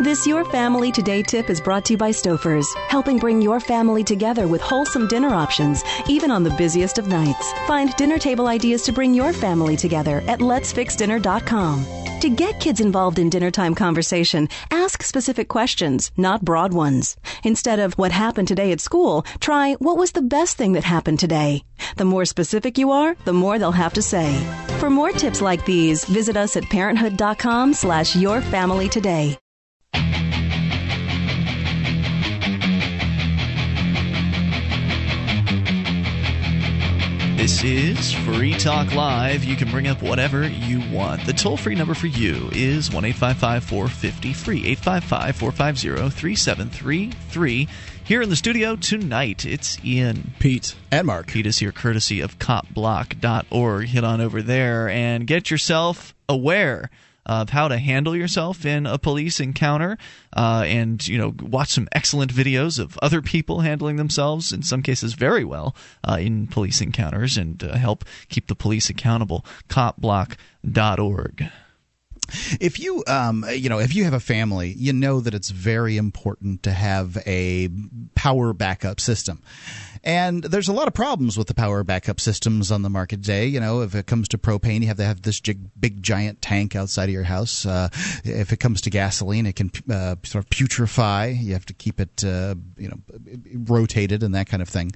This 0.00 0.26
Your 0.26 0.44
Family 0.46 0.90
Today 0.90 1.22
tip 1.22 1.48
is 1.48 1.60
brought 1.60 1.84
to 1.84 1.92
you 1.92 1.96
by 1.96 2.10
Stouffer's, 2.10 2.66
helping 2.88 3.18
bring 3.18 3.40
your 3.40 3.60
family 3.60 4.02
together 4.02 4.48
with 4.48 4.60
wholesome 4.60 5.06
dinner 5.06 5.28
options, 5.28 5.84
even 6.08 6.30
on 6.30 6.42
the 6.42 6.50
busiest 6.50 6.98
of 6.98 7.06
nights. 7.06 7.52
Find 7.66 7.94
dinner 7.96 8.18
table 8.18 8.48
ideas 8.48 8.82
to 8.82 8.92
bring 8.92 9.14
your 9.14 9.32
family 9.32 9.76
together 9.76 10.22
at 10.26 10.40
letsfixdinner.com. 10.40 11.86
To 12.20 12.28
get 12.28 12.58
kids 12.58 12.80
involved 12.80 13.18
in 13.18 13.30
dinner 13.30 13.50
time 13.50 13.74
conversation, 13.74 14.48
ask 14.70 15.02
specific 15.02 15.48
questions, 15.48 16.10
not 16.16 16.44
broad 16.44 16.72
ones. 16.72 17.16
Instead 17.44 17.78
of 17.78 17.94
what 17.94 18.12
happened 18.12 18.48
today 18.48 18.72
at 18.72 18.80
school, 18.80 19.24
try 19.40 19.74
what 19.74 19.98
was 19.98 20.12
the 20.12 20.22
best 20.22 20.56
thing 20.56 20.72
that 20.72 20.84
happened 20.84 21.20
today. 21.20 21.64
The 21.96 22.04
more 22.04 22.24
specific 22.24 22.78
you 22.78 22.90
are, 22.90 23.14
the 23.24 23.32
more 23.32 23.58
they'll 23.58 23.72
have 23.72 23.94
to 23.94 24.02
say. 24.02 24.36
For 24.78 24.90
more 24.90 25.12
tips 25.12 25.40
like 25.40 25.64
these, 25.64 26.04
visit 26.04 26.36
us 26.36 26.56
at 26.56 26.64
parenthood.com 26.64 27.74
slash 27.74 28.16
your 28.16 28.40
family 28.40 28.88
today. 28.88 29.38
This 37.42 37.64
is 37.64 38.12
Free 38.12 38.54
Talk 38.54 38.94
Live. 38.94 39.42
You 39.42 39.56
can 39.56 39.68
bring 39.68 39.88
up 39.88 40.00
whatever 40.00 40.46
you 40.46 40.80
want. 40.92 41.26
The 41.26 41.32
toll 41.32 41.56
free 41.56 41.74
number 41.74 41.92
for 41.92 42.06
you 42.06 42.48
is 42.52 42.88
1 42.92 43.04
855 43.04 43.64
450 43.64 44.32
free, 44.32 44.58
855 44.58 45.34
450 45.34 46.10
3733. 46.10 47.68
Here 48.04 48.22
in 48.22 48.28
the 48.28 48.36
studio 48.36 48.76
tonight, 48.76 49.44
it's 49.44 49.84
Ian. 49.84 50.34
Pete. 50.38 50.76
and 50.92 51.04
Mark. 51.04 51.26
Pete 51.26 51.46
is 51.46 51.58
here 51.58 51.72
courtesy 51.72 52.20
of 52.20 52.38
copblock.org. 52.38 53.86
Hit 53.88 54.04
on 54.04 54.20
over 54.20 54.40
there 54.40 54.88
and 54.88 55.26
get 55.26 55.50
yourself 55.50 56.14
aware 56.28 56.90
of 57.26 57.50
how 57.50 57.68
to 57.68 57.78
handle 57.78 58.16
yourself 58.16 58.66
in 58.66 58.86
a 58.86 58.98
police 58.98 59.40
encounter 59.40 59.96
uh, 60.36 60.64
and 60.66 61.06
you 61.06 61.18
know 61.18 61.34
watch 61.42 61.70
some 61.70 61.88
excellent 61.92 62.32
videos 62.32 62.78
of 62.78 62.98
other 62.98 63.22
people 63.22 63.60
handling 63.60 63.96
themselves 63.96 64.52
in 64.52 64.62
some 64.62 64.82
cases 64.82 65.14
very 65.14 65.44
well 65.44 65.74
uh, 66.08 66.18
in 66.20 66.46
police 66.46 66.80
encounters 66.80 67.36
and 67.36 67.62
uh, 67.62 67.76
help 67.76 68.04
keep 68.28 68.46
the 68.48 68.54
police 68.54 68.90
accountable. 68.90 69.44
Copblock.org 69.68 71.50
if 72.62 72.78
you 72.78 73.02
um 73.08 73.44
you 73.52 73.68
know 73.68 73.80
if 73.80 73.94
you 73.94 74.04
have 74.04 74.14
a 74.14 74.20
family 74.20 74.72
you 74.78 74.92
know 74.92 75.20
that 75.20 75.34
it's 75.34 75.50
very 75.50 75.96
important 75.96 76.62
to 76.62 76.70
have 76.70 77.18
a 77.26 77.68
power 78.14 78.52
backup 78.52 79.00
system 79.00 79.42
and 80.04 80.42
there's 80.42 80.68
a 80.68 80.72
lot 80.72 80.88
of 80.88 80.94
problems 80.94 81.36
with 81.38 81.46
the 81.46 81.54
power 81.54 81.84
backup 81.84 82.18
systems 82.18 82.72
on 82.72 82.82
the 82.82 82.90
market 82.90 83.22
today. 83.22 83.46
You 83.46 83.60
know, 83.60 83.82
if 83.82 83.94
it 83.94 84.06
comes 84.06 84.28
to 84.28 84.38
propane, 84.38 84.80
you 84.80 84.88
have 84.88 84.96
to 84.96 85.04
have 85.04 85.22
this 85.22 85.40
big, 85.40 85.60
big 85.78 86.02
giant 86.02 86.42
tank 86.42 86.74
outside 86.74 87.04
of 87.04 87.10
your 87.10 87.22
house. 87.22 87.64
Uh, 87.64 87.88
if 88.24 88.52
it 88.52 88.56
comes 88.56 88.80
to 88.82 88.90
gasoline, 88.90 89.46
it 89.46 89.54
can 89.54 89.70
uh, 89.88 90.16
sort 90.24 90.44
of 90.44 90.50
putrefy. 90.50 91.40
You 91.40 91.52
have 91.52 91.66
to 91.66 91.72
keep 91.72 92.00
it, 92.00 92.24
uh, 92.24 92.56
you 92.76 92.88
know, 92.88 92.98
rotated 93.54 94.24
and 94.24 94.34
that 94.34 94.48
kind 94.48 94.60
of 94.60 94.68
thing. 94.68 94.90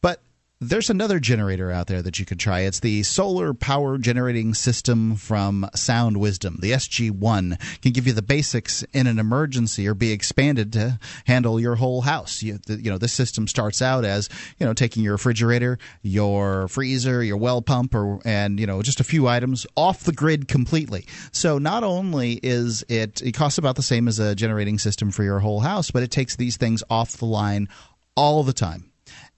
But 0.00 0.22
there's 0.60 0.88
another 0.88 1.20
generator 1.20 1.70
out 1.70 1.86
there 1.86 2.00
that 2.00 2.18
you 2.18 2.24
could 2.24 2.40
try. 2.40 2.60
It's 2.60 2.80
the 2.80 3.02
solar 3.02 3.52
power 3.52 3.98
generating 3.98 4.54
system 4.54 5.16
from 5.16 5.68
Sound 5.74 6.16
Wisdom. 6.16 6.58
The 6.60 6.72
SG1 6.72 7.82
can 7.82 7.92
give 7.92 8.06
you 8.06 8.14
the 8.14 8.22
basics 8.22 8.82
in 8.94 9.06
an 9.06 9.18
emergency 9.18 9.86
or 9.86 9.92
be 9.92 10.12
expanded 10.12 10.72
to 10.72 10.98
handle 11.26 11.60
your 11.60 11.74
whole 11.74 12.00
house. 12.00 12.42
You, 12.42 12.58
the, 12.66 12.80
you 12.80 12.90
know, 12.90 12.96
this 12.96 13.12
system 13.12 13.46
starts 13.46 13.82
out 13.82 14.06
as, 14.06 14.30
you 14.58 14.64
know, 14.64 14.72
taking 14.72 15.02
your 15.02 15.12
refrigerator, 15.12 15.78
your 16.00 16.68
freezer, 16.68 17.22
your 17.22 17.36
well 17.36 17.60
pump 17.60 17.94
or 17.94 18.20
and, 18.24 18.58
you 18.58 18.66
know, 18.66 18.80
just 18.80 19.00
a 19.00 19.04
few 19.04 19.28
items 19.28 19.66
off 19.76 20.04
the 20.04 20.12
grid 20.12 20.48
completely. 20.48 21.06
So 21.32 21.58
not 21.58 21.84
only 21.84 22.40
is 22.42 22.82
it 22.88 23.20
it 23.20 23.32
costs 23.32 23.58
about 23.58 23.76
the 23.76 23.82
same 23.82 24.08
as 24.08 24.18
a 24.18 24.34
generating 24.34 24.78
system 24.78 25.10
for 25.10 25.22
your 25.22 25.40
whole 25.40 25.60
house, 25.60 25.90
but 25.90 26.02
it 26.02 26.10
takes 26.10 26.36
these 26.36 26.56
things 26.56 26.82
off 26.88 27.18
the 27.18 27.26
line 27.26 27.68
all 28.16 28.42
the 28.42 28.54
time 28.54 28.90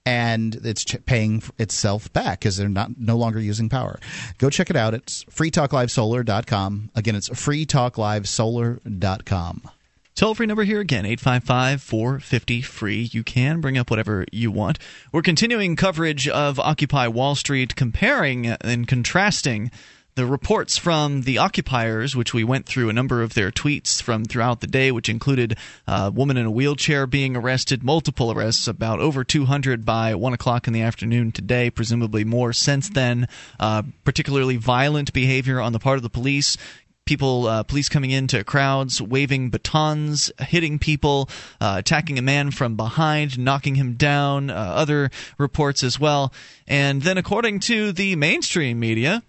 and 0.08 0.54
it's 0.64 0.86
paying 1.04 1.42
itself 1.58 2.10
back 2.14 2.40
because 2.40 2.56
they're 2.56 2.66
not 2.66 2.98
no 2.98 3.18
longer 3.18 3.38
using 3.38 3.68
power. 3.68 4.00
Go 4.38 4.48
check 4.48 4.70
it 4.70 4.76
out. 4.76 4.94
It's 4.94 5.26
freetalklivesolar.com. 5.26 6.90
Again, 6.94 7.14
it's 7.14 7.28
freetalklivesolar.com. 7.28 9.70
Toll 10.14 10.34
free 10.34 10.46
number 10.46 10.64
here 10.64 10.80
again, 10.80 11.04
855 11.04 11.82
450 11.82 12.62
free. 12.62 13.10
You 13.12 13.22
can 13.22 13.60
bring 13.60 13.76
up 13.76 13.90
whatever 13.90 14.24
you 14.32 14.50
want. 14.50 14.78
We're 15.12 15.20
continuing 15.20 15.76
coverage 15.76 16.26
of 16.26 16.58
Occupy 16.58 17.08
Wall 17.08 17.34
Street, 17.34 17.76
comparing 17.76 18.46
and 18.46 18.88
contrasting 18.88 19.70
the 20.18 20.26
reports 20.26 20.76
from 20.76 21.22
the 21.22 21.38
occupiers, 21.38 22.16
which 22.16 22.34
we 22.34 22.42
went 22.42 22.66
through 22.66 22.88
a 22.88 22.92
number 22.92 23.22
of 23.22 23.34
their 23.34 23.52
tweets 23.52 24.02
from 24.02 24.24
throughout 24.24 24.60
the 24.60 24.66
day, 24.66 24.90
which 24.90 25.08
included 25.08 25.56
a 25.86 26.10
woman 26.10 26.36
in 26.36 26.44
a 26.44 26.50
wheelchair 26.50 27.06
being 27.06 27.36
arrested, 27.36 27.84
multiple 27.84 28.32
arrests, 28.32 28.66
about 28.66 28.98
over 28.98 29.22
200 29.22 29.84
by 29.84 30.16
1 30.16 30.32
o'clock 30.32 30.66
in 30.66 30.72
the 30.72 30.82
afternoon 30.82 31.30
today, 31.30 31.70
presumably 31.70 32.24
more 32.24 32.52
since 32.52 32.88
then, 32.88 33.28
uh, 33.60 33.84
particularly 34.02 34.56
violent 34.56 35.12
behavior 35.12 35.60
on 35.60 35.72
the 35.72 35.78
part 35.78 35.98
of 35.98 36.02
the 36.02 36.10
police. 36.10 36.56
People 37.04 37.46
uh, 37.46 37.62
police 37.62 37.88
coming 37.88 38.10
into 38.10 38.42
crowds 38.42 39.00
waving 39.00 39.50
batons 39.50 40.32
hitting 40.40 40.80
people 40.80 41.30
uh, 41.60 41.76
attacking 41.78 42.18
a 42.18 42.22
man 42.22 42.50
from 42.50 42.74
behind 42.74 43.38
knocking 43.38 43.76
him 43.76 43.94
down 43.94 44.50
uh, 44.50 44.54
other 44.54 45.10
reports 45.38 45.84
as 45.84 46.00
well. 46.00 46.32
And 46.66 47.02
then 47.02 47.18
according 47.18 47.60
to 47.60 47.92
the 47.92 48.16
mainstream 48.16 48.80
media 48.80 49.22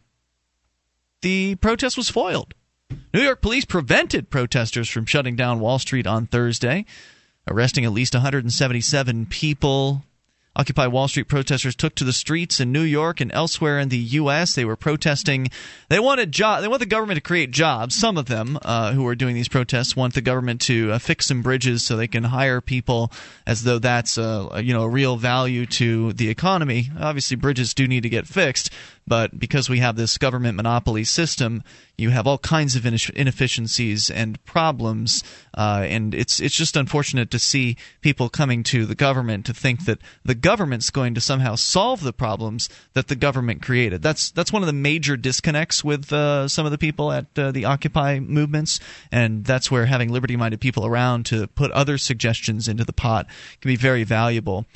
the 1.21 1.55
protest 1.55 1.97
was 1.97 2.09
foiled. 2.09 2.53
New 3.13 3.21
York 3.21 3.41
police 3.41 3.65
prevented 3.65 4.29
protesters 4.29 4.89
from 4.89 5.05
shutting 5.05 5.35
down 5.35 5.59
Wall 5.59 5.79
Street 5.79 6.07
on 6.07 6.25
Thursday, 6.25 6.85
arresting 7.47 7.85
at 7.85 7.91
least 7.91 8.13
177 8.13 9.25
people. 9.27 10.03
Occupy 10.55 10.87
Wall 10.87 11.07
Street 11.07 11.27
protesters 11.27 11.75
took 11.75 11.95
to 11.95 12.03
the 12.03 12.11
streets 12.11 12.59
in 12.59 12.71
New 12.71 12.81
York 12.81 13.21
and 13.21 13.31
elsewhere 13.31 13.79
in 13.79 13.89
the 13.89 13.97
U.S. 13.97 14.55
They 14.55 14.65
were 14.65 14.75
protesting. 14.75 15.49
They 15.89 15.99
wanted 15.99 16.31
job. 16.31 16.61
They 16.61 16.67
want 16.67 16.81
the 16.81 16.85
government 16.85 17.15
to 17.15 17.21
create 17.21 17.51
jobs. 17.51 17.95
Some 17.95 18.17
of 18.17 18.25
them 18.25 18.57
uh, 18.63 18.91
who 18.91 19.07
are 19.07 19.15
doing 19.15 19.35
these 19.35 19.47
protests 19.47 19.95
want 19.95 20.15
the 20.15 20.21
government 20.21 20.59
to 20.61 20.91
uh, 20.91 20.99
fix 20.99 21.27
some 21.27 21.43
bridges 21.43 21.85
so 21.85 21.95
they 21.95 22.07
can 22.07 22.25
hire 22.25 22.61
people, 22.61 23.11
as 23.45 23.63
though 23.63 23.79
that's 23.79 24.17
uh, 24.17 24.59
you 24.61 24.73
know 24.73 24.83
a 24.83 24.89
real 24.89 25.15
value 25.15 25.65
to 25.67 26.11
the 26.13 26.29
economy. 26.29 26.89
Obviously, 26.99 27.37
bridges 27.37 27.73
do 27.73 27.87
need 27.87 28.03
to 28.03 28.09
get 28.09 28.27
fixed, 28.27 28.71
but 29.09 29.37
because 29.39 29.67
we 29.69 29.79
have 29.79 29.95
this 29.95 30.17
government 30.19 30.55
monopoly 30.55 31.03
system, 31.03 31.63
you 31.97 32.11
have 32.11 32.27
all 32.27 32.37
kinds 32.37 32.75
of 32.75 32.85
inefficiencies 32.85 34.09
and 34.09 34.43
problems, 34.45 35.23
uh, 35.57 35.83
and 35.85 36.13
it's 36.13 36.39
it's 36.39 36.55
just 36.55 36.77
unfortunate 36.77 37.31
to 37.31 37.39
see 37.39 37.75
people 38.01 38.29
coming 38.29 38.63
to 38.63 38.85
the 38.85 38.95
government 38.95 39.47
to 39.47 39.53
think 39.53 39.85
that 39.85 39.99
the 40.23 40.35
government's 40.35 40.91
going 40.91 41.15
to 41.15 41.21
somehow 41.21 41.55
solve 41.55 42.01
the 42.01 42.13
problems 42.13 42.69
that 42.93 43.07
the 43.07 43.15
government 43.15 43.63
created. 43.63 44.03
That's 44.03 44.29
that's 44.31 44.53
one 44.53 44.61
of 44.61 44.67
the 44.67 44.73
major 44.73 45.17
disconnects 45.17 45.83
with 45.83 46.13
uh, 46.13 46.47
some 46.47 46.65
of 46.65 46.71
the 46.71 46.77
people 46.77 47.11
at 47.11 47.25
uh, 47.37 47.51
the 47.51 47.65
Occupy 47.65 48.19
movements, 48.19 48.79
and 49.11 49.43
that's 49.43 49.71
where 49.71 49.87
having 49.87 50.09
liberty-minded 50.09 50.61
people 50.61 50.85
around 50.85 51.25
to 51.25 51.47
put 51.47 51.71
other 51.71 51.97
suggestions 51.97 52.67
into 52.67 52.85
the 52.85 52.93
pot 52.93 53.25
can 53.59 53.69
be 53.69 53.75
very 53.75 54.03
valuable 54.03 54.67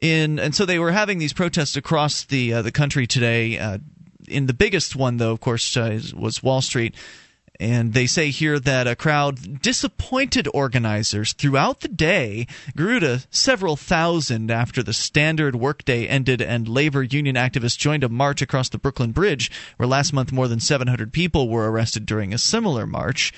in 0.00 0.38
and 0.38 0.54
so 0.54 0.64
they 0.64 0.78
were 0.78 0.92
having 0.92 1.18
these 1.18 1.32
protests 1.32 1.76
across 1.76 2.24
the 2.24 2.54
uh, 2.54 2.62
the 2.62 2.72
country 2.72 3.06
today. 3.06 3.58
Uh, 3.58 3.78
in 4.26 4.46
the 4.46 4.54
biggest 4.54 4.94
one, 4.94 5.16
though, 5.16 5.32
of 5.32 5.40
course, 5.40 5.76
uh, 5.76 5.98
was 6.14 6.42
Wall 6.42 6.60
Street. 6.60 6.94
And 7.60 7.92
they 7.92 8.06
say 8.06 8.30
here 8.30 8.60
that 8.60 8.86
a 8.86 8.94
crowd 8.94 9.60
disappointed 9.60 10.48
organizers 10.54 11.32
throughout 11.32 11.80
the 11.80 11.88
day 11.88 12.46
grew 12.76 13.00
to 13.00 13.26
several 13.30 13.74
thousand 13.74 14.50
after 14.52 14.80
the 14.80 14.92
standard 14.92 15.56
workday 15.56 16.06
ended 16.06 16.40
and 16.40 16.68
labor 16.68 17.02
union 17.02 17.34
activists 17.34 17.76
joined 17.76 18.04
a 18.04 18.08
march 18.08 18.42
across 18.42 18.68
the 18.68 18.78
Brooklyn 18.78 19.10
Bridge, 19.10 19.50
where 19.76 19.88
last 19.88 20.12
month 20.12 20.30
more 20.30 20.46
than 20.46 20.60
700 20.60 21.12
people 21.12 21.48
were 21.48 21.68
arrested 21.68 22.06
during 22.06 22.32
a 22.32 22.38
similar 22.38 22.86
march. 22.86 23.32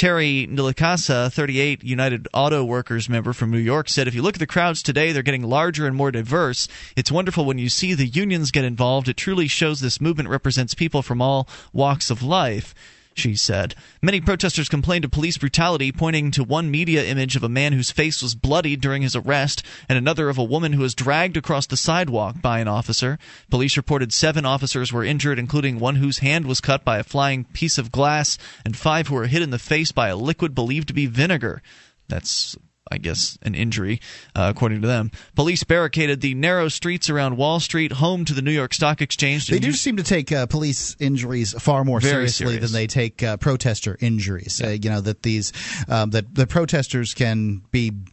Terry 0.00 0.48
Nilikasa, 0.50 1.30
38 1.30 1.84
United 1.84 2.26
Auto 2.32 2.64
Workers 2.64 3.10
member 3.10 3.34
from 3.34 3.50
New 3.50 3.58
York, 3.58 3.86
said 3.90 4.08
if 4.08 4.14
you 4.14 4.22
look 4.22 4.34
at 4.34 4.38
the 4.40 4.46
crowds 4.46 4.82
today, 4.82 5.12
they're 5.12 5.22
getting 5.22 5.42
larger 5.42 5.86
and 5.86 5.94
more 5.94 6.10
diverse. 6.10 6.68
It's 6.96 7.12
wonderful 7.12 7.44
when 7.44 7.58
you 7.58 7.68
see 7.68 7.92
the 7.92 8.06
unions 8.06 8.50
get 8.50 8.64
involved. 8.64 9.10
It 9.10 9.18
truly 9.18 9.46
shows 9.46 9.80
this 9.80 10.00
movement 10.00 10.30
represents 10.30 10.72
people 10.72 11.02
from 11.02 11.20
all 11.20 11.46
walks 11.74 12.08
of 12.08 12.22
life 12.22 12.74
she 13.14 13.36
said. 13.36 13.74
Many 14.02 14.20
protesters 14.20 14.68
complained 14.68 15.04
of 15.04 15.10
police 15.10 15.38
brutality, 15.38 15.92
pointing 15.92 16.30
to 16.32 16.44
one 16.44 16.70
media 16.70 17.04
image 17.04 17.36
of 17.36 17.42
a 17.42 17.48
man 17.48 17.72
whose 17.72 17.90
face 17.90 18.22
was 18.22 18.34
bloody 18.34 18.76
during 18.76 19.02
his 19.02 19.16
arrest 19.16 19.62
and 19.88 19.98
another 19.98 20.28
of 20.28 20.38
a 20.38 20.44
woman 20.44 20.72
who 20.72 20.82
was 20.82 20.94
dragged 20.94 21.36
across 21.36 21.66
the 21.66 21.76
sidewalk 21.76 22.40
by 22.40 22.60
an 22.60 22.68
officer. 22.68 23.18
Police 23.50 23.76
reported 23.76 24.12
seven 24.12 24.44
officers 24.44 24.92
were 24.92 25.04
injured, 25.04 25.38
including 25.38 25.78
one 25.78 25.96
whose 25.96 26.18
hand 26.18 26.46
was 26.46 26.60
cut 26.60 26.84
by 26.84 26.98
a 26.98 27.04
flying 27.04 27.44
piece 27.44 27.78
of 27.78 27.92
glass 27.92 28.38
and 28.64 28.76
five 28.76 29.08
who 29.08 29.14
were 29.14 29.26
hit 29.26 29.42
in 29.42 29.50
the 29.50 29.58
face 29.58 29.92
by 29.92 30.08
a 30.08 30.16
liquid 30.16 30.54
believed 30.54 30.88
to 30.88 30.94
be 30.94 31.06
vinegar. 31.06 31.62
That's 32.08 32.56
I 32.90 32.98
guess, 32.98 33.38
an 33.42 33.54
injury, 33.54 34.00
uh, 34.34 34.52
according 34.54 34.82
to 34.82 34.88
them. 34.88 35.10
Police 35.36 35.64
barricaded 35.64 36.20
the 36.20 36.34
narrow 36.34 36.68
streets 36.68 37.08
around 37.08 37.36
Wall 37.36 37.60
Street, 37.60 37.92
home 37.92 38.24
to 38.24 38.34
the 38.34 38.42
New 38.42 38.50
York 38.50 38.74
Stock 38.74 39.00
Exchange. 39.00 39.46
They 39.46 39.58
do 39.58 39.72
seem 39.72 39.96
to 39.96 40.02
take 40.02 40.32
uh, 40.32 40.46
police 40.46 40.96
injuries 40.98 41.52
far 41.60 41.84
more 41.84 42.00
seriously 42.00 42.46
serious. 42.46 42.62
than 42.62 42.72
they 42.72 42.86
take 42.86 43.22
uh, 43.22 43.36
protester 43.36 43.96
injuries. 44.00 44.60
Uh, 44.62 44.68
yeah. 44.68 44.72
you 44.72 44.90
know 44.90 45.00
that 45.00 45.22
these 45.22 45.52
um, 45.88 46.10
that 46.10 46.34
the 46.34 46.46
protesters 46.46 47.14
can 47.14 47.62
be 47.70 47.90
uh, 47.90 48.10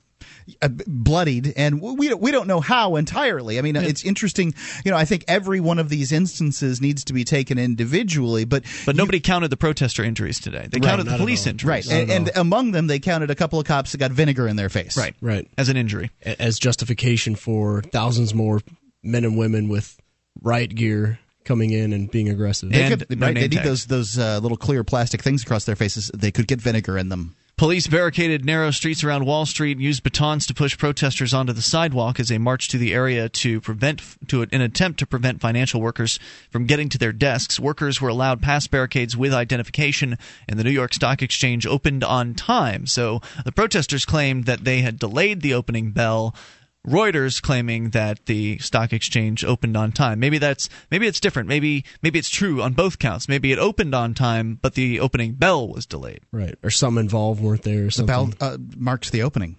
bloodied, 0.87 1.53
and 1.57 1.81
we 1.81 2.13
we 2.13 2.31
don't 2.31 2.47
know 2.47 2.59
how 2.59 2.95
entirely. 2.95 3.59
I 3.59 3.61
mean, 3.61 3.75
yeah. 3.75 3.81
it's 3.81 4.03
interesting. 4.03 4.53
You 4.85 4.91
know, 4.91 4.97
I 4.97 5.05
think 5.05 5.25
every 5.27 5.59
one 5.59 5.79
of 5.79 5.89
these 5.89 6.11
instances 6.11 6.81
needs 6.81 7.03
to 7.05 7.13
be 7.13 7.23
taken 7.23 7.57
individually, 7.57 8.45
but 8.45 8.63
but 8.85 8.95
you, 8.95 8.99
nobody 8.99 9.19
counted 9.19 9.49
the 9.49 9.57
protester 9.57 10.03
injuries 10.03 10.39
today. 10.39 10.67
They 10.71 10.79
counted 10.79 11.05
the 11.05 11.17
police 11.17 11.47
injuries, 11.47 11.87
right? 11.87 11.91
And, 11.91 12.11
and, 12.11 12.31
among 12.35 12.71
them, 12.71 12.87
they 12.87 12.99
counted 12.99 13.29
a 13.29 13.35
couple 13.35 13.59
of 13.59 13.65
cops 13.65 13.91
that 13.91 13.97
got 13.97 14.11
vinegar 14.11 14.47
in 14.47 14.55
their 14.55 14.69
face, 14.69 14.97
right? 14.97 15.15
Right, 15.21 15.47
as 15.57 15.69
an 15.69 15.77
injury, 15.77 16.11
as 16.23 16.59
justification 16.59 17.35
for 17.35 17.81
thousands 17.81 18.33
more 18.33 18.61
men 19.03 19.23
and 19.23 19.37
women 19.37 19.69
with 19.69 19.99
riot 20.41 20.75
gear 20.75 21.19
coming 21.47 21.71
in 21.71 21.93
and 21.93 22.11
being 22.11 22.29
aggressive. 22.29 22.69
They, 22.69 22.89
could, 22.89 23.09
no 23.09 23.27
right, 23.27 23.33
they 23.33 23.47
need 23.47 23.63
those 23.63 23.85
those 23.85 24.17
uh, 24.19 24.39
little 24.39 24.57
clear 24.57 24.83
plastic 24.83 25.21
things 25.21 25.43
across 25.43 25.65
their 25.65 25.75
faces. 25.75 26.11
They 26.13 26.31
could 26.31 26.47
get 26.47 26.61
vinegar 26.61 26.97
in 26.97 27.09
them. 27.09 27.35
Police 27.57 27.87
barricaded 27.87 28.45
narrow 28.45 28.69
streets 28.69 29.03
around 29.03 29.25
Wall 29.25 29.47
Street 29.47 29.77
and 29.77 29.81
used 29.81 30.03
batons 30.03 30.45
to 30.45 30.53
push 30.53 30.77
protesters 30.77 31.33
onto 31.33 31.53
the 31.53 31.63
sidewalk 31.63 32.19
as 32.19 32.29
they 32.29 32.37
marched 32.37 32.69
to 32.69 32.77
the 32.77 32.93
area 32.93 33.29
to 33.29 33.59
prevent 33.61 33.99
to 34.27 34.43
an 34.43 34.61
attempt 34.61 34.99
to 34.99 35.07
prevent 35.07 35.41
financial 35.41 35.81
workers 35.81 36.19
from 36.51 36.67
getting 36.67 36.87
to 36.89 36.99
their 36.99 37.11
desks. 37.11 37.59
Workers 37.59 37.99
were 37.99 38.09
allowed 38.09 38.43
past 38.43 38.69
barricades 38.69 39.17
with 39.17 39.33
identification, 39.33 40.19
and 40.47 40.59
the 40.59 40.63
New 40.63 40.69
York 40.69 40.93
Stock 40.93 41.23
Exchange 41.23 41.65
opened 41.65 42.03
on 42.03 42.35
time. 42.35 42.85
So 42.85 43.23
the 43.43 43.51
protesters 43.51 44.05
claimed 44.05 44.45
that 44.45 44.63
they 44.63 44.81
had 44.81 44.99
delayed 44.99 45.41
the 45.41 45.55
opening 45.55 45.89
bell 45.89 46.35
Reuters 46.87 47.41
claiming 47.41 47.89
that 47.89 48.25
the 48.27 48.57
stock 48.59 48.93
exchange 48.93 49.43
opened 49.43 49.75
on 49.75 49.91
time. 49.91 50.19
Maybe 50.19 50.37
that's 50.37 50.69
maybe 50.89 51.05
it's 51.05 51.19
different. 51.19 51.49
Maybe 51.49 51.83
maybe 52.01 52.17
it's 52.17 52.29
true 52.29 52.61
on 52.61 52.73
both 52.73 52.97
counts. 52.97 53.27
Maybe 53.27 53.51
it 53.51 53.59
opened 53.59 53.93
on 53.93 54.13
time, 54.13 54.57
but 54.61 54.75
the 54.75 54.99
opening 54.99 55.33
bell 55.33 55.67
was 55.67 55.85
delayed. 55.85 56.21
Right, 56.31 56.55
or 56.63 56.69
some 56.69 56.97
involved 56.97 57.41
weren't 57.41 57.63
there. 57.63 57.87
Or 57.87 57.91
something. 57.91 58.29
The 58.29 58.35
bell 58.37 58.53
uh, 58.53 58.57
marks 58.77 59.09
the 59.09 59.23
opening. 59.23 59.57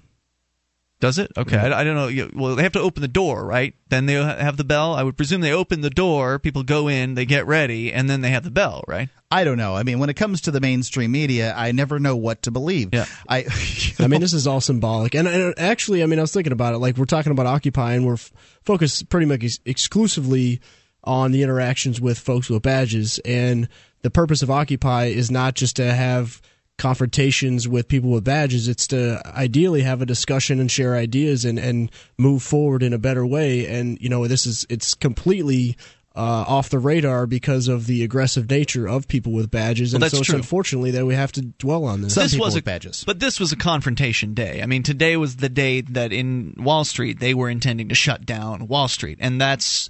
Does 1.00 1.18
it? 1.18 1.30
Okay, 1.36 1.56
I, 1.56 1.80
I, 1.80 1.84
don't 1.84 1.94
know. 1.94 2.28
Well, 2.34 2.56
they 2.56 2.64
have 2.64 2.72
to 2.72 2.80
open 2.80 3.02
the 3.02 3.08
door, 3.08 3.44
right? 3.44 3.72
Then 3.88 4.06
they 4.06 4.14
have 4.14 4.56
the 4.56 4.64
bell. 4.64 4.94
I 4.94 5.04
would 5.04 5.16
presume 5.16 5.40
they 5.40 5.52
open 5.52 5.80
the 5.80 5.90
door, 5.90 6.40
people 6.40 6.64
go 6.64 6.88
in, 6.88 7.14
they 7.14 7.24
get 7.24 7.46
ready, 7.46 7.92
and 7.92 8.10
then 8.10 8.20
they 8.20 8.30
have 8.30 8.42
the 8.42 8.50
bell, 8.50 8.82
right? 8.88 9.08
I 9.30 9.44
don't 9.44 9.58
know. 9.58 9.76
I 9.76 9.84
mean, 9.84 10.00
when 10.00 10.10
it 10.10 10.14
comes 10.14 10.40
to 10.42 10.50
the 10.50 10.60
mainstream 10.60 11.12
media, 11.12 11.54
I 11.56 11.70
never 11.70 12.00
know 12.00 12.16
what 12.16 12.42
to 12.42 12.50
believe. 12.50 12.88
Yeah. 12.92 13.04
I, 13.28 13.38
you 13.40 13.46
know. 13.98 14.06
I 14.06 14.08
mean, 14.08 14.20
this 14.20 14.32
is 14.32 14.48
all 14.48 14.60
symbolic, 14.60 15.14
and, 15.14 15.28
and, 15.28 15.54
actually, 15.56 16.02
I 16.02 16.06
mean, 16.06 16.18
I 16.18 16.22
was 16.22 16.32
thinking 16.32 16.52
about 16.52 16.74
it. 16.74 16.78
Like 16.78 16.96
we're 16.96 17.04
talking 17.04 17.30
about 17.30 17.46
Occupy, 17.46 17.94
and 17.94 18.04
we're 18.04 18.14
f- 18.14 18.32
focused 18.64 19.08
pretty 19.08 19.26
much 19.26 19.60
exclusively 19.64 20.60
on 21.04 21.30
the 21.30 21.44
interactions 21.44 22.00
with 22.00 22.18
folks 22.18 22.50
with 22.50 22.62
badges, 22.62 23.20
and 23.20 23.68
the 24.02 24.10
purpose 24.10 24.42
of 24.42 24.50
Occupy 24.50 25.06
is 25.06 25.30
not 25.30 25.54
just 25.54 25.76
to 25.76 25.92
have 25.92 26.42
confrontations 26.78 27.68
with 27.68 27.88
people 27.88 28.10
with 28.10 28.24
badges. 28.24 28.68
It's 28.68 28.86
to 28.88 29.20
ideally 29.26 29.82
have 29.82 30.00
a 30.00 30.06
discussion 30.06 30.60
and 30.60 30.70
share 30.70 30.94
ideas 30.96 31.44
and, 31.44 31.58
and 31.58 31.90
move 32.16 32.42
forward 32.42 32.82
in 32.82 32.92
a 32.92 32.98
better 32.98 33.26
way. 33.26 33.66
And, 33.66 34.00
you 34.00 34.08
know, 34.08 34.26
this 34.26 34.46
is, 34.46 34.66
it's 34.70 34.94
completely 34.94 35.76
uh, 36.18 36.44
off 36.48 36.68
the 36.68 36.80
radar 36.80 37.26
because 37.26 37.68
of 37.68 37.86
the 37.86 38.02
aggressive 38.02 38.50
nature 38.50 38.88
of 38.88 39.06
people 39.06 39.30
with 39.30 39.52
badges, 39.52 39.94
and 39.94 40.00
well, 40.00 40.10
so 40.10 40.18
it's 40.18 40.26
true. 40.26 40.34
unfortunately 40.34 40.90
that 40.90 41.06
we 41.06 41.14
have 41.14 41.30
to 41.30 41.42
dwell 41.42 41.84
on 41.84 42.02
this. 42.02 42.14
Some 42.14 42.24
this 42.24 42.32
people 42.32 42.46
was 42.46 42.54
with 42.54 42.64
a, 42.64 42.64
badges, 42.64 43.04
but 43.06 43.20
this 43.20 43.38
was 43.38 43.52
a 43.52 43.56
confrontation 43.56 44.34
day. 44.34 44.60
I 44.60 44.66
mean, 44.66 44.82
today 44.82 45.16
was 45.16 45.36
the 45.36 45.48
day 45.48 45.82
that 45.82 46.12
in 46.12 46.56
Wall 46.58 46.84
Street 46.84 47.20
they 47.20 47.34
were 47.34 47.48
intending 47.48 47.88
to 47.90 47.94
shut 47.94 48.26
down 48.26 48.66
Wall 48.66 48.88
Street, 48.88 49.18
and 49.20 49.40
that's 49.40 49.88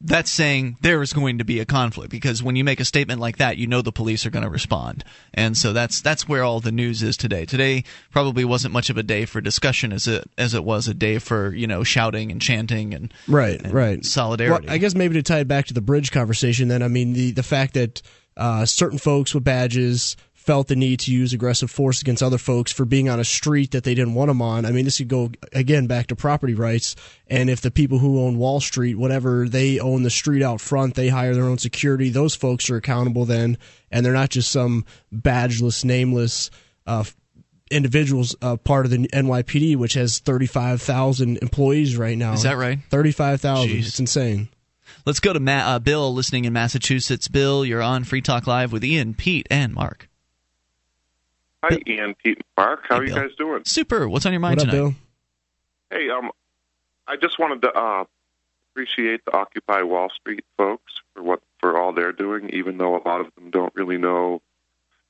that's 0.00 0.30
saying 0.30 0.76
there 0.82 1.00
is 1.00 1.12
going 1.12 1.38
to 1.38 1.44
be 1.44 1.58
a 1.60 1.64
conflict 1.64 2.10
because 2.10 2.42
when 2.42 2.54
you 2.54 2.64
make 2.64 2.80
a 2.80 2.84
statement 2.84 3.20
like 3.20 3.38
that, 3.38 3.56
you 3.56 3.66
know 3.66 3.80
the 3.80 3.92
police 3.92 4.26
are 4.26 4.30
going 4.30 4.44
to 4.44 4.50
respond, 4.50 5.04
and 5.32 5.56
so 5.56 5.72
that's 5.72 6.02
that's 6.02 6.28
where 6.28 6.42
all 6.42 6.60
the 6.60 6.72
news 6.72 7.02
is 7.02 7.16
today. 7.16 7.46
Today 7.46 7.84
probably 8.10 8.44
wasn't 8.44 8.74
much 8.74 8.90
of 8.90 8.98
a 8.98 9.02
day 9.02 9.24
for 9.24 9.40
discussion 9.40 9.92
as 9.92 10.06
it 10.06 10.28
as 10.36 10.54
it 10.54 10.64
was 10.64 10.86
a 10.86 10.94
day 10.94 11.18
for 11.18 11.54
you 11.54 11.66
know 11.66 11.82
shouting 11.82 12.30
and 12.30 12.42
chanting 12.42 12.92
and 12.92 13.12
right 13.26 13.60
and 13.62 13.72
right 13.72 14.04
solidarity. 14.04 14.66
Well, 14.66 14.74
I 14.74 14.78
guess 14.78 14.94
maybe 14.94 15.14
to 15.14 15.22
tie 15.22 15.40
it 15.40 15.48
back 15.48 15.66
to 15.66 15.74
the 15.74 15.80
bridge 15.80 16.12
conversation, 16.12 16.68
then 16.68 16.82
I 16.82 16.88
mean 16.88 17.14
the 17.14 17.30
the 17.30 17.42
fact 17.42 17.74
that 17.74 18.02
uh, 18.36 18.66
certain 18.66 18.98
folks 18.98 19.34
with 19.34 19.44
badges 19.44 20.16
felt 20.46 20.68
the 20.68 20.76
need 20.76 21.00
to 21.00 21.12
use 21.12 21.32
aggressive 21.32 21.70
force 21.70 22.00
against 22.00 22.22
other 22.22 22.38
folks 22.38 22.72
for 22.72 22.84
being 22.84 23.08
on 23.08 23.18
a 23.18 23.24
street 23.24 23.72
that 23.72 23.82
they 23.82 23.94
didn't 23.94 24.14
want 24.14 24.28
them 24.28 24.40
on. 24.40 24.64
I 24.64 24.70
mean, 24.70 24.84
this 24.84 24.98
could 24.98 25.08
go 25.08 25.32
again 25.52 25.88
back 25.88 26.06
to 26.06 26.16
property 26.16 26.54
rights. 26.54 26.94
And 27.26 27.50
if 27.50 27.60
the 27.60 27.72
people 27.72 27.98
who 27.98 28.22
own 28.22 28.38
Wall 28.38 28.60
Street, 28.60 28.94
whatever 28.94 29.48
they 29.48 29.80
own 29.80 30.04
the 30.04 30.10
street 30.10 30.44
out 30.44 30.60
front, 30.60 30.94
they 30.94 31.08
hire 31.08 31.34
their 31.34 31.44
own 31.44 31.58
security, 31.58 32.10
those 32.10 32.36
folks 32.36 32.70
are 32.70 32.76
accountable 32.76 33.24
then. 33.24 33.58
And 33.90 34.06
they're 34.06 34.12
not 34.12 34.30
just 34.30 34.52
some 34.52 34.84
badgeless, 35.12 35.84
nameless, 35.84 36.50
uh, 36.86 37.02
individuals 37.68 38.36
uh, 38.40 38.56
part 38.56 38.86
of 38.86 38.92
the 38.92 39.08
NYPD, 39.08 39.76
which 39.76 39.94
has 39.94 40.20
35,000 40.20 41.38
employees 41.38 41.96
right 41.96 42.16
now. 42.16 42.34
Is 42.34 42.44
that 42.44 42.56
right? 42.56 42.78
35,000. 42.90 43.70
It's 43.70 43.98
insane. 43.98 44.48
Let's 45.04 45.18
go 45.18 45.32
to 45.32 45.40
Ma- 45.40 45.74
uh, 45.74 45.78
Bill 45.80 46.14
listening 46.14 46.44
in 46.44 46.52
Massachusetts. 46.52 47.26
Bill, 47.26 47.64
you're 47.64 47.82
on 47.82 48.04
Free 48.04 48.20
Talk 48.20 48.46
Live 48.46 48.70
with 48.70 48.84
Ian, 48.84 49.14
Pete, 49.14 49.48
and 49.50 49.74
Mark. 49.74 50.08
Hi, 51.62 51.78
Ian, 51.86 52.14
Pete, 52.14 52.42
Mark. 52.56 52.84
How 52.88 52.96
hey, 52.96 53.00
are 53.00 53.04
you 53.04 53.14
Bill. 53.14 53.28
guys 53.28 53.36
doing? 53.36 53.62
Super. 53.64 54.08
What's 54.08 54.26
on 54.26 54.32
your 54.32 54.40
mind 54.40 54.58
what 54.58 54.68
up, 54.68 54.74
tonight? 54.74 54.94
Bill? 55.90 55.98
Hey, 55.98 56.10
um, 56.10 56.30
I 57.06 57.16
just 57.16 57.38
wanted 57.38 57.62
to 57.62 57.72
uh, 57.72 58.04
appreciate 58.72 59.24
the 59.24 59.36
Occupy 59.36 59.82
Wall 59.82 60.10
Street 60.10 60.44
folks 60.56 60.94
for 61.14 61.22
what 61.22 61.40
for 61.60 61.78
all 61.80 61.92
they're 61.92 62.12
doing, 62.12 62.50
even 62.50 62.78
though 62.78 62.96
a 62.96 63.02
lot 63.06 63.20
of 63.20 63.34
them 63.34 63.50
don't 63.50 63.74
really 63.74 63.98
know 63.98 64.42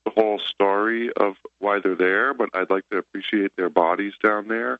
the 0.05 0.11
whole 0.11 0.39
story 0.39 1.11
of 1.13 1.35
why 1.59 1.79
they're 1.79 1.95
there. 1.95 2.33
But 2.33 2.49
I'd 2.53 2.69
like 2.69 2.87
to 2.89 2.97
appreciate 2.97 3.55
their 3.55 3.69
bodies 3.69 4.13
down 4.23 4.47
there, 4.47 4.79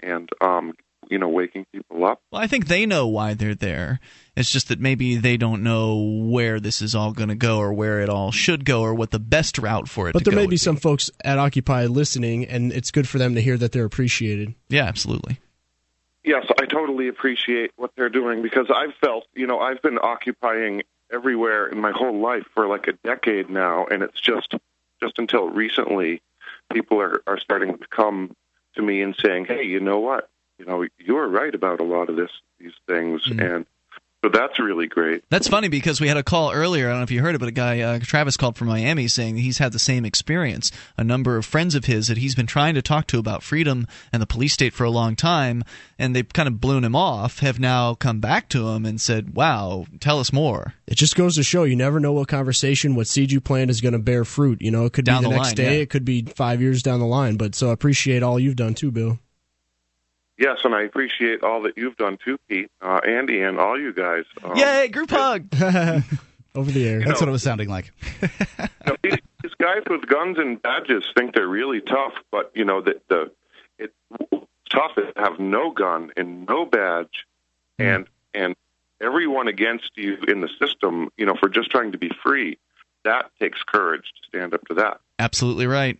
and 0.00 0.28
um, 0.40 0.74
you 1.10 1.18
know, 1.18 1.28
waking 1.28 1.66
people 1.72 2.04
up. 2.04 2.22
Well, 2.30 2.40
I 2.40 2.46
think 2.46 2.68
they 2.68 2.86
know 2.86 3.06
why 3.08 3.34
they're 3.34 3.54
there. 3.54 4.00
It's 4.36 4.50
just 4.50 4.68
that 4.68 4.80
maybe 4.80 5.16
they 5.16 5.36
don't 5.36 5.62
know 5.62 5.96
where 5.96 6.60
this 6.60 6.80
is 6.80 6.94
all 6.94 7.12
going 7.12 7.28
to 7.28 7.34
go 7.34 7.58
or 7.58 7.72
where 7.74 8.00
it 8.00 8.08
all 8.08 8.30
should 8.30 8.64
go 8.64 8.82
or 8.82 8.94
what 8.94 9.10
the 9.10 9.18
best 9.18 9.58
route 9.58 9.88
for 9.88 10.08
it 10.08 10.12
But 10.12 10.20
to 10.20 10.30
there 10.30 10.36
go 10.36 10.42
may 10.42 10.46
be 10.46 10.56
some 10.56 10.76
folks 10.76 11.10
at 11.24 11.38
Occupy 11.38 11.86
listening, 11.86 12.46
and 12.46 12.72
it's 12.72 12.90
good 12.90 13.08
for 13.08 13.18
them 13.18 13.34
to 13.34 13.42
hear 13.42 13.58
that 13.58 13.72
they're 13.72 13.84
appreciated. 13.84 14.54
Yeah, 14.68 14.84
absolutely. 14.84 15.40
Yes, 16.24 16.46
I 16.60 16.66
totally 16.66 17.08
appreciate 17.08 17.72
what 17.76 17.92
they're 17.96 18.08
doing 18.08 18.42
because 18.42 18.70
I've 18.74 18.94
felt, 18.94 19.26
you 19.34 19.46
know, 19.46 19.58
I've 19.58 19.82
been 19.82 19.98
occupying 20.00 20.82
everywhere 21.12 21.66
in 21.66 21.80
my 21.80 21.90
whole 21.90 22.20
life 22.20 22.44
for 22.54 22.68
like 22.68 22.86
a 22.86 22.92
decade 22.92 23.50
now, 23.50 23.86
and 23.86 24.02
it's 24.02 24.20
just 24.20 24.54
just 25.02 25.18
until 25.18 25.48
recently 25.48 26.22
people 26.72 27.00
are 27.00 27.22
are 27.26 27.38
starting 27.38 27.76
to 27.76 27.86
come 27.88 28.36
to 28.76 28.82
me 28.82 29.02
and 29.02 29.16
saying, 29.16 29.46
"Hey, 29.46 29.64
you 29.64 29.80
know 29.80 29.98
what? 29.98 30.29
You 30.60 30.66
know, 30.66 30.84
you 30.98 31.14
were 31.14 31.26
right 31.26 31.54
about 31.54 31.80
a 31.80 31.84
lot 31.84 32.10
of 32.10 32.16
this 32.16 32.28
these 32.58 32.74
things," 32.86 33.22
and 33.26 33.64
so 34.22 34.28
that's 34.30 34.58
really 34.58 34.86
great. 34.86 35.24
That's 35.30 35.48
funny 35.48 35.68
because 35.68 36.02
we 36.02 36.08
had 36.08 36.18
a 36.18 36.22
call 36.22 36.52
earlier. 36.52 36.88
I 36.88 36.90
don't 36.90 36.98
know 36.98 37.04
if 37.04 37.10
you 37.10 37.22
heard 37.22 37.34
it, 37.34 37.38
but 37.38 37.48
a 37.48 37.52
guy, 37.52 37.80
uh, 37.80 37.98
Travis, 38.00 38.36
called 38.36 38.58
from 38.58 38.68
Miami 38.68 39.08
saying 39.08 39.38
he's 39.38 39.56
had 39.56 39.72
the 39.72 39.78
same 39.78 40.04
experience. 40.04 40.70
A 40.98 41.04
number 41.04 41.38
of 41.38 41.46
friends 41.46 41.74
of 41.74 41.86
his 41.86 42.08
that 42.08 42.18
he's 42.18 42.34
been 42.34 42.46
trying 42.46 42.74
to 42.74 42.82
talk 42.82 43.06
to 43.06 43.18
about 43.18 43.42
freedom 43.42 43.86
and 44.12 44.20
the 44.20 44.26
police 44.26 44.52
state 44.52 44.74
for 44.74 44.84
a 44.84 44.90
long 44.90 45.16
time, 45.16 45.64
and 45.98 46.14
they've 46.14 46.30
kind 46.30 46.46
of 46.46 46.60
blown 46.60 46.84
him 46.84 46.94
off, 46.94 47.38
have 47.38 47.58
now 47.58 47.94
come 47.94 48.20
back 48.20 48.50
to 48.50 48.68
him 48.68 48.84
and 48.84 49.00
said, 49.00 49.34
Wow, 49.34 49.86
tell 50.00 50.20
us 50.20 50.30
more. 50.34 50.74
It 50.86 50.96
just 50.96 51.16
goes 51.16 51.36
to 51.36 51.42
show 51.42 51.64
you 51.64 51.74
never 51.74 51.98
know 51.98 52.12
what 52.12 52.28
conversation, 52.28 52.96
what 52.96 53.06
seed 53.06 53.32
you 53.32 53.40
plant 53.40 53.70
is 53.70 53.80
going 53.80 53.94
to 53.94 53.98
bear 53.98 54.26
fruit. 54.26 54.60
You 54.60 54.70
know, 54.70 54.84
it 54.84 54.92
could 54.92 55.06
Down 55.06 55.22
be 55.22 55.28
the, 55.28 55.30
the 55.30 55.36
next 55.36 55.48
line, 55.48 55.54
day, 55.54 55.76
yeah. 55.76 55.82
it 55.82 55.88
could 55.88 56.04
be 56.04 56.24
five 56.24 56.60
years 56.60 56.82
down 56.82 57.00
the 57.00 57.06
line. 57.06 57.38
But 57.38 57.54
so 57.54 57.70
I 57.70 57.72
appreciate 57.72 58.22
all 58.22 58.38
you've 58.38 58.56
done 58.56 58.74
too, 58.74 58.90
Bill. 58.90 59.18
Yes, 60.40 60.60
and 60.64 60.74
I 60.74 60.84
appreciate 60.84 61.42
all 61.42 61.60
that 61.62 61.76
you've 61.76 61.98
done 61.98 62.16
too, 62.24 62.38
Pete, 62.48 62.70
uh, 62.80 63.00
Andy, 63.06 63.42
and 63.42 63.58
all 63.60 63.78
you 63.78 63.92
guys. 63.92 64.24
Um, 64.42 64.56
Yay, 64.56 64.88
group 64.88 65.10
hug! 65.10 65.46
Over 66.54 66.70
the 66.70 66.88
air. 66.88 67.04
That's 67.04 67.20
what 67.20 67.28
it 67.28 67.32
was 67.32 67.42
sounding 67.42 67.68
like. 67.68 67.92
you 68.22 68.28
know, 68.86 68.96
these, 69.02 69.18
these 69.42 69.52
guys 69.60 69.82
with 69.88 70.06
guns 70.06 70.38
and 70.38 70.60
badges 70.60 71.04
think 71.14 71.34
they're 71.34 71.46
really 71.46 71.82
tough, 71.82 72.14
but 72.32 72.50
you 72.54 72.64
know 72.64 72.80
the 72.80 72.98
the 73.08 73.30
it 73.78 73.92
tough 74.70 74.92
is 74.96 75.12
to 75.14 75.20
have 75.20 75.38
no 75.38 75.70
gun 75.72 76.10
and 76.16 76.46
no 76.48 76.64
badge, 76.64 77.26
and 77.78 78.06
and 78.32 78.56
everyone 78.98 79.46
against 79.46 79.90
you 79.96 80.16
in 80.26 80.40
the 80.40 80.48
system, 80.58 81.10
you 81.18 81.26
know, 81.26 81.34
for 81.38 81.50
just 81.50 81.70
trying 81.70 81.92
to 81.92 81.98
be 81.98 82.10
free. 82.22 82.58
That 83.04 83.30
takes 83.38 83.62
courage 83.62 84.04
to 84.04 84.28
stand 84.28 84.54
up 84.54 84.66
to 84.68 84.74
that. 84.74 85.00
Absolutely 85.18 85.66
right. 85.66 85.98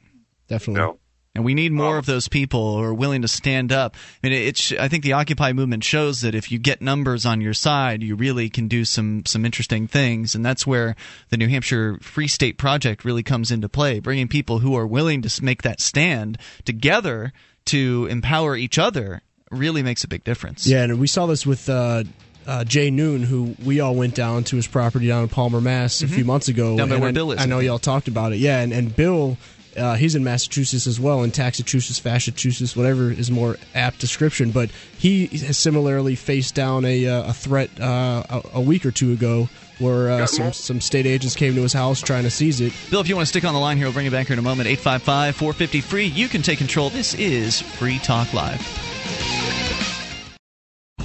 Definitely. 0.48 0.80
You 0.80 0.86
know? 0.86 0.98
And 1.34 1.44
we 1.44 1.54
need 1.54 1.70
more 1.70 1.96
of 1.96 2.06
those 2.06 2.26
people 2.26 2.76
who 2.76 2.82
are 2.82 2.92
willing 2.92 3.22
to 3.22 3.28
stand 3.28 3.70
up. 3.70 3.94
I 4.22 4.28
mean, 4.28 4.36
it's. 4.36 4.72
I 4.72 4.88
think 4.88 5.04
the 5.04 5.12
Occupy 5.12 5.52
movement 5.52 5.84
shows 5.84 6.22
that 6.22 6.34
if 6.34 6.50
you 6.50 6.58
get 6.58 6.82
numbers 6.82 7.24
on 7.24 7.40
your 7.40 7.54
side, 7.54 8.02
you 8.02 8.16
really 8.16 8.50
can 8.50 8.66
do 8.66 8.84
some 8.84 9.24
some 9.26 9.44
interesting 9.44 9.86
things, 9.86 10.34
and 10.34 10.44
that's 10.44 10.66
where 10.66 10.96
the 11.28 11.36
New 11.36 11.46
Hampshire 11.46 11.98
Free 12.02 12.26
State 12.26 12.58
Project 12.58 13.04
really 13.04 13.22
comes 13.22 13.52
into 13.52 13.68
play, 13.68 14.00
bringing 14.00 14.26
people 14.26 14.58
who 14.58 14.74
are 14.76 14.86
willing 14.86 15.22
to 15.22 15.44
make 15.44 15.62
that 15.62 15.80
stand 15.80 16.36
together 16.64 17.32
to 17.66 18.08
empower 18.10 18.56
each 18.56 18.78
other. 18.78 19.22
Really 19.52 19.84
makes 19.84 20.02
a 20.02 20.08
big 20.08 20.24
difference. 20.24 20.66
Yeah, 20.66 20.82
and 20.82 20.98
we 20.98 21.06
saw 21.06 21.26
this 21.26 21.46
with 21.46 21.68
uh, 21.68 22.04
uh, 22.46 22.64
Jay 22.64 22.90
Noon, 22.90 23.22
who 23.22 23.54
we 23.64 23.78
all 23.80 23.94
went 23.94 24.16
down 24.16 24.42
to 24.44 24.56
his 24.56 24.66
property 24.66 25.06
down 25.06 25.22
in 25.22 25.28
Palmer, 25.28 25.60
Mass. 25.60 26.02
a 26.02 26.08
few 26.08 26.24
months 26.24 26.48
ago. 26.48 26.70
Mm-hmm. 26.70 26.76
Down 26.76 26.88
by 26.88 26.94
and 26.96 27.02
where 27.02 27.10
I, 27.10 27.12
Bill 27.12 27.32
is, 27.32 27.38
I 27.38 27.42
I 27.44 27.46
know 27.46 27.60
y'all 27.60 27.78
talked 27.78 28.08
about 28.08 28.32
it. 28.32 28.38
Yeah, 28.38 28.60
and, 28.60 28.72
and 28.72 28.94
Bill, 28.94 29.36
uh, 29.80 29.94
he's 29.94 30.14
in 30.14 30.22
Massachusetts 30.22 30.86
as 30.86 31.00
well, 31.00 31.22
in 31.22 31.30
Taxachusetts, 31.30 32.04
Massachusetts, 32.04 32.76
whatever 32.76 33.10
is 33.10 33.30
more 33.30 33.56
apt 33.74 33.98
description. 33.98 34.50
But 34.50 34.70
he 34.98 35.26
has 35.26 35.56
similarly 35.56 36.14
faced 36.14 36.54
down 36.54 36.84
a, 36.84 37.06
uh, 37.06 37.30
a 37.30 37.32
threat 37.32 37.70
uh, 37.80 38.22
a, 38.28 38.42
a 38.54 38.60
week 38.60 38.84
or 38.86 38.90
two 38.90 39.12
ago. 39.12 39.48
Where 39.78 40.10
uh, 40.10 40.26
some 40.26 40.52
some 40.52 40.80
state 40.82 41.06
agents 41.06 41.34
came 41.34 41.54
to 41.54 41.62
his 41.62 41.72
house 41.72 42.02
trying 42.02 42.24
to 42.24 42.30
seize 42.30 42.60
it. 42.60 42.74
Bill, 42.90 43.00
if 43.00 43.08
you 43.08 43.16
want 43.16 43.26
to 43.26 43.30
stick 43.30 43.46
on 43.46 43.54
the 43.54 43.60
line 43.60 43.78
here, 43.78 43.86
we'll 43.86 43.94
bring 43.94 44.04
you 44.04 44.10
back 44.10 44.26
here 44.26 44.34
in 44.34 44.38
a 44.38 44.42
moment. 44.42 44.68
855 44.68 45.34
450 45.36 45.80
free. 45.80 46.04
You 46.04 46.28
can 46.28 46.42
take 46.42 46.58
control. 46.58 46.90
This 46.90 47.14
is 47.14 47.62
Free 47.62 47.98
Talk 47.98 48.34
Live. 48.34 48.60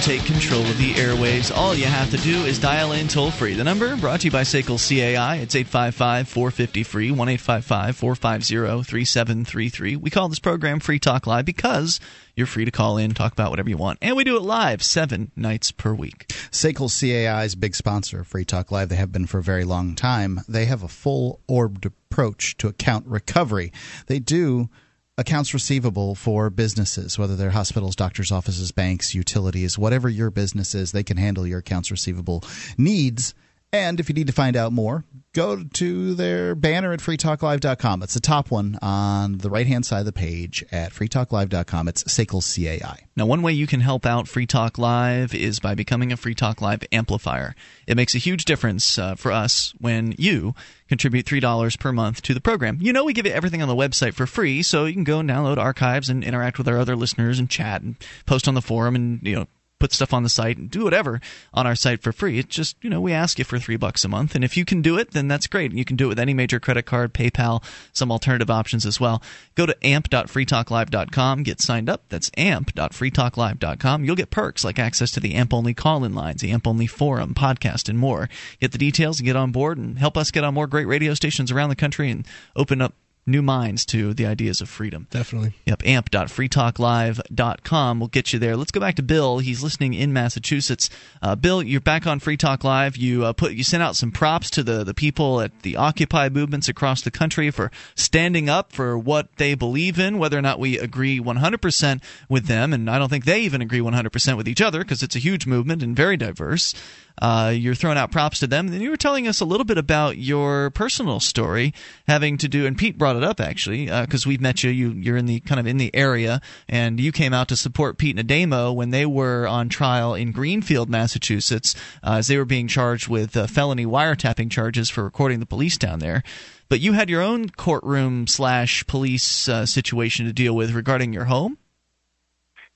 take 0.00 0.24
control 0.24 0.62
of 0.62 0.78
the 0.78 0.94
airwaves. 0.94 1.54
All 1.54 1.74
you 1.74 1.84
have 1.84 2.10
to 2.10 2.16
do 2.16 2.44
is 2.46 2.58
dial 2.58 2.92
in 2.92 3.06
toll 3.06 3.30
free. 3.30 3.52
The 3.52 3.64
number 3.64 3.96
brought 3.96 4.20
to 4.20 4.28
you 4.28 4.30
by 4.30 4.42
Sekel 4.42 4.78
CAI. 4.78 5.36
It's 5.36 5.54
855 5.54 6.26
450 6.26 6.82
free, 6.84 7.10
1 7.10 7.28
855 7.28 7.96
450 7.96 8.82
3733. 8.82 9.96
We 9.96 10.08
call 10.08 10.30
this 10.30 10.38
program 10.38 10.80
Free 10.80 10.98
Talk 10.98 11.26
Live 11.26 11.44
because 11.44 12.00
you're 12.34 12.46
free 12.46 12.64
to 12.64 12.70
call 12.70 12.96
in, 12.96 13.12
talk 13.12 13.32
about 13.32 13.50
whatever 13.50 13.68
you 13.68 13.76
want. 13.76 13.98
And 14.00 14.16
we 14.16 14.24
do 14.24 14.36
it 14.36 14.42
live 14.42 14.82
seven 14.82 15.32
nights 15.36 15.70
per 15.70 15.92
week. 15.92 16.28
Sekel 16.50 16.88
CAI's 16.88 17.54
big 17.54 17.74
sponsor 17.74 18.20
of 18.20 18.26
Free 18.26 18.46
Talk 18.46 18.72
Live. 18.72 18.88
They 18.88 18.96
have 18.96 19.12
been 19.12 19.26
for 19.26 19.38
a 19.38 19.42
very 19.42 19.64
long 19.64 19.94
time. 19.94 20.40
They 20.48 20.64
have 20.64 20.82
a 20.82 20.88
full 20.88 21.40
orbed 21.46 21.84
approach 21.84 22.56
to 22.58 22.68
account 22.68 23.06
recovery. 23.06 23.70
They 24.06 24.18
do 24.18 24.70
accounts 25.18 25.52
receivable 25.52 26.14
for 26.14 26.50
businesses, 26.50 27.18
whether 27.18 27.36
they're 27.36 27.50
hospitals, 27.50 27.96
doctors' 27.96 28.32
offices, 28.32 28.72
banks, 28.72 29.14
utilities, 29.14 29.78
whatever 29.78 30.08
your 30.08 30.30
business 30.30 30.74
is, 30.74 30.92
they 30.92 31.02
can 31.02 31.16
handle 31.16 31.46
your 31.46 31.58
accounts 31.58 31.90
receivable 31.90 32.42
needs. 32.78 33.34
And 33.72 34.00
if 34.00 34.08
you 34.08 34.14
need 34.14 34.26
to 34.26 34.32
find 34.32 34.56
out 34.56 34.72
more, 34.72 35.04
go 35.32 35.62
to 35.62 36.14
their 36.14 36.56
banner 36.56 36.92
at 36.92 36.98
freetalklive.com. 36.98 38.02
It's 38.02 38.14
the 38.14 38.20
top 38.20 38.50
one 38.50 38.76
on 38.82 39.38
the 39.38 39.48
right 39.48 39.66
hand 39.66 39.86
side 39.86 40.00
of 40.00 40.06
the 40.06 40.12
page 40.12 40.64
at 40.72 40.92
freetalklive.com. 40.92 41.86
It's 41.86 42.02
Sekel 42.04 42.42
CAI. 42.42 43.06
Now, 43.14 43.26
one 43.26 43.42
way 43.42 43.52
you 43.52 43.68
can 43.68 43.80
help 43.80 44.06
out 44.06 44.26
Free 44.26 44.46
Talk 44.46 44.76
Live 44.76 45.32
is 45.32 45.60
by 45.60 45.76
becoming 45.76 46.10
a 46.10 46.16
Free 46.16 46.34
Talk 46.34 46.60
Live 46.60 46.82
amplifier. 46.90 47.54
It 47.86 47.96
makes 47.96 48.16
a 48.16 48.18
huge 48.18 48.44
difference 48.44 48.98
uh, 48.98 49.14
for 49.14 49.30
us 49.30 49.72
when 49.78 50.16
you 50.18 50.56
contribute 50.88 51.26
$3 51.26 51.78
per 51.78 51.92
month 51.92 52.22
to 52.22 52.34
the 52.34 52.40
program. 52.40 52.78
You 52.80 52.92
know, 52.92 53.04
we 53.04 53.12
give 53.12 53.26
you 53.26 53.32
everything 53.32 53.62
on 53.62 53.68
the 53.68 53.76
website 53.76 54.14
for 54.14 54.26
free, 54.26 54.64
so 54.64 54.86
you 54.86 54.94
can 54.94 55.04
go 55.04 55.20
and 55.20 55.30
download 55.30 55.58
archives 55.58 56.08
and 56.08 56.24
interact 56.24 56.58
with 56.58 56.66
our 56.66 56.78
other 56.78 56.96
listeners 56.96 57.38
and 57.38 57.48
chat 57.48 57.82
and 57.82 57.94
post 58.26 58.48
on 58.48 58.54
the 58.54 58.62
forum 58.62 58.96
and, 58.96 59.20
you 59.22 59.36
know, 59.36 59.46
put 59.80 59.92
stuff 59.92 60.14
on 60.14 60.22
the 60.22 60.28
site 60.28 60.58
and 60.58 60.70
do 60.70 60.84
whatever 60.84 61.20
on 61.52 61.66
our 61.66 61.74
site 61.74 62.02
for 62.02 62.12
free. 62.12 62.38
It's 62.38 62.54
just, 62.54 62.76
you 62.82 62.90
know, 62.90 63.00
we 63.00 63.12
ask 63.12 63.38
you 63.38 63.44
for 63.44 63.58
three 63.58 63.76
bucks 63.76 64.04
a 64.04 64.08
month. 64.08 64.36
And 64.36 64.44
if 64.44 64.56
you 64.56 64.64
can 64.64 64.82
do 64.82 64.96
it, 64.98 65.10
then 65.10 65.26
that's 65.26 65.48
great. 65.48 65.72
You 65.72 65.84
can 65.84 65.96
do 65.96 66.04
it 66.04 66.08
with 66.10 66.20
any 66.20 66.34
major 66.34 66.60
credit 66.60 66.84
card, 66.84 67.12
PayPal, 67.12 67.64
some 67.92 68.12
alternative 68.12 68.50
options 68.50 68.86
as 68.86 69.00
well. 69.00 69.22
Go 69.56 69.66
to 69.66 69.76
amp.freetalklive.com, 69.84 71.42
get 71.42 71.60
signed 71.60 71.88
up. 71.88 72.04
That's 72.08 72.30
amp.freetalklive.com. 72.36 74.04
You'll 74.04 74.16
get 74.16 74.30
perks 74.30 74.64
like 74.64 74.78
access 74.78 75.10
to 75.12 75.20
the 75.20 75.34
AMP 75.34 75.52
only 75.52 75.74
call 75.74 76.04
in 76.04 76.14
lines, 76.14 76.42
the 76.42 76.52
AMP 76.52 76.66
only 76.68 76.86
forum, 76.86 77.34
podcast, 77.34 77.88
and 77.88 77.98
more. 77.98 78.28
Get 78.60 78.72
the 78.72 78.78
details 78.78 79.18
and 79.18 79.26
get 79.26 79.36
on 79.36 79.50
board 79.50 79.78
and 79.78 79.98
help 79.98 80.16
us 80.16 80.30
get 80.30 80.44
on 80.44 80.54
more 80.54 80.66
great 80.66 80.86
radio 80.86 81.14
stations 81.14 81.50
around 81.50 81.70
the 81.70 81.76
country 81.76 82.10
and 82.10 82.26
open 82.54 82.82
up 82.82 82.94
new 83.30 83.42
minds 83.42 83.84
to 83.86 84.14
the 84.14 84.26
ideas 84.26 84.60
of 84.60 84.68
freedom. 84.68 85.06
Definitely. 85.10 85.54
Yep, 85.66 85.86
amp.freetalklive.com 85.86 88.00
will 88.00 88.08
get 88.08 88.32
you 88.32 88.38
there. 88.38 88.56
Let's 88.56 88.70
go 88.70 88.80
back 88.80 88.96
to 88.96 89.02
Bill. 89.02 89.38
He's 89.38 89.62
listening 89.62 89.94
in 89.94 90.12
Massachusetts. 90.12 90.90
Uh, 91.22 91.36
Bill, 91.36 91.62
you're 91.62 91.80
back 91.80 92.06
on 92.06 92.20
Free 92.20 92.36
Talk 92.36 92.64
Live. 92.64 92.96
You 92.96 93.24
uh, 93.24 93.32
put 93.32 93.52
you 93.52 93.64
sent 93.64 93.82
out 93.82 93.96
some 93.96 94.10
props 94.10 94.50
to 94.50 94.62
the, 94.62 94.84
the 94.84 94.94
people 94.94 95.40
at 95.40 95.62
the 95.62 95.76
Occupy 95.76 96.28
movements 96.28 96.68
across 96.68 97.02
the 97.02 97.10
country 97.10 97.50
for 97.50 97.70
standing 97.94 98.48
up 98.48 98.72
for 98.72 98.98
what 98.98 99.34
they 99.36 99.54
believe 99.54 99.98
in, 99.98 100.18
whether 100.18 100.38
or 100.38 100.42
not 100.42 100.58
we 100.58 100.78
agree 100.78 101.20
100% 101.20 102.02
with 102.28 102.46
them. 102.46 102.72
And 102.72 102.90
I 102.90 102.98
don't 102.98 103.08
think 103.08 103.24
they 103.24 103.40
even 103.40 103.62
agree 103.62 103.80
100% 103.80 104.36
with 104.36 104.48
each 104.48 104.60
other 104.60 104.80
because 104.80 105.02
it's 105.02 105.16
a 105.16 105.20
huge 105.20 105.46
movement 105.46 105.82
and 105.82 105.96
very 105.96 106.16
diverse. 106.16 106.74
Uh, 107.20 107.52
you're 107.54 107.74
throwing 107.74 107.98
out 107.98 108.10
props 108.10 108.38
to 108.40 108.46
them. 108.46 108.68
And 108.68 108.82
you 108.82 108.90
were 108.90 108.96
telling 108.96 109.28
us 109.28 109.40
a 109.40 109.44
little 109.44 109.64
bit 109.64 109.78
about 109.78 110.16
your 110.16 110.70
personal 110.70 111.20
story 111.20 111.74
having 112.06 112.38
to 112.38 112.48
do, 112.48 112.66
and 112.66 112.76
Pete 112.76 112.98
brought 112.98 113.16
it 113.16 113.24
up 113.24 113.40
actually, 113.40 113.86
because 113.86 114.26
uh, 114.26 114.28
we've 114.28 114.40
met 114.40 114.64
you. 114.64 114.70
you. 114.70 114.90
You're 114.92 115.16
in 115.16 115.26
the 115.26 115.40
kind 115.40 115.60
of 115.60 115.66
in 115.66 115.76
the 115.76 115.94
area, 115.94 116.40
and 116.68 116.98
you 116.98 117.12
came 117.12 117.32
out 117.32 117.48
to 117.48 117.56
support 117.56 117.98
Pete 117.98 118.18
and 118.18 118.28
Ademo 118.28 118.74
when 118.74 118.90
they 118.90 119.06
were 119.06 119.46
on 119.46 119.68
trial 119.68 120.14
in 120.14 120.32
Greenfield, 120.32 120.88
Massachusetts, 120.88 121.74
uh, 122.02 122.14
as 122.14 122.28
they 122.28 122.36
were 122.36 122.44
being 122.44 122.68
charged 122.68 123.08
with 123.08 123.36
uh, 123.36 123.46
felony 123.46 123.86
wiretapping 123.86 124.50
charges 124.50 124.88
for 124.88 125.04
recording 125.04 125.40
the 125.40 125.46
police 125.46 125.76
down 125.76 125.98
there. 125.98 126.22
But 126.68 126.80
you 126.80 126.92
had 126.92 127.10
your 127.10 127.20
own 127.20 127.48
courtroom 127.48 128.26
slash 128.28 128.86
police 128.86 129.48
uh, 129.48 129.66
situation 129.66 130.26
to 130.26 130.32
deal 130.32 130.54
with 130.54 130.70
regarding 130.72 131.12
your 131.12 131.24
home. 131.24 131.58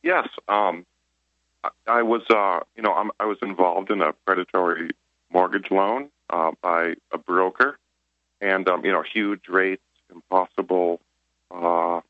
Yes, 0.03 0.29
um, 0.49 0.85
I 1.87 2.03
was, 2.03 2.23
uh, 2.31 2.61
you 2.77 2.83
know, 2.83 2.93
I'm, 2.95 3.11
i 3.21 3.25
was 3.25 3.39
involved 3.43 3.91
in 3.91 4.03
a 4.03 4.13
predatory 4.13 4.91
mortgage 5.33 5.71
loan 5.71 6.11
uh, 6.31 6.53
by 6.63 6.95
a 7.13 7.19
broker, 7.19 7.79
and 8.41 8.69
um, 8.69 8.85
you 8.85 8.93
know, 8.93 9.03
huge 9.03 9.49
rates, 9.49 9.83
impossible 10.13 11.01
uh, 11.51 12.01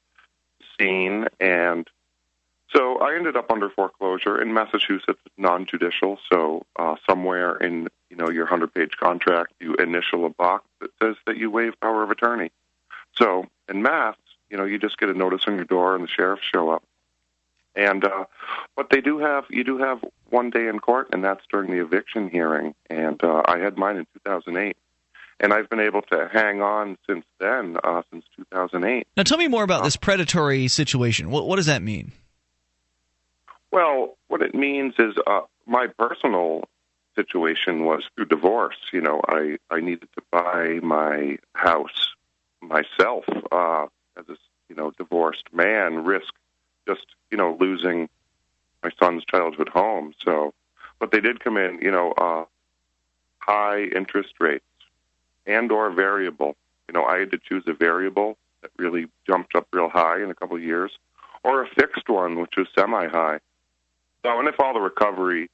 scene, 0.78 1.26
and 1.40 1.88
so 2.74 2.98
I 2.98 3.14
ended 3.14 3.36
up 3.36 3.50
under 3.52 3.70
foreclosure 3.70 4.40
in 4.40 4.52
Massachusetts, 4.52 5.20
non-judicial. 5.36 6.18
So 6.32 6.66
uh, 6.76 6.96
somewhere 7.08 7.56
in 7.56 7.88
you 8.10 8.16
know 8.16 8.30
your 8.30 8.46
hundred-page 8.46 8.96
contract, 8.98 9.52
you 9.60 9.74
initial 9.76 10.26
a 10.26 10.30
box 10.30 10.64
that 10.80 10.90
says 11.02 11.16
that 11.26 11.36
you 11.36 11.50
waive 11.50 11.78
power 11.80 12.02
of 12.02 12.10
attorney. 12.10 12.50
So 13.16 13.46
in 13.68 13.82
Mass, 13.82 14.16
you 14.50 14.56
know, 14.56 14.64
you 14.64 14.78
just 14.78 14.98
get 14.98 15.08
a 15.08 15.14
notice 15.14 15.44
on 15.46 15.54
your 15.54 15.64
door, 15.64 15.94
and 15.94 16.04
the 16.04 16.08
sheriffs 16.08 16.42
show 16.42 16.70
up. 16.70 16.82
And 17.76 18.04
uh, 18.04 18.24
but 18.76 18.90
they 18.90 19.00
do 19.00 19.18
have 19.18 19.44
you 19.50 19.64
do 19.64 19.78
have 19.78 20.04
one 20.30 20.50
day 20.50 20.68
in 20.68 20.78
court, 20.78 21.08
and 21.12 21.24
that's 21.24 21.42
during 21.50 21.70
the 21.70 21.82
eviction 21.82 22.28
hearing. 22.28 22.74
And 22.88 23.22
uh, 23.22 23.42
I 23.46 23.58
had 23.58 23.76
mine 23.76 23.96
in 23.96 24.06
2008, 24.24 24.76
and 25.40 25.52
I've 25.52 25.68
been 25.68 25.80
able 25.80 26.02
to 26.02 26.28
hang 26.32 26.62
on 26.62 26.96
since 27.08 27.24
then, 27.40 27.76
uh, 27.82 28.02
since 28.12 28.24
2008. 28.36 29.08
Now, 29.16 29.22
tell 29.24 29.38
me 29.38 29.48
more 29.48 29.64
about 29.64 29.82
this 29.82 29.96
predatory 29.96 30.68
situation. 30.68 31.30
What 31.30 31.48
what 31.48 31.56
does 31.56 31.66
that 31.66 31.82
mean? 31.82 32.12
Well, 33.72 34.16
what 34.28 34.40
it 34.40 34.54
means 34.54 34.94
is 35.00 35.14
uh, 35.26 35.40
my 35.66 35.88
personal 35.98 36.68
situation 37.16 37.84
was 37.84 38.04
through 38.14 38.26
divorce. 38.26 38.76
You 38.92 39.00
know, 39.00 39.20
I 39.26 39.58
I 39.68 39.80
needed 39.80 40.08
to 40.14 40.22
buy 40.30 40.78
my 40.80 41.38
house 41.54 42.14
myself 42.60 43.24
uh, 43.50 43.86
as 44.16 44.28
a 44.28 44.36
you 44.68 44.76
know 44.76 44.92
divorced 44.92 45.52
man, 45.52 46.04
risk 46.04 46.32
just 46.86 47.06
you 47.30 47.36
know 47.36 47.56
losing 47.58 48.08
my 48.82 48.90
son's 48.98 49.24
childhood 49.24 49.68
home. 49.68 50.14
So, 50.24 50.52
but 50.98 51.10
they 51.10 51.20
did 51.20 51.40
come 51.40 51.56
in, 51.56 51.80
you 51.80 51.90
know, 51.90 52.12
uh, 52.12 52.44
high 53.38 53.84
interest 53.84 54.34
rates 54.40 54.64
and 55.46 55.70
or 55.72 55.90
variable. 55.90 56.56
You 56.88 56.94
know, 56.94 57.04
I 57.04 57.18
had 57.18 57.30
to 57.30 57.38
choose 57.38 57.64
a 57.66 57.72
variable 57.72 58.36
that 58.62 58.70
really 58.76 59.06
jumped 59.26 59.54
up 59.56 59.66
real 59.72 59.88
high 59.88 60.22
in 60.22 60.30
a 60.30 60.34
couple 60.34 60.56
of 60.56 60.62
years, 60.62 60.92
or 61.42 61.62
a 61.62 61.68
fixed 61.68 62.08
one 62.08 62.40
which 62.40 62.56
was 62.56 62.68
semi 62.74 63.08
high. 63.08 63.40
So, 64.22 64.38
and 64.38 64.48
if 64.48 64.58
all 64.60 64.74
the 64.74 64.80
recovery 64.80 65.50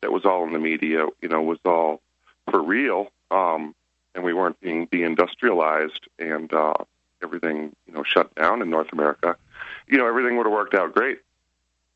that 0.00 0.12
was 0.12 0.24
all 0.24 0.44
in 0.44 0.52
the 0.52 0.58
media, 0.58 1.06
you 1.22 1.28
know, 1.28 1.42
was 1.42 1.58
all 1.64 2.00
for 2.50 2.62
real, 2.62 3.10
um, 3.30 3.74
and 4.14 4.24
we 4.24 4.32
weren't 4.32 4.60
being 4.60 4.86
deindustrialized 4.88 6.00
and 6.18 6.52
uh, 6.52 6.74
everything, 7.22 7.74
you 7.86 7.94
know, 7.94 8.02
shut 8.02 8.34
down 8.34 8.62
in 8.62 8.70
North 8.70 8.92
America, 8.92 9.36
you 9.86 9.98
know, 9.98 10.06
everything 10.06 10.36
would 10.36 10.46
have 10.46 10.52
worked 10.52 10.74
out 10.74 10.94
great. 10.94 11.18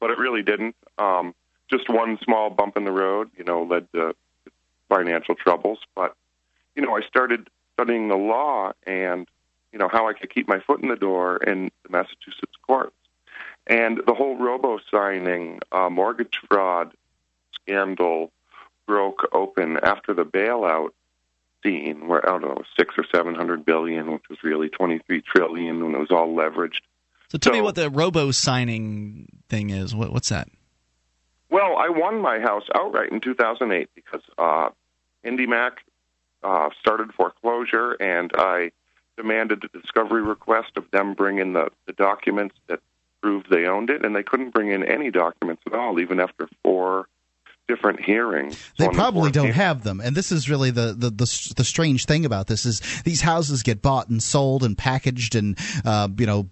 But 0.01 0.11
it 0.11 0.19
really 0.19 0.43
didn't. 0.43 0.77
Um, 0.99 1.35
just 1.69 1.89
one 1.89 2.19
small 2.25 2.51
bump 2.51 2.77
in 2.77 2.85
the 2.85 2.93
road, 2.93 3.31
you 3.37 3.45
know, 3.45 3.63
led 3.63 3.91
to 3.93 4.15
financial 4.89 5.35
troubles. 5.35 5.81
But, 5.95 6.15
you 6.75 6.83
know, 6.83 6.97
I 6.97 7.03
started 7.03 7.49
studying 7.75 8.09
the 8.09 8.17
law 8.17 8.73
and, 8.87 9.27
you 9.73 9.79
know, 9.79 9.89
how 9.89 10.09
I 10.09 10.13
could 10.13 10.33
keep 10.33 10.49
my 10.49 10.61
foot 10.61 10.83
in 10.83 10.89
the 10.89 10.97
door 10.97 11.39
in 11.39 11.71
the 11.83 11.91
Massachusetts 11.91 12.57
courts. 12.67 12.95
And 13.67 14.01
the 14.07 14.15
whole 14.15 14.37
robo 14.37 14.79
signing 14.91 15.61
uh, 15.73 15.91
mortgage 15.91 16.39
fraud 16.49 16.93
scandal 17.55 18.31
broke 18.87 19.29
open 19.33 19.79
after 19.83 20.15
the 20.15 20.25
bailout 20.25 20.91
scene, 21.63 22.09
where 22.09 22.27
I 22.27 22.39
don't 22.39 22.43
know, 22.43 22.63
six 22.79 22.95
or 22.97 23.05
seven 23.13 23.35
hundred 23.35 23.67
billion, 23.67 24.13
which 24.13 24.29
was 24.31 24.43
really 24.43 24.71
twenty 24.71 25.01
three 25.01 25.21
trillion, 25.21 25.85
when 25.85 25.95
it 25.95 25.99
was 25.99 26.11
all 26.11 26.35
leveraged. 26.35 26.81
So 27.31 27.39
tell 27.39 27.53
so, 27.53 27.59
me 27.59 27.61
what 27.61 27.75
the 27.75 27.91
robo 27.91 28.31
signing 28.31 29.29
thing 29.49 29.71
is. 29.71 29.95
What, 29.95 30.13
what's 30.13 30.31
that? 30.31 30.49
Well, 31.51 31.77
I 31.77 31.89
won 31.89 32.21
my 32.21 32.41
house 32.41 32.65
outright 32.75 33.11
in 33.11 33.21
2008 33.21 33.89
because 33.95 34.23
uh, 34.37 34.71
IndyMac 35.25 35.73
uh, 36.43 36.69
started 36.81 37.13
foreclosure, 37.13 37.93
and 37.93 38.31
I 38.37 38.71
demanded 39.17 39.65
a 39.65 39.79
discovery 39.79 40.23
request 40.23 40.73
of 40.77 40.91
them 40.91 41.15
bring 41.15 41.39
in 41.39 41.53
the, 41.55 41.71
the 41.87 41.93
documents 41.93 42.55
that 42.69 42.81
proved 43.21 43.51
they 43.51 43.67
owned 43.67 43.91
it, 43.91 44.05
and 44.05 44.15
they 44.15 44.23
couldn't 44.23 44.51
bring 44.51 44.71
in 44.71 44.85
any 44.85 45.11
documents 45.11 45.63
at 45.67 45.75
all, 45.75 45.99
even 46.01 46.21
after 46.21 46.49
four 46.63 47.09
different 47.67 48.01
hearings. 48.01 48.59
They 48.79 48.89
probably 48.89 49.31
don't 49.31 49.53
have 49.53 49.85
them, 49.85 50.01
and 50.01 50.17
this 50.17 50.33
is 50.33 50.49
really 50.49 50.71
the, 50.71 50.95
the, 50.97 51.11
the 51.11 51.55
the 51.57 51.65
strange 51.65 52.07
thing 52.07 52.25
about 52.25 52.47
this 52.47 52.65
is 52.65 52.81
these 53.03 53.21
houses 53.21 53.63
get 53.63 53.83
bought 53.83 54.09
and 54.09 54.23
sold 54.23 54.65
and 54.65 54.77
packaged 54.77 55.35
and 55.35 55.59
uh, 55.85 56.09
you 56.17 56.27
know 56.27 56.49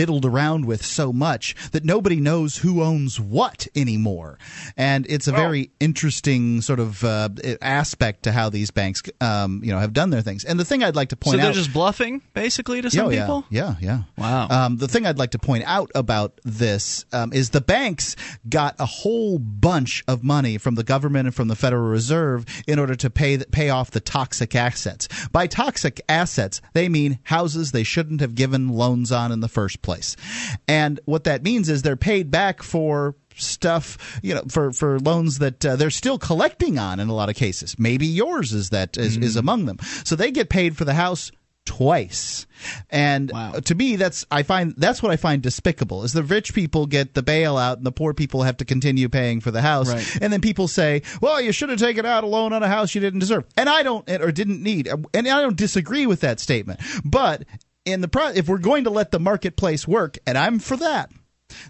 diddled 0.00 0.24
around 0.24 0.64
with 0.64 0.82
so 0.82 1.12
much 1.12 1.54
that 1.72 1.84
nobody 1.84 2.16
knows 2.16 2.56
who 2.56 2.82
owns 2.82 3.20
what 3.20 3.68
anymore, 3.76 4.38
and 4.74 5.04
it's 5.10 5.28
a 5.28 5.32
very 5.32 5.70
interesting 5.78 6.62
sort 6.62 6.80
of 6.80 7.04
uh, 7.04 7.28
aspect 7.60 8.22
to 8.22 8.32
how 8.32 8.48
these 8.48 8.70
banks 8.70 9.02
um, 9.20 9.60
you 9.62 9.70
know 9.70 9.78
have 9.78 9.92
done 9.92 10.08
their 10.08 10.22
things. 10.22 10.42
And 10.42 10.58
the 10.58 10.64
thing 10.64 10.82
I'd 10.82 10.96
like 10.96 11.10
to 11.10 11.16
point 11.16 11.34
out, 11.34 11.40
so 11.40 11.44
they're 11.44 11.52
just 11.52 11.74
bluffing 11.74 12.22
basically 12.32 12.80
to 12.80 12.90
some 12.90 13.08
oh, 13.08 13.10
yeah, 13.10 13.20
people. 13.20 13.44
Yeah, 13.50 13.74
yeah. 13.78 14.02
Wow. 14.16 14.48
Um, 14.48 14.78
the 14.78 14.88
thing 14.88 15.04
I'd 15.04 15.18
like 15.18 15.32
to 15.32 15.38
point 15.38 15.64
out 15.66 15.90
about 15.94 16.40
this 16.44 17.04
um, 17.12 17.34
is 17.34 17.50
the 17.50 17.60
banks 17.60 18.16
got 18.48 18.76
a 18.78 18.86
whole 18.86 19.38
bunch 19.38 20.02
of 20.08 20.24
money 20.24 20.56
from 20.56 20.76
the 20.76 20.82
government 20.82 21.26
and 21.26 21.34
from 21.34 21.48
the 21.48 21.56
Federal 21.56 21.90
Reserve 21.90 22.46
in 22.66 22.78
order 22.78 22.94
to 22.94 23.10
pay 23.10 23.36
pay 23.36 23.68
off 23.68 23.90
the 23.90 24.00
toxic 24.00 24.54
assets. 24.54 25.08
By 25.30 25.46
toxic 25.46 26.00
assets, 26.08 26.62
they 26.72 26.88
mean 26.88 27.18
houses 27.24 27.72
they 27.72 27.84
shouldn't 27.84 28.22
have 28.22 28.34
given 28.34 28.70
loans 28.70 29.12
on 29.12 29.30
in 29.30 29.40
the 29.40 29.48
first 29.48 29.82
place. 29.82 29.89
And 30.68 31.00
what 31.04 31.24
that 31.24 31.42
means 31.42 31.68
is 31.68 31.82
they're 31.82 31.96
paid 31.96 32.30
back 32.30 32.62
for 32.62 33.14
stuff 33.36 34.20
you 34.22 34.34
know 34.34 34.42
for 34.50 34.70
for 34.70 34.98
loans 34.98 35.38
that 35.38 35.64
uh, 35.64 35.74
they're 35.74 35.88
still 35.88 36.18
collecting 36.18 36.78
on 36.78 37.00
in 37.00 37.08
a 37.08 37.14
lot 37.14 37.30
of 37.30 37.36
cases 37.36 37.78
maybe 37.78 38.04
yours 38.04 38.52
is 38.52 38.68
that 38.68 38.98
is, 38.98 39.14
mm-hmm. 39.14 39.22
is 39.22 39.36
among 39.36 39.64
them 39.64 39.78
so 40.04 40.14
they 40.14 40.30
get 40.30 40.50
paid 40.50 40.76
for 40.76 40.84
the 40.84 40.92
house 40.92 41.32
twice. 41.64 42.46
And 42.90 43.30
wow. 43.32 43.52
to 43.52 43.74
me, 43.74 43.96
that's 43.96 44.26
I 44.30 44.42
find 44.42 44.74
that's 44.76 45.02
what 45.02 45.12
I 45.12 45.16
find 45.16 45.40
despicable 45.40 46.02
is 46.04 46.12
the 46.12 46.22
rich 46.22 46.52
people 46.52 46.86
get 46.86 47.14
the 47.14 47.22
bailout 47.22 47.76
and 47.76 47.86
the 47.86 47.92
poor 47.92 48.12
people 48.12 48.42
have 48.42 48.56
to 48.58 48.64
continue 48.64 49.08
paying 49.08 49.40
for 49.40 49.50
the 49.50 49.62
house. 49.62 49.88
Right. 49.88 50.18
And 50.20 50.32
then 50.32 50.40
people 50.40 50.68
say, 50.68 51.02
"Well, 51.20 51.40
you 51.40 51.52
should 51.52 51.68
have 51.68 51.78
taken 51.78 52.04
out 52.04 52.24
a 52.24 52.26
loan 52.26 52.52
on 52.52 52.62
a 52.62 52.68
house 52.68 52.94
you 52.94 53.00
didn't 53.00 53.20
deserve," 53.20 53.44
and 53.56 53.68
I 53.68 53.82
don't 53.82 54.08
or 54.10 54.32
didn't 54.32 54.62
need, 54.62 54.88
and 54.88 55.28
I 55.28 55.40
don't 55.40 55.56
disagree 55.56 56.06
with 56.06 56.20
that 56.20 56.40
statement. 56.40 56.80
But 57.04 57.44
in 57.84 58.00
the 58.00 58.08
pro- 58.08 58.28
if 58.28 58.48
we're 58.48 58.58
going 58.58 58.84
to 58.84 58.90
let 58.90 59.10
the 59.10 59.20
marketplace 59.20 59.86
work, 59.86 60.18
and 60.26 60.36
I'm 60.36 60.58
for 60.58 60.76
that, 60.76 61.10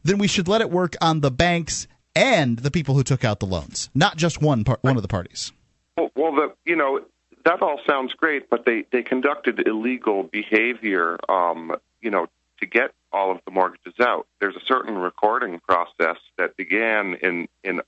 then 0.02 0.18
we 0.18 0.28
should 0.28 0.48
let 0.48 0.60
it 0.60 0.70
work 0.70 0.94
on 1.00 1.20
the 1.20 1.30
banks 1.30 1.86
and 2.14 2.58
the 2.58 2.70
people 2.70 2.94
who 2.94 3.02
took 3.02 3.24
out 3.24 3.40
the 3.40 3.46
loans, 3.46 3.88
not 3.94 4.16
just 4.16 4.42
one 4.42 4.64
part, 4.64 4.82
one 4.82 4.96
of 4.96 5.02
the 5.02 5.08
parties. 5.08 5.52
Well, 5.96 6.32
the 6.34 6.54
you 6.64 6.76
know 6.76 7.00
that 7.44 7.62
all 7.62 7.80
sounds 7.86 8.12
great, 8.14 8.50
but 8.50 8.64
they 8.64 8.84
they 8.90 9.02
conducted 9.02 9.66
illegal 9.66 10.22
behavior, 10.22 11.18
um, 11.28 11.76
you 12.00 12.10
know, 12.10 12.26
to 12.60 12.66
get 12.66 12.92
all 13.12 13.30
of 13.30 13.38
the 13.44 13.50
mortgages 13.50 13.94
out. 14.00 14.26
There's 14.40 14.56
a 14.56 14.64
certain 14.66 14.96
recording 14.96 15.60
process 15.60 16.16
that 16.38 16.56
began 16.56 17.16
in 17.22 17.48
in 17.64 17.80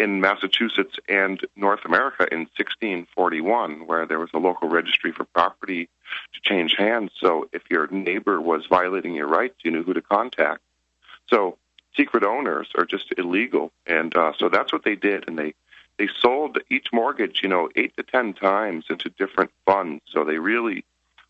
in 0.00 0.20
Massachusetts 0.20 0.96
and 1.08 1.46
North 1.56 1.84
America 1.84 2.26
in 2.32 2.40
1641, 2.56 3.86
where 3.86 4.06
there 4.06 4.18
was 4.18 4.30
a 4.32 4.38
local 4.38 4.66
registry 4.68 5.12
for 5.12 5.24
property 5.24 5.90
to 6.32 6.40
change 6.42 6.74
hands. 6.78 7.10
So 7.20 7.48
if 7.52 7.62
your 7.70 7.86
neighbor 7.88 8.40
was 8.40 8.64
violating 8.66 9.14
your 9.14 9.28
rights, 9.28 9.56
you 9.62 9.70
knew 9.70 9.82
who 9.82 9.92
to 9.92 10.00
contact. 10.00 10.62
So 11.28 11.58
secret 11.96 12.24
owners 12.24 12.68
are 12.76 12.86
just 12.86 13.12
illegal, 13.18 13.72
and 13.86 14.16
uh, 14.16 14.32
so 14.38 14.48
that's 14.48 14.72
what 14.72 14.84
they 14.84 14.96
did, 14.96 15.28
and 15.28 15.38
they 15.38 15.54
they 15.98 16.08
sold 16.18 16.56
each 16.70 16.86
mortgage, 16.94 17.40
you 17.42 17.50
know, 17.50 17.68
eight 17.76 17.94
to 17.98 18.02
ten 18.02 18.32
times 18.32 18.86
into 18.88 19.10
different 19.10 19.50
funds. 19.66 20.02
So 20.10 20.24
they 20.24 20.38
really 20.38 20.84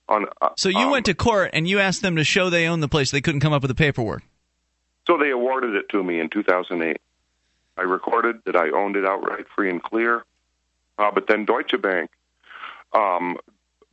on. 0.09 0.27
Uh, 0.41 0.51
so 0.57 0.69
you 0.69 0.79
um, 0.79 0.91
went 0.93 1.07
to 1.07 1.15
court 1.15 1.51
and 1.55 1.67
you 1.67 1.81
asked 1.81 2.03
them 2.03 2.15
to 2.17 2.25
show 2.25 2.51
they 2.51 2.67
owned 2.69 2.85
the 2.85 2.89
place. 2.89 3.11
They 3.11 3.21
couldn't 3.21 3.41
come 3.41 3.53
up 3.53 3.63
with 3.63 3.71
the 3.71 3.75
paperwork. 3.75 4.23
So 5.09 5.19
they 5.19 5.31
awarded 5.31 5.75
it 5.75 5.89
to 5.89 6.05
me 6.05 6.21
in 6.21 6.29
2008. 6.29 7.01
I 7.77 7.83
recorded 7.83 8.41
that 8.45 8.57
I 8.57 8.71
owned 8.71 8.97
it 8.97 9.05
outright, 9.05 9.47
free 9.55 9.71
and 9.71 9.83
clear. 9.83 10.25
Uh, 10.99 11.11
but 11.11 11.27
then 11.27 11.45
Deutsche 11.45 11.81
Bank 11.81 12.11
um, 12.93 13.39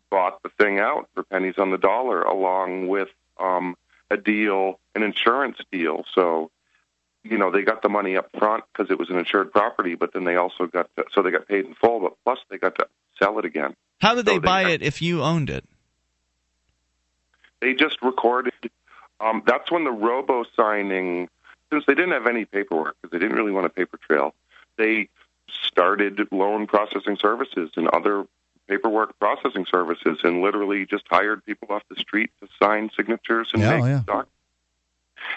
bought 0.09 0.41
the 0.43 0.49
thing 0.49 0.79
out 0.79 1.09
for 1.13 1.23
pennies 1.23 1.55
on 1.57 1.71
the 1.71 1.77
dollar, 1.77 2.21
along 2.21 2.87
with 2.87 3.09
um, 3.39 3.75
a 4.11 4.17
deal, 4.17 4.79
an 4.95 5.03
insurance 5.03 5.57
deal. 5.71 6.03
So 6.13 6.51
you 7.23 7.37
know 7.37 7.51
they 7.51 7.63
got 7.63 7.81
the 7.81 7.89
money 7.89 8.17
up 8.17 8.29
front 8.37 8.63
because 8.71 8.91
it 8.91 8.99
was 8.99 9.09
an 9.09 9.17
insured 9.17 9.51
property, 9.51 9.95
but 9.95 10.13
then 10.13 10.23
they 10.23 10.35
also 10.35 10.67
got 10.67 10.89
to, 10.95 11.05
so 11.13 11.21
they 11.21 11.31
got 11.31 11.47
paid 11.47 11.65
in 11.65 11.75
full, 11.75 11.99
but 11.99 12.13
plus 12.23 12.39
they 12.49 12.57
got 12.57 12.75
to 12.75 12.87
sell 13.19 13.39
it 13.39 13.45
again. 13.45 13.75
How 13.99 14.15
did 14.15 14.25
they 14.25 14.35
So 14.35 14.41
buy 14.41 14.69
it 14.69 14.81
if 14.81 15.01
you 15.01 15.23
owned 15.23 15.49
it? 15.49 15.65
They 17.61 17.73
just 17.73 18.01
recorded. 18.01 18.53
Um, 19.19 19.41
that's 19.45 19.71
when 19.71 19.83
the 19.83 19.91
robo 19.91 20.45
signing, 20.55 21.27
since 21.71 21.83
they 21.85 21.93
didn't 21.95 22.11
have 22.11 22.27
any 22.27 22.45
paperwork 22.45 22.95
because 23.01 23.11
they 23.11 23.19
didn't 23.19 23.37
really 23.37 23.51
want 23.51 23.65
a 23.65 23.69
paper 23.69 23.97
trail, 23.97 24.33
they 24.77 25.09
started 25.49 26.19
loan 26.31 26.67
processing 26.67 27.17
services 27.19 27.71
and 27.75 27.87
other 27.89 28.25
paperwork 28.67 29.17
processing 29.17 29.65
services, 29.71 30.19
and 30.23 30.41
literally 30.41 30.85
just 30.85 31.05
hired 31.09 31.43
people 31.45 31.69
off 31.71 31.83
the 31.89 31.95
street 31.95 32.29
to 32.41 32.47
sign 32.61 32.89
signatures 32.97 33.49
and 33.53 33.61
Yeah, 33.61 33.77
make 33.77 33.85
yeah. 33.85 34.01
doc- 34.05 34.27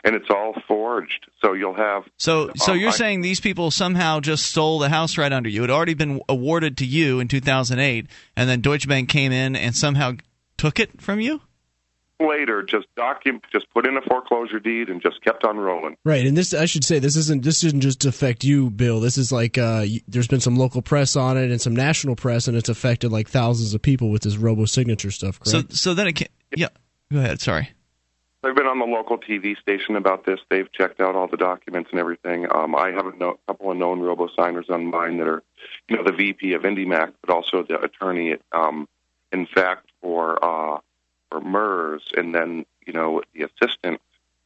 And 0.04 0.14
it's 0.16 0.28
all 0.30 0.54
forged, 0.66 1.26
so 1.40 1.52
you'll 1.52 1.74
have. 1.74 2.04
So, 2.16 2.50
so 2.56 2.72
you're 2.74 2.88
I- 2.90 2.92
saying 2.92 3.20
these 3.22 3.40
people 3.40 3.70
somehow 3.70 4.18
just 4.20 4.46
stole 4.46 4.78
the 4.80 4.88
house 4.88 5.16
right 5.16 5.32
under 5.32 5.48
you? 5.48 5.62
It 5.62 5.70
had 5.70 5.74
already 5.76 5.94
been 5.94 6.20
awarded 6.28 6.76
to 6.78 6.86
you 6.86 7.20
in 7.20 7.28
2008, 7.28 8.06
and 8.36 8.48
then 8.50 8.60
Deutsche 8.60 8.88
Bank 8.88 9.08
came 9.08 9.30
in 9.32 9.54
and 9.56 9.74
somehow 9.76 10.12
took 10.58 10.80
it 10.80 11.00
from 11.00 11.20
you? 11.20 11.40
Later 12.20 12.62
just 12.62 12.86
document 12.96 13.44
just 13.52 13.68
put 13.70 13.86
in 13.86 13.96
a 13.96 14.02
foreclosure 14.02 14.60
deed 14.60 14.88
and 14.88 15.00
just 15.02 15.22
kept 15.22 15.44
on 15.44 15.58
rolling. 15.58 15.96
Right, 16.04 16.26
and 16.26 16.36
this 16.36 16.54
I 16.54 16.66
should 16.66 16.84
say 16.84 16.98
this 16.98 17.16
isn't 17.16 17.42
this 17.42 17.60
didn't 17.60 17.80
just 17.80 18.04
affect 18.04 18.44
you, 18.44 18.70
Bill. 18.70 19.00
This 19.00 19.18
is 19.18 19.32
like 19.32 19.58
uh, 19.58 19.86
there's 20.08 20.28
been 20.28 20.40
some 20.40 20.56
local 20.56 20.82
press 20.82 21.16
on 21.16 21.36
it 21.36 21.50
and 21.50 21.60
some 21.60 21.74
national 21.74 22.16
press, 22.16 22.48
and 22.48 22.56
it's 22.56 22.68
affected 22.68 23.10
like 23.10 23.28
thousands 23.28 23.74
of 23.74 23.82
people 23.82 24.10
with 24.10 24.22
this 24.22 24.36
robo 24.36 24.64
signature 24.64 25.10
stuff. 25.10 25.40
So, 25.44 25.62
Correct? 25.62 25.76
so 25.76 25.94
then 25.94 26.08
it 26.08 26.12
can. 26.14 26.28
Yeah, 26.56 26.68
go 27.12 27.18
ahead. 27.18 27.40
Sorry. 27.40 27.70
I've 28.42 28.54
been 28.54 28.66
on 28.66 28.78
the 28.78 28.86
local 28.86 29.18
TV 29.18 29.58
station 29.58 29.96
about 29.96 30.24
this. 30.24 30.40
They've 30.48 30.70
checked 30.72 30.98
out 30.98 31.14
all 31.14 31.26
the 31.28 31.36
documents 31.36 31.90
and 31.90 32.00
everything. 32.00 32.46
Um, 32.50 32.74
I 32.74 32.90
have 32.90 33.06
a 33.06 33.14
no, 33.14 33.38
couple 33.46 33.70
of 33.70 33.76
known 33.76 34.00
robo 34.00 34.28
signers 34.34 34.66
on 34.70 34.86
mine 34.86 35.18
that 35.18 35.28
are, 35.28 35.42
you 35.88 35.96
know, 35.96 36.04
the 36.04 36.12
VP 36.12 36.54
of 36.54 36.62
IndyMac, 36.62 37.12
but 37.20 37.34
also 37.34 37.62
the 37.62 37.78
attorney 37.78 38.32
at, 38.32 38.40
um, 38.52 38.88
in 39.30 39.46
fact, 39.46 39.90
for 40.00 40.42
uh, 40.42 40.78
for 41.30 41.40
MERS, 41.40 42.02
and 42.16 42.34
then 42.34 42.66
you 42.86 42.92
know 42.92 43.22
the 43.34 43.44
assistant, 43.44 44.00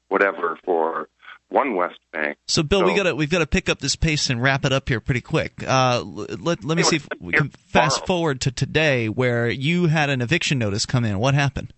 whatever, 0.08 0.58
for 0.64 1.08
One 1.48 1.74
West 1.74 1.98
Bank. 2.12 2.36
So, 2.46 2.62
Bill, 2.62 2.84
we 2.84 2.94
got 2.94 3.04
to 3.04 3.14
we've 3.14 3.30
got 3.30 3.40
to 3.40 3.46
pick 3.46 3.68
up 3.68 3.80
this 3.80 3.96
pace 3.96 4.30
and 4.30 4.42
wrap 4.42 4.64
it 4.64 4.72
up 4.72 4.88
here 4.88 5.00
pretty 5.00 5.20
quick. 5.20 5.52
Uh, 5.66 6.02
let 6.04 6.64
let 6.64 6.76
me 6.76 6.82
see 6.82 6.96
if 6.96 7.08
we 7.20 7.32
can 7.32 7.48
fast 7.48 8.06
forward 8.06 8.40
to 8.42 8.52
today, 8.52 9.08
where 9.08 9.48
you 9.48 9.86
had 9.86 10.10
an 10.10 10.20
eviction 10.20 10.58
notice 10.58 10.86
come 10.86 11.04
in. 11.04 11.18
What 11.18 11.34
happened? 11.34 11.72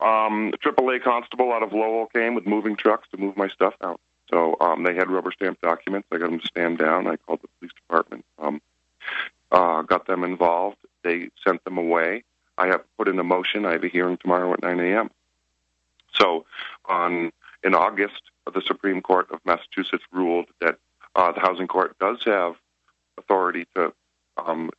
Um, 0.00 0.52
the 0.52 0.58
AAA 0.58 1.02
constable 1.02 1.52
out 1.52 1.62
of 1.62 1.72
Lowell 1.72 2.06
came 2.06 2.34
with 2.34 2.46
moving 2.46 2.76
trucks 2.76 3.08
to 3.10 3.16
move 3.16 3.36
my 3.36 3.48
stuff 3.48 3.74
out. 3.82 4.00
So 4.30 4.56
um, 4.60 4.84
they 4.84 4.94
had 4.94 5.10
rubber 5.10 5.32
stamped 5.32 5.62
documents. 5.62 6.06
I 6.12 6.18
got 6.18 6.30
them 6.30 6.40
to 6.40 6.46
stand 6.46 6.78
down. 6.78 7.06
I 7.06 7.16
called 7.16 7.40
the 7.42 7.48
police 7.58 7.72
department, 7.74 8.24
um, 8.38 8.60
uh, 9.50 9.82
got 9.82 10.06
them 10.06 10.22
involved. 10.22 10.76
They 11.02 11.30
sent 11.46 11.64
them 11.64 11.78
away. 11.78 12.24
I 12.58 12.66
have 12.66 12.82
put 12.98 13.08
in 13.08 13.18
a 13.18 13.24
motion. 13.24 13.64
I 13.64 13.72
have 13.72 13.84
a 13.84 13.88
hearing 13.88 14.16
tomorrow 14.16 14.52
at 14.52 14.62
9 14.62 14.80
a.m. 14.80 15.10
So 16.12 16.44
on 16.84 17.30
in 17.64 17.74
August, 17.74 18.22
the 18.52 18.62
Supreme 18.66 19.00
Court 19.00 19.28
of 19.30 19.40
Massachusetts 19.44 20.04
ruled 20.12 20.46
that 20.60 20.78
uh, 21.14 21.32
the 21.32 21.40
housing 21.40 21.66
court 21.66 21.96
does 21.98 22.22
have 22.24 22.54
authority 23.18 23.66
to 23.74 23.92
um, 24.36 24.70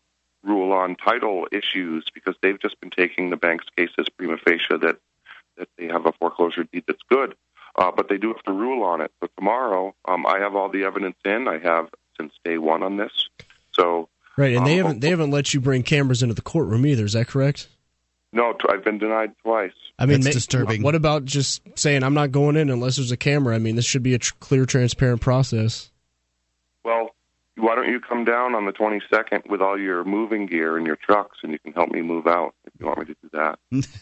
rule 0.44 0.72
on 0.72 0.96
title 0.96 1.48
issues 1.52 2.06
because 2.14 2.36
they've 2.42 2.60
just 2.60 2.80
been 2.80 2.90
taking 2.90 3.30
the 3.30 3.38
bank's 3.38 3.66
case 3.76 3.90
as 3.98 4.08
prima 4.10 4.38
facie 4.38 4.78
that 4.82 4.98
that 5.58 5.68
they 5.78 5.88
have 5.88 6.06
a 6.06 6.14
foreclosure 6.14 6.64
deed 6.64 6.86
that's 6.88 7.04
good, 7.10 7.36
uh, 7.76 7.92
but 7.92 8.08
they 8.08 8.18
do 8.18 8.30
have 8.30 8.44
to 8.44 8.54
rule 8.54 8.84
on 8.84 9.02
it. 9.02 9.12
So 9.20 9.28
tomorrow, 9.38 9.94
um, 10.06 10.26
I 10.26 10.40
have 10.40 10.56
all 10.56 10.70
the 10.70 10.86
evidence 10.86 11.18
in. 11.26 11.50
I 11.50 11.60
have 11.60 11.90
since 12.18 12.34
day 12.46 12.58
one 12.58 12.82
on 12.82 12.96
this. 12.96 13.28
So 13.74 14.08
right, 14.40 14.56
and 14.56 14.66
they 14.66 14.80
um, 14.80 14.86
haven't 14.86 15.00
they 15.02 15.10
haven't 15.10 15.32
let 15.32 15.54
you 15.54 15.62
bring 15.62 15.84
cameras 15.84 16.24
into 16.24 16.34
the 16.36 16.42
courtroom 16.42 16.86
either. 16.86 17.06
Is 17.06 17.14
that 17.14 17.28
correct? 17.28 17.68
no, 18.32 18.54
I've 18.70 18.84
been 18.84 19.00
denied 19.00 19.32
twice. 19.42 19.72
I 19.98 20.06
mean, 20.06 20.22
That's 20.22 20.28
ma- 20.28 20.32
disturbing. 20.38 20.84
What 20.84 20.94
about 20.96 21.26
just 21.26 21.62
saying 21.76 22.04
I'm 22.04 22.14
not 22.14 22.32
going 22.32 22.56
in 22.58 22.70
unless 22.70 22.96
there's 22.98 23.12
a 23.12 23.18
camera? 23.18 23.56
I 23.56 23.60
mean, 23.60 23.76
this 23.76 23.86
should 23.86 24.04
be 24.04 24.14
a 24.14 24.20
tr- 24.20 24.34
clear, 24.40 24.66
transparent 24.66 25.20
process. 25.20 25.90
Well, 26.84 27.10
why 27.58 27.76
don't 27.76 27.90
you 27.90 28.00
come 28.00 28.24
down 28.26 28.54
on 28.56 28.66
the 28.66 28.72
22nd 28.72 29.50
with 29.50 29.62
all 29.62 29.78
your 29.80 30.04
moving 30.06 30.46
gear 30.46 30.78
and 30.78 30.86
your 30.88 30.96
trucks, 30.96 31.40
and 31.44 31.52
you 31.52 31.60
can 31.60 31.74
help 31.74 31.90
me 31.92 32.02
move 32.02 32.28
out 32.28 32.54
if 32.66 32.74
you 32.80 32.86
want 32.86 33.00
me 33.00 33.06
to 33.06 33.16
do 33.22 33.30
that. 33.34 33.60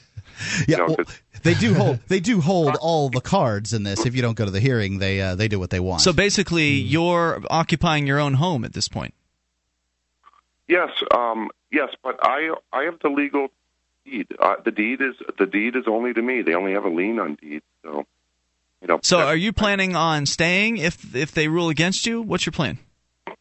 Yeah, 0.68 0.77
know, 0.77 0.85
well, 0.88 0.97
'cause- 0.97 1.22
they 1.41 1.53
do 1.55 1.73
hold 1.73 1.99
they 2.09 2.19
do 2.19 2.41
hold 2.41 2.76
all 2.76 3.09
the 3.09 3.22
cards 3.22 3.73
in 3.73 3.81
this. 3.84 4.05
If 4.05 4.14
you 4.15 4.22
don't 4.22 4.35
go 4.38 4.45
to 4.45 4.51
the 4.51 4.59
hearing, 4.59 4.99
they 4.99 5.19
uh, 5.22 5.34
they 5.35 5.47
do 5.47 5.57
what 5.57 5.69
they 5.72 5.80
want. 5.80 6.01
So 6.01 6.14
basically, 6.14 6.72
you're 6.73 7.41
occupying 7.49 8.05
your 8.05 8.19
own 8.19 8.35
home 8.35 8.64
at 8.65 8.73
this 8.73 8.88
point. 8.88 9.15
Yes, 10.68 10.89
um, 11.11 11.49
yes, 11.72 11.89
but 12.03 12.19
I 12.22 12.53
I 12.73 12.84
have 12.84 12.99
the 12.99 13.10
legal 13.10 13.48
deed. 14.06 14.27
Uh, 14.39 14.56
the 14.64 14.72
deed 14.72 15.02
is 15.02 15.15
the 15.38 15.45
deed 15.45 15.76
is 15.76 15.85
only 15.88 16.14
to 16.14 16.22
me. 16.22 16.41
They 16.41 16.53
only 16.53 16.73
have 16.73 16.85
a 16.85 16.89
lien 16.89 17.19
on 17.19 17.35
deed, 17.35 17.61
so 17.84 18.06
you 18.81 18.88
know. 18.88 18.99
So, 19.03 19.19
are 19.19 19.35
you 19.35 19.53
planning 19.53 19.95
on 19.95 20.26
staying 20.26 20.77
if 20.77 21.15
if 21.15 21.31
they 21.31 21.48
rule 21.48 21.69
against 21.69 22.06
you? 22.06 22.22
What's 22.22 22.45
your 22.45 22.53
plan? 22.53 22.80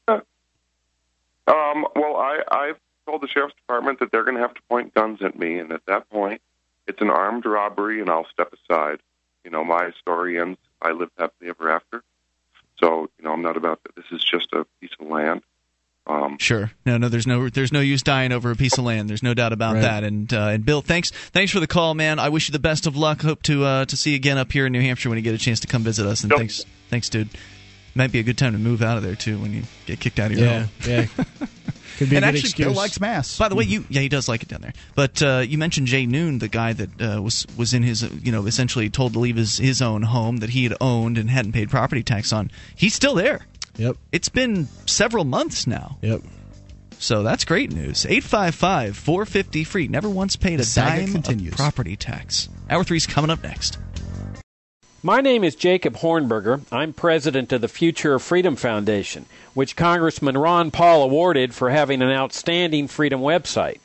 Um, 0.08 1.86
well, 1.94 2.16
I 2.16 2.42
I've 2.50 2.78
told 3.06 3.22
the 3.22 3.28
sheriff's 3.28 3.54
department 3.54 4.00
that 4.00 4.10
they're 4.10 4.24
going 4.24 4.36
to 4.36 4.42
have 4.42 4.54
to 4.54 4.62
point 4.68 4.94
guns 4.94 5.20
at 5.22 5.38
me, 5.38 5.58
and 5.58 5.72
at 5.72 5.84
that 5.86 6.08
point, 6.10 6.40
it's 6.86 7.00
an 7.00 7.10
armed 7.10 7.46
robbery, 7.46 8.00
and 8.00 8.10
I'll 8.10 8.26
step 8.32 8.52
aside. 8.52 8.98
You 9.44 9.50
know, 9.50 9.64
my 9.64 9.92
story 10.00 10.40
ends. 10.40 10.58
I 10.82 10.90
lived 10.92 11.12
happily 11.16 11.50
ever 11.50 11.70
after. 11.70 12.02
So 12.80 13.08
you 13.18 13.24
know, 13.24 13.32
I'm 13.32 13.42
not 13.42 13.56
about 13.56 13.82
that. 13.84 13.94
This 13.94 14.06
is 14.10 14.24
just 14.24 14.52
a 14.52 14.66
piece 14.80 14.90
of 15.00 15.06
land. 15.06 15.42
Um, 16.08 16.38
Sure. 16.38 16.70
No, 16.84 16.98
no. 16.98 17.08
There's 17.08 17.26
no 17.26 17.48
there's 17.48 17.72
no 17.72 17.80
use 17.80 18.02
dying 18.02 18.30
over 18.32 18.50
a 18.50 18.56
piece 18.56 18.78
of 18.78 18.84
land. 18.84 19.10
There's 19.10 19.22
no 19.24 19.34
doubt 19.34 19.52
about 19.52 19.74
Right. 19.74 19.82
that. 19.82 20.04
And 20.04 20.32
uh, 20.32 20.48
and 20.48 20.64
Bill, 20.64 20.80
thanks 20.82 21.10
thanks 21.10 21.50
for 21.52 21.58
the 21.60 21.66
call, 21.66 21.94
man. 21.94 22.18
I 22.18 22.28
wish 22.28 22.48
you 22.48 22.52
the 22.52 22.58
best 22.60 22.86
of 22.86 22.96
luck. 22.96 23.22
Hope 23.22 23.42
to 23.44 23.64
uh, 23.64 23.84
to 23.86 23.96
see 23.96 24.10
you 24.10 24.16
again 24.16 24.38
up 24.38 24.52
here 24.52 24.66
in 24.66 24.72
New 24.72 24.80
Hampshire 24.82 25.08
when 25.08 25.18
you 25.18 25.22
get 25.22 25.34
a 25.34 25.38
chance 25.38 25.60
to 25.60 25.66
come 25.66 25.82
visit 25.82 26.06
us. 26.06 26.22
And 26.22 26.30
Yep. 26.30 26.38
thanks 26.38 26.64
thanks, 26.90 27.08
dude. 27.08 27.28
Might 27.96 28.12
be 28.12 28.18
a 28.18 28.22
good 28.22 28.36
time 28.38 28.52
to 28.52 28.58
move 28.58 28.82
out 28.82 28.98
of 28.98 29.02
there 29.02 29.16
too 29.16 29.38
when 29.38 29.52
you 29.52 29.62
get 29.86 29.98
kicked 30.00 30.20
out 30.20 30.30
of 30.30 30.38
your 30.38 30.46
Yeah, 30.46 30.58
home. 30.60 30.68
yeah. 30.86 31.06
Could 31.96 32.10
be 32.10 32.16
a 32.16 32.18
And 32.18 32.24
good 32.24 32.24
actually, 32.24 32.40
excuse. 32.40 32.66
Bill 32.68 32.74
likes 32.76 33.00
mass. 33.00 33.38
By 33.38 33.48
the 33.48 33.54
way, 33.54 33.64
you 33.64 33.84
yeah 33.88 34.02
he 34.02 34.10
does 34.10 34.28
like 34.28 34.42
it 34.42 34.48
down 34.50 34.60
there. 34.60 34.74
But 34.94 35.22
uh, 35.22 35.38
you 35.48 35.56
mentioned 35.56 35.86
Jay 35.86 36.04
Noon, 36.04 36.38
the 36.40 36.48
guy 36.48 36.74
that 36.74 37.00
uh, 37.00 37.22
was 37.22 37.46
was 37.56 37.72
in 37.72 37.82
his 37.82 38.02
you 38.22 38.30
know 38.30 38.46
essentially 38.46 38.90
told 38.90 39.14
to 39.14 39.18
leave 39.18 39.36
his 39.36 39.56
his 39.58 39.80
own 39.82 40.02
home 40.02 40.36
that 40.36 40.50
he 40.50 40.64
had 40.64 40.74
owned 40.80 41.16
and 41.18 41.30
hadn't 41.30 41.52
paid 41.52 41.70
property 41.70 42.02
tax 42.02 42.32
on. 42.34 42.50
He's 42.76 42.92
still 42.94 43.14
there. 43.14 43.46
Yep, 43.78 43.96
It's 44.12 44.28
been 44.28 44.68
several 44.86 45.24
months 45.24 45.66
now. 45.66 45.98
yep. 46.02 46.22
So 46.98 47.22
that's 47.22 47.44
great 47.44 47.72
news. 47.72 48.06
855 48.06 48.96
450 48.96 49.64
free. 49.64 49.86
Never 49.88 50.08
once 50.08 50.34
paid 50.34 50.60
a 50.60 50.64
dime 50.64 51.12
continues. 51.12 51.52
of 51.52 51.56
property 51.58 51.94
tax. 51.94 52.48
Hour 52.70 52.84
three's 52.84 53.06
coming 53.06 53.30
up 53.30 53.42
next. 53.42 53.78
My 55.02 55.20
name 55.20 55.44
is 55.44 55.54
Jacob 55.54 55.96
Hornberger. 55.96 56.62
I'm 56.72 56.92
president 56.94 57.52
of 57.52 57.60
the 57.60 57.68
Future 57.68 58.14
of 58.14 58.22
Freedom 58.22 58.56
Foundation, 58.56 59.26
which 59.52 59.76
Congressman 59.76 60.38
Ron 60.38 60.70
Paul 60.70 61.02
awarded 61.02 61.54
for 61.54 61.68
having 61.70 62.00
an 62.00 62.10
outstanding 62.10 62.88
freedom 62.88 63.20
website. 63.20 63.78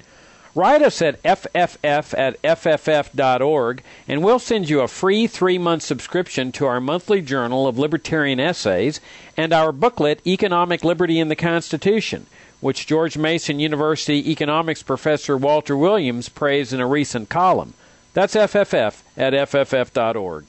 Write 0.54 0.82
us 0.82 1.02
at 1.02 1.22
fff 1.24 2.14
at 2.18 2.42
fff.org, 2.42 3.84
and 4.08 4.24
we'll 4.24 4.40
send 4.40 4.70
you 4.70 4.82
a 4.82 4.88
free 4.88 5.26
three 5.26 5.58
month 5.58 5.84
subscription 5.84 6.52
to 6.54 6.66
our 6.66 6.82
monthly 6.82 7.22
journal 7.22 7.68
of 7.68 7.80
libertarian 7.80 8.40
essays 8.40 9.00
and 9.38 9.54
our 9.54 9.72
booklet, 9.72 10.26
Economic 10.28 10.84
Liberty 10.84 11.20
in 11.20 11.30
the 11.30 11.38
Constitution, 11.38 12.26
which 12.60 12.86
George 12.86 13.18
Mason 13.18 13.62
University 13.62 14.30
economics 14.30 14.84
professor 14.84 15.38
Walter 15.38 15.78
Williams 15.78 16.28
praised 16.28 16.74
in 16.74 16.82
a 16.82 16.88
recent 16.88 17.30
column. 17.30 17.74
That's 18.14 18.36
FFF 18.36 19.02
at 19.16 19.32
FFF.org. 19.32 20.46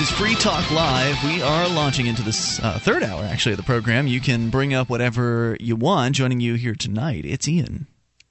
This 0.00 0.10
is 0.10 0.16
Free 0.16 0.34
Talk 0.34 0.70
Live. 0.70 1.22
We 1.24 1.42
are 1.42 1.68
launching 1.68 2.06
into 2.06 2.22
this 2.22 2.58
uh, 2.60 2.78
third 2.78 3.02
hour, 3.02 3.22
actually, 3.22 3.52
of 3.52 3.58
the 3.58 3.64
program. 3.64 4.06
You 4.06 4.18
can 4.18 4.48
bring 4.48 4.72
up 4.72 4.88
whatever 4.88 5.58
you 5.60 5.76
want. 5.76 6.16
Joining 6.16 6.40
you 6.40 6.54
here 6.54 6.74
tonight, 6.74 7.26
it's 7.26 7.46
Ian. 7.46 7.86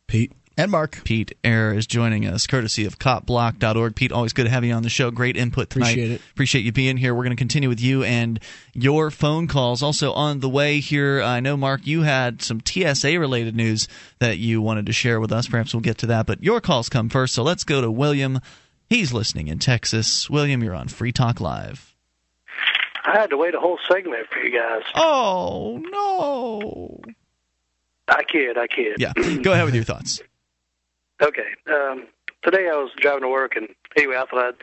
Pete. 0.08 0.32
and 0.58 0.72
Mark. 0.72 1.04
Pete 1.04 1.38
Eyre 1.44 1.76
is 1.76 1.86
joining 1.86 2.26
us, 2.26 2.48
courtesy 2.48 2.86
of 2.86 2.98
copblock.org. 2.98 3.96
Pete, 3.96 4.12
always 4.12 4.34
good 4.34 4.46
to 4.46 4.50
have 4.50 4.64
you 4.66 4.74
on 4.74 4.82
the 4.82 4.90
show. 4.90 5.12
Great 5.12 5.38
input 5.38 5.70
tonight. 5.70 5.92
Appreciate 5.92 6.12
it. 6.12 6.22
Appreciate 6.32 6.66
you 6.66 6.72
being 6.72 6.98
here. 6.98 7.14
We're 7.14 7.26
going 7.26 7.38
to 7.38 7.40
continue 7.40 7.70
with 7.70 7.82
you 7.82 8.04
and 8.04 8.40
your 8.74 9.12
phone 9.12 9.46
calls. 9.46 9.84
Also 9.84 10.12
on 10.14 10.40
the 10.40 10.50
way 10.50 10.80
here, 10.80 11.22
I 11.22 11.40
know, 11.40 11.56
Mark, 11.56 11.86
you 11.86 12.02
had 12.02 12.42
some 12.42 12.62
TSA 12.66 13.20
related 13.20 13.56
news 13.56 13.88
that 14.18 14.40
you 14.40 14.60
wanted 14.60 14.88
to 14.88 14.92
share 14.92 15.20
with 15.20 15.32
us. 15.32 15.48
Perhaps 15.48 15.76
we'll 15.76 15.82
get 15.82 16.00
to 16.00 16.08
that, 16.08 16.26
but 16.26 16.42
your 16.42 16.62
calls 16.62 16.90
come 16.90 17.10
first. 17.10 17.36
So 17.36 17.44
let's 17.44 17.64
go 17.64 17.80
to 17.80 17.92
William. 17.92 18.40
He's 18.90 19.14
listening 19.14 19.50
in 19.50 19.60
Texas. 19.60 20.30
William, 20.32 20.64
you're 20.64 20.74
on 20.74 20.88
Free 20.88 21.12
Talk 21.12 21.40
Live. 21.40 21.96
I 23.06 23.20
had 23.20 23.30
to 23.30 23.38
wait 23.38 23.54
a 23.54 23.60
whole 23.60 23.78
segment 23.88 24.28
for 24.32 24.40
you 24.40 24.58
guys. 24.58 24.82
Oh 24.96 25.78
no! 25.92 27.00
I 28.08 28.24
kid, 28.24 28.58
I 28.58 28.66
kid. 28.66 28.96
Yeah, 28.98 29.14
go 29.44 29.54
ahead 29.54 29.66
with 29.66 29.76
your 29.76 29.84
thoughts. 29.84 30.22
Okay. 31.22 31.48
Um, 31.72 32.08
today 32.42 32.68
I 32.68 32.76
was 32.76 32.90
driving 32.98 33.22
to 33.22 33.28
work, 33.28 33.56
and 33.56 33.68
anyway, 33.96 34.16
I 34.16 34.26
thought 34.26 34.44
I'd, 34.44 34.56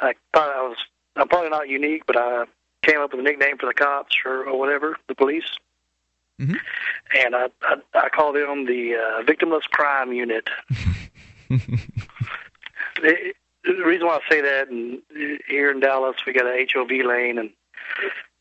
I 0.00 0.14
thought 0.34 0.56
I 0.56 0.62
was. 0.62 0.76
I'm 1.14 1.28
probably 1.28 1.50
not 1.50 1.68
unique, 1.68 2.04
but 2.04 2.16
I 2.16 2.44
came 2.82 3.00
up 3.00 3.12
with 3.12 3.20
a 3.20 3.22
nickname 3.22 3.58
for 3.58 3.66
the 3.66 3.74
cops 3.74 4.16
or, 4.24 4.48
or 4.48 4.58
whatever, 4.58 4.96
the 5.08 5.14
police. 5.14 5.56
Mm-hmm. 6.40 6.56
And 7.16 7.36
I, 7.36 7.46
I 7.62 7.76
I 7.94 8.08
call 8.08 8.32
them 8.32 8.66
the 8.66 8.94
uh, 8.96 9.22
victimless 9.22 9.62
crime 9.70 10.12
unit. 10.12 10.48
the, 13.02 13.32
the 13.64 13.84
reason 13.84 14.06
why 14.06 14.16
I 14.16 14.30
say 14.30 14.40
that, 14.40 14.68
and 14.68 15.00
here 15.48 15.70
in 15.70 15.80
Dallas, 15.80 16.16
we 16.26 16.32
got 16.32 16.46
a 16.46 16.66
HOV 16.72 16.90
lane, 17.06 17.38
and 17.38 17.50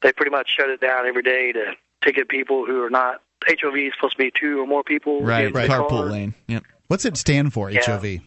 they 0.01 0.11
pretty 0.13 0.31
much 0.31 0.47
shut 0.55 0.69
it 0.69 0.81
down 0.81 1.05
every 1.07 1.23
day 1.23 1.51
to 1.51 1.73
ticket 2.03 2.29
people 2.29 2.65
who 2.65 2.81
are 2.83 2.89
not. 2.89 3.21
HOV 3.47 3.75
is 3.75 3.93
supposed 3.95 4.17
to 4.17 4.23
be 4.23 4.31
two 4.39 4.59
or 4.61 4.67
more 4.67 4.83
people. 4.83 5.21
Right, 5.21 5.45
in 5.45 5.53
the 5.53 5.59
carpool 5.61 5.89
car. 5.89 6.05
lane. 6.05 6.33
Yep. 6.47 6.63
What's 6.87 7.05
it 7.05 7.17
stand 7.17 7.53
for? 7.53 7.69
Yeah. 7.69 7.81
HOV. 7.85 8.21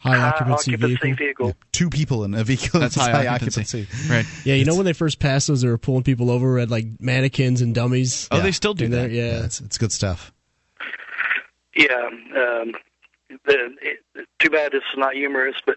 High 0.00 0.16
High 0.16 0.28
occupancy, 0.28 0.74
occupancy 0.74 1.12
vehicle. 1.12 1.46
vehicle. 1.48 1.54
Two 1.72 1.90
people 1.90 2.22
in 2.22 2.32
a 2.34 2.44
vehicle. 2.44 2.78
That's 2.78 2.94
high 2.94 3.26
occupancy. 3.26 3.88
Right. 4.08 4.24
Yeah, 4.44 4.54
you 4.54 4.64
know 4.64 4.76
when 4.76 4.84
they 4.84 4.92
first 4.92 5.18
passed 5.18 5.48
those, 5.48 5.62
they 5.62 5.68
were 5.68 5.76
pulling 5.78 6.04
people 6.04 6.30
over 6.30 6.60
at 6.60 6.70
like 6.70 6.86
mannequins 7.00 7.62
and 7.62 7.74
dummies. 7.74 8.28
Oh, 8.30 8.40
they 8.40 8.52
still 8.52 8.74
do 8.74 8.84
in 8.84 8.90
that. 8.92 9.10
Yeah, 9.10 9.44
it's, 9.44 9.60
it's 9.60 9.76
good 9.76 9.90
stuff. 9.90 10.32
Yeah. 11.74 12.08
Um, 12.36 12.74
the, 13.44 13.74
it, 13.82 14.26
too 14.38 14.50
bad 14.50 14.72
this 14.72 14.82
is 14.92 14.98
not 14.98 15.14
humorous, 15.14 15.56
but 15.64 15.76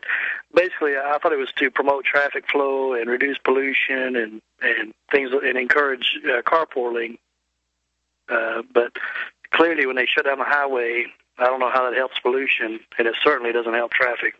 basically, 0.54 0.96
I 0.98 1.18
thought 1.22 1.34
it 1.34 1.40
was 1.40 1.52
to 1.58 1.70
promote 1.70 2.06
traffic 2.06 2.50
flow 2.50 2.94
and 2.94 3.10
reduce 3.10 3.38
pollution 3.38 4.16
and 4.16 4.42
and 4.62 4.94
things 5.12 5.32
and 5.32 5.58
encourage 5.58 6.20
uh, 6.26 6.42
carpooling. 6.42 7.18
Uh, 8.30 8.62
but 8.74 8.94
clearly, 9.52 9.86
when 9.86 9.96
they 9.96 10.06
shut 10.06 10.26
down 10.26 10.40
the 10.40 10.46
highway, 10.46 11.06
I 11.38 11.46
don't 11.46 11.60
know 11.60 11.72
how 11.72 11.90
that 11.90 11.98
helps 11.98 12.20
pollution, 12.20 12.80
and 12.98 13.08
it 13.08 13.16
certainly 13.24 13.52
doesn't 13.52 13.74
help 13.74 13.92
traffic. 13.92 14.36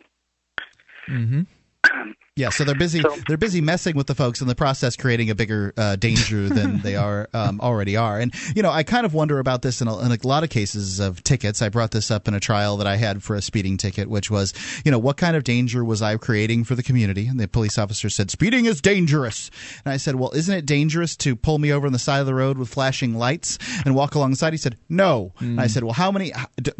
Mm-hmm. 1.08 1.42
Yeah, 2.34 2.48
so 2.48 2.64
they're 2.64 2.74
busy. 2.74 3.02
They're 3.28 3.36
busy 3.36 3.60
messing 3.60 3.94
with 3.94 4.06
the 4.06 4.14
folks 4.14 4.40
in 4.40 4.46
the 4.48 4.54
process, 4.54 4.96
creating 4.96 5.28
a 5.28 5.34
bigger 5.34 5.74
uh, 5.76 5.96
danger 5.96 6.48
than 6.48 6.78
they 6.82 6.96
are 6.96 7.28
um, 7.34 7.60
already 7.60 7.94
are. 7.94 8.18
And 8.18 8.32
you 8.56 8.62
know, 8.62 8.70
I 8.70 8.84
kind 8.84 9.04
of 9.04 9.12
wonder 9.12 9.38
about 9.38 9.60
this 9.60 9.82
in 9.82 9.88
a, 9.88 9.98
in 10.00 10.12
a 10.12 10.18
lot 10.26 10.42
of 10.42 10.48
cases 10.48 10.98
of 10.98 11.22
tickets. 11.24 11.60
I 11.60 11.68
brought 11.68 11.90
this 11.90 12.10
up 12.10 12.28
in 12.28 12.32
a 12.32 12.40
trial 12.40 12.78
that 12.78 12.86
I 12.86 12.96
had 12.96 13.22
for 13.22 13.36
a 13.36 13.42
speeding 13.42 13.76
ticket, 13.76 14.08
which 14.08 14.30
was, 14.30 14.54
you 14.82 14.90
know, 14.90 14.98
what 14.98 15.18
kind 15.18 15.36
of 15.36 15.44
danger 15.44 15.84
was 15.84 16.00
I 16.00 16.16
creating 16.16 16.64
for 16.64 16.74
the 16.74 16.82
community? 16.82 17.26
And 17.26 17.38
the 17.38 17.48
police 17.48 17.76
officer 17.76 18.08
said, 18.08 18.30
"Speeding 18.30 18.64
is 18.64 18.80
dangerous." 18.80 19.50
And 19.84 19.92
I 19.92 19.98
said, 19.98 20.14
"Well, 20.14 20.30
isn't 20.34 20.54
it 20.54 20.64
dangerous 20.64 21.14
to 21.16 21.36
pull 21.36 21.58
me 21.58 21.70
over 21.70 21.86
on 21.86 21.92
the 21.92 21.98
side 21.98 22.20
of 22.20 22.26
the 22.26 22.34
road 22.34 22.56
with 22.56 22.70
flashing 22.70 23.14
lights 23.14 23.58
and 23.84 23.94
walk 23.94 24.14
alongside?" 24.14 24.54
He 24.54 24.56
said, 24.56 24.78
"No." 24.88 25.34
And 25.38 25.60
I 25.60 25.66
said, 25.66 25.84
"Well, 25.84 25.92
how 25.92 26.10
many 26.10 26.32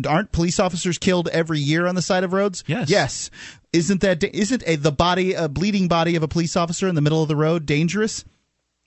aren't 0.08 0.32
police 0.32 0.58
officers 0.58 0.96
killed 0.96 1.28
every 1.28 1.58
year 1.60 1.86
on 1.86 1.94
the 1.94 2.00
side 2.00 2.24
of 2.24 2.32
roads?" 2.32 2.64
Yes. 2.66 2.88
Yes. 2.88 3.30
Isn't 3.72 4.02
that 4.02 4.22
isn't 4.22 4.62
a, 4.66 4.76
the 4.76 4.92
body 4.92 5.34
a 5.42 5.48
bleeding 5.48 5.88
body 5.88 6.16
of 6.16 6.22
a 6.22 6.28
police 6.28 6.56
officer 6.56 6.88
in 6.88 6.94
the 6.94 7.00
middle 7.00 7.22
of 7.22 7.28
the 7.28 7.36
road 7.36 7.66
dangerous? 7.66 8.24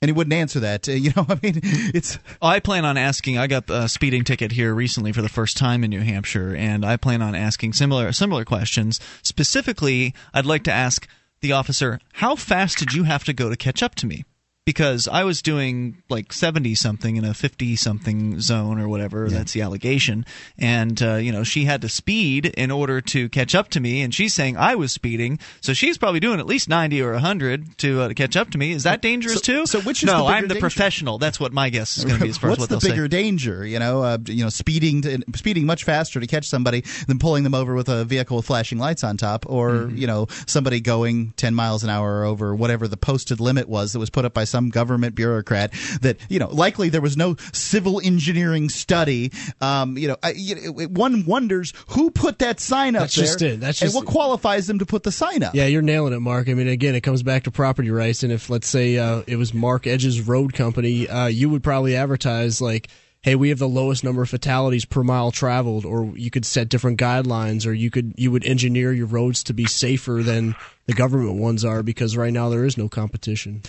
And 0.01 0.09
he 0.09 0.13
wouldn't 0.13 0.33
answer 0.33 0.59
that. 0.59 0.87
Uh, 0.87 0.91
you 1.05 1.11
know, 1.15 1.25
I 1.27 1.39
mean, 1.41 1.61
it's. 1.63 2.19
I 2.41 2.59
plan 2.59 2.85
on 2.85 2.97
asking. 2.97 3.37
I 3.37 3.47
got 3.47 3.69
a 3.69 3.89
speeding 3.89 4.23
ticket 4.23 4.51
here 4.51 4.73
recently 4.73 5.11
for 5.11 5.21
the 5.21 5.29
first 5.29 5.57
time 5.57 5.83
in 5.83 5.89
New 5.89 6.01
Hampshire, 6.01 6.55
and 6.55 6.85
I 6.85 6.97
plan 6.97 7.21
on 7.21 7.35
asking 7.35 7.73
similar 7.73 8.11
similar 8.11 8.45
questions. 8.45 8.99
Specifically, 9.23 10.13
I'd 10.33 10.45
like 10.45 10.63
to 10.63 10.71
ask 10.71 11.07
the 11.41 11.53
officer, 11.53 11.99
"How 12.13 12.35
fast 12.35 12.77
did 12.77 12.93
you 12.93 13.03
have 13.03 13.23
to 13.25 13.33
go 13.33 13.49
to 13.49 13.55
catch 13.55 13.81
up 13.81 13.95
to 13.95 14.05
me?" 14.05 14.25
Because 14.65 15.07
I 15.07 15.25
was 15.25 15.43
doing 15.43 16.01
like 16.09 16.33
seventy 16.33 16.73
something 16.73 17.17
in 17.17 17.23
a 17.23 17.35
fifty 17.35 17.75
something 17.75 18.39
zone 18.39 18.79
or 18.79 18.87
whatever. 18.89 19.29
That's 19.29 19.53
the 19.53 19.61
allegation, 19.61 20.25
and 20.57 20.99
uh, 21.03 21.15
you 21.15 21.31
know 21.31 21.43
she 21.43 21.65
had 21.65 21.81
to 21.83 21.89
speed 21.89 22.47
in 22.47 22.71
order 22.71 22.99
to 22.99 23.29
catch 23.29 23.53
up 23.53 23.69
to 23.69 23.79
me, 23.79 24.01
and 24.01 24.11
she's 24.11 24.33
saying 24.33 24.57
I 24.57 24.73
was 24.73 24.91
speeding, 24.91 25.37
so 25.61 25.73
she's 25.73 25.99
probably 25.99 26.19
doing 26.19 26.39
at 26.39 26.47
least 26.47 26.67
ninety 26.67 26.99
or 26.99 27.13
hundred 27.13 27.77
to 27.77 28.01
uh, 28.01 28.07
to 28.07 28.15
catch 28.15 28.35
up 28.35 28.49
to 28.49 28.57
me. 28.57 28.71
Is 28.71 28.83
that 28.85 29.03
dangerous 29.03 29.39
too? 29.39 29.67
So 29.67 29.81
which 29.81 30.01
is 30.01 30.07
no? 30.07 30.17
the 30.17 30.23
I'm 30.25 30.43
the 30.47 30.55
danger? 30.55 30.61
professional. 30.61 31.19
That's 31.19 31.39
what 31.39 31.53
my 31.53 31.69
guess 31.69 31.99
is 31.99 32.05
going 32.05 32.17
to 32.17 32.23
be 32.23 32.29
as 32.31 32.39
far 32.39 32.49
What's 32.49 32.63
as 32.63 32.69
what 32.71 32.81
the 32.81 32.89
bigger 32.89 33.03
say. 33.03 33.09
danger? 33.09 33.63
You 33.67 33.77
know, 33.77 34.01
uh, 34.01 34.17
you 34.25 34.43
know, 34.43 34.49
speeding 34.49 35.03
to, 35.03 35.21
speeding 35.35 35.67
much 35.67 35.83
faster 35.83 36.19
to 36.19 36.25
catch 36.25 36.47
somebody 36.47 36.81
than 37.07 37.19
pulling 37.19 37.43
them 37.43 37.53
over 37.53 37.75
with 37.75 37.87
a 37.87 38.03
vehicle 38.03 38.37
with 38.37 38.47
flashing 38.47 38.79
lights 38.79 39.03
on 39.03 39.15
top, 39.17 39.45
or 39.47 39.69
Mm-hmm. 39.75 39.97
you 39.97 40.07
know, 40.07 40.25
somebody 40.47 40.81
going 40.81 41.33
ten 41.37 41.53
miles 41.53 41.83
an 41.83 41.91
hour 41.91 42.21
or 42.21 42.23
over 42.25 42.55
whatever 42.55 42.87
the 42.87 42.97
posted 42.97 43.39
limit 43.39 43.69
was 43.69 43.93
that 43.93 43.99
was 43.99 44.09
put 44.09 44.25
up 44.25 44.33
by 44.33 44.43
some 44.55 44.69
government 44.69 45.15
bureaucrat. 45.15 45.73
That 46.01 46.17
you 46.29 46.39
know, 46.39 46.47
likely 46.47 46.87
there 46.87 47.01
was 47.01 47.17
no 47.17 47.35
civil 47.51 47.99
engineering 48.01 48.69
study. 48.69 49.31
Um, 49.59 49.97
you 49.97 50.07
know, 50.07 50.15
I, 50.23 50.31
you 50.31 50.55
one 50.87 51.25
wonders 51.25 51.73
who 51.89 52.09
put 52.09 52.39
that 52.39 52.61
sign 52.61 52.95
up 52.95 53.01
That's 53.01 53.15
there, 53.15 53.25
just 53.25 53.41
it. 53.41 53.59
That's 53.59 53.79
just 53.79 53.95
and 53.95 54.05
what 54.05 54.11
qualifies 54.11 54.67
them 54.67 54.79
to 54.79 54.85
put 54.85 55.03
the 55.03 55.11
sign 55.11 55.43
up. 55.43 55.53
Yeah, 55.53 55.65
you're 55.65 55.81
nailing 55.81 56.13
it, 56.13 56.21
Mark. 56.21 56.47
I 56.47 56.53
mean, 56.53 56.69
again, 56.69 56.95
it 56.95 57.01
comes 57.01 57.21
back 57.21 57.43
to 57.43 57.51
property 57.51 57.91
rights. 57.91 58.23
And 58.23 58.31
if, 58.31 58.49
let's 58.49 58.67
say, 58.67 58.97
uh, 58.97 59.23
it 59.27 59.35
was 59.35 59.53
Mark 59.53 59.87
Edge's 59.87 60.21
road 60.21 60.53
company, 60.53 61.09
uh, 61.09 61.27
you 61.27 61.49
would 61.49 61.63
probably 61.63 61.95
advertise, 61.95 62.61
like, 62.61 62.87
hey, 63.21 63.35
we 63.35 63.49
have 63.49 63.59
the 63.59 63.67
lowest 63.67 64.03
number 64.03 64.21
of 64.21 64.29
fatalities 64.29 64.85
per 64.85 65.03
mile 65.03 65.31
traveled, 65.31 65.83
or 65.83 66.13
you 66.15 66.29
could 66.29 66.45
set 66.45 66.69
different 66.69 66.99
guidelines, 66.99 67.65
or 67.65 67.73
you 67.73 67.89
could 67.89 68.13
you 68.17 68.31
would 68.31 68.45
engineer 68.45 68.93
your 68.93 69.07
roads 69.07 69.43
to 69.43 69.53
be 69.53 69.65
safer 69.65 70.21
than 70.23 70.55
the 70.85 70.93
government 70.93 71.39
ones 71.39 71.65
are, 71.65 71.81
because 71.81 72.15
right 72.15 72.33
now 72.33 72.49
there 72.49 72.65
is 72.65 72.77
no 72.77 72.87
competition. 72.87 73.63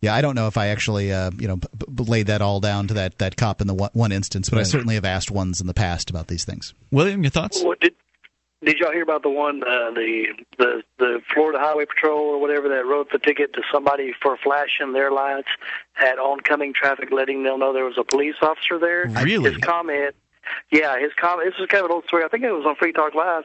Yeah, 0.00 0.14
I 0.14 0.22
don't 0.22 0.34
know 0.34 0.46
if 0.46 0.56
I 0.56 0.68
actually, 0.68 1.12
uh, 1.12 1.30
you 1.38 1.46
know, 1.46 1.56
b- 1.56 1.68
b- 1.94 2.04
laid 2.04 2.28
that 2.28 2.40
all 2.40 2.60
down 2.60 2.88
to 2.88 2.94
that, 2.94 3.18
that 3.18 3.36
cop 3.36 3.60
in 3.60 3.66
the 3.66 3.74
one, 3.74 3.90
one 3.92 4.12
instance, 4.12 4.48
but 4.48 4.58
I 4.58 4.62
certainly 4.62 4.94
have 4.94 5.04
asked 5.04 5.30
ones 5.30 5.60
in 5.60 5.66
the 5.66 5.74
past 5.74 6.08
about 6.08 6.28
these 6.28 6.44
things. 6.44 6.72
William, 6.90 7.22
your 7.22 7.30
thoughts? 7.30 7.62
What 7.62 7.80
did 7.80 7.94
did 8.62 8.78
y'all 8.78 8.92
hear 8.92 9.02
about 9.02 9.22
the 9.22 9.30
one 9.30 9.62
uh, 9.62 9.90
the 9.90 10.26
the 10.58 10.82
the 10.98 11.20
Florida 11.32 11.58
Highway 11.58 11.86
Patrol 11.86 12.20
or 12.20 12.40
whatever 12.40 12.68
that 12.68 12.86
wrote 12.86 13.10
the 13.10 13.18
ticket 13.18 13.52
to 13.54 13.62
somebody 13.72 14.12
for 14.22 14.36
flashing 14.36 14.92
their 14.92 15.10
lights 15.10 15.48
at 15.98 16.18
oncoming 16.18 16.74
traffic, 16.74 17.10
letting 17.10 17.42
them 17.42 17.60
know 17.60 17.72
there 17.72 17.84
was 17.84 17.98
a 17.98 18.04
police 18.04 18.36
officer 18.42 18.78
there? 18.78 19.06
Really? 19.22 19.50
His 19.50 19.58
comment, 19.58 20.14
yeah, 20.70 20.98
his 20.98 21.12
comment. 21.18 21.50
This 21.50 21.62
is 21.62 21.68
kind 21.68 21.84
of 21.84 21.90
an 21.90 21.94
old 21.94 22.04
story. 22.04 22.24
I 22.24 22.28
think 22.28 22.44
it 22.44 22.52
was 22.52 22.66
on 22.66 22.76
Free 22.76 22.92
Talk 22.92 23.14
Live, 23.14 23.44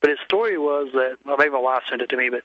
but 0.00 0.10
his 0.10 0.18
story 0.24 0.56
was 0.58 0.88
that 0.92 1.16
well, 1.24 1.36
maybe 1.38 1.50
my 1.50 1.58
wife 1.58 1.82
sent 1.88 2.00
it 2.00 2.08
to 2.08 2.16
me, 2.16 2.30
but 2.30 2.42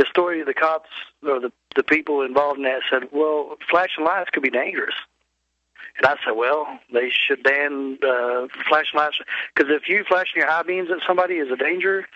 the 0.00 0.06
story 0.08 0.42
the 0.42 0.54
cops 0.54 0.88
or 1.22 1.38
the 1.40 1.52
the 1.76 1.82
people 1.82 2.22
involved 2.22 2.56
in 2.56 2.64
that 2.64 2.80
said, 2.90 3.10
well, 3.12 3.56
flashing 3.70 4.04
lights 4.04 4.30
could 4.30 4.42
be 4.42 4.50
dangerous. 4.50 4.94
And 5.98 6.06
I 6.06 6.16
said, 6.24 6.32
well, 6.34 6.66
they 6.92 7.10
should 7.10 7.42
ban 7.42 7.98
uh, 8.02 8.46
flashing 8.68 8.96
lights 8.98 9.18
because 9.54 9.70
if 9.70 9.88
you 9.88 10.02
flashing 10.08 10.36
your 10.36 10.50
high 10.50 10.62
beams 10.62 10.88
at 10.90 10.98
somebody 11.06 11.34
is 11.34 11.50
a 11.52 11.56
danger, 11.56 12.06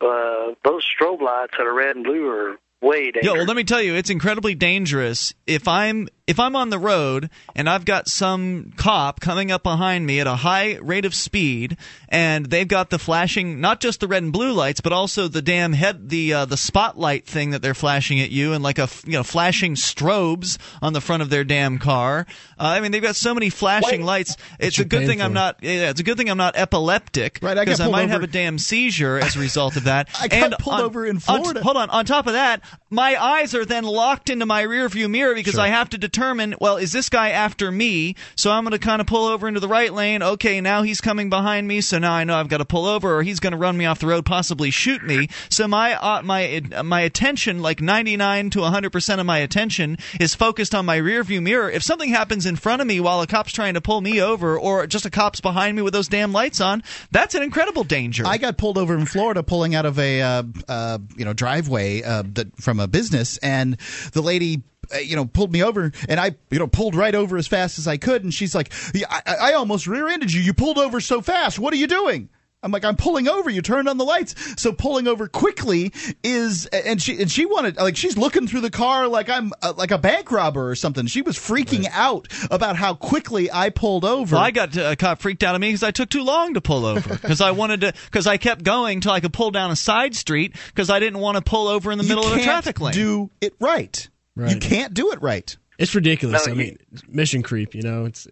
uh, 0.00 0.54
those 0.64 0.84
strobe 0.84 1.20
lights 1.20 1.52
that 1.58 1.66
are 1.66 1.74
red 1.74 1.94
and 1.94 2.04
blue 2.04 2.26
are 2.28 2.56
way 2.80 3.10
dangerous. 3.10 3.26
Yeah, 3.26 3.32
well, 3.32 3.44
let 3.44 3.56
me 3.56 3.64
tell 3.64 3.82
you, 3.82 3.94
it's 3.94 4.10
incredibly 4.10 4.54
dangerous 4.54 5.34
if 5.46 5.68
I'm 5.68 6.08
if 6.30 6.38
I'm 6.38 6.54
on 6.54 6.70
the 6.70 6.78
road 6.78 7.28
and 7.56 7.68
I've 7.68 7.84
got 7.84 8.08
some 8.08 8.72
cop 8.76 9.20
coming 9.20 9.50
up 9.50 9.64
behind 9.64 10.06
me 10.06 10.20
at 10.20 10.26
a 10.28 10.36
high 10.36 10.76
rate 10.76 11.04
of 11.04 11.12
speed, 11.14 11.76
and 12.08 12.46
they've 12.46 12.68
got 12.68 12.90
the 12.90 12.98
flashing, 13.00 13.60
not 13.60 13.80
just 13.80 13.98
the 13.98 14.06
red 14.06 14.22
and 14.22 14.32
blue 14.32 14.52
lights, 14.52 14.80
but 14.80 14.92
also 14.92 15.26
the 15.26 15.42
damn 15.42 15.72
head, 15.72 16.08
the 16.08 16.32
uh, 16.32 16.44
the 16.44 16.56
spotlight 16.56 17.26
thing 17.26 17.50
that 17.50 17.62
they're 17.62 17.74
flashing 17.74 18.20
at 18.20 18.30
you, 18.30 18.52
and 18.52 18.62
like 18.62 18.78
a 18.78 18.88
you 19.04 19.12
know 19.12 19.22
flashing 19.24 19.74
strobes 19.74 20.56
on 20.80 20.92
the 20.92 21.00
front 21.00 21.22
of 21.22 21.30
their 21.30 21.42
damn 21.42 21.78
car. 21.78 22.26
Uh, 22.58 22.62
I 22.76 22.80
mean, 22.80 22.92
they've 22.92 23.02
got 23.02 23.16
so 23.16 23.34
many 23.34 23.50
flashing 23.50 24.04
lights. 24.04 24.36
It's 24.60 24.78
a 24.78 24.84
good 24.84 25.06
thing 25.06 25.20
I'm 25.20 25.32
not. 25.32 25.56
Yeah, 25.62 25.90
it's 25.90 26.00
a 26.00 26.04
good 26.04 26.16
thing 26.16 26.30
I'm 26.30 26.38
not 26.38 26.54
epileptic 26.56 27.40
Right, 27.42 27.58
I 27.58 27.64
because 27.64 27.80
I, 27.80 27.84
pulled 27.84 27.92
might 27.92 28.02
over- 28.04 28.12
have 28.12 28.22
a 28.22 28.26
damn 28.28 28.58
seizure 28.58 29.18
as 29.18 29.34
a 29.34 29.40
result 29.40 29.76
of 29.76 29.84
that. 29.84 30.08
I 30.20 30.28
got 30.28 30.42
and 30.44 30.54
pulled 30.58 30.76
on- 30.76 30.82
over 30.82 31.06
in 31.06 31.16
on- 31.28 31.56
hold 31.56 31.76
on. 31.76 31.90
On 31.90 32.04
top 32.04 32.26
of 32.28 32.34
that, 32.34 32.62
my 32.88 33.20
eyes 33.20 33.52
are 33.54 33.64
then 33.64 33.84
locked 33.84 34.30
into 34.30 34.46
my 34.46 34.62
rear 34.62 34.88
view 34.88 35.08
mirror 35.08 35.34
because 35.34 35.54
Sure. 35.54 35.62
I 35.62 35.68
have 35.68 35.90
to 35.90 35.98
determine, 35.98 36.19
well, 36.60 36.76
is 36.76 36.92
this 36.92 37.08
guy 37.08 37.30
after 37.30 37.70
me? 37.70 38.14
So 38.36 38.50
I'm 38.50 38.64
going 38.64 38.72
to 38.72 38.78
kind 38.78 39.00
of 39.00 39.06
pull 39.06 39.24
over 39.24 39.48
into 39.48 39.60
the 39.60 39.68
right 39.68 39.92
lane. 39.92 40.22
Okay, 40.22 40.60
now 40.60 40.82
he's 40.82 41.00
coming 41.00 41.30
behind 41.30 41.66
me, 41.66 41.80
so 41.80 41.98
now 41.98 42.12
I 42.12 42.24
know 42.24 42.36
I've 42.36 42.48
got 42.48 42.58
to 42.58 42.64
pull 42.64 42.86
over, 42.86 43.16
or 43.16 43.22
he's 43.22 43.40
going 43.40 43.52
to 43.52 43.58
run 43.58 43.76
me 43.76 43.86
off 43.86 43.98
the 43.98 44.06
road, 44.06 44.24
possibly 44.24 44.70
shoot 44.70 45.02
me. 45.02 45.28
So 45.48 45.66
my 45.66 45.94
uh, 45.94 46.22
my 46.22 46.62
my 46.84 47.00
attention, 47.00 47.62
like 47.62 47.80
99 47.80 48.50
to 48.50 48.60
100 48.60 48.90
percent 48.90 49.20
of 49.20 49.26
my 49.26 49.38
attention, 49.38 49.98
is 50.20 50.34
focused 50.34 50.74
on 50.74 50.86
my 50.86 50.96
rear 50.96 51.22
view 51.24 51.40
mirror. 51.40 51.70
If 51.70 51.82
something 51.82 52.10
happens 52.10 52.46
in 52.46 52.56
front 52.56 52.82
of 52.82 52.88
me 52.88 53.00
while 53.00 53.20
a 53.22 53.26
cop's 53.26 53.52
trying 53.52 53.74
to 53.74 53.80
pull 53.80 54.00
me 54.00 54.20
over, 54.20 54.58
or 54.58 54.86
just 54.86 55.06
a 55.06 55.10
cop's 55.10 55.40
behind 55.40 55.76
me 55.76 55.82
with 55.82 55.92
those 55.92 56.08
damn 56.08 56.32
lights 56.32 56.60
on, 56.60 56.82
that's 57.10 57.34
an 57.34 57.42
incredible 57.42 57.84
danger. 57.84 58.24
I 58.26 58.38
got 58.38 58.58
pulled 58.58 58.78
over 58.78 58.94
in 58.94 59.06
Florida 59.06 59.42
pulling 59.42 59.74
out 59.74 59.86
of 59.86 59.98
a 59.98 60.22
uh, 60.22 60.42
uh, 60.68 60.98
you 61.16 61.24
know 61.24 61.32
driveway 61.32 62.02
uh, 62.02 62.22
that 62.34 62.56
from 62.56 62.80
a 62.80 62.86
business, 62.86 63.38
and 63.38 63.76
the 64.12 64.22
lady. 64.22 64.62
Uh, 64.94 64.98
You 64.98 65.16
know, 65.16 65.24
pulled 65.24 65.52
me 65.52 65.62
over, 65.62 65.92
and 66.08 66.20
I, 66.20 66.36
you 66.50 66.58
know, 66.58 66.66
pulled 66.66 66.94
right 66.94 67.14
over 67.14 67.36
as 67.36 67.46
fast 67.46 67.78
as 67.78 67.86
I 67.86 67.96
could. 67.96 68.24
And 68.24 68.32
she's 68.32 68.54
like, 68.54 68.72
I, 69.08 69.22
I 69.40 69.52
almost 69.54 69.86
rear-ended 69.86 70.32
you. 70.32 70.40
You 70.40 70.54
pulled 70.54 70.78
over 70.78 71.00
so 71.00 71.20
fast. 71.20 71.58
What 71.58 71.72
are 71.72 71.78
you 71.78 71.86
doing?" 71.86 72.28
I'm 72.62 72.72
like, 72.72 72.84
I'm 72.84 72.96
pulling 72.96 73.26
over. 73.26 73.48
You 73.48 73.62
turned 73.62 73.88
on 73.88 73.96
the 73.96 74.04
lights. 74.04 74.34
So 74.60 74.72
pulling 74.72 75.08
over 75.08 75.28
quickly 75.28 75.92
is, 76.22 76.66
and 76.66 77.00
she 77.00 77.20
and 77.20 77.30
she 77.30 77.46
wanted 77.46 77.76
like 77.76 77.96
she's 77.96 78.18
looking 78.18 78.46
through 78.46 78.60
the 78.60 78.70
car 78.70 79.08
like 79.08 79.30
I'm 79.30 79.52
uh, 79.62 79.72
like 79.76 79.90
a 79.90 79.98
bank 79.98 80.30
robber 80.30 80.68
or 80.68 80.74
something. 80.74 81.06
She 81.06 81.22
was 81.22 81.36
freaking 81.38 81.84
right. 81.84 81.92
out 81.92 82.28
about 82.50 82.76
how 82.76 82.94
quickly 82.94 83.50
I 83.50 83.70
pulled 83.70 84.04
over. 84.04 84.36
Well, 84.36 84.44
I 84.44 84.50
got 84.50 84.76
uh, 84.76 84.94
cop 84.96 85.20
freaked 85.20 85.42
out 85.42 85.54
of 85.54 85.60
me 85.60 85.68
because 85.68 85.82
I 85.82 85.90
took 85.90 86.10
too 86.10 86.22
long 86.22 86.54
to 86.54 86.60
pull 86.60 86.84
over 86.84 87.08
because 87.22 87.40
I 87.40 87.52
wanted 87.52 87.80
to 87.80 87.94
because 88.06 88.26
I 88.26 88.36
kept 88.36 88.62
going 88.62 88.98
until 88.98 89.12
I 89.12 89.20
could 89.20 89.32
pull 89.32 89.50
down 89.50 89.70
a 89.70 89.76
side 89.76 90.14
street 90.14 90.54
because 90.66 90.90
I 90.90 91.00
didn't 91.00 91.20
want 91.20 91.36
to 91.36 91.42
pull 91.42 91.66
over 91.66 91.90
in 91.90 91.98
the 91.98 92.04
you 92.04 92.10
middle 92.10 92.30
of 92.30 92.38
a 92.38 92.42
traffic 92.42 92.80
lane. 92.80 92.92
Do 92.92 93.30
it 93.40 93.54
right. 93.58 94.08
Right. 94.40 94.54
You 94.54 94.60
can't 94.60 94.94
do 94.94 95.12
it 95.12 95.22
right. 95.22 95.56
It's 95.78 95.94
ridiculous. 95.94 96.46
No, 96.46 96.52
I 96.52 96.56
mean, 96.56 96.78
mission 97.08 97.42
creep. 97.42 97.74
You 97.74 97.82
know, 97.82 98.04
it's 98.04 98.28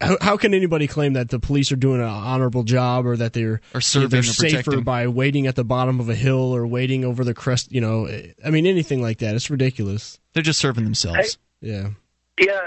how, 0.00 0.16
how, 0.20 0.36
can 0.36 0.54
anybody 0.54 0.86
claim 0.86 1.14
that 1.14 1.28
the 1.28 1.38
police 1.38 1.70
are 1.72 1.76
doing 1.76 2.00
an 2.00 2.06
honorable 2.06 2.62
job 2.62 3.06
or 3.06 3.16
that 3.16 3.32
they're 3.32 3.60
or 3.74 3.80
serving 3.80 4.10
they're 4.10 4.22
safer 4.22 4.62
protecting. 4.62 4.84
by 4.84 5.08
waiting 5.08 5.46
at 5.46 5.56
the 5.56 5.64
bottom 5.64 6.00
of 6.00 6.08
a 6.08 6.14
hill 6.14 6.54
or 6.54 6.66
waiting 6.66 7.04
over 7.04 7.24
the 7.24 7.34
crest? 7.34 7.72
You 7.72 7.80
know, 7.80 8.08
I 8.44 8.50
mean 8.50 8.66
anything 8.66 9.02
like 9.02 9.18
that. 9.18 9.34
It's 9.34 9.50
ridiculous. 9.50 10.18
They're 10.32 10.42
just 10.42 10.60
serving 10.60 10.84
themselves. 10.84 11.38
yeah. 11.60 11.90
Yeah, 12.38 12.58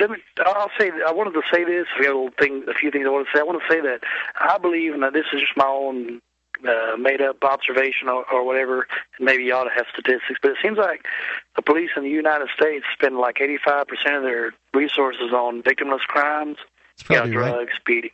let 0.00 0.10
me, 0.10 0.16
I'll 0.44 0.70
say. 0.76 0.90
I 1.06 1.12
wanted 1.12 1.34
to 1.34 1.42
say 1.52 1.62
this. 1.62 1.86
I 1.96 2.02
got 2.02 2.14
a 2.14 2.18
little 2.18 2.30
thing, 2.36 2.64
a 2.68 2.74
few 2.74 2.90
things 2.90 3.06
I 3.06 3.10
want 3.10 3.28
to 3.28 3.36
say. 3.36 3.40
I 3.40 3.44
want 3.44 3.62
to 3.62 3.72
say 3.72 3.80
that 3.80 4.00
I 4.34 4.58
believe, 4.58 4.92
and 4.92 5.04
this 5.14 5.26
is 5.32 5.40
just 5.40 5.56
my 5.56 5.68
own 5.68 6.20
uh, 6.66 6.96
made 6.96 7.20
up 7.20 7.42
observation 7.42 8.08
or, 8.08 8.24
or 8.32 8.44
whatever. 8.44 8.86
And 9.18 9.26
maybe 9.26 9.44
you 9.44 9.54
ought 9.54 9.64
to 9.64 9.74
have 9.74 9.86
statistics, 9.92 10.38
but 10.42 10.52
it 10.52 10.56
seems 10.62 10.78
like 10.78 11.06
the 11.56 11.62
police 11.62 11.90
in 11.96 12.02
the 12.02 12.10
United 12.10 12.48
States 12.56 12.84
spend 12.92 13.16
like 13.18 13.36
85% 13.36 14.16
of 14.16 14.22
their 14.22 14.52
resources 14.72 15.32
on 15.32 15.62
victimless 15.62 16.00
crimes, 16.00 16.58
you 17.08 17.16
know, 17.16 17.26
drugs, 17.26 17.56
right. 17.56 17.68
speeding, 17.76 18.10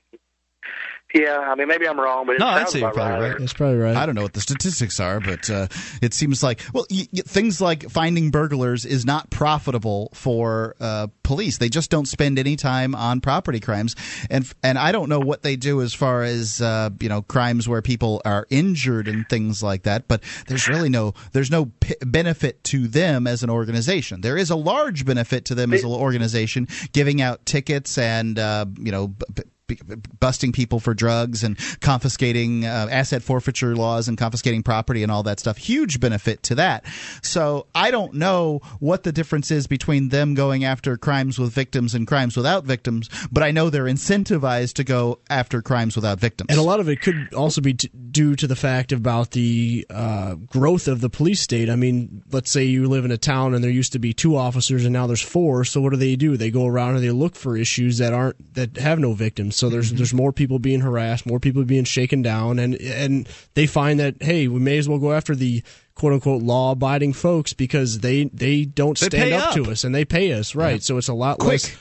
yeah, 1.14 1.38
I 1.38 1.54
mean, 1.54 1.68
maybe 1.68 1.88
I'm 1.88 1.98
wrong, 1.98 2.26
but 2.26 2.36
it 2.36 2.38
no, 2.40 2.46
sounds 2.46 2.60
I'd 2.60 2.68
say 2.70 2.78
about 2.80 2.94
you're 2.94 3.04
probably 3.04 3.20
right. 3.22 3.30
right. 3.32 3.38
That's 3.40 3.52
probably 3.52 3.78
right. 3.78 3.96
I 3.96 4.06
don't 4.06 4.14
know 4.14 4.22
what 4.22 4.32
the 4.32 4.40
statistics 4.40 5.00
are, 5.00 5.20
but 5.20 5.50
uh, 5.50 5.66
it 6.00 6.14
seems 6.14 6.42
like 6.42 6.60
well, 6.72 6.86
y- 6.90 7.08
y- 7.12 7.22
things 7.26 7.60
like 7.60 7.90
finding 7.90 8.30
burglars 8.30 8.84
is 8.84 9.04
not 9.04 9.30
profitable 9.30 10.10
for 10.14 10.76
uh, 10.80 11.08
police. 11.22 11.58
They 11.58 11.68
just 11.68 11.90
don't 11.90 12.06
spend 12.06 12.38
any 12.38 12.56
time 12.56 12.94
on 12.94 13.20
property 13.20 13.60
crimes, 13.60 13.96
and 14.30 14.50
and 14.62 14.78
I 14.78 14.92
don't 14.92 15.08
know 15.08 15.20
what 15.20 15.42
they 15.42 15.56
do 15.56 15.82
as 15.82 15.92
far 15.94 16.22
as 16.22 16.60
uh, 16.60 16.90
you 17.00 17.08
know 17.08 17.22
crimes 17.22 17.68
where 17.68 17.82
people 17.82 18.22
are 18.24 18.46
injured 18.50 19.08
and 19.08 19.28
things 19.28 19.62
like 19.62 19.82
that. 19.84 20.06
But 20.08 20.22
there's 20.46 20.68
really 20.68 20.88
no 20.88 21.14
there's 21.32 21.50
no 21.50 21.66
p- 21.80 21.94
benefit 22.02 22.62
to 22.64 22.86
them 22.86 23.26
as 23.26 23.42
an 23.42 23.50
organization. 23.50 24.20
There 24.20 24.36
is 24.36 24.50
a 24.50 24.56
large 24.56 25.04
benefit 25.04 25.44
to 25.46 25.54
them 25.54 25.72
as 25.72 25.82
an 25.82 25.90
organization, 25.90 26.68
giving 26.92 27.20
out 27.20 27.44
tickets 27.46 27.98
and 27.98 28.38
uh, 28.38 28.66
you 28.78 28.92
know. 28.92 29.08
B- 29.08 29.42
busting 30.18 30.52
people 30.52 30.80
for 30.80 30.94
drugs 30.94 31.42
and 31.44 31.58
confiscating 31.80 32.64
uh, 32.64 32.88
asset 32.90 33.22
forfeiture 33.22 33.74
laws 33.76 34.08
and 34.08 34.18
confiscating 34.18 34.62
property 34.62 35.02
and 35.02 35.10
all 35.10 35.22
that 35.22 35.40
stuff. 35.40 35.56
Huge 35.56 36.00
benefit 36.00 36.42
to 36.44 36.54
that. 36.56 36.84
So 37.22 37.66
I 37.74 37.90
don't 37.90 38.14
know 38.14 38.60
what 38.78 39.02
the 39.02 39.12
difference 39.12 39.50
is 39.50 39.66
between 39.66 40.08
them 40.08 40.34
going 40.34 40.64
after 40.64 40.96
crimes 40.96 41.38
with 41.38 41.52
victims 41.52 41.94
and 41.94 42.06
crimes 42.06 42.36
without 42.36 42.64
victims, 42.64 43.08
but 43.30 43.42
I 43.42 43.50
know 43.50 43.70
they're 43.70 43.84
incentivized 43.84 44.74
to 44.74 44.84
go 44.84 45.18
after 45.28 45.62
crimes 45.62 45.96
without 45.96 46.18
victims. 46.18 46.48
And 46.50 46.58
a 46.58 46.62
lot 46.62 46.80
of 46.80 46.88
it 46.88 47.00
could 47.00 47.32
also 47.34 47.60
be 47.60 47.74
t- 47.74 47.90
due 48.10 48.36
to 48.36 48.46
the 48.46 48.56
fact 48.56 48.92
about 48.92 49.32
the 49.32 49.86
uh, 49.90 50.34
growth 50.34 50.88
of 50.88 51.00
the 51.00 51.10
police 51.10 51.40
state. 51.40 51.68
I 51.68 51.76
mean, 51.76 52.22
let's 52.30 52.50
say 52.50 52.64
you 52.64 52.88
live 52.88 53.04
in 53.04 53.10
a 53.10 53.18
town 53.18 53.54
and 53.54 53.62
there 53.62 53.70
used 53.70 53.92
to 53.92 53.98
be 53.98 54.12
two 54.12 54.36
officers 54.36 54.84
and 54.84 54.92
now 54.92 55.06
there's 55.06 55.22
four. 55.22 55.64
So 55.64 55.80
what 55.80 55.90
do 55.90 55.96
they 55.96 56.16
do? 56.16 56.36
They 56.36 56.50
go 56.50 56.66
around 56.66 56.96
and 56.96 57.04
they 57.04 57.10
look 57.10 57.34
for 57.34 57.56
issues 57.56 57.98
that 57.98 58.12
aren't 58.12 58.54
that 58.54 58.76
have 58.76 58.98
no 58.98 59.12
victims. 59.12 59.56
So 59.60 59.68
there's 59.68 59.88
mm-hmm. 59.88 59.98
there's 59.98 60.14
more 60.14 60.32
people 60.32 60.58
being 60.58 60.80
harassed, 60.80 61.26
more 61.26 61.38
people 61.38 61.62
being 61.64 61.84
shaken 61.84 62.22
down, 62.22 62.58
and 62.58 62.74
and 62.76 63.28
they 63.54 63.66
find 63.66 64.00
that 64.00 64.22
hey, 64.22 64.48
we 64.48 64.58
may 64.58 64.78
as 64.78 64.88
well 64.88 64.98
go 64.98 65.12
after 65.12 65.36
the 65.36 65.62
quote 65.94 66.14
unquote 66.14 66.42
law 66.42 66.72
abiding 66.72 67.12
folks 67.12 67.52
because 67.52 67.98
they 68.00 68.24
they 68.32 68.64
don't 68.64 68.98
they 68.98 69.06
stand 69.06 69.32
up, 69.34 69.48
up, 69.48 69.54
to 69.54 69.70
us 69.70 69.84
and 69.84 69.94
they 69.94 70.06
pay 70.06 70.32
us 70.32 70.54
right. 70.54 70.72
Yeah. 70.72 70.78
So 70.78 70.96
it's 70.96 71.08
a 71.08 71.14
lot 71.14 71.38
Quick. 71.38 71.62
less. 71.64 71.76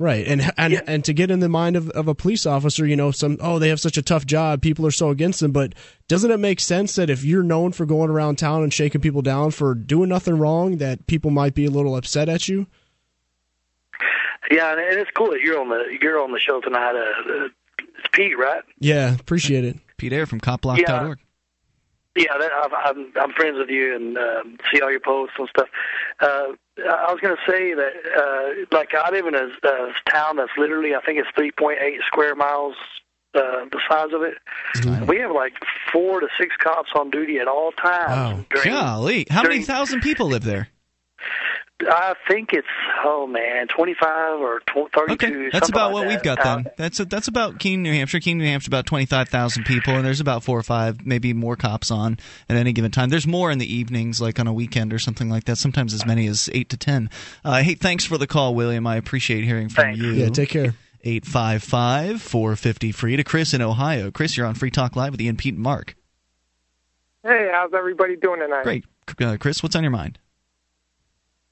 Right, 0.00 0.26
and 0.28 0.52
and 0.56 0.72
yeah. 0.72 0.80
and 0.86 1.04
to 1.06 1.12
get 1.12 1.30
in 1.30 1.40
the 1.40 1.48
mind 1.48 1.74
of, 1.74 1.90
of 1.90 2.06
a 2.06 2.14
police 2.14 2.46
officer, 2.46 2.86
you 2.86 2.94
know, 2.94 3.10
some 3.10 3.36
oh 3.40 3.58
they 3.58 3.68
have 3.68 3.80
such 3.80 3.98
a 3.98 4.02
tough 4.02 4.24
job, 4.24 4.62
people 4.62 4.86
are 4.86 4.92
so 4.92 5.10
against 5.10 5.40
them. 5.40 5.50
But 5.50 5.74
doesn't 6.06 6.30
it 6.30 6.38
make 6.38 6.60
sense 6.60 6.94
that 6.94 7.10
if 7.10 7.24
you're 7.24 7.42
known 7.42 7.72
for 7.72 7.84
going 7.84 8.08
around 8.08 8.36
town 8.36 8.62
and 8.62 8.72
shaking 8.72 9.00
people 9.00 9.22
down 9.22 9.50
for 9.50 9.74
doing 9.74 10.08
nothing 10.08 10.38
wrong, 10.38 10.78
that 10.78 11.08
people 11.08 11.32
might 11.32 11.54
be 11.54 11.66
a 11.66 11.70
little 11.70 11.96
upset 11.96 12.28
at 12.28 12.48
you? 12.48 12.68
Yeah, 14.50 14.72
and 14.72 14.80
it's 14.80 15.10
cool 15.14 15.30
that 15.30 15.40
you're 15.40 15.60
on 15.60 15.68
the 15.68 15.98
you're 16.00 16.20
on 16.20 16.32
the 16.32 16.38
show 16.38 16.60
tonight. 16.60 16.94
Uh, 16.94 17.48
it's 17.78 18.08
Pete, 18.12 18.38
right? 18.38 18.62
Yeah, 18.78 19.14
appreciate 19.14 19.64
it. 19.64 19.76
Pete 19.96 20.12
Eyre 20.12 20.26
from 20.26 20.40
copblock.org. 20.40 21.18
Yeah, 22.16 22.24
yeah 22.24 22.38
that, 22.38 22.50
I'm 22.84 23.12
I'm 23.20 23.32
friends 23.32 23.58
with 23.58 23.68
you 23.68 23.94
and 23.94 24.16
um, 24.16 24.58
see 24.72 24.80
all 24.80 24.90
your 24.90 25.00
posts 25.00 25.34
and 25.38 25.48
stuff. 25.48 25.68
Uh, 26.20 26.52
I 26.78 27.12
was 27.12 27.20
going 27.20 27.36
to 27.36 27.50
say 27.50 27.74
that, 27.74 27.92
uh, 28.16 28.76
like, 28.76 28.94
I 28.94 29.10
live 29.10 29.26
in 29.26 29.34
a, 29.34 29.48
a 29.64 29.92
town 30.08 30.36
that's 30.36 30.52
literally, 30.56 30.94
I 30.94 31.00
think 31.00 31.18
it's 31.18 31.28
3.8 31.36 31.76
square 32.06 32.36
miles 32.36 32.76
uh, 33.34 33.64
the 33.70 33.80
size 33.88 34.12
of 34.12 34.22
it. 34.22 34.34
Mm-hmm. 34.76 35.06
We 35.06 35.18
have 35.18 35.32
like 35.32 35.54
four 35.92 36.20
to 36.20 36.28
six 36.38 36.54
cops 36.56 36.90
on 36.94 37.10
duty 37.10 37.38
at 37.38 37.48
all 37.48 37.72
times. 37.72 38.10
Wow. 38.10 38.44
During, 38.50 38.70
Golly. 38.70 39.26
How 39.30 39.42
during, 39.42 39.58
many 39.58 39.64
thousand 39.64 40.00
people 40.00 40.26
live 40.26 40.44
there? 40.44 40.68
I 41.80 42.14
think 42.26 42.52
it's 42.52 42.66
oh 43.04 43.26
man, 43.26 43.68
twenty 43.68 43.94
five 43.94 44.40
or 44.40 44.60
thirty 44.66 45.16
two. 45.16 45.26
Okay, 45.26 45.48
that's 45.52 45.68
about 45.68 45.92
like 45.92 45.94
what 45.94 46.00
that. 46.02 46.08
we've 46.08 46.22
got 46.22 46.42
then. 46.42 46.72
That's 46.76 46.98
a, 46.98 47.04
that's 47.04 47.28
about 47.28 47.60
Keene, 47.60 47.82
New 47.82 47.92
Hampshire. 47.92 48.18
Keene, 48.18 48.38
New 48.38 48.44
Hampshire, 48.44 48.68
about 48.68 48.86
twenty 48.86 49.06
five 49.06 49.28
thousand 49.28 49.64
people, 49.64 49.94
and 49.94 50.04
there's 50.04 50.20
about 50.20 50.42
four 50.42 50.58
or 50.58 50.64
five, 50.64 51.06
maybe 51.06 51.32
more 51.32 51.54
cops 51.54 51.90
on 51.90 52.18
at 52.48 52.56
any 52.56 52.72
given 52.72 52.90
time. 52.90 53.10
There's 53.10 53.28
more 53.28 53.52
in 53.52 53.58
the 53.58 53.72
evenings, 53.72 54.20
like 54.20 54.40
on 54.40 54.48
a 54.48 54.52
weekend 54.52 54.92
or 54.92 54.98
something 54.98 55.30
like 55.30 55.44
that. 55.44 55.56
Sometimes 55.56 55.94
as 55.94 56.04
many 56.04 56.26
as 56.26 56.50
eight 56.52 56.68
to 56.70 56.76
ten. 56.76 57.10
Uh, 57.44 57.62
hey, 57.62 57.74
thanks 57.74 58.04
for 58.04 58.18
the 58.18 58.26
call, 58.26 58.56
William. 58.56 58.84
I 58.86 58.96
appreciate 58.96 59.44
hearing 59.44 59.68
from 59.68 59.84
thanks. 59.84 60.00
you. 60.00 60.10
Yeah, 60.10 60.30
take 60.30 60.50
care. 60.50 60.74
855 61.04 62.20
450 62.20 62.90
free 62.92 63.16
to 63.16 63.22
Chris 63.22 63.54
in 63.54 63.62
Ohio. 63.62 64.10
Chris, 64.10 64.36
you're 64.36 64.46
on 64.46 64.54
Free 64.54 64.70
Talk 64.70 64.96
Live 64.96 65.12
with 65.12 65.20
Ian, 65.20 65.36
Pete, 65.36 65.54
and 65.54 65.62
Mark. 65.62 65.94
Hey, 67.22 67.50
how's 67.52 67.72
everybody 67.72 68.16
doing 68.16 68.40
tonight? 68.40 68.64
Great. 68.64 68.84
Uh, 69.20 69.36
Chris, 69.38 69.62
what's 69.62 69.76
on 69.76 69.84
your 69.84 69.92
mind? 69.92 70.18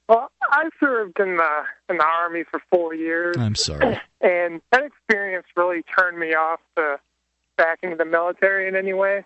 Well, 0.07 0.31
I 0.49 0.69
served 0.79 1.19
in 1.19 1.37
the 1.37 1.63
in 1.89 1.97
the 1.97 2.05
army 2.05 2.43
for 2.49 2.61
four 2.69 2.93
years. 2.93 3.35
I'm 3.37 3.55
sorry. 3.55 3.99
And 4.19 4.61
that 4.71 4.83
experience 4.83 5.45
really 5.55 5.83
turned 5.83 6.17
me 6.17 6.33
off 6.33 6.59
to 6.75 6.99
back 7.55 7.79
into 7.83 7.95
the 7.95 8.03
military 8.03 8.67
in 8.67 8.75
any 8.75 8.91
way. 8.91 9.23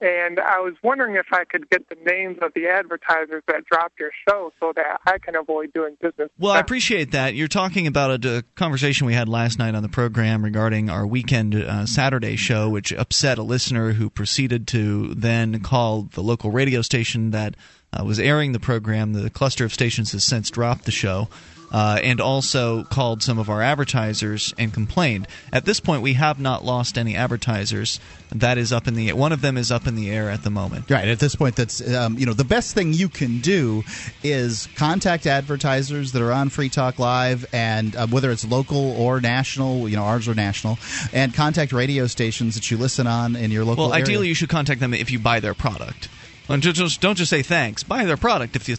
And 0.00 0.38
I 0.38 0.60
was 0.60 0.74
wondering 0.82 1.16
if 1.16 1.26
I 1.32 1.44
could 1.44 1.70
get 1.70 1.88
the 1.88 1.96
names 2.04 2.36
of 2.42 2.52
the 2.54 2.68
advertisers 2.68 3.42
that 3.48 3.64
dropped 3.64 3.98
your 3.98 4.10
show 4.28 4.52
so 4.60 4.72
that 4.76 5.00
I 5.06 5.18
can 5.18 5.34
avoid 5.34 5.72
doing 5.72 5.96
business. 6.00 6.28
Well, 6.38 6.52
I 6.52 6.60
appreciate 6.60 7.12
that. 7.12 7.34
You're 7.34 7.48
talking 7.48 7.86
about 7.86 8.24
a, 8.24 8.38
a, 8.38 8.42
conversation 8.56 9.06
we 9.06 9.14
had 9.14 9.26
last 9.26 9.58
night 9.58 9.74
on 9.74 9.82
the 9.82 9.88
program 9.88 10.44
regarding 10.44 10.90
our 10.90 11.06
weekend 11.06 11.54
uh, 11.54 11.86
Saturday 11.86 12.36
show, 12.36 12.68
which 12.68 12.92
upset 12.92 13.38
a 13.38 13.42
listener 13.42 13.92
who 13.92 14.10
proceeded 14.10 14.68
to 14.68 15.14
then 15.14 15.60
call 15.60 16.02
the 16.02 16.22
local 16.22 16.50
radio 16.50 16.82
station 16.82 17.30
that 17.30 17.56
uh, 17.92 18.04
was 18.04 18.18
airing 18.18 18.52
the 18.52 18.60
program. 18.60 19.12
The 19.12 19.30
cluster 19.30 19.64
of 19.64 19.72
stations 19.72 20.12
has 20.12 20.24
since 20.24 20.50
dropped 20.50 20.84
the 20.84 20.92
show. 20.92 21.28
Uh, 21.72 21.98
and 22.00 22.20
also 22.20 22.84
called 22.84 23.24
some 23.24 23.40
of 23.40 23.50
our 23.50 23.60
advertisers 23.60 24.54
and 24.56 24.72
complained. 24.72 25.26
At 25.52 25.64
this 25.64 25.80
point, 25.80 26.00
we 26.00 26.12
have 26.12 26.38
not 26.38 26.64
lost 26.64 26.96
any 26.96 27.16
advertisers. 27.16 27.98
That 28.30 28.56
is 28.56 28.72
up 28.72 28.86
in 28.86 28.94
the 28.94 29.12
one 29.14 29.32
of 29.32 29.40
them 29.40 29.56
is 29.56 29.72
up 29.72 29.88
in 29.88 29.96
the 29.96 30.08
air 30.08 30.30
at 30.30 30.44
the 30.44 30.48
moment. 30.48 30.88
Right 30.88 31.08
at 31.08 31.18
this 31.18 31.34
point, 31.34 31.56
that's 31.56 31.86
um, 31.92 32.18
you 32.18 32.24
know 32.24 32.34
the 32.34 32.44
best 32.44 32.72
thing 32.72 32.92
you 32.92 33.08
can 33.08 33.40
do 33.40 33.82
is 34.22 34.68
contact 34.76 35.26
advertisers 35.26 36.12
that 36.12 36.22
are 36.22 36.32
on 36.32 36.50
Free 36.50 36.68
Talk 36.68 37.00
Live, 37.00 37.44
and 37.52 37.96
uh, 37.96 38.06
whether 38.06 38.30
it's 38.30 38.44
local 38.44 38.92
or 38.92 39.20
national, 39.20 39.88
you 39.88 39.96
know 39.96 40.04
ours 40.04 40.28
are 40.28 40.34
national, 40.34 40.78
and 41.12 41.34
contact 41.34 41.72
radio 41.72 42.06
stations 42.06 42.54
that 42.54 42.70
you 42.70 42.76
listen 42.76 43.08
on 43.08 43.34
in 43.34 43.50
your 43.50 43.64
local. 43.64 43.86
Well, 43.86 43.92
area. 43.92 44.04
ideally, 44.04 44.28
you 44.28 44.34
should 44.34 44.50
contact 44.50 44.78
them 44.78 44.94
if 44.94 45.10
you 45.10 45.18
buy 45.18 45.40
their 45.40 45.54
product. 45.54 46.08
Don't 46.48 46.60
just, 46.60 47.00
don't 47.00 47.16
just 47.16 47.30
say 47.30 47.42
thanks. 47.42 47.82
Buy 47.82 48.04
their 48.04 48.16
product 48.16 48.56
if 48.56 48.68
you. 48.68 48.76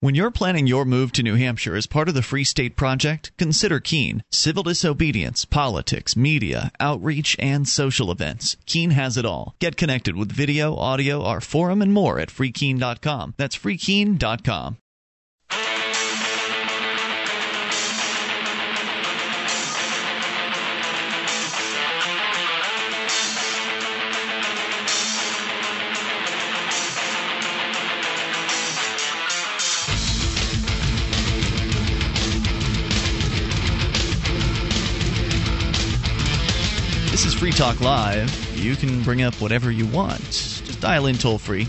When 0.00 0.14
you're 0.14 0.30
planning 0.30 0.66
your 0.66 0.84
move 0.84 1.12
to 1.12 1.22
New 1.22 1.34
Hampshire 1.34 1.74
as 1.74 1.86
part 1.86 2.08
of 2.08 2.14
the 2.14 2.22
Free 2.22 2.44
State 2.44 2.76
Project, 2.76 3.32
consider 3.38 3.80
Keene. 3.80 4.22
Civil 4.30 4.62
disobedience, 4.62 5.46
politics, 5.46 6.14
media, 6.14 6.70
outreach, 6.78 7.36
and 7.38 7.66
social 7.66 8.10
events. 8.10 8.58
Keene 8.66 8.90
has 8.90 9.16
it 9.16 9.24
all. 9.24 9.54
Get 9.60 9.78
connected 9.78 10.14
with 10.14 10.30
video, 10.30 10.76
audio, 10.76 11.22
our 11.22 11.40
forum, 11.40 11.80
and 11.80 11.92
more 11.92 12.20
at 12.20 12.28
freekeene.com. 12.28 13.34
That's 13.38 13.56
freekeene.com. 13.56 14.76
Free 37.44 37.52
Talk 37.52 37.78
Live, 37.82 38.58
you 38.58 38.74
can 38.74 39.02
bring 39.02 39.20
up 39.20 39.34
whatever 39.34 39.70
you 39.70 39.84
want. 39.88 40.18
Just 40.22 40.80
dial 40.80 41.04
in 41.04 41.16
toll 41.16 41.36
free. 41.36 41.68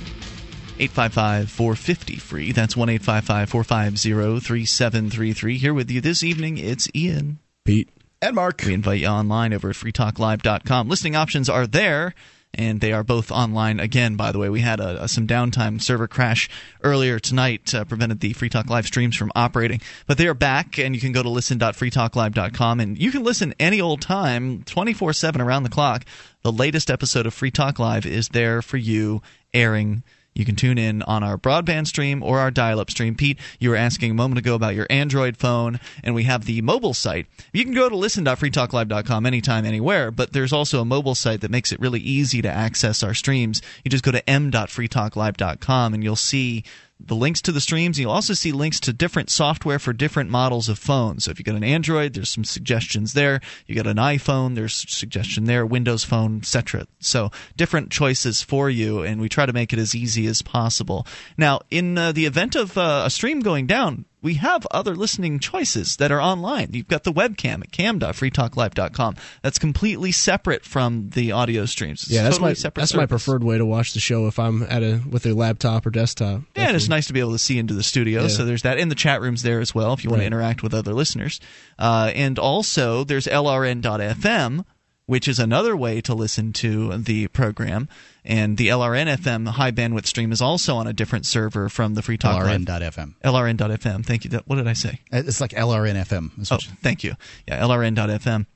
855 0.80 1.52
450 1.52 2.15
free. 2.15 2.53
That's 2.53 2.77
1 2.77 2.88
855 2.88 3.49
450 3.49 4.39
3733. 4.39 5.57
Here 5.57 5.73
with 5.73 5.91
you 5.91 5.99
this 5.99 6.23
evening, 6.23 6.57
it's 6.57 6.88
Ian. 6.95 7.39
Pete. 7.65 7.89
And 8.22 8.38
Mark. 8.38 8.64
We 8.65 8.73
invite 8.73 9.02
you 9.02 9.07
online 9.07 9.53
over 9.53 9.72
at 9.72 9.76
freetalklive.com. 9.76 10.88
Listening 10.88 11.18
options 11.18 11.49
are 11.49 11.68
there 11.68 12.15
and 12.56 12.82
they 12.82 12.91
are 12.91 13.03
both 13.03 13.32
online 13.32 13.80
again. 13.80 14.15
By 14.15 14.32
the 14.32 14.40
way, 14.40 14.49
we 14.49 14.61
had 14.61 14.80
a, 14.80 15.03
a, 15.03 15.07
some 15.07 15.27
downtime 15.27 15.82
server 15.82 16.07
crash 16.07 16.49
earlier 16.84 17.19
tonight, 17.19 17.73
uh, 17.73 17.86
prevented 17.86 18.19
the 18.19 18.34
Free 18.34 18.49
Talk 18.49 18.69
Live 18.69 18.86
streams 18.86 19.15
from 19.15 19.32
operating, 19.36 19.82
but 20.07 20.18
they 20.18 20.27
are 20.27 20.34
back, 20.34 20.77
and 20.80 20.95
you 20.95 21.02
can 21.02 21.11
go 21.11 21.23
to 21.23 21.30
listen.freetalklive.com, 21.30 22.80
and 22.80 22.98
you 22.98 23.11
can 23.11 23.23
listen 23.23 23.53
any 23.60 23.82
old 23.82 24.02
time, 24.02 24.64
24 24.64 25.14
7 25.14 25.41
around 25.41 25.64
the 25.64 25.69
clock. 25.69 26.06
The 26.41 26.52
latest 26.52 26.91
episode 26.91 27.26
of 27.26 27.34
Free 27.34 27.52
Talk 27.52 27.80
Live 27.80 28.06
is 28.06 28.30
there 28.30 28.61
for 28.61 28.77
you, 28.77 29.22
airing 29.53 30.03
you 30.36 30.45
can 30.45 30.56
tune 30.56 30.78
in 30.78 31.02
on 31.03 31.24
our 31.24 31.38
broadband 31.38 31.88
stream 31.88 32.22
or 32.22 32.40
our 32.40 32.52
dial 32.52 32.80
up 32.80 32.91
stream. 32.91 33.16
Pete, 33.16 33.40
you 33.57 33.70
were 33.70 33.76
asking 33.76 34.12
a 34.12 34.14
moment 34.14 34.38
ago 34.38 34.53
about 34.53 34.76
your 34.76 34.86
Android 34.90 35.38
phone, 35.38 35.80
and 36.03 36.14
we 36.14 36.24
have 36.24 36.45
the 36.45 36.62
mobile 36.62 36.94
site. 36.94 37.26
You 37.53 37.64
can 37.64 37.74
go 37.74 37.88
to 37.88 37.95
listen.freetalklive.com 37.95 39.26
anytime, 39.26 39.66
anywhere, 39.66 40.12
but 40.12 40.34
there's 40.34 40.53
also 40.53 40.82
a 40.82 40.86
mobile 40.86 41.16
site 41.16 41.41
that 41.41 41.52
makes 41.52 41.72
it 41.72 41.80
really 41.80 42.02
easy 42.02 42.41
to 42.41 42.49
access 42.49 43.02
our 43.02 43.14
streams. 43.14 43.62
You 43.84 43.90
just 43.90 44.03
go 44.03 44.12
to 44.12 44.30
m.freetalklive.com 44.30 45.94
and 45.94 46.03
you'll 46.03 46.16
see 46.16 46.64
the 46.99 47.15
links 47.15 47.41
to 47.41 47.51
the 47.51 47.61
streams. 47.61 47.99
You'll 47.99 48.11
also 48.11 48.34
see 48.34 48.51
links 48.51 48.80
to 48.81 48.93
different 48.93 49.30
software 49.30 49.80
for 49.80 49.93
different 49.93 50.30
models 50.30 50.69
of 50.69 50.80
phones. 50.80 51.26
So 51.26 51.31
if 51.31 51.39
you 51.39 51.45
got 51.45 51.55
an 51.55 51.63
Android, 51.63 52.13
there's 52.13 52.30
some 52.30 52.43
suggestions 52.43 53.13
there. 53.13 53.41
You 53.67 53.76
got 53.76 53.88
an 53.88 53.97
iPhone, 53.97 54.55
there's 54.55 54.85
suggestion 54.88 55.45
there. 55.45 55.65
Windows 55.65 56.03
Phone, 56.03 56.38
etc. 56.38 56.88
So 56.99 57.31
different 57.57 57.91
choices 57.91 58.41
for 58.41 58.69
you, 58.69 59.03
and 59.03 59.19
we 59.19 59.30
try 59.30 59.45
to 59.45 59.53
make 59.53 59.73
it 59.73 59.80
as 59.80 59.95
easy 59.95 60.27
as 60.27 60.41
possible. 60.41 61.05
Now, 61.38 61.61
in 61.69 61.97
uh, 61.97 62.11
the 62.11 62.26
event 62.26 62.55
of 62.55 62.77
uh, 62.77 63.03
a 63.05 63.09
stream 63.09 63.41
going 63.41 63.67
down, 63.67 64.05
we 64.26 64.34
have 64.34 64.65
other 64.72 64.95
listening 64.95 65.38
choices 65.38 65.97
that 65.97 66.11
are 66.11 66.19
online. 66.19 66.69
You've 66.73 66.88
got 66.88 67.03
the 67.03 67.14
webcam 67.14 67.61
at 67.61 67.72
cam.freetalklive.com. 67.72 69.15
That's 69.43 69.60
completely 69.60 70.11
separate 70.11 70.65
from 70.65 71.11
the 71.11 71.31
audio 71.31 71.65
streams. 71.65 72.02
It's 72.02 72.11
yeah, 72.11 72.23
that's 72.23 72.38
totally 72.38 72.56
my 72.64 72.72
that's 72.73 72.95
my 72.95 73.06
preferred 73.06 73.43
way 73.43 73.60
to 73.60 73.65
watch 73.65 73.93
the 73.93 73.99
show 73.99 74.26
if 74.26 74.39
I'm 74.39 74.64
at 74.64 74.81
a 74.81 74.99
with 75.07 75.27
a 75.27 75.34
laptop 75.34 75.85
or 75.85 75.91
desktop. 75.91 76.41
Yeah, 76.56 76.69
and 76.69 76.76
it's 76.76 76.89
nice 76.89 77.06
to 77.06 77.14
be 77.14 77.19
able 77.19 77.34
to 77.34 77.39
see 77.39 77.60
into 77.60 77.76
the 77.76 77.84
studio. 77.84 78.23
Yeah. 78.23 78.30
So 78.30 78.45
there's 78.45 78.64
that. 78.64 78.80
And 78.80 78.89
the 78.89 78.95
chat 78.95 79.22
room's 79.22 79.43
there 79.43 79.60
as 79.60 79.76
well 79.76 79.93
if 79.93 80.03
you 80.03 80.10
want 80.10 80.23
to 80.23 80.26
interact 80.26 80.64
with 80.64 80.73
other 80.73 80.93
listeners. 80.93 81.39
Uh, 81.77 82.11
and 82.15 82.39
also, 82.39 83.03
there's 83.03 83.27
LRN.FM, 83.27 84.65
which 85.06 85.27
is 85.27 85.38
another 85.38 85.77
way 85.77 86.02
to 86.02 86.15
listen 86.15 86.52
to 86.53 86.97
the 86.97 87.27
program. 87.27 87.88
And 88.26 88.57
the 88.57 88.69
LRN 88.69 89.18
FM 89.18 89.47
high 89.47 89.72
bandwidth 89.72 90.07
stream 90.07 90.31
is 90.31 90.41
also 90.41 90.76
on 90.76 90.88
a 90.88 90.93
different 90.93 91.27
server 91.27 91.69
from 91.69 91.93
the 91.93 92.02
Free 92.02 92.18
Talk 92.18 92.43
Live. 92.43 92.61
LRN.FM. 92.61 93.14
LRN.FM. 93.23 94.03
Thank 94.03 94.26
you. 94.26 94.31
What 94.45 94.56
did 94.56 94.68
I 94.68 94.73
say? 94.73 94.99
It's 95.11 95.39
like 95.39 95.52
LRN 95.52 95.95
FM. 95.95 96.31
Oh, 96.52 96.57
thank 96.81 97.03
you. 97.03 97.14
Yeah, 97.47 97.61
LRN.FM. 97.61 98.47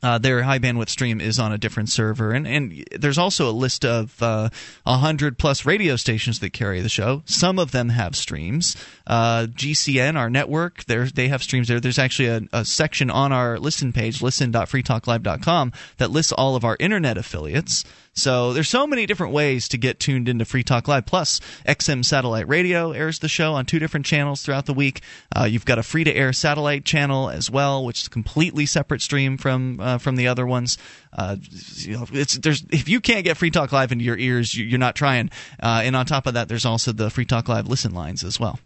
Uh, 0.00 0.16
their 0.16 0.42
high 0.44 0.60
bandwidth 0.60 0.90
stream 0.90 1.20
is 1.20 1.40
on 1.40 1.52
a 1.52 1.58
different 1.58 1.88
server, 1.88 2.32
and, 2.32 2.46
and 2.46 2.84
there's 2.96 3.18
also 3.18 3.50
a 3.50 3.52
list 3.52 3.84
of 3.84 4.22
uh, 4.22 4.48
100 4.84 5.38
plus 5.38 5.66
radio 5.66 5.96
stations 5.96 6.38
that 6.38 6.52
carry 6.52 6.80
the 6.80 6.88
show. 6.88 7.22
Some 7.24 7.58
of 7.58 7.72
them 7.72 7.88
have 7.88 8.14
streams. 8.14 8.76
Uh, 9.08 9.46
GCN, 9.50 10.16
our 10.16 10.30
network, 10.30 10.84
there 10.84 11.06
they 11.06 11.26
have 11.28 11.42
streams 11.42 11.66
there. 11.66 11.80
There's 11.80 11.98
actually 11.98 12.28
a, 12.28 12.42
a 12.52 12.64
section 12.64 13.10
on 13.10 13.32
our 13.32 13.58
listen 13.58 13.92
page, 13.92 14.22
listen.freetalklive.com, 14.22 15.72
that 15.96 16.12
lists 16.12 16.32
all 16.32 16.54
of 16.54 16.64
our 16.64 16.76
internet 16.78 17.18
affiliates. 17.18 17.84
So 18.18 18.52
there's 18.52 18.68
so 18.68 18.86
many 18.86 19.06
different 19.06 19.32
ways 19.32 19.68
to 19.68 19.78
get 19.78 20.00
tuned 20.00 20.28
into 20.28 20.44
Free 20.44 20.62
Talk 20.62 20.88
Live. 20.88 21.06
Plus, 21.06 21.40
XM 21.66 22.04
Satellite 22.04 22.48
Radio 22.48 22.92
airs 22.92 23.20
the 23.20 23.28
show 23.28 23.54
on 23.54 23.64
two 23.64 23.78
different 23.78 24.06
channels 24.06 24.42
throughout 24.42 24.66
the 24.66 24.74
week. 24.74 25.02
Uh, 25.34 25.44
you've 25.44 25.64
got 25.64 25.78
a 25.78 25.82
free 25.82 26.04
to 26.04 26.14
air 26.14 26.32
satellite 26.32 26.84
channel 26.84 27.30
as 27.30 27.50
well, 27.50 27.84
which 27.84 28.02
is 28.02 28.06
a 28.08 28.10
completely 28.10 28.66
separate 28.66 29.02
stream 29.02 29.38
from 29.38 29.80
uh, 29.80 29.98
from 29.98 30.16
the 30.16 30.28
other 30.28 30.46
ones. 30.46 30.78
Uh, 31.12 31.36
you 31.76 31.96
know, 31.96 32.06
if 32.12 32.88
you 32.88 33.00
can't 33.00 33.24
get 33.24 33.36
Free 33.36 33.50
Talk 33.50 33.72
Live 33.72 33.92
into 33.92 34.04
your 34.04 34.18
ears, 34.18 34.54
you, 34.54 34.64
you're 34.64 34.78
not 34.78 34.96
trying. 34.96 35.30
Uh, 35.60 35.82
and 35.84 35.96
on 35.96 36.06
top 36.06 36.26
of 36.26 36.34
that, 36.34 36.48
there's 36.48 36.66
also 36.66 36.92
the 36.92 37.10
Free 37.10 37.24
Talk 37.24 37.48
Live 37.48 37.68
listen 37.68 37.94
lines 37.94 38.24
as 38.24 38.38
well. 38.38 38.58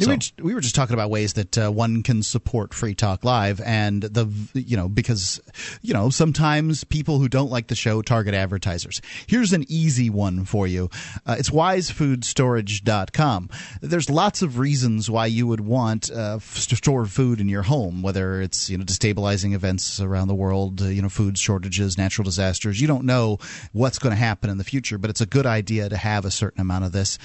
We 0.00 0.06
were, 0.06 0.16
just, 0.16 0.40
we 0.40 0.54
were 0.54 0.60
just 0.60 0.74
talking 0.74 0.94
about 0.94 1.10
ways 1.10 1.34
that 1.34 1.58
uh, 1.58 1.70
one 1.70 2.02
can 2.02 2.22
support 2.22 2.72
Free 2.72 2.94
Talk 2.94 3.24
Live, 3.24 3.60
and 3.60 4.02
the 4.02 4.30
you 4.54 4.76
know 4.76 4.88
because 4.88 5.40
you 5.82 5.92
know 5.92 6.10
sometimes 6.10 6.84
people 6.84 7.18
who 7.18 7.28
don't 7.28 7.50
like 7.50 7.68
the 7.68 7.74
show 7.74 8.02
target 8.02 8.34
advertisers. 8.34 9.00
Here's 9.26 9.52
an 9.52 9.64
easy 9.68 10.10
one 10.10 10.44
for 10.44 10.66
you. 10.66 10.90
Uh, 11.26 11.36
it's 11.38 11.50
wisefoodstorage.com. 11.50 13.50
There's 13.80 14.10
lots 14.10 14.42
of 14.42 14.58
reasons 14.58 15.10
why 15.10 15.26
you 15.26 15.46
would 15.46 15.60
want 15.60 16.10
uh, 16.10 16.38
to 16.38 16.76
store 16.76 17.06
food 17.06 17.40
in 17.40 17.48
your 17.48 17.62
home, 17.62 18.02
whether 18.02 18.40
it's 18.40 18.70
you 18.70 18.78
know 18.78 18.84
destabilizing 18.84 19.54
events 19.54 20.00
around 20.00 20.28
the 20.28 20.34
world, 20.34 20.82
uh, 20.82 20.86
you 20.86 21.02
know 21.02 21.08
food 21.08 21.38
shortages, 21.38 21.98
natural 21.98 22.24
disasters. 22.24 22.80
You 22.80 22.86
don't 22.86 23.04
know 23.04 23.38
what's 23.72 23.98
going 23.98 24.12
to 24.12 24.16
happen 24.16 24.50
in 24.50 24.58
the 24.58 24.64
future, 24.64 24.98
but 24.98 25.10
it's 25.10 25.20
a 25.20 25.26
good 25.26 25.46
idea 25.46 25.88
to 25.88 25.96
have 25.96 26.24
a 26.24 26.30
certain 26.30 26.60
amount 26.60 26.84
of 26.84 26.92
this. 26.92 27.18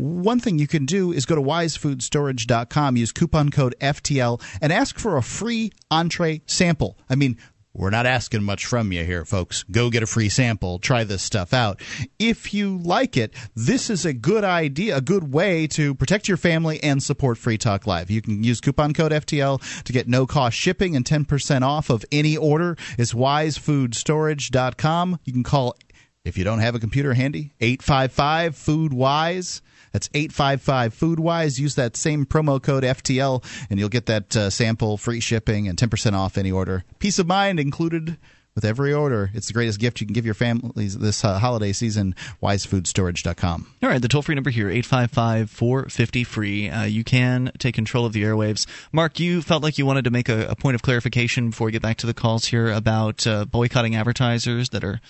One 0.00 0.40
thing 0.40 0.58
you 0.58 0.66
can 0.66 0.86
do 0.86 1.12
is 1.12 1.26
go 1.26 1.34
to 1.34 1.42
wisefoodstorage.com, 1.42 2.96
use 2.96 3.12
coupon 3.12 3.50
code 3.50 3.74
FTL, 3.82 4.40
and 4.62 4.72
ask 4.72 4.98
for 4.98 5.18
a 5.18 5.22
free 5.22 5.72
entree 5.90 6.40
sample. 6.46 6.96
I 7.10 7.16
mean, 7.16 7.36
we're 7.74 7.90
not 7.90 8.06
asking 8.06 8.42
much 8.42 8.64
from 8.64 8.92
you 8.92 9.04
here, 9.04 9.26
folks. 9.26 9.62
Go 9.64 9.90
get 9.90 10.02
a 10.02 10.06
free 10.06 10.30
sample. 10.30 10.78
Try 10.78 11.04
this 11.04 11.22
stuff 11.22 11.52
out. 11.52 11.82
If 12.18 12.54
you 12.54 12.78
like 12.78 13.18
it, 13.18 13.34
this 13.54 13.90
is 13.90 14.06
a 14.06 14.14
good 14.14 14.42
idea, 14.42 14.96
a 14.96 15.02
good 15.02 15.34
way 15.34 15.66
to 15.66 15.94
protect 15.94 16.28
your 16.28 16.38
family 16.38 16.82
and 16.82 17.02
support 17.02 17.36
Free 17.36 17.58
Talk 17.58 17.86
Live. 17.86 18.10
You 18.10 18.22
can 18.22 18.42
use 18.42 18.62
coupon 18.62 18.94
code 18.94 19.12
FTL 19.12 19.84
to 19.84 19.92
get 19.92 20.08
no 20.08 20.26
cost 20.26 20.56
shipping 20.56 20.96
and 20.96 21.04
10% 21.04 21.60
off 21.60 21.90
of 21.90 22.06
any 22.10 22.38
order. 22.38 22.78
It's 22.96 23.12
wisefoodstorage.com. 23.12 25.18
You 25.24 25.32
can 25.34 25.42
call 25.42 25.76
if 26.24 26.38
you 26.38 26.44
don't 26.44 26.60
have 26.60 26.74
a 26.74 26.80
computer 26.80 27.12
handy, 27.12 27.52
855 27.60 28.56
Food 28.56 28.94
Wise. 28.94 29.60
That's 29.92 30.08
855 30.14 30.94
Food 30.94 31.20
Wise. 31.20 31.58
Use 31.58 31.74
that 31.74 31.96
same 31.96 32.26
promo 32.26 32.62
code 32.62 32.84
FTL 32.84 33.44
and 33.68 33.78
you'll 33.78 33.88
get 33.88 34.06
that 34.06 34.36
uh, 34.36 34.50
sample, 34.50 34.96
free 34.96 35.20
shipping, 35.20 35.68
and 35.68 35.78
10% 35.78 36.12
off 36.14 36.38
any 36.38 36.50
order. 36.50 36.84
Peace 36.98 37.18
of 37.18 37.26
mind 37.26 37.60
included 37.60 38.16
with 38.54 38.64
every 38.64 38.92
order. 38.92 39.30
It's 39.32 39.46
the 39.46 39.52
greatest 39.52 39.78
gift 39.78 40.00
you 40.00 40.06
can 40.06 40.14
give 40.14 40.24
your 40.24 40.34
families 40.34 40.98
this 40.98 41.24
uh, 41.24 41.38
holiday 41.38 41.72
season. 41.72 42.14
WiseFoodStorage.com. 42.42 43.74
All 43.82 43.88
right, 43.88 44.02
the 44.02 44.08
toll 44.08 44.22
free 44.22 44.34
number 44.34 44.50
here, 44.50 44.68
855 44.68 45.50
450 45.50 46.24
free. 46.24 46.68
Uh, 46.68 46.84
you 46.84 47.04
can 47.04 47.52
take 47.58 47.74
control 47.74 48.04
of 48.04 48.12
the 48.12 48.22
airwaves. 48.22 48.66
Mark, 48.92 49.20
you 49.20 49.42
felt 49.42 49.62
like 49.62 49.78
you 49.78 49.86
wanted 49.86 50.04
to 50.04 50.10
make 50.10 50.28
a, 50.28 50.46
a 50.48 50.56
point 50.56 50.74
of 50.74 50.82
clarification 50.82 51.50
before 51.50 51.66
we 51.66 51.72
get 51.72 51.82
back 51.82 51.98
to 51.98 52.06
the 52.06 52.14
calls 52.14 52.46
here 52.46 52.70
about 52.70 53.26
uh, 53.26 53.44
boycotting 53.44 53.94
advertisers 53.94 54.70
that 54.70 54.84
are 54.84 55.00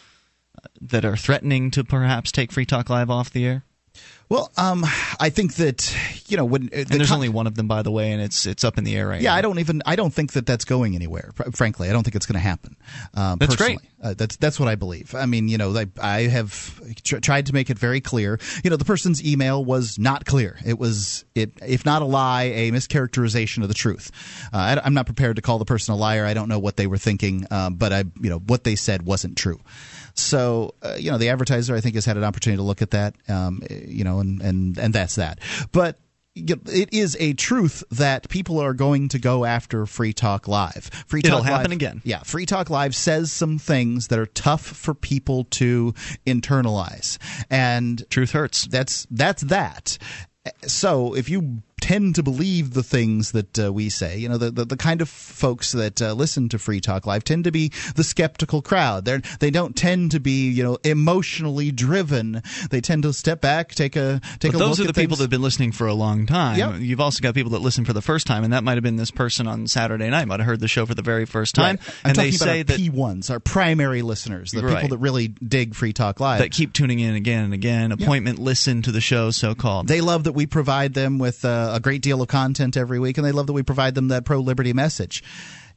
that 0.80 1.04
are 1.04 1.16
threatening 1.16 1.70
to 1.70 1.84
perhaps 1.84 2.30
take 2.30 2.52
Free 2.52 2.66
Talk 2.66 2.90
Live 2.90 3.08
off 3.08 3.30
the 3.30 3.46
air. 3.46 3.64
Well, 4.30 4.52
um, 4.56 4.84
I 5.18 5.30
think 5.30 5.54
that 5.56 5.92
you 6.28 6.36
know 6.36 6.44
when 6.44 6.70
and 6.72 6.86
there's 6.86 7.10
only 7.10 7.28
one 7.28 7.48
of 7.48 7.56
them, 7.56 7.66
by 7.66 7.82
the 7.82 7.90
way, 7.90 8.12
and 8.12 8.22
it's 8.22 8.46
it's 8.46 8.62
up 8.62 8.78
in 8.78 8.84
the 8.84 8.96
air 8.96 9.08
right 9.08 9.20
yeah, 9.20 9.30
now. 9.30 9.36
I 9.36 9.40
don't 9.42 9.58
even 9.58 9.82
I 9.84 9.96
don't 9.96 10.14
think 10.14 10.34
that 10.34 10.46
that's 10.46 10.64
going 10.64 10.94
anywhere. 10.94 11.32
fr- 11.34 11.50
Frankly, 11.50 11.88
I 11.88 11.92
don't 11.92 12.04
think 12.04 12.14
it's 12.14 12.26
going 12.26 12.34
to 12.34 12.38
happen. 12.38 12.76
Um, 13.14 13.38
That's 13.38 13.56
personally. 13.56 13.78
great. 13.78 13.90
Uh, 14.02 14.14
that's 14.14 14.36
that's 14.36 14.60
what 14.60 14.68
I 14.68 14.76
believe. 14.76 15.16
I 15.16 15.26
mean, 15.26 15.48
you 15.48 15.58
know, 15.58 15.76
I, 15.76 15.86
I 16.00 16.20
have 16.28 16.80
tr- 17.02 17.18
tried 17.18 17.46
to 17.46 17.52
make 17.52 17.70
it 17.70 17.78
very 17.78 18.00
clear. 18.00 18.38
You 18.62 18.70
know, 18.70 18.76
the 18.76 18.84
person's 18.84 19.22
email 19.22 19.64
was 19.64 19.98
not 19.98 20.24
clear. 20.24 20.58
It 20.64 20.78
was 20.78 21.24
it 21.34 21.52
if 21.66 21.84
not 21.84 22.00
a 22.00 22.06
lie, 22.06 22.44
a 22.44 22.70
mischaracterization 22.70 23.62
of 23.62 23.68
the 23.68 23.74
truth. 23.74 24.12
Uh, 24.52 24.78
I, 24.82 24.86
am 24.86 24.94
not 24.94 25.06
prepared 25.06 25.36
to 25.36 25.42
call 25.42 25.58
the 25.58 25.64
person 25.64 25.92
a 25.92 25.96
liar. 25.96 26.24
I 26.24 26.34
don't 26.34 26.48
know 26.48 26.60
what 26.60 26.76
they 26.76 26.86
were 26.86 26.98
thinking, 26.98 27.46
um, 27.50 27.74
but 27.74 27.92
I 27.92 28.04
you 28.20 28.30
know 28.30 28.38
what 28.38 28.62
they 28.62 28.76
said 28.76 29.02
wasn't 29.02 29.36
true. 29.36 29.60
So 30.14 30.74
uh, 30.82 30.96
you 30.98 31.10
know, 31.10 31.18
the 31.18 31.28
advertiser 31.28 31.74
I 31.74 31.80
think 31.80 31.94
has 31.94 32.04
had 32.04 32.16
an 32.16 32.24
opportunity 32.24 32.58
to 32.58 32.62
look 32.62 32.82
at 32.82 32.90
that. 32.90 33.14
Um, 33.28 33.62
you 33.68 34.04
know, 34.04 34.20
and 34.20 34.40
and 34.40 34.78
and 34.78 34.94
that's 34.94 35.16
that. 35.16 35.40
But 35.72 35.98
it 36.34 36.92
is 36.92 37.16
a 37.18 37.32
truth 37.34 37.82
that 37.90 38.28
people 38.28 38.60
are 38.60 38.72
going 38.72 39.08
to 39.08 39.18
go 39.18 39.44
after 39.44 39.84
Free 39.84 40.12
Talk 40.12 40.46
Live. 40.46 40.90
Free 41.06 41.20
It'll 41.24 41.38
Talk 41.38 41.46
happen 41.46 41.72
again. 41.72 42.00
Yeah, 42.04 42.20
Free 42.20 42.46
Talk 42.46 42.70
Live 42.70 42.94
says 42.94 43.32
some 43.32 43.58
things 43.58 44.08
that 44.08 44.18
are 44.18 44.26
tough 44.26 44.62
for 44.62 44.94
people 44.94 45.44
to 45.44 45.94
internalize, 46.26 47.18
and 47.50 48.08
truth 48.10 48.30
hurts. 48.32 48.66
That's 48.66 49.06
that's 49.10 49.42
that. 49.42 49.98
So 50.62 51.14
if 51.14 51.28
you 51.28 51.62
tend 51.80 52.14
to 52.16 52.22
believe 52.22 52.74
the 52.74 52.82
things 52.82 53.32
that 53.32 53.58
uh, 53.58 53.72
we 53.72 53.88
say. 53.88 54.18
You 54.18 54.28
know, 54.28 54.38
the, 54.38 54.50
the, 54.50 54.64
the 54.64 54.76
kind 54.76 55.00
of 55.00 55.08
folks 55.08 55.72
that 55.72 56.00
uh, 56.00 56.12
listen 56.12 56.48
to 56.50 56.58
Free 56.58 56.80
Talk 56.80 57.06
Live 57.06 57.24
tend 57.24 57.44
to 57.44 57.50
be 57.52 57.70
the 57.94 58.04
skeptical 58.04 58.62
crowd. 58.62 59.04
They 59.04 59.18
they 59.40 59.50
don't 59.50 59.74
tend 59.76 60.10
to 60.12 60.20
be 60.20 60.48
you 60.50 60.62
know 60.62 60.78
emotionally 60.84 61.70
driven. 61.72 62.42
They 62.70 62.80
tend 62.80 63.02
to 63.04 63.12
step 63.12 63.40
back, 63.40 63.74
take 63.74 63.96
a 63.96 64.20
take 64.38 64.52
but 64.52 64.56
a 64.56 64.58
those 64.58 64.60
look 64.60 64.68
Those 64.70 64.80
are 64.80 64.84
the 64.84 64.92
people 64.92 65.16
things. 65.16 65.18
that 65.18 65.22
have 65.24 65.30
been 65.30 65.42
listening 65.42 65.72
for 65.72 65.86
a 65.86 65.94
long 65.94 66.26
time. 66.26 66.58
Yep. 66.58 66.74
You've 66.80 67.00
also 67.00 67.20
got 67.20 67.34
people 67.34 67.50
that 67.52 67.60
listen 67.60 67.84
for 67.84 67.92
the 67.92 68.02
first 68.02 68.26
time, 68.26 68.44
and 68.44 68.52
that 68.52 68.62
might 68.64 68.74
have 68.74 68.82
been 68.84 68.96
this 68.96 69.10
person 69.10 69.46
on 69.48 69.66
Saturday 69.66 70.08
night. 70.10 70.26
Might 70.28 70.40
have 70.40 70.46
heard 70.46 70.60
the 70.60 70.68
show 70.68 70.86
for 70.86 70.94
the 70.94 71.02
very 71.02 71.24
first 71.26 71.54
time, 71.54 71.76
Right. 71.76 71.88
I'm 72.04 72.10
and 72.10 72.16
they 72.16 72.30
talking 72.30 72.36
about 72.36 72.44
say 72.44 72.58
our 72.58 72.64
that 72.64 72.78
P1s, 72.80 73.30
our 73.30 73.40
primary 73.40 74.02
listeners, 74.02 74.52
the 74.52 74.62
Right. 74.62 74.74
people 74.82 74.90
that 74.90 74.98
really 74.98 75.28
dig 75.28 75.74
Free 75.74 75.92
Talk 75.92 76.20
Live. 76.20 76.38
that 76.40 76.50
keep 76.52 76.72
tuning 76.72 77.00
in 77.00 77.14
again 77.14 77.44
and 77.44 77.54
again. 77.54 77.92
Appointment 77.92 78.38
listen 78.38 78.82
to 78.82 78.92
the 78.92 79.00
show, 79.00 79.30
so 79.30 79.54
called. 79.54 79.88
They 79.88 80.00
love 80.00 80.24
that 80.24 80.32
we 80.32 80.46
provide 80.46 80.94
them 80.94 81.18
with 81.18 81.44
uh, 81.44 81.69
a 81.74 81.80
great 81.80 82.02
deal 82.02 82.22
of 82.22 82.28
content 82.28 82.76
every 82.76 82.98
week, 82.98 83.18
and 83.18 83.26
they 83.26 83.32
love 83.32 83.46
that 83.46 83.52
we 83.52 83.62
provide 83.62 83.94
them 83.94 84.08
that 84.08 84.24
pro 84.24 84.38
liberty 84.38 84.72
message. 84.72 85.22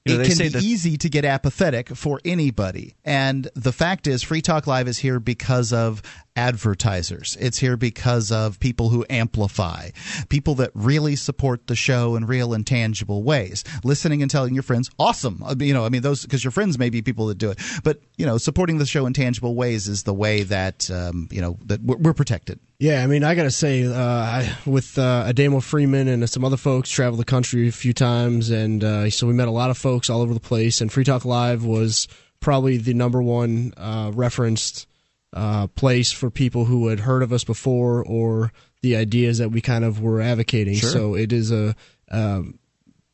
You 0.06 0.18
know, 0.18 0.24
it 0.24 0.28
can 0.28 0.38
be 0.38 0.48
that- 0.50 0.64
easy 0.64 0.98
to 0.98 1.10
get 1.10 1.24
apathetic 1.24 1.88
for 1.96 2.20
anybody. 2.26 2.96
And 3.06 3.50
the 3.56 3.72
fact 3.72 4.06
is, 4.06 4.22
Free 4.22 4.42
Talk 4.42 4.68
Live 4.68 4.90
is 4.90 4.98
here 4.98 5.20
because 5.22 5.72
of 5.72 6.02
advertisers. 6.36 7.38
It's 7.40 7.58
here 7.58 7.78
because 7.78 8.32
of 8.32 8.60
people 8.60 8.90
who 8.90 9.06
amplify, 9.10 9.92
people 10.28 10.56
that 10.56 10.72
really 10.74 11.16
support 11.16 11.68
the 11.68 11.76
show 11.76 12.16
in 12.16 12.26
real 12.26 12.54
and 12.54 12.68
tangible 12.68 13.24
ways. 13.24 13.64
Listening 13.86 14.22
and 14.22 14.30
telling 14.30 14.54
your 14.54 14.64
friends, 14.64 14.90
awesome. 15.00 15.42
You 15.60 15.74
know, 15.74 15.86
I 15.86 15.90
mean, 15.90 16.02
those 16.02 16.24
because 16.24 16.44
your 16.44 16.52
friends 16.52 16.78
may 16.78 16.90
be 16.90 17.02
people 17.02 17.28
that 17.28 17.38
do 17.38 17.52
it, 17.52 17.60
but 17.84 18.02
you 18.18 18.26
know, 18.26 18.38
supporting 18.38 18.80
the 18.80 18.86
show 18.86 19.06
in 19.06 19.14
tangible 19.14 19.56
ways 19.56 19.88
is 19.88 20.04
the 20.04 20.14
way 20.14 20.44
that 20.44 20.90
um, 20.92 21.30
you 21.32 21.40
know 21.40 21.58
that 21.66 21.82
we're, 21.82 21.98
we're 21.98 22.14
protected. 22.14 22.60
Yeah, 22.84 23.02
I 23.02 23.08
mean, 23.08 23.24
I 23.24 23.34
gotta 23.34 23.50
say, 23.50 23.86
uh, 23.86 23.96
I, 23.96 24.58
with 24.66 24.98
uh, 24.98 25.32
Ademo 25.32 25.64
Freeman 25.64 26.10
and 26.10 26.30
some 26.30 26.44
other 26.44 26.58
folks, 26.58 26.90
traveled 26.90 27.22
the 27.22 27.24
country 27.24 27.70
a 27.70 27.72
few 27.72 27.94
times, 27.94 28.50
and 28.50 28.84
uh, 28.84 29.10
so 29.10 29.26
we 29.26 29.32
met 29.32 29.48
a 29.48 29.52
lot 29.52 29.70
of 29.70 29.78
folks 29.78 30.10
all 30.10 30.20
over 30.20 30.34
the 30.34 30.42
place. 30.42 30.82
And 30.82 30.92
Free 30.92 31.06
Talk 31.06 31.24
Live 31.24 31.64
was 31.64 32.10
probably 32.42 32.76
the 32.76 32.94
number 32.94 33.24
one 33.24 33.74
uh, 33.78 34.12
referenced 34.14 34.86
uh, 35.32 35.68
place 35.68 36.12
for 36.12 36.30
people 36.30 36.66
who 36.66 36.90
had 36.90 37.00
heard 37.00 37.24
of 37.24 37.32
us 37.32 37.46
before 37.46 38.04
or 38.04 38.52
the 38.82 38.98
ideas 38.98 39.38
that 39.38 39.48
we 39.48 39.62
kind 39.62 39.86
of 39.86 40.02
were 40.02 40.20
advocating. 40.20 40.76
Sure. 40.76 40.90
So 40.90 41.16
it 41.16 41.32
is 41.32 41.54
a 41.54 41.78
um, 42.12 42.60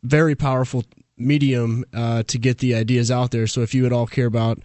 very 0.02 0.34
powerful 0.34 0.84
medium 1.16 1.86
uh, 1.94 2.24
to 2.24 2.40
get 2.40 2.58
the 2.58 2.74
ideas 2.74 3.12
out 3.12 3.30
there. 3.30 3.46
So 3.46 3.62
if 3.62 3.76
you 3.76 3.86
at 3.86 3.94
all 3.94 4.08
care 4.08 4.26
about 4.26 4.64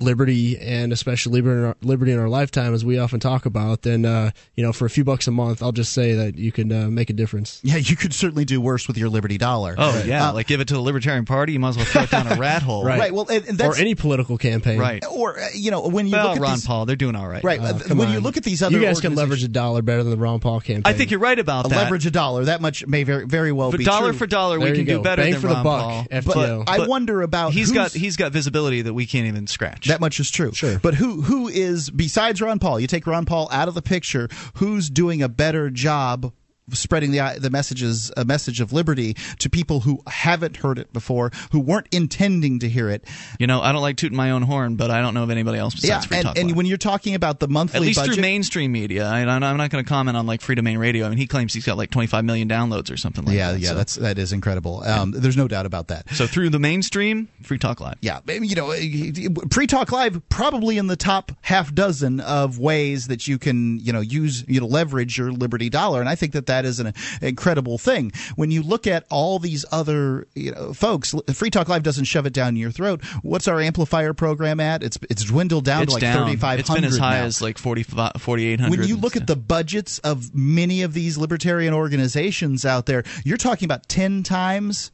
liberty 0.00 0.58
and 0.58 0.92
especially 0.92 1.32
liberty 1.40 1.58
in, 1.60 1.64
our, 1.66 1.76
liberty 1.82 2.12
in 2.12 2.18
our 2.18 2.28
lifetime, 2.28 2.74
as 2.74 2.84
we 2.84 2.98
often 2.98 3.20
talk 3.20 3.46
about, 3.46 3.82
then 3.82 4.04
uh, 4.04 4.30
you 4.54 4.62
know 4.62 4.72
for 4.72 4.86
a 4.86 4.90
few 4.90 5.04
bucks 5.04 5.26
a 5.26 5.30
month, 5.30 5.62
I'll 5.62 5.72
just 5.72 5.92
say 5.92 6.14
that 6.14 6.36
you 6.36 6.52
can 6.52 6.70
uh, 6.72 6.88
make 6.88 7.10
a 7.10 7.12
difference. 7.12 7.60
Yeah, 7.62 7.76
you 7.76 7.96
could 7.96 8.12
certainly 8.14 8.44
do 8.44 8.60
worse 8.60 8.86
with 8.88 8.96
your 8.96 9.08
Liberty 9.08 9.38
dollar. 9.38 9.74
Oh 9.78 10.02
yeah, 10.06 10.28
Uh, 10.28 10.32
like 10.34 10.46
give 10.46 10.60
it 10.60 10.68
to 10.68 10.74
the 10.74 10.80
Libertarian 10.80 11.24
Party. 11.24 11.52
You 11.52 11.60
might 11.60 11.70
as 11.70 11.76
well 11.76 11.86
throw 11.86 12.02
it 12.02 12.10
down 12.10 12.26
a 12.26 12.36
rat 12.38 12.62
hole. 12.62 12.84
Right. 12.84 12.98
right. 12.98 13.14
Well, 13.14 13.26
and, 13.28 13.44
and 13.46 13.58
that's, 13.58 13.78
or 13.78 13.80
any 13.80 13.94
political 13.94 14.38
campaign, 14.38 14.78
Right. 14.78 15.04
or 15.10 15.38
uh, 15.38 15.46
you 15.54 15.70
know, 15.70 15.88
when 15.88 16.06
you 16.06 16.12
Well, 16.12 16.28
look 16.28 16.36
at 16.36 16.42
Ron 16.42 16.54
these, 16.54 16.66
Paul, 16.66 16.86
they're 16.86 16.96
doing 16.96 17.16
all 17.16 17.28
right. 17.28 17.42
right? 17.44 17.60
Uh, 17.60 17.78
come 17.78 17.98
when 17.98 18.10
you 18.12 18.20
look 18.20 18.36
at 18.36 18.44
these 18.44 18.62
other, 18.62 18.76
You 18.78 18.82
guys 18.84 19.00
can 19.00 19.14
leverage 19.14 19.42
a 19.44 19.48
dollar 19.48 19.82
better 19.82 20.02
than 20.02 20.10
the 20.12 20.16
Ron 20.18 20.40
Paul 20.40 20.60
campaign. 20.60 20.82
I 20.84 20.92
think 20.96 21.10
you're 21.10 21.20
right 21.20 21.38
about 21.38 21.66
a 21.66 21.68
that. 21.70 21.76
leverage 21.76 22.06
a 22.06 22.10
dollar. 22.10 22.44
That 22.46 22.60
much 22.60 22.86
may 22.86 23.02
very 23.04 23.26
very 23.26 23.52
well 23.52 23.70
but 23.70 23.78
be 23.78 23.84
dollar 23.84 24.10
true. 24.10 24.18
for 24.18 24.26
dollar, 24.26 24.58
There 24.58 24.70
we 24.72 24.78
you 24.78 24.84
can 24.84 24.96
do 24.96 25.02
better 25.02 25.22
Bang 25.22 25.32
than 25.32 25.40
for 25.40 25.48
the 25.48 25.54
Ron 25.54 25.64
buck, 25.64 25.82
Paul. 25.82 26.04
FTO. 26.10 26.64
I 26.66 26.78
But 26.78 26.88
wonder 26.88 27.22
about 27.22 27.52
He's 27.52 27.68
who's- 27.70 27.92
got 27.92 27.92
he's 27.92 28.16
got 28.16 28.32
visibility 28.32 28.82
that 28.82 28.94
we 28.94 29.06
can't 29.06 29.26
even 29.26 29.46
scratch. 29.46 29.87
That 29.88 30.00
much 30.00 30.20
is 30.20 30.30
true. 30.30 30.52
Sure. 30.52 30.78
But 30.78 30.94
who 30.94 31.22
who 31.22 31.48
is 31.48 31.90
besides 31.90 32.40
Ron 32.40 32.58
Paul? 32.58 32.78
You 32.80 32.86
take 32.86 33.06
Ron 33.06 33.24
Paul 33.24 33.48
out 33.50 33.68
of 33.68 33.74
the 33.74 33.82
picture. 33.82 34.28
Who's 34.54 34.88
doing 34.90 35.22
a 35.22 35.28
better 35.28 35.70
job? 35.70 36.32
Spreading 36.72 37.10
the 37.10 37.38
the 37.38 37.50
messages, 37.50 38.10
a 38.16 38.24
message 38.24 38.60
of 38.60 38.72
liberty 38.72 39.14
to 39.38 39.50
people 39.50 39.80
who 39.80 40.02
haven't 40.06 40.58
heard 40.58 40.78
it 40.78 40.92
before, 40.92 41.30
who 41.52 41.60
weren't 41.60 41.88
intending 41.92 42.58
to 42.60 42.68
hear 42.68 42.88
it. 42.88 43.04
you 43.38 43.46
know, 43.46 43.60
I 43.60 43.72
don't 43.72 43.82
like 43.82 43.96
tooting 43.96 44.16
my 44.16 44.30
own 44.30 44.42
horn, 44.42 44.76
but 44.76 44.90
I 44.90 45.00
don't 45.00 45.14
know 45.14 45.22
of 45.22 45.30
anybody 45.30 45.58
else 45.58 45.74
besides 45.74 45.88
yeah, 45.88 46.00
Free 46.00 46.16
and, 46.18 46.26
Talk 46.26 46.38
and 46.38 46.48
Live. 46.48 46.56
when 46.56 46.66
you're 46.66 46.78
talking 46.78 47.14
about 47.14 47.40
the 47.40 47.48
monthly 47.48 47.76
At 47.78 47.82
least 47.82 47.98
budget, 47.98 48.14
through 48.14 48.22
mainstream 48.22 48.72
media. 48.72 49.06
I, 49.06 49.20
I'm 49.20 49.40
not 49.40 49.70
going 49.70 49.84
to 49.84 49.88
comment 49.88 50.16
on 50.16 50.26
like 50.26 50.40
Freedomain 50.40 50.78
Radio. 50.78 51.06
I 51.06 51.08
mean, 51.08 51.18
he 51.18 51.26
claims 51.26 51.54
he's 51.54 51.64
got 51.64 51.76
like 51.76 51.90
25 51.90 52.24
million 52.24 52.48
downloads 52.48 52.92
or 52.92 52.96
something 52.96 53.24
like 53.24 53.34
yeah, 53.34 53.52
that. 53.52 53.60
yeah, 53.60 53.68
so. 53.70 53.74
that's 53.74 53.94
that 53.96 54.18
is 54.18 54.32
incredible. 54.32 54.82
Um, 54.84 55.12
there's 55.12 55.36
no 55.36 55.48
doubt 55.48 55.66
about 55.66 55.88
that. 55.88 56.08
so 56.14 56.26
through 56.26 56.50
the 56.50 56.58
mainstream, 56.58 57.28
Free 57.42 57.58
Talk 57.58 57.80
Live. 57.80 57.96
Yeah, 58.00 58.20
you 58.28 58.54
know, 58.54 58.72
Free 59.50 59.66
Talk 59.66 59.92
Live 59.92 60.20
probably 60.28 60.78
in 60.78 60.86
the 60.86 60.96
top 60.96 61.32
half 61.42 61.74
dozen 61.74 62.20
of 62.20 62.58
ways 62.58 63.08
that 63.08 63.26
you 63.26 63.38
can, 63.38 63.78
you 63.80 63.92
know, 63.92 64.00
use, 64.00 64.44
you 64.48 64.60
know, 64.60 64.66
leverage 64.66 65.18
your 65.18 65.32
Liberty 65.32 65.68
dollar, 65.68 66.00
and 66.00 66.08
I 66.08 66.14
think 66.14 66.32
that 66.32 66.46
that 66.46 66.57
is 66.64 66.80
an 66.80 66.92
incredible 67.22 67.78
thing. 67.78 68.12
When 68.36 68.50
you 68.50 68.62
look 68.62 68.86
at 68.86 69.04
all 69.10 69.38
these 69.38 69.64
other, 69.70 70.26
you 70.34 70.52
know, 70.52 70.72
folks, 70.72 71.14
Free 71.32 71.50
Talk 71.50 71.68
Live 71.68 71.82
doesn't 71.82 72.04
shove 72.04 72.26
it 72.26 72.32
down 72.32 72.56
your 72.56 72.70
throat. 72.70 73.04
What's 73.22 73.48
our 73.48 73.60
amplifier 73.60 74.12
program 74.14 74.60
at? 74.60 74.82
It's 74.82 74.98
it's 75.10 75.24
dwindled 75.24 75.64
down 75.64 75.82
it's 75.84 75.94
to 75.96 76.00
like 76.04 76.14
thirty 76.14 76.36
five 76.36 76.60
It's 76.60 76.68
hundred. 76.68 76.82
been 76.82 76.90
as 76.92 76.98
high 76.98 77.18
now. 77.20 77.24
as 77.24 77.40
like 77.42 77.58
45 77.58 78.12
4,800. 78.18 78.70
When 78.78 78.88
you 78.88 78.96
look 78.96 79.16
at 79.16 79.26
the 79.26 79.36
budgets 79.36 79.98
of 80.00 80.34
many 80.34 80.82
of 80.82 80.94
these 80.94 81.16
libertarian 81.18 81.74
organizations 81.74 82.64
out 82.64 82.86
there, 82.86 83.04
you're 83.24 83.36
talking 83.36 83.66
about 83.66 83.88
ten 83.88 84.22
times 84.22 84.90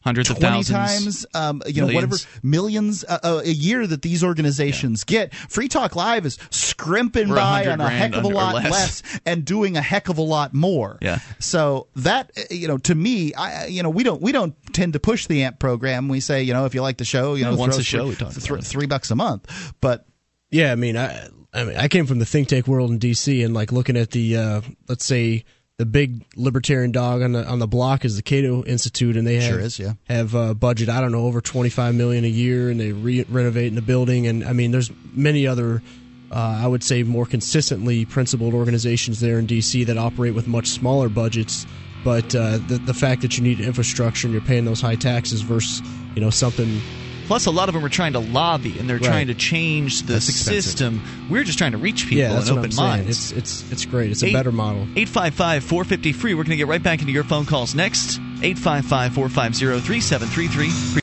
hundreds 0.00 0.30
of 0.30 0.38
20 0.38 0.62
thousands, 0.62 1.24
times 1.26 1.26
um, 1.34 1.60
you 1.66 1.80
know 1.80 1.88
millions. 1.88 1.94
whatever 2.24 2.40
millions 2.42 3.04
uh, 3.04 3.18
uh, 3.22 3.40
a 3.44 3.50
year 3.50 3.86
that 3.86 4.00
these 4.02 4.22
organizations 4.22 5.04
get 5.04 5.34
free 5.34 5.68
talk 5.68 5.96
live 5.96 6.24
is 6.24 6.38
scrimping 6.50 7.28
by 7.28 7.66
on 7.66 7.80
a 7.80 7.88
heck 7.90 8.14
of 8.14 8.24
a 8.24 8.28
lot 8.28 8.54
less. 8.54 8.70
less. 8.70 9.20
and 9.26 9.44
doing 9.44 9.76
a 9.76 9.82
heck 9.82 10.08
of 10.08 10.16
a 10.18 10.22
lot 10.22 10.54
more 10.54 10.98
Yeah. 11.02 11.18
so 11.40 11.88
that 11.96 12.30
you 12.50 12.68
know 12.68 12.78
to 12.78 12.94
me 12.94 13.34
i 13.34 13.66
you 13.66 13.82
know 13.82 13.90
we 13.90 14.02
don't 14.04 14.22
we 14.22 14.30
don't 14.32 14.54
tend 14.72 14.92
to 14.92 15.00
push 15.00 15.26
the 15.26 15.42
amp 15.42 15.58
program 15.58 16.08
we 16.08 16.20
say 16.20 16.42
you 16.42 16.52
know 16.52 16.64
if 16.64 16.74
you 16.74 16.82
like 16.82 16.98
the 16.98 17.04
show 17.04 17.34
you 17.34 17.44
Yeah, 17.44 17.50
know 17.50 17.56
once 17.56 17.74
throw 17.74 17.80
a 17.80 17.84
show 17.84 17.98
three, 17.98 18.08
we 18.10 18.14
talk 18.16 18.32
th- 18.34 18.48
about 18.48 18.58
it. 18.60 18.64
three 18.64 18.86
bucks 18.86 19.10
a 19.10 19.16
month 19.16 19.74
but 19.80 20.06
Yeah, 20.50 20.72
I 20.72 20.76
mean, 20.76 20.96
I, 20.96 21.28
I 21.52 21.64
mean, 21.64 21.76
I 21.76 21.88
came 21.88 22.06
from 22.06 22.18
the 22.20 22.24
think 22.26 22.48
tank 22.48 22.66
world 22.68 22.90
in 22.90 22.98
D.C. 22.98 23.42
and 23.42 23.52
like 23.52 23.70
looking 23.72 23.96
at 23.98 24.12
the, 24.12 24.36
uh, 24.36 24.60
let's 24.88 25.04
say, 25.04 25.44
the 25.78 25.86
big 25.86 26.24
libertarian 26.34 26.90
dog 26.90 27.22
on 27.22 27.32
the 27.32 27.46
on 27.46 27.60
the 27.60 27.66
block 27.68 28.04
is 28.04 28.16
the 28.16 28.22
Cato 28.22 28.64
Institute, 28.64 29.16
and 29.16 29.24
they 29.26 29.36
have 29.36 29.44
Sure 29.44 29.60
is, 29.60 29.78
yeah. 29.78 29.92
have 30.08 30.34
uh, 30.34 30.52
budget 30.52 30.88
I 30.88 31.00
don't 31.00 31.12
know 31.12 31.24
over 31.24 31.40
twenty 31.40 31.70
five 31.70 31.94
million 31.94 32.24
a 32.24 32.28
year, 32.28 32.68
and 32.68 32.80
they 32.80 32.92
re- 32.92 33.24
renovate 33.28 33.74
the 33.74 33.82
building, 33.82 34.26
and 34.26 34.44
I 34.44 34.52
mean, 34.52 34.72
there's 34.72 34.90
many 35.14 35.46
other. 35.46 35.82
Uh, 36.30 36.60
I 36.62 36.66
would 36.66 36.84
say 36.84 37.04
more 37.04 37.24
consistently 37.24 38.04
principled 38.04 38.52
organizations 38.52 39.18
there 39.20 39.38
in 39.38 39.46
D.C. 39.46 39.84
that 39.84 39.96
operate 39.96 40.34
with 40.34 40.46
much 40.46 40.66
smaller 40.68 41.08
budgets, 41.08 41.64
but 42.04 42.34
uh, 42.34 42.58
the 42.58 42.80
the 42.84 42.92
fact 42.92 43.22
that 43.22 43.38
you 43.38 43.44
need 43.44 43.60
infrastructure 43.60 44.26
and 44.26 44.34
you're 44.34 44.42
paying 44.42 44.64
those 44.66 44.80
high 44.80 44.96
taxes 44.96 45.40
versus 45.40 45.80
you 46.14 46.20
know 46.20 46.28
something 46.28 46.82
Plus, 47.28 47.44
a 47.46 47.50
lot 47.50 47.68
of 47.68 47.74
them 47.74 47.84
are 47.84 47.88
trying 47.90 48.14
to 48.14 48.18
lobby 48.18 48.78
and 48.78 48.88
they're 48.88 48.96
Right. 48.96 49.04
trying 49.06 49.26
to 49.28 49.34
change 49.34 50.02
the 50.04 50.20
system. 50.20 51.02
We're 51.30 51.44
just 51.44 51.58
trying 51.58 51.72
to 51.72 51.78
reach 51.78 52.04
people 52.04 52.18
yeah, 52.18 52.32
that's 52.32 52.48
and 52.48 52.58
open 52.58 52.74
minds. 52.74 53.08
It's 53.10 53.32
it's 53.32 53.70
it's 53.70 53.84
great. 53.84 54.10
It's 54.10 54.22
a 54.22 54.28
Eight- 54.28 54.32
better 54.32 54.50
model. 54.50 54.82
855 54.96 55.62
450 55.62 56.12
free. 56.14 56.34
We're 56.34 56.42
going 56.44 56.50
to 56.52 56.56
get 56.56 56.66
right 56.68 56.82
back 56.82 57.00
into 57.00 57.12
your 57.12 57.24
phone 57.24 57.44
calls 57.44 57.74
next. 57.74 58.18
855 58.42 59.12
450 59.14 59.80
3733. 59.80 61.02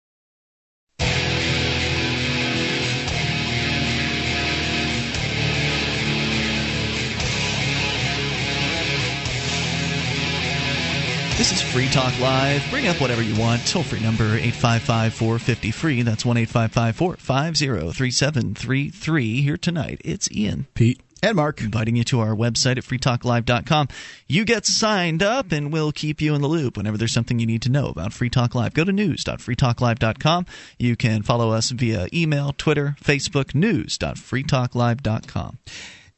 This 11.41 11.53
is 11.53 11.61
Free 11.73 11.89
Talk 11.89 12.13
Live. 12.19 12.63
Bring 12.69 12.87
up 12.87 13.01
whatever 13.01 13.23
you 13.23 13.35
want. 13.35 13.65
Toll 13.65 13.81
free 13.81 13.99
number 13.99 14.25
855 14.25 15.15
450 15.15 15.71
free. 15.71 16.03
That's 16.03 16.23
1 16.23 16.37
855 16.37 16.95
450 16.95 17.91
3733. 17.93 19.41
Here 19.41 19.57
tonight, 19.57 19.99
it's 20.05 20.31
Ian. 20.31 20.67
Pete. 20.75 21.01
and 21.23 21.37
mark 21.37 21.59
Inviting 21.59 21.95
you 21.95 22.03
to 22.03 22.19
our 22.19 22.35
website 22.35 22.77
at 22.77 22.83
freetalklive.com. 22.83 23.87
You 24.27 24.45
get 24.45 24.67
signed 24.67 25.23
up 25.23 25.51
and 25.51 25.73
we'll 25.73 25.91
keep 25.91 26.21
you 26.21 26.35
in 26.35 26.43
the 26.43 26.47
loop 26.47 26.77
whenever 26.77 26.95
there's 26.95 27.11
something 27.11 27.39
you 27.39 27.47
need 27.47 27.63
to 27.63 27.71
know 27.71 27.87
about 27.87 28.13
Free 28.13 28.29
Talk 28.29 28.53
Live. 28.53 28.75
Go 28.75 28.83
to 28.83 28.91
news.freetalklive.com. 28.91 30.45
You 30.77 30.95
can 30.95 31.23
follow 31.23 31.49
us 31.49 31.71
via 31.71 32.07
email, 32.13 32.53
Twitter, 32.55 32.95
Facebook, 33.03 33.55
news.freetalklive.com. 33.55 35.57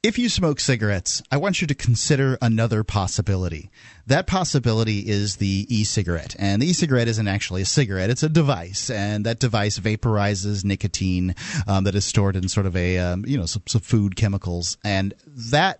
If 0.04 0.18
you 0.20 0.28
smoke 0.28 0.60
cigarettes, 0.60 1.24
I 1.32 1.38
want 1.38 1.62
you 1.62 1.68
to 1.68 1.74
consider 1.74 2.38
another 2.42 2.84
possibility. 2.84 3.72
That 4.06 4.28
possibility 4.28 5.00
is 5.00 5.38
the 5.38 5.66
e 5.70 5.86
cigarette. 5.86 6.36
And 6.38 6.62
the 6.62 6.68
e 6.68 6.74
cigarette 6.74 7.08
isn't 7.08 7.30
actually 7.30 7.62
a 7.62 7.66
cigarette, 7.66 8.10
it's 8.10 8.22
a 8.22 8.28
device. 8.28 8.90
And 8.90 9.26
that 9.26 9.40
device 9.40 9.80
vaporizes 9.80 10.66
nicotine 10.66 11.36
um, 11.70 11.86
that 11.86 11.96
is 11.96 12.04
stored 12.04 12.36
in 12.36 12.50
sort 12.50 12.66
of 12.66 12.76
a, 12.76 12.98
um, 12.98 13.24
you 13.26 13.38
know, 13.38 13.46
some, 13.46 13.64
some 13.66 13.80
food 13.80 14.18
chemicals. 14.18 14.78
And 14.84 15.14
that 15.26 15.80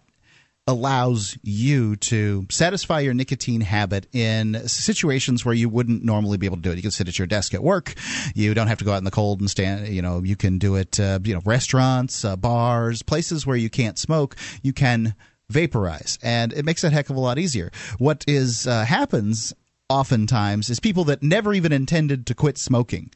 allows 0.66 1.38
you 1.44 1.96
to 1.98 2.46
satisfy 2.50 3.02
your 3.02 3.14
nicotine 3.14 3.62
habit 3.62 4.08
in 4.14 4.68
situations 4.68 5.44
where 5.44 5.54
you 5.54 5.68
wouldn't 5.68 6.04
normally 6.04 6.38
be 6.38 6.46
able 6.46 6.56
to 6.56 6.62
do 6.62 6.72
it. 6.72 6.78
You 6.78 6.82
can 6.82 6.92
sit 6.92 7.08
at 7.08 7.20
your 7.20 7.28
desk 7.28 7.54
at 7.54 7.62
work. 7.62 7.94
You 8.34 8.54
don't 8.54 8.68
have 8.68 8.78
to 8.80 8.86
go 8.86 8.94
out 8.94 8.98
in 8.98 9.04
the 9.04 9.12
cold 9.12 9.42
and 9.42 9.50
stand. 9.50 9.90
You 9.90 10.02
know, 10.02 10.24
you 10.24 10.36
can 10.36 10.58
do 10.58 10.76
it. 10.76 11.00
Uh, 11.00 11.20
you 11.24 11.34
know, 11.34 11.42
restaurants, 11.46 12.24
uh, 12.24 12.36
bars, 12.36 13.02
places 13.02 13.46
where 13.46 13.58
you 13.58 13.70
can't 13.70 14.00
smoke. 14.00 14.36
You 14.62 14.74
can 14.74 15.16
vaporize, 15.50 16.18
and 16.24 16.54
it 16.54 16.66
makes 16.66 16.84
it 16.84 16.88
a 16.88 16.90
heck 16.92 17.10
of 17.10 17.18
a 17.18 17.20
lot 17.20 17.38
easier. 17.38 17.72
What 17.98 18.24
is 18.28 18.66
uh, 18.66 18.86
happens 18.86 19.54
oftentimes 19.90 20.70
is 20.70 20.80
people 20.80 21.04
that 21.06 21.22
never 21.22 21.54
even 21.54 21.72
intended 21.74 22.26
to 22.28 22.34
quit 22.34 22.58
smoking 22.58 23.12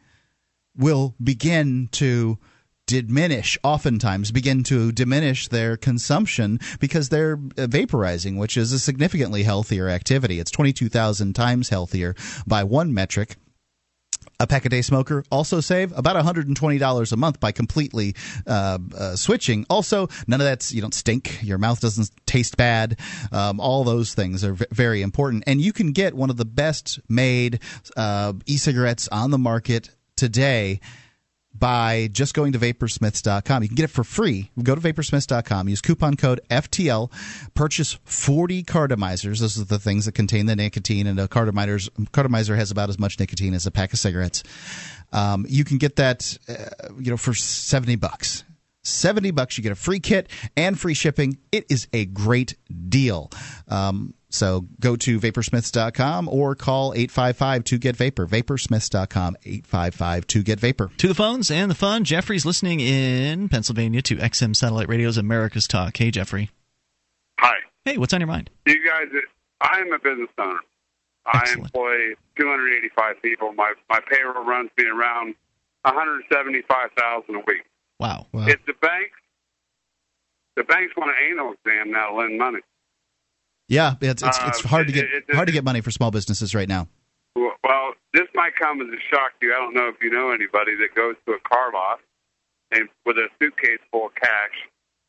will 0.76 1.16
begin 1.24 1.88
to 1.94 2.38
diminish 2.88 3.58
oftentimes 3.64 4.32
begin 4.32 4.64
to 4.64 4.92
diminish 4.92 5.50
their 5.50 5.78
consumption 5.78 6.60
because 6.80 7.10
they're 7.10 7.38
vaporizing 7.38 8.38
which 8.38 8.58
is 8.58 8.72
a 8.72 8.80
significantly 8.80 9.44
healthier 9.44 9.90
activity. 9.90 10.40
It's 10.40 10.52
22,000 10.52 11.34
times 11.34 11.70
healthier 11.70 12.16
by 12.48 12.64
one 12.64 12.94
metric. 12.94 13.36
A 14.40 14.46
pack 14.46 14.66
a 14.66 14.70
day 14.70 14.84
smoker 14.84 15.24
also 15.32 15.62
save 15.62 15.98
about 15.98 16.16
$120 16.16 17.12
a 17.12 17.18
month 17.18 17.40
by 17.40 17.52
completely 17.52 18.16
uh, 18.46 18.78
uh, 18.96 19.16
switching. 19.16 19.66
Also 19.70 20.08
none 20.28 20.40
of 20.40 20.46
that's 20.46 20.72
you 20.72 20.80
don't 20.80 20.94
stink 20.94 21.42
your 21.44 21.58
mouth 21.58 21.82
doesn't 21.82 22.12
taste 22.26 22.56
bad 22.56 23.00
um, 23.32 23.60
all 23.60 23.84
those 23.84 24.14
things 24.14 24.44
are 24.44 24.54
v- 24.54 24.66
very 24.72 25.02
important. 25.02 25.44
And 25.48 25.60
you 25.60 25.74
can 25.74 25.92
get 25.92 26.14
one 26.14 26.30
of 26.30 26.38
the 26.38 26.46
best 26.46 27.00
made 27.10 27.62
uh, 27.96 28.34
e-cigarettes 28.46 29.08
on 29.12 29.32
the 29.32 29.40
market 29.40 29.90
today 30.16 30.80
by 31.60 32.10
just 32.12 32.34
going 32.34 32.52
to 32.54 32.60
vaporsmiths.com. 32.60 33.64
You 33.64 33.70
can 33.70 33.76
get 33.76 33.86
it 33.86 33.92
for 33.92 34.04
free. 34.04 34.52
Go 34.62 34.76
to 34.76 34.82
vaporsmiths.com, 34.82 35.70
use 35.70 35.82
coupon 35.82 36.16
code 36.16 36.42
FTL, 36.50 37.12
purchase 37.54 37.98
40 38.06 38.64
cartomizers. 38.64 39.40
Those 39.40 39.60
are 39.60 39.66
the 39.66 39.80
things 39.80 40.06
that 40.06 40.14
contain 40.14 40.46
the 40.46 40.56
nicotine, 40.56 41.08
and 41.08 41.20
a 41.20 41.28
cartomizer 41.28 42.56
has 42.56 42.72
about 42.72 42.90
as 42.90 43.00
much 43.00 43.20
nicotine 43.20 43.54
as 43.54 43.66
a 43.66 43.72
pack 43.72 43.94
of 43.94 44.00
cigarettes. 44.00 44.44
Um, 45.12 45.46
you 45.48 45.64
can 45.64 45.78
get 45.78 45.96
that, 45.98 46.38
uh, 46.50 46.94
you 47.00 47.10
know, 47.10 47.18
for 47.18 47.34
70 47.34 47.96
bucks. 47.96 48.44
70 48.84 49.32
bucks 49.32 49.58
you 49.58 49.64
get 49.64 49.74
a 49.74 49.76
free 49.76 50.00
kit 50.00 50.30
and 50.56 50.80
free 50.80 50.94
shipping 50.94 51.38
it 51.52 51.66
is 51.70 51.88
a 51.92 52.06
great 52.06 52.56
deal 52.88 53.30
um, 53.68 54.14
so 54.38 54.68
go 54.80 54.96
to 54.96 55.20
vaporsmiths.com 55.20 56.30
or 56.30 56.56
call 56.56 56.94
855 56.94 57.64
to 57.66 57.78
get 57.78 57.96
vapor. 57.96 58.28
Vaporsmiths.com 58.28 59.38
855 59.44 60.28
to 60.28 60.44
get 60.44 60.60
vapor. 60.60 60.92
To 60.98 61.08
the 61.08 61.16
phones 61.16 61.52
and 61.52 61.70
the 61.72 61.76
fun. 61.76 62.04
Jeffrey's 62.04 62.46
listening 62.46 62.80
in 62.80 63.50
Pennsylvania 63.50 64.02
to 64.04 64.18
XM 64.18 64.56
Satellite 64.56 64.88
Radio's 64.88 65.18
America's 65.18 65.68
Talk. 65.68 65.98
Hey, 65.98 66.12
Jeffrey. 66.12 66.52
Hi. 67.40 67.56
Hey, 67.86 67.98
what's 67.98 68.14
on 68.14 68.22
your 68.22 68.28
mind? 68.28 68.50
You 68.66 68.86
guys, 68.86 69.08
I 69.62 69.80
am 69.80 69.92
a 69.92 70.00
business 70.00 70.30
owner. 70.38 70.60
Excellent. 71.34 71.60
I 71.60 71.66
employ 71.66 72.16
285 72.38 73.22
people. 73.22 73.54
My 73.54 73.74
my 73.90 74.00
payroll 74.10 74.46
runs 74.46 74.70
me 74.78 74.86
around 74.86 75.36
175,000 75.84 77.36
a 77.36 77.40
week. 77.40 77.64
Wow. 78.00 78.28
If 78.34 78.66
the 78.66 78.74
banks, 78.82 79.20
the 80.56 80.64
banks 80.64 80.96
want 80.96 81.12
an 81.12 81.18
anal 81.32 81.54
exam 81.54 81.92
now 81.92 82.12
to 82.12 82.16
lend 82.16 82.38
money. 82.38 82.60
Yeah, 83.70 83.96
it's 84.02 84.24
it's, 84.24 84.40
it's 84.48 84.66
Uh, 84.66 84.68
hard 84.68 84.88
to 84.88 84.94
get 84.94 85.06
it- 85.06 85.26
hard 85.34 85.48
to 85.48 85.52
get 85.54 85.64
money 85.64 85.82
for 85.82 85.92
small 85.92 86.12
businesses 86.12 86.56
right 86.56 86.68
now. 86.70 86.88
Well, 87.36 87.94
this 88.14 88.28
might 88.34 88.56
come 88.56 88.82
as 88.82 88.88
a 88.88 89.00
shock 89.12 89.40
to 89.40 89.46
you. 89.48 89.54
I 89.54 89.58
don't 89.58 89.74
know 89.74 89.88
if 89.90 90.02
you 90.02 90.10
know 90.10 90.32
anybody 90.32 90.76
that 90.78 90.96
goes 90.96 91.16
to 91.26 91.34
a 91.34 91.40
car 91.42 91.72
lot 91.74 92.00
and 92.72 92.88
with 93.06 93.18
a 93.18 93.28
suitcase 93.40 93.80
full 93.92 94.08
of 94.08 94.16
cash 94.16 94.56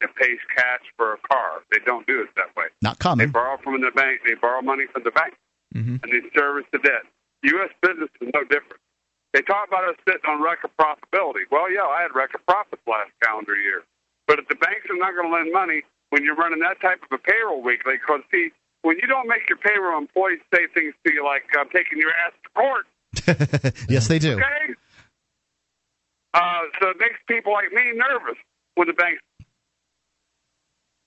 and 0.01 0.13
pays 0.15 0.39
cash 0.55 0.81
for 0.97 1.15
a 1.15 1.19
car. 1.19 1.63
They 1.71 1.79
don't 1.87 2.07
do 2.07 2.21
it 2.23 2.31
that 2.37 2.55
way. 2.57 2.67
Not 2.83 2.99
common. 2.99 3.27
They 3.27 3.31
borrow 3.31 3.59
from 3.59 3.81
the 3.81 3.91
bank. 3.95 4.21
They 4.27 4.35
borrow 4.35 4.63
money 4.63 4.87
from 4.93 5.03
the 5.05 5.11
bank, 5.13 5.35
Mhm. 5.75 6.03
and 6.03 6.13
they 6.13 6.23
service 6.39 6.67
the 6.73 6.79
debt. 6.79 7.07
U.S. 7.45 7.71
business 7.83 8.11
is 8.21 8.31
no 8.35 8.43
different. 8.45 8.83
They 9.33 9.43
talk 9.43 9.69
about 9.69 9.85
us 9.85 9.97
sitting 10.07 10.25
on 10.29 10.43
record 10.43 10.71
profitability. 10.79 11.45
Well, 11.51 11.71
yeah, 11.71 11.85
I 11.87 12.03
had 12.03 12.15
record 12.15 12.45
profits 12.47 12.83
last 12.87 13.11
calendar 13.23 13.55
year. 13.55 13.85
But 14.27 14.39
if 14.41 14.49
the 14.49 14.57
banks 14.57 14.87
are 14.91 14.97
not 14.97 15.15
going 15.15 15.29
to 15.31 15.35
lend 15.35 15.53
money 15.53 15.83
when 16.11 16.25
you're 16.25 16.37
running 16.37 16.61
that 16.61 16.81
type 16.81 17.01
of 17.03 17.13
a 17.13 17.19
payroll 17.19 17.63
weekly, 17.63 17.95
because 18.01 18.21
see, 18.31 18.51
when 18.83 18.97
you 19.01 19.07
don't 19.07 19.29
make 19.29 19.49
your 19.49 19.59
payroll 19.59 19.99
employees 19.99 20.41
say 20.55 20.67
things 20.73 20.95
to 21.07 21.13
you 21.13 21.25
like 21.25 21.45
"I'm 21.59 21.69
taking 21.71 21.99
your 21.99 22.13
ass 22.13 22.33
to 22.45 22.51
court," 22.55 22.87
yes, 23.89 24.09
they 24.09 24.19
do. 24.19 24.35
okay? 24.35 24.75
Uh, 26.35 26.61
so 26.81 26.91
it 26.91 26.97
makes 27.01 27.17
people 27.27 27.53
like 27.53 27.73
me 27.73 27.93
nervous 27.95 28.37
when 28.75 28.87
the 28.87 28.93
banks. 28.95 29.21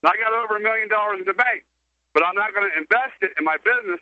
I 0.03 0.17
got 0.17 0.33
over 0.33 0.57
a 0.57 0.59
million 0.59 0.89
dollars 0.89 1.19
in 1.19 1.25
the 1.25 1.33
bank, 1.37 1.63
but 2.13 2.23
I'm 2.25 2.35
not 2.35 2.53
going 2.53 2.69
to 2.71 2.75
invest 2.77 3.21
it 3.21 3.31
in 3.37 3.45
my 3.45 3.57
business 3.57 3.99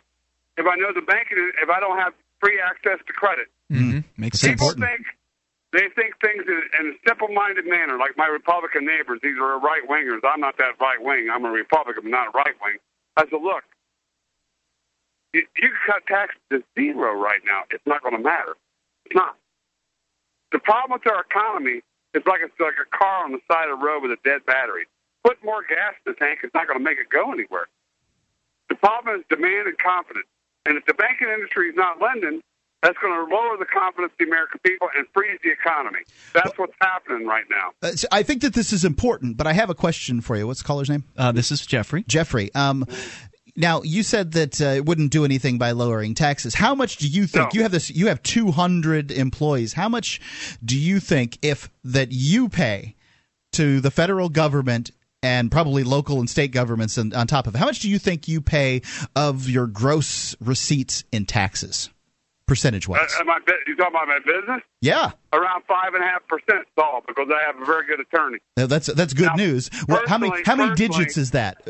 if 0.57 0.65
I 0.65 0.75
know 0.75 0.93
the 0.95 1.01
bank 1.01 1.27
if 1.31 1.69
I 1.69 1.79
don't 1.79 1.97
have 1.99 2.13
free 2.39 2.59
access 2.59 2.99
to 3.05 3.13
credit. 3.13 3.47
Mm-hmm. 3.71 3.99
Makes 4.15 4.37
It's 4.37 4.41
sense. 4.41 4.61
People 4.61 4.87
think 4.87 5.05
they 5.71 5.87
think 5.95 6.17
things 6.21 6.43
in, 6.47 6.61
in 6.79 6.93
a 6.93 6.95
simple-minded 7.07 7.65
manner, 7.67 7.97
like 7.97 8.17
my 8.17 8.27
Republican 8.27 8.85
neighbors. 8.85 9.19
These 9.21 9.37
are 9.37 9.59
right 9.59 9.83
wingers. 9.87 10.19
I'm 10.23 10.41
not 10.41 10.57
that 10.57 10.79
right 10.81 11.01
wing. 11.01 11.29
I'm 11.31 11.45
a 11.45 11.51
Republican, 11.51 12.03
but 12.03 12.11
not 12.11 12.27
a 12.27 12.37
right 12.37 12.55
wing. 12.61 12.77
I 13.17 13.23
said, 13.29 13.41
look, 13.41 13.63
you, 15.33 15.45
you 15.57 15.69
can 15.69 15.77
cut 15.85 16.07
taxes 16.07 16.41
to 16.51 16.63
zero 16.77 17.13
right 17.13 17.41
now. 17.45 17.63
It's 17.69 17.85
not 17.85 18.01
going 18.01 18.17
to 18.17 18.21
matter. 18.21 18.55
It's 19.05 19.15
not. 19.15 19.37
The 20.51 20.59
problem 20.59 20.99
with 20.99 21.11
our 21.11 21.21
economy 21.21 21.81
is 22.15 22.23
like 22.25 22.41
it's 22.41 22.59
like 22.59 22.81
a 22.81 22.97
car 22.97 23.25
on 23.25 23.31
the 23.31 23.39
side 23.51 23.69
of 23.69 23.79
the 23.79 23.85
road 23.85 24.01
with 24.01 24.11
a 24.11 24.17
dead 24.23 24.45
battery. 24.45 24.87
Put 25.23 25.43
more 25.43 25.61
gas 25.61 25.93
in 26.05 26.13
the 26.13 26.17
tank. 26.17 26.39
It's 26.43 26.53
not 26.55 26.65
going 26.65 26.79
to 26.79 26.83
make 26.83 26.97
it 26.97 27.09
go 27.09 27.31
anywhere. 27.31 27.67
The 28.69 28.75
problem 28.75 29.19
is 29.19 29.25
demand 29.29 29.67
and 29.67 29.77
confidence. 29.77 30.25
And 30.65 30.77
if 30.77 30.85
the 30.85 30.93
banking 30.93 31.29
industry 31.29 31.69
is 31.69 31.75
not 31.75 32.01
lending, 32.01 32.41
that's 32.81 32.97
going 32.99 33.13
to 33.13 33.33
lower 33.33 33.57
the 33.57 33.65
confidence 33.65 34.13
of 34.13 34.17
the 34.19 34.25
American 34.25 34.59
people 34.65 34.87
and 34.95 35.05
freeze 35.13 35.39
the 35.43 35.51
economy. 35.51 35.99
That's 36.33 36.57
what's 36.57 36.73
happening 36.81 37.27
right 37.27 37.45
now. 37.49 37.71
Uh, 37.81 37.91
so 37.91 38.07
I 38.11 38.23
think 38.23 38.41
that 38.41 38.53
this 38.53 38.71
is 38.71 38.85
important, 38.85 39.37
but 39.37 39.47
I 39.47 39.53
have 39.53 39.69
a 39.69 39.75
question 39.75 40.21
for 40.21 40.37
you. 40.37 40.47
What's 40.47 40.61
the 40.61 40.67
caller's 40.67 40.89
name? 40.89 41.03
Uh, 41.17 41.31
this 41.31 41.51
is 41.51 41.65
Jeffrey. 41.65 42.03
Jeffrey. 42.07 42.53
Um, 42.55 42.85
now 43.55 43.81
you 43.83 44.03
said 44.03 44.31
that 44.33 44.61
uh, 44.61 44.65
it 44.65 44.85
wouldn't 44.85 45.11
do 45.11 45.25
anything 45.25 45.57
by 45.57 45.71
lowering 45.71 46.15
taxes. 46.15 46.55
How 46.55 46.73
much 46.73 46.97
do 46.97 47.07
you 47.07 47.27
think 47.27 47.53
you 47.53 47.63
have 47.63 47.71
this? 47.71 47.89
You 47.89 48.07
have 48.07 48.23
200 48.23 49.11
employees. 49.11 49.73
How 49.73 49.89
much 49.89 50.21
do 50.63 50.77
you 50.79 50.99
think 50.99 51.37
if 51.41 51.69
that 51.83 52.11
you 52.11 52.47
pay 52.47 52.95
to 53.53 53.81
the 53.81 53.91
federal 53.91 54.29
government 54.29 54.91
and 55.21 55.51
probably 55.51 55.83
local 55.83 56.19
and 56.19 56.29
state 56.29 56.51
governments 56.51 56.97
and 56.97 57.13
on 57.13 57.27
top 57.27 57.47
of 57.47 57.55
it? 57.55 57.57
How 57.57 57.65
much 57.65 57.79
do 57.79 57.89
you 57.89 57.99
think 57.99 58.29
you 58.29 58.39
pay 58.39 58.81
of 59.15 59.49
your 59.49 59.67
gross 59.67 60.35
receipts 60.39 61.03
in 61.11 61.25
taxes, 61.25 61.89
percentage 62.49 62.89
Uh, 62.89 62.93
wise? 62.93 63.15
uh, 63.19 63.23
my, 63.23 63.39
you 63.67 63.75
talking 63.77 63.95
about 63.95 64.07
my 64.07 64.19
business? 64.25 64.61
yeah. 64.81 65.11
Around 65.31 65.63
five 65.67 65.93
and 65.93 66.03
a 66.03 66.07
half 66.07 66.27
percent 66.27 66.67
all 66.77 67.01
because 67.07 67.27
I 67.33 67.41
have 67.45 67.61
a 67.61 67.65
very 67.65 67.85
good 67.85 67.99
attorney. 68.01 68.39
Uh, 68.57 68.65
That's 68.67 68.87
that's 68.87 69.13
good 69.13 69.27
Now, 69.27 69.35
news. 69.35 69.69
Well, 69.87 70.01
how 70.07 70.17
many 70.17 70.43
how 70.43 70.55
many 70.55 70.73
digits 70.75 71.15
is 71.17 71.31
that? 71.31 71.65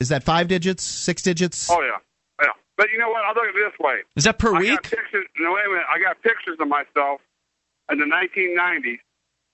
Is 0.00 0.08
that 0.10 0.22
five 0.24 0.48
digits, 0.48 0.82
six 0.82 1.22
digits? 1.22 1.70
Oh 1.70 1.80
yeah, 1.80 1.96
yeah. 2.42 2.48
But 2.76 2.90
you 2.92 2.98
know 2.98 3.08
what? 3.08 3.24
I'll 3.24 3.34
look 3.34 3.44
at 3.48 3.54
it 3.54 3.70
this 3.70 3.78
way. 3.80 3.96
Is 4.16 4.24
that 4.24 4.38
per 4.38 4.54
I 4.54 4.58
week? 4.60 4.82
Pictures, 4.82 5.24
no, 5.38 5.52
wait 5.52 5.64
a 5.66 5.70
minute. 5.70 5.86
I 5.88 5.98
got 6.00 6.20
pictures 6.22 6.56
of 6.60 6.68
myself 6.68 7.20
in 7.90 7.98
the 7.98 8.04
1990s 8.04 8.98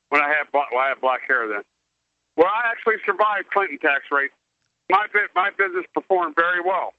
when 0.08 0.20
I 0.22 0.28
had 0.28 0.46
well, 0.52 0.64
I 0.80 0.88
had 0.88 1.00
black 1.00 1.20
hair 1.28 1.46
then. 1.46 1.62
Where 2.34 2.48
I 2.48 2.70
actually 2.72 2.96
survived 3.06 3.50
Clinton 3.52 3.78
tax 3.78 4.04
rates. 4.10 4.34
My 4.90 5.06
my 5.34 5.50
business 5.56 5.84
performed 5.94 6.34
very 6.34 6.60
well. 6.60 6.94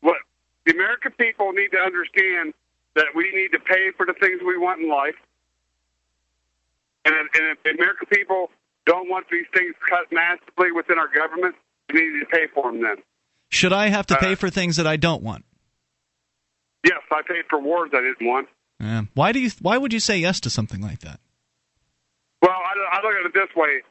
What 0.00 0.16
the 0.68 0.74
American 0.74 1.12
people 1.12 1.52
need 1.52 1.70
to 1.72 1.78
understand 1.78 2.52
that 2.94 3.06
we 3.14 3.32
need 3.34 3.48
to 3.52 3.58
pay 3.58 3.90
for 3.96 4.04
the 4.04 4.12
things 4.20 4.40
we 4.46 4.58
want 4.58 4.82
in 4.82 4.88
life, 4.90 5.16
and 7.06 7.14
if, 7.14 7.26
and 7.40 7.56
if 7.56 7.62
the 7.64 7.70
American 7.70 8.06
people 8.12 8.50
don't 8.84 9.08
want 9.08 9.26
these 9.32 9.46
things 9.54 9.74
cut 9.88 10.12
massively 10.12 10.72
within 10.72 10.98
our 10.98 11.08
government, 11.08 11.54
we 11.92 12.00
need 12.00 12.20
to 12.20 12.26
pay 12.26 12.46
for 12.54 12.70
them 12.70 12.82
then. 12.82 12.96
Should 13.50 13.72
I 13.72 13.88
have 13.88 14.06
to 14.08 14.16
Uh, 14.16 14.20
pay 14.20 14.34
for 14.34 14.50
things 14.50 14.76
that 14.76 14.86
I 14.86 14.96
don't 14.96 15.22
want? 15.22 15.46
Yes, 16.84 17.00
I 17.10 17.22
paid 17.22 17.44
for 17.48 17.58
wars 17.58 17.90
I 17.94 18.02
didn't 18.02 18.26
want. 18.26 18.48
Yeah. 18.78 19.02
Why 19.14 19.32
do 19.32 19.40
you? 19.40 19.50
Why 19.60 19.78
would 19.78 19.92
you 19.94 20.00
say 20.00 20.18
yes 20.18 20.38
to 20.40 20.50
something 20.50 20.80
like 20.82 21.00
that? 21.00 21.18
Well, 22.42 22.52
I, 22.52 22.98
I 22.98 23.02
look 23.02 23.14
at 23.14 23.26
it 23.26 23.34
this 23.34 23.56
way. 23.56 23.82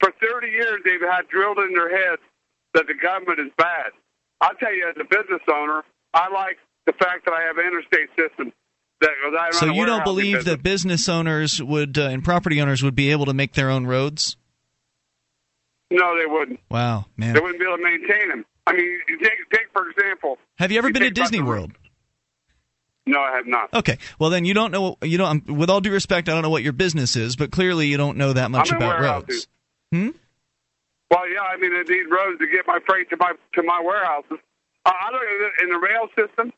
For 0.00 0.12
30 0.20 0.48
years, 0.48 0.80
they've 0.84 1.00
had 1.00 1.28
drilled 1.28 1.58
in 1.58 1.72
their 1.72 1.90
heads 1.90 2.22
that 2.74 2.86
the 2.86 2.94
government 2.94 3.40
is 3.40 3.50
bad. 3.56 3.92
I'll 4.42 4.54
tell 4.54 4.74
you, 4.74 4.86
as 4.88 4.96
a 5.00 5.04
business 5.04 5.40
owner, 5.50 5.82
I 6.12 6.28
like 6.30 6.58
the 6.84 6.92
fact 6.92 7.24
that 7.24 7.32
I 7.32 7.42
have 7.42 7.56
an 7.56 7.66
interstate 7.66 8.08
system. 8.18 8.52
That, 9.00 9.10
that 9.32 9.38
I 9.38 9.44
run 9.44 9.52
So 9.54 9.66
you 9.66 9.86
don't 9.86 10.04
believe 10.04 10.36
business. 10.36 10.44
that 10.52 10.62
business 10.62 11.08
owners 11.08 11.62
would 11.62 11.96
uh, 11.96 12.02
and 12.08 12.22
property 12.22 12.60
owners 12.60 12.82
would 12.82 12.94
be 12.94 13.10
able 13.10 13.26
to 13.26 13.34
make 13.34 13.54
their 13.54 13.70
own 13.70 13.86
roads? 13.86 14.36
No, 15.90 16.16
they 16.18 16.26
wouldn't. 16.26 16.60
Wow, 16.70 17.06
man. 17.16 17.34
They 17.34 17.40
wouldn't 17.40 17.58
be 17.58 17.66
able 17.66 17.78
to 17.78 17.82
maintain 17.82 18.28
them. 18.28 18.44
I 18.66 18.72
mean, 18.74 18.98
take, 19.22 19.32
take 19.52 19.66
for 19.72 19.88
example. 19.90 20.38
Have 20.58 20.70
you 20.72 20.78
ever 20.78 20.88
you 20.88 20.94
been 20.94 21.02
to 21.02 21.10
Disney 21.10 21.40
World? 21.42 21.72
No, 23.06 23.20
I 23.20 23.32
have 23.36 23.46
not. 23.46 23.74
Okay. 23.74 23.98
Well, 24.18 24.30
then 24.30 24.44
you 24.44 24.54
don't 24.54 24.70
know. 24.70 24.96
You 25.02 25.18
know, 25.18 25.40
with 25.48 25.68
all 25.68 25.80
due 25.80 25.90
respect, 25.90 26.28
I 26.28 26.32
don't 26.32 26.42
know 26.42 26.50
what 26.50 26.62
your 26.62 26.72
business 26.72 27.16
is, 27.16 27.34
but 27.34 27.50
clearly 27.50 27.88
you 27.88 27.96
don't 27.96 28.16
know 28.16 28.32
that 28.32 28.50
much 28.50 28.70
about 28.70 29.00
roads. 29.00 29.48
Hmm. 29.90 30.10
Well, 31.12 31.28
yeah, 31.28 31.42
I 31.44 31.58
mean, 31.58 31.74
I 31.76 31.82
need 31.82 32.08
roads 32.08 32.38
to 32.40 32.46
get 32.46 32.66
my 32.66 32.78
freight 32.86 33.10
to 33.10 33.16
my 33.18 33.32
to 33.52 33.62
my 33.62 33.80
warehouses. 33.84 34.38
Uh, 34.86 34.92
I 34.96 35.12
look 35.12 35.20
at 35.20 35.40
it 35.44 35.52
in 35.64 35.68
the 35.68 35.78
rail 35.78 36.08
system. 36.16 36.52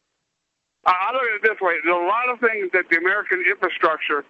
Uh, 0.86 0.92
I 0.94 1.12
look 1.12 1.22
at 1.22 1.34
it 1.34 1.42
this 1.42 1.60
way: 1.60 1.74
there's 1.82 1.92
a 1.96 2.06
lot 2.06 2.30
of 2.30 2.38
things 2.38 2.70
that 2.72 2.84
the 2.88 2.96
American 2.98 3.42
infrastructure, 3.50 4.24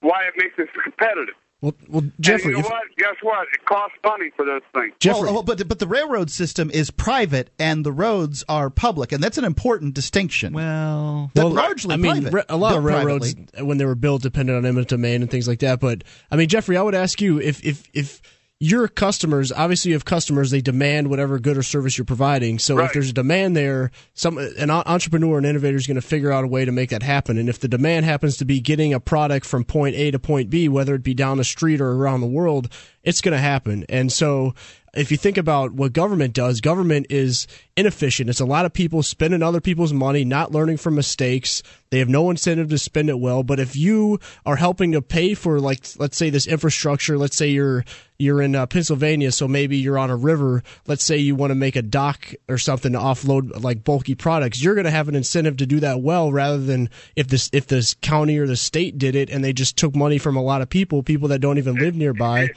why 0.00 0.24
it 0.28 0.34
makes 0.36 0.58
us 0.58 0.68
competitive. 0.84 1.34
Well, 1.62 1.74
well 1.88 2.02
Jeffrey, 2.20 2.52
and 2.52 2.56
you 2.58 2.62
know 2.62 2.66
if- 2.66 2.70
what? 2.70 2.82
Guess 2.98 3.16
what? 3.22 3.46
It 3.54 3.64
costs 3.64 3.96
money 4.04 4.30
for 4.36 4.44
those 4.44 4.60
things. 4.74 4.92
Well, 5.02 5.22
well, 5.32 5.42
but 5.42 5.66
but 5.66 5.78
the 5.78 5.86
railroad 5.86 6.28
system 6.30 6.70
is 6.70 6.90
private 6.90 7.48
and 7.58 7.86
the 7.86 7.92
roads 7.92 8.44
are 8.50 8.68
public, 8.68 9.12
and 9.12 9.22
that's 9.24 9.38
an 9.38 9.44
important 9.44 9.94
distinction. 9.94 10.52
Well, 10.52 11.30
Well, 11.34 11.48
largely 11.50 11.94
I 11.94 11.96
mean, 11.96 12.22
private. 12.22 12.46
a 12.50 12.56
lot 12.58 12.76
of 12.76 12.82
built 12.84 12.96
railroads 12.96 13.34
privately. 13.34 13.62
when 13.62 13.78
they 13.78 13.86
were 13.86 13.94
built 13.94 14.20
depended 14.20 14.56
on 14.56 14.66
eminent 14.66 14.88
domain 14.88 15.22
and 15.22 15.30
things 15.30 15.48
like 15.48 15.60
that. 15.60 15.80
But 15.80 16.04
I 16.30 16.36
mean, 16.36 16.48
Jeffrey, 16.50 16.76
I 16.76 16.82
would 16.82 16.94
ask 16.94 17.20
you 17.22 17.40
if 17.40 17.64
if 17.64 17.88
if 17.94 18.20
your 18.62 18.86
customers 18.86 19.50
obviously 19.50 19.88
you 19.88 19.96
have 19.96 20.04
customers 20.04 20.52
they 20.52 20.60
demand 20.60 21.10
whatever 21.10 21.40
good 21.40 21.56
or 21.56 21.64
service 21.64 21.98
you're 21.98 22.04
providing. 22.04 22.60
So 22.60 22.78
if 22.78 22.92
there's 22.92 23.10
a 23.10 23.12
demand 23.12 23.56
there 23.56 23.90
some 24.14 24.38
an 24.38 24.70
entrepreneur 24.70 25.36
and 25.36 25.44
innovator 25.44 25.76
is 25.76 25.88
going 25.88 25.96
to 25.96 26.00
figure 26.00 26.30
out 26.30 26.44
a 26.44 26.46
way 26.46 26.64
to 26.64 26.70
make 26.70 26.90
that 26.90 27.02
happen. 27.02 27.38
And 27.38 27.48
if 27.48 27.58
the 27.58 27.66
demand 27.66 28.06
happens 28.06 28.36
to 28.36 28.44
be 28.44 28.60
getting 28.60 28.94
a 28.94 29.00
product 29.00 29.46
from 29.46 29.64
point 29.64 29.96
a 29.96 30.12
to 30.12 30.20
point 30.20 30.48
b 30.48 30.68
whether 30.68 30.94
it 30.94 31.02
be 31.02 31.12
down 31.12 31.38
the 31.38 31.44
street 31.44 31.80
or 31.80 31.90
around 31.90 32.20
the 32.20 32.28
world 32.28 32.72
it's 33.04 33.20
going 33.20 33.32
to 33.32 33.38
happen 33.38 33.84
and 33.88 34.12
so 34.12 34.54
if 34.94 35.10
you 35.10 35.16
think 35.16 35.38
about 35.38 35.72
what 35.72 35.94
government 35.94 36.34
does, 36.34 36.60
government 36.60 37.06
is 37.08 37.46
inefficient. 37.76 38.28
It's 38.28 38.40
a 38.40 38.46
lot 38.46 38.66
of 38.66 38.74
people 38.74 39.02
spending 39.02 39.42
other 39.42 39.60
people's 39.60 39.92
money, 39.92 40.22
not 40.22 40.52
learning 40.52 40.76
from 40.76 40.96
mistakes. 40.96 41.62
They 41.88 41.98
have 42.00 42.10
no 42.10 42.28
incentive 42.28 42.68
to 42.68 42.76
spend 42.76 43.08
it 43.08 43.18
well. 43.18 43.42
But 43.42 43.58
if 43.58 43.74
you 43.74 44.20
are 44.44 44.56
helping 44.56 44.92
to 44.92 45.00
pay 45.00 45.32
for, 45.32 45.60
like, 45.60 45.80
let's 45.98 46.18
say 46.18 46.28
this 46.28 46.46
infrastructure, 46.46 47.16
let's 47.16 47.36
say 47.36 47.48
you're 47.48 47.86
you're 48.18 48.42
in 48.42 48.54
uh, 48.54 48.66
Pennsylvania, 48.66 49.32
so 49.32 49.48
maybe 49.48 49.78
you're 49.78 49.98
on 49.98 50.10
a 50.10 50.16
river. 50.16 50.62
Let's 50.86 51.02
say 51.02 51.16
you 51.16 51.34
want 51.34 51.50
to 51.50 51.56
make 51.56 51.74
a 51.74 51.82
dock 51.82 52.32
or 52.48 52.58
something 52.58 52.92
to 52.92 52.98
offload 52.98 53.62
like 53.64 53.82
bulky 53.82 54.14
products. 54.14 54.62
You're 54.62 54.74
going 54.74 54.84
to 54.84 54.90
have 54.90 55.08
an 55.08 55.16
incentive 55.16 55.56
to 55.56 55.66
do 55.66 55.80
that 55.80 56.02
well, 56.02 56.30
rather 56.30 56.58
than 56.58 56.90
if 57.16 57.28
this 57.28 57.48
if 57.54 57.66
this 57.66 57.94
county 57.94 58.36
or 58.38 58.46
the 58.46 58.56
state 58.56 58.98
did 58.98 59.16
it 59.16 59.30
and 59.30 59.42
they 59.42 59.54
just 59.54 59.78
took 59.78 59.96
money 59.96 60.18
from 60.18 60.36
a 60.36 60.42
lot 60.42 60.60
of 60.60 60.68
people, 60.68 61.02
people 61.02 61.28
that 61.28 61.40
don't 61.40 61.56
even 61.56 61.76
live 61.76 61.96
nearby. 61.96 62.50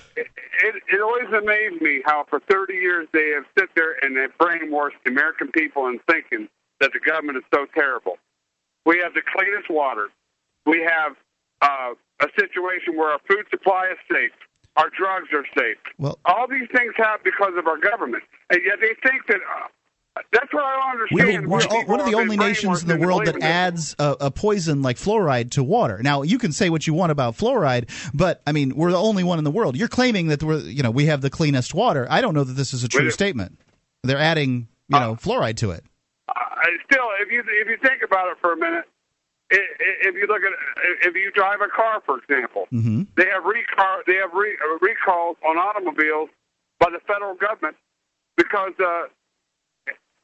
Always 1.05 1.31
amazed 1.37 1.83
me 1.83 2.01
how 2.03 2.25
for 2.27 2.39
30 2.49 2.73
years 2.73 3.07
they 3.13 3.29
have 3.35 3.43
sit 3.57 3.69
there 3.75 3.93
and 4.01 4.17
have 4.17 4.31
brainwashed 4.39 4.97
the 5.05 5.11
American 5.11 5.51
people 5.51 5.85
in 5.85 5.99
thinking 6.09 6.47
that 6.81 6.93
the 6.93 6.99
government 6.99 7.37
is 7.37 7.43
so 7.53 7.67
terrible. 7.75 8.17
We 8.87 8.99
have 9.03 9.13
the 9.13 9.21
cleanest 9.21 9.69
water. 9.69 10.07
We 10.65 10.81
have 10.81 11.15
uh, 11.61 11.93
a 12.21 12.27
situation 12.39 12.97
where 12.97 13.11
our 13.11 13.19
food 13.27 13.45
supply 13.51 13.91
is 13.91 13.99
safe. 14.11 14.31
Our 14.77 14.89
drugs 14.89 15.27
are 15.31 15.45
safe. 15.55 15.77
Well, 15.99 16.17
all 16.25 16.47
these 16.47 16.67
things 16.75 16.93
happen 16.97 17.21
because 17.23 17.53
of 17.55 17.67
our 17.67 17.77
government, 17.77 18.23
and 18.49 18.59
yet 18.65 18.79
they 18.81 18.95
think 19.07 19.27
that. 19.27 19.41
Uh, 20.17 20.21
that's 20.31 20.53
what 20.53 20.63
I 20.63 20.95
We, 21.11 21.21
understand. 21.21 21.47
we're 21.47 21.61
all, 21.67 21.85
one 21.85 21.99
of 21.99 22.05
the 22.05 22.15
only 22.15 22.37
nations 22.37 22.81
in 22.81 22.87
the 22.87 22.97
world 22.97 23.25
that 23.25 23.41
adds 23.41 23.95
a, 23.99 24.15
a 24.21 24.31
poison 24.31 24.81
like 24.81 24.97
fluoride 24.97 25.51
to 25.51 25.63
water. 25.63 25.99
Now, 26.01 26.21
you 26.21 26.37
can 26.37 26.51
say 26.53 26.69
what 26.69 26.87
you 26.87 26.93
want 26.93 27.11
about 27.11 27.35
fluoride, 27.35 27.89
but 28.13 28.41
I 28.47 28.51
mean, 28.53 28.75
we're 28.75 28.91
the 28.91 28.97
only 28.99 29.23
one 29.23 29.37
in 29.39 29.43
the 29.43 29.51
world. 29.51 29.75
You're 29.75 29.87
claiming 29.89 30.27
that 30.27 30.41
we're, 30.41 30.59
you 30.59 30.83
know, 30.83 30.91
we 30.91 31.05
have 31.07 31.21
the 31.21 31.29
cleanest 31.29 31.73
water. 31.73 32.07
I 32.09 32.21
don't 32.21 32.33
know 32.33 32.43
that 32.45 32.53
this 32.53 32.73
is 32.73 32.83
a 32.83 32.87
true 32.87 33.05
Wait 33.05 33.13
statement. 33.13 33.59
They're 34.03 34.17
adding, 34.19 34.67
you 34.87 34.99
know, 34.99 35.15
fluoride 35.15 35.57
to 35.57 35.71
it. 35.71 35.83
I 36.29 36.69
still, 36.89 37.05
if 37.19 37.31
you 37.31 37.43
if 37.45 37.67
you 37.67 37.77
think 37.81 38.01
about 38.03 38.31
it 38.31 38.37
for 38.39 38.53
a 38.53 38.57
minute, 38.57 38.85
if 39.49 40.15
you 40.15 40.25
look 40.27 40.41
at 40.43 40.51
if 41.07 41.13
you 41.15 41.29
drive 41.31 41.61
a 41.61 41.67
car, 41.67 42.01
for 42.05 42.17
example, 42.19 42.67
Mm-hmm. 42.73 43.03
they 43.17 43.25
have 43.27 43.43
recall 43.43 44.01
they 44.07 44.15
have 44.15 44.33
re, 44.33 44.57
uh, 44.63 44.77
recalls 44.81 45.37
on 45.47 45.57
automobiles 45.57 46.29
by 46.79 46.89
the 46.89 46.99
federal 47.05 47.35
government 47.35 47.75
because 48.37 48.73
uh, 48.79 49.03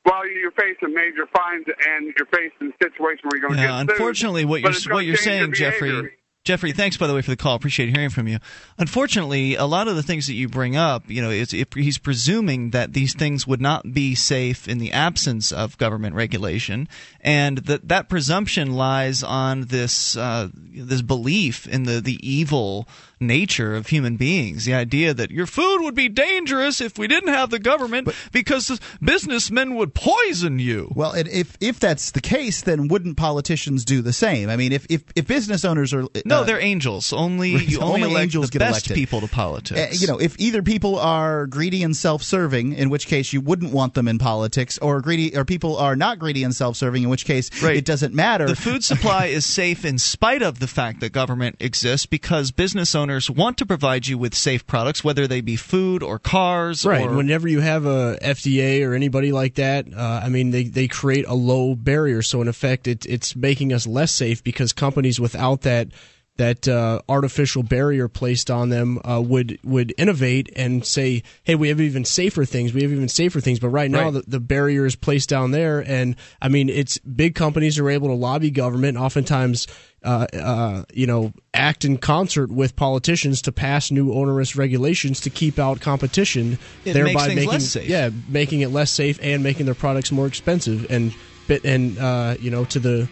while 0.03 0.28
you're 0.28 0.52
facing 0.52 0.94
major 0.94 1.28
fines 1.36 1.65
and 1.88 2.14
you're 2.18 2.26
facing 2.28 2.72
a 2.73 2.84
situation 2.84 3.22
where 3.30 3.40
you're 3.40 3.48
going 3.49 3.57
to 3.57 3.61
Yeah, 3.64 3.68
get 3.69 3.80
sued. 3.80 3.90
unfortunately, 3.91 4.45
what 4.45 4.61
you're 4.61 4.94
what 4.94 5.06
you're 5.06 5.15
saying, 5.15 5.53
Jeffrey. 5.53 6.11
Jeffrey, 6.44 6.72
thanks 6.72 6.98
by 6.98 7.06
the 7.06 7.14
way 7.14 7.22
for 7.22 7.30
the 7.30 7.38
call. 7.38 7.53
Appreciate 7.53 7.90
hearing 7.95 8.10
from 8.10 8.28
you. 8.28 8.40
Unfortunately, 8.80 9.53
a 9.53 9.65
lot 9.65 9.88
of 9.88 9.95
the 9.95 10.02
things 10.02 10.26
that 10.26 10.34
you 10.34 10.49
bring 10.49 10.76
up, 10.76 11.03
you 11.07 11.22
know, 11.22 11.30
it's, 11.30 11.53
it, 11.53 11.72
he's 11.76 11.99
presuming 11.99 12.72
that 12.72 12.94
these 12.94 13.14
things 13.14 13.45
would 13.45 13.61
not 13.61 13.94
be 13.94 14.15
safe 14.15 14.68
in 14.68 14.80
the 14.80 14.91
absence 14.91 15.52
of 15.52 15.78
government 15.78 16.15
regulation, 16.15 16.90
and 17.19 17.60
that 17.60 17.88
that 17.90 18.10
presumption 18.10 18.73
lies 18.73 19.22
on 19.22 19.65
this 19.68 20.18
uh, 20.18 20.49
this 20.56 21.03
belief 21.03 21.68
in 21.68 21.84
the 21.84 22.02
the 22.02 22.18
evil 22.28 22.88
nature 23.22 23.76
of 23.76 23.88
human 23.88 24.18
beings. 24.18 24.65
The 24.65 24.73
idea 24.73 25.14
that 25.14 25.31
your 25.31 25.45
food 25.45 25.81
would 25.81 25.95
be 25.95 26.10
dangerous 26.10 26.81
if 26.81 26.98
we 26.98 27.07
didn't 27.07 27.34
have 27.34 27.49
the 27.49 27.60
government 27.60 28.10
because 28.31 28.68
the 28.68 28.80
businessmen 29.02 29.76
would 29.76 29.93
poison 29.93 30.60
you. 30.60 30.91
Well, 30.95 31.11
and 31.11 31.27
if 31.27 31.57
if 31.61 31.80
that's 31.80 32.11
the 32.11 32.22
case, 32.22 32.61
then 32.61 32.88
wouldn't 32.88 33.18
politicians 33.18 33.85
do 33.85 34.02
the 34.02 34.14
same? 34.14 34.49
I 34.49 34.56
mean, 34.56 34.72
if 34.72 34.85
if, 34.89 35.03
if 35.15 35.27
business 35.27 35.64
owners 35.64 35.93
are 35.93 36.06
No, 36.26 36.41
uh, 36.41 36.43
they're 36.43 36.60
angels. 36.60 37.14
Only 37.14 37.49
you 37.65 37.80
only, 37.80 38.03
only 38.03 38.10
elect 38.11 38.23
angels 38.23 38.49
the 38.49 38.53
get 38.53 38.60
best 38.60 38.88
elected. 38.88 38.95
people 38.95 39.22
to 39.22 39.27
politics. 39.27 39.80
Uh, 39.80 39.95
you 39.98 40.07
know, 40.07 40.19
if 40.19 40.39
either 40.39 40.64
people 40.64 40.98
are 40.99 41.48
greedy 41.48 41.84
and 41.84 41.95
self-serving, 41.95 42.73
in 42.73 42.89
which 42.89 43.07
case 43.07 43.34
you 43.34 43.41
wouldn't 43.41 43.72
want 43.72 43.93
them 43.93 44.07
in 44.07 44.18
politics, 44.18 44.77
or 44.80 45.02
greedy, 45.02 45.35
or 45.35 45.45
people 45.45 45.77
are 45.77 45.95
not 45.95 46.19
greedy 46.19 46.43
and 46.43 46.56
self-serving, 46.56 47.03
in 47.03 47.10
which 47.10 47.26
case 47.26 47.49
it 47.64 47.85
doesn't 47.85 48.14
matter. 48.14 48.48
The 48.48 48.56
food 48.56 48.84
supply 48.84 49.27
is 49.27 49.45
safe 49.45 49.85
in 49.85 49.98
spite 49.99 50.41
of 50.41 50.60
the 50.60 50.68
fact 50.68 50.99
that 51.02 51.11
government 51.11 51.57
exists 51.60 52.06
because 52.06 52.52
business 52.52 52.95
owners 52.95 53.10
want 53.29 53.57
to 53.57 53.65
provide 53.65 54.07
you 54.07 54.17
with 54.17 54.33
safe 54.35 54.65
products, 54.65 55.03
whether 55.03 55.27
they 55.27 55.41
be 55.41 55.55
food 55.55 56.03
or 56.03 56.19
cars. 56.19 56.85
Right. 56.85 57.07
Or, 57.07 57.15
Whenever 57.15 57.47
you 57.47 57.59
have 57.59 57.85
a 57.85 58.17
FDA 58.21 58.85
or 58.88 58.93
anybody 58.93 59.31
like 59.31 59.55
that, 59.55 59.85
uh, 59.93 60.21
I 60.23 60.29
mean, 60.29 60.51
they, 60.51 60.63
they 60.63 60.88
create 60.88 61.25
a 61.27 61.33
low 61.33 61.75
barrier. 61.75 62.21
So 62.21 62.41
in 62.41 62.47
effect, 62.47 62.88
it, 62.88 63.05
it's 63.05 63.35
making 63.35 63.73
us 63.73 63.85
less 63.88 64.11
safe 64.11 64.43
because 64.43 64.73
companies 64.73 65.19
without 65.19 65.61
that 65.61 65.89
that 66.38 66.65
uh, 66.67 67.01
artificial 67.09 67.61
barrier 67.61 68.07
placed 68.07 68.49
on 68.49 68.69
them 68.69 68.99
uh, 69.03 69.21
would 69.21 69.59
would 69.63 69.93
innovate 69.97 70.49
and 70.55 70.83
say, 70.85 71.21
"Hey, 71.43 71.55
we 71.55 71.67
have 71.67 71.81
even 71.81 72.05
safer 72.05 72.45
things. 72.45 72.73
We 72.73 72.81
have 72.83 72.91
even 72.91 73.09
safer 73.09 73.41
things." 73.41 73.59
But 73.59 73.67
right 73.67 73.91
now, 73.91 74.05
Right. 74.05 74.13
the, 74.13 74.23
the 74.25 74.39
barrier 74.39 74.85
is 74.85 74.95
placed 74.95 75.29
down 75.29 75.51
there, 75.51 75.83
and 75.85 76.15
I 76.41 76.47
mean, 76.47 76.69
it's 76.69 76.97
big 76.99 77.35
companies 77.35 77.77
are 77.77 77.89
able 77.89 78.07
to 78.07 78.13
lobby 78.15 78.49
government. 78.49 78.97
Oftentimes, 78.97 79.67
uh, 80.03 80.26
uh, 80.34 80.84
you 80.94 81.06
know, 81.06 81.32
act 81.53 81.86
in 81.86 81.98
concert 81.98 82.52
with 82.52 82.76
politicians 82.76 83.41
to 83.44 83.52
pass 83.52 83.91
new 83.91 84.14
onerous 84.14 84.56
regulations 84.56 85.19
to 85.22 85.30
keep 85.30 85.60
out 85.60 85.80
competition, 85.80 86.57
It 86.86 86.94
thereby 86.94 87.28
making 87.30 87.49
less 87.49 87.69
safe. 87.69 87.88
yeah, 87.90 88.10
making 88.28 88.61
it 88.61 88.69
less 88.69 88.91
safe 88.91 89.19
and 89.22 89.44
making 89.44 89.65
their 89.68 89.76
products 89.76 90.11
more 90.11 90.26
expensive 90.28 90.88
and 90.90 91.14
bit 91.48 91.64
and 91.65 91.98
uh, 91.99 92.36
you 92.40 92.49
know 92.49 92.65
to 92.65 92.80
the 92.80 93.07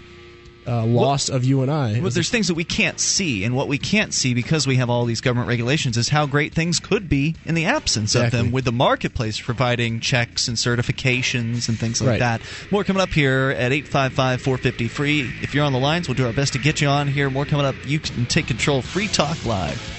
uh, 0.68 0.86
loss 0.86 1.30
of 1.30 1.44
you 1.44 1.62
and 1.62 1.72
I. 1.72 2.00
Well, 2.00 2.12
there's 2.12 2.30
things 2.30 2.48
that 2.48 2.54
we 2.54 2.64
can't 2.64 3.00
see, 3.00 3.44
and 3.44 3.56
what 3.56 3.68
we 3.68 3.78
can't 3.78 4.14
see 4.14 4.34
because 4.34 4.68
we 4.68 4.76
have 4.76 4.90
all 4.90 5.06
these 5.06 5.22
government 5.22 5.48
regulations 5.48 5.98
is 5.98 6.10
how 6.10 6.26
great 6.26 6.54
things 6.54 6.80
could 6.80 7.10
be 7.10 7.36
in 7.46 7.56
the 7.56 7.66
absence 7.66 8.16
of 8.16 8.32
them, 8.32 8.52
with 8.52 8.66
the 8.66 8.72
marketplace 8.72 9.40
providing 9.40 10.00
checks 10.00 10.48
and 10.48 10.58
certifications 10.58 11.70
and 11.70 11.80
things 11.80 12.02
like 12.02 12.10
Right. 12.10 12.20
that. 12.20 12.42
More 12.72 12.84
coming 12.84 13.02
up 13.02 13.14
here 13.14 13.50
at 13.58 13.72
855 13.72 14.42
450 14.42 14.88
free. 14.88 15.32
If 15.42 15.54
you're 15.54 15.66
on 15.66 15.74
the 15.74 15.80
lines, 15.80 16.08
we'll 16.08 16.16
do 16.16 16.26
our 16.26 16.34
best 16.34 16.54
to 16.54 16.60
get 16.60 16.82
you 16.82 16.88
on 16.88 17.08
here. 17.08 17.30
More 17.30 17.46
coming 17.46 17.66
up. 17.66 17.76
You 17.86 18.00
can 18.00 18.26
take 18.26 18.48
control. 18.48 18.82
Free 18.82 19.08
Talk 19.08 19.44
Live. 19.46 19.99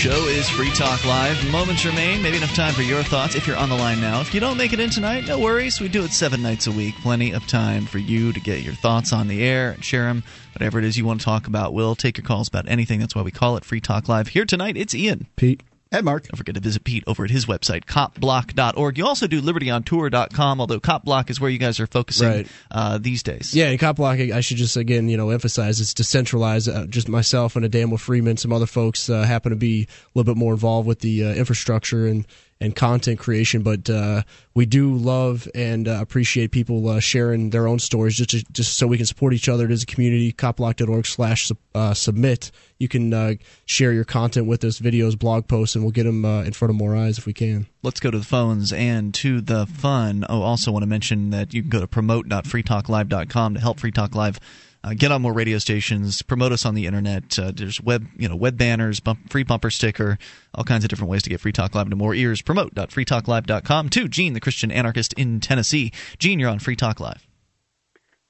show 0.00 0.28
is 0.28 0.48
Free 0.48 0.70
Talk 0.70 1.04
Live. 1.04 1.52
Moments 1.52 1.84
remain, 1.84 2.22
maybe 2.22 2.38
enough 2.38 2.54
time 2.54 2.72
for 2.72 2.80
your 2.80 3.02
thoughts 3.02 3.34
if 3.34 3.46
you're 3.46 3.58
on 3.58 3.68
the 3.68 3.74
line 3.74 4.00
now. 4.00 4.22
If 4.22 4.32
you 4.32 4.40
don't 4.40 4.56
make 4.56 4.72
it 4.72 4.80
in 4.80 4.88
tonight, 4.88 5.26
no 5.26 5.38
worries. 5.38 5.78
We 5.78 5.88
do 5.88 6.02
it 6.04 6.12
seven 6.12 6.40
nights 6.40 6.66
a 6.66 6.72
week. 6.72 6.94
Plenty 7.02 7.32
of 7.32 7.46
time 7.46 7.84
for 7.84 7.98
you 7.98 8.32
to 8.32 8.40
get 8.40 8.62
your 8.62 8.72
thoughts 8.72 9.12
on 9.12 9.28
the 9.28 9.44
air 9.44 9.72
and 9.72 9.84
share 9.84 10.04
them. 10.04 10.22
Whatever 10.54 10.78
it 10.78 10.86
is 10.86 10.96
you 10.96 11.04
want 11.04 11.20
to 11.20 11.24
talk 11.26 11.46
about, 11.46 11.74
we'll 11.74 11.94
take 11.94 12.16
your 12.16 12.24
calls 12.24 12.48
about 12.48 12.66
anything. 12.66 12.98
That's 12.98 13.14
why 13.14 13.20
we 13.20 13.30
call 13.30 13.58
it 13.58 13.64
Free 13.66 13.82
Talk 13.82 14.08
Live. 14.08 14.28
Here 14.28 14.46
tonight, 14.46 14.78
it's 14.78 14.94
Ian. 14.94 15.26
Pete. 15.36 15.62
And 15.92 16.04
Mark. 16.04 16.28
Don't 16.28 16.36
forget 16.36 16.54
to 16.54 16.60
visit 16.60 16.84
Pete 16.84 17.02
over 17.08 17.24
at 17.24 17.30
his 17.30 17.46
website, 17.46 17.84
copblock.org. 17.86 18.96
You 18.96 19.06
also 19.06 19.26
do 19.26 19.42
libertyontour.com, 19.42 20.60
although 20.60 20.78
Copblock 20.78 21.30
is 21.30 21.40
where 21.40 21.50
you 21.50 21.58
guys 21.58 21.80
are 21.80 21.88
focusing 21.88 22.28
Right. 22.28 22.46
uh, 22.70 22.98
these 22.98 23.24
days. 23.24 23.54
Yeah, 23.54 23.70
and 23.70 23.78
Cop 23.80 23.98
I 23.98 24.40
should 24.40 24.56
just 24.56 24.76
again, 24.76 25.08
you 25.08 25.16
know, 25.16 25.30
emphasize 25.30 25.80
it's 25.80 25.92
decentralized. 25.92 26.68
Uh, 26.68 26.86
just 26.86 27.08
myself 27.08 27.56
and 27.56 27.64
Ademo 27.66 27.98
Freeman, 27.98 28.36
some 28.36 28.52
other 28.52 28.66
folks 28.66 29.10
uh, 29.10 29.22
happen 29.24 29.50
to 29.50 29.56
be 29.56 29.82
a 29.90 30.18
little 30.18 30.32
bit 30.32 30.38
more 30.38 30.52
involved 30.52 30.86
with 30.86 31.00
the 31.00 31.24
uh, 31.24 31.34
infrastructure 31.34 32.06
and 32.06 32.24
and 32.60 32.76
content 32.76 33.18
creation, 33.18 33.62
but 33.62 33.88
uh, 33.88 34.22
we 34.54 34.66
do 34.66 34.94
love 34.94 35.48
and 35.54 35.88
uh, 35.88 35.98
appreciate 36.00 36.50
people 36.50 36.88
uh, 36.88 37.00
sharing 37.00 37.50
their 37.50 37.66
own 37.66 37.78
stories 37.78 38.16
just 38.16 38.30
to, 38.30 38.44
just 38.52 38.76
so 38.76 38.86
we 38.86 38.98
can 38.98 39.06
support 39.06 39.32
each 39.32 39.48
other 39.48 39.66
as 39.68 39.82
a 39.82 39.86
community. 39.86 40.32
Copblock.org 40.32 41.06
slash 41.06 41.50
uh, 41.74 41.94
submit. 41.94 42.50
You 42.78 42.88
can 42.88 43.14
uh, 43.14 43.34
share 43.64 43.92
your 43.92 44.04
content 44.04 44.46
with 44.46 44.62
us, 44.64 44.78
videos, 44.78 45.18
blog 45.18 45.48
posts, 45.48 45.74
and 45.74 45.84
we'll 45.84 45.92
get 45.92 46.04
them 46.04 46.24
uh, 46.24 46.42
in 46.42 46.52
front 46.52 46.70
of 46.70 46.76
more 46.76 46.94
eyes 46.94 47.16
if 47.16 47.26
we 47.26 47.32
can. 47.32 47.66
Let's 47.82 48.00
go 48.00 48.10
to 48.10 48.18
the 48.18 48.24
phones 48.24 48.72
and 48.72 49.14
to 49.14 49.40
the 49.40 49.66
fun. 49.66 50.26
Oh, 50.28 50.42
also 50.42 50.70
want 50.70 50.82
to 50.82 50.88
mention 50.88 51.30
that 51.30 51.54
you 51.54 51.62
can 51.62 51.70
go 51.70 51.80
to 51.80 51.86
promote.freetalklive.com 51.88 53.54
to 53.54 53.60
help 53.60 53.80
Free 53.80 53.92
Talk 53.92 54.14
Live 54.14 54.38
uh, 54.82 54.94
get 54.96 55.12
on 55.12 55.22
more 55.22 55.32
radio 55.32 55.58
stations, 55.58 56.22
promote 56.22 56.52
us 56.52 56.64
on 56.64 56.74
the 56.74 56.86
internet. 56.86 57.38
Uh, 57.38 57.52
there's 57.54 57.80
web, 57.80 58.06
you 58.16 58.28
know, 58.28 58.36
web 58.36 58.56
banners, 58.56 59.00
bump, 59.00 59.30
free 59.30 59.42
bumper 59.42 59.70
sticker, 59.70 60.18
all 60.54 60.64
kinds 60.64 60.84
of 60.84 60.90
different 60.90 61.10
ways 61.10 61.22
to 61.22 61.30
get 61.30 61.40
Free 61.40 61.52
Talk 61.52 61.74
Live 61.74 61.86
into 61.86 61.96
more 61.96 62.14
ears. 62.14 62.42
Promote.freetalklive.com. 62.42 63.88
To 63.90 64.08
Gene, 64.08 64.32
the 64.32 64.40
Christian 64.40 64.70
anarchist 64.70 65.12
in 65.14 65.40
Tennessee. 65.40 65.92
Gene, 66.18 66.38
you're 66.40 66.50
on 66.50 66.58
Free 66.58 66.76
Talk 66.76 67.00
Live. 67.00 67.26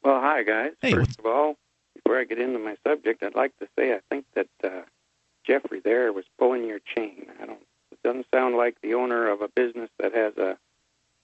Well, 0.03 0.21
hi 0.21 0.43
guys. 0.43 0.73
Hey, 0.81 0.93
First 0.93 1.19
of 1.19 1.27
all, 1.27 1.57
before 1.95 2.19
I 2.19 2.25
get 2.25 2.39
into 2.39 2.59
my 2.59 2.77
subject, 2.87 3.23
I'd 3.23 3.35
like 3.35 3.57
to 3.59 3.69
say 3.79 3.93
I 3.93 4.01
think 4.09 4.25
that 4.35 4.49
uh, 4.65 4.83
Jeffrey 5.47 5.81
there 5.85 6.13
was 6.13 6.25
pulling 6.39 6.65
your 6.67 6.81
chain. 6.97 7.27
I 7.41 7.47
don't. 7.47 7.61
It 7.93 8.03
doesn't 8.03 8.27
sound 8.35 8.57
like 8.57 8.81
the 8.81 8.95
owner 8.95 9.31
of 9.31 9.43
a 9.43 9.49
business 9.49 9.91
that 9.99 10.15
has 10.15 10.37
a 10.39 10.57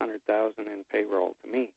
hundred 0.01 0.25
thousand 0.25 0.69
in 0.69 0.85
payroll 0.85 1.37
to 1.43 1.49
me. 1.49 1.75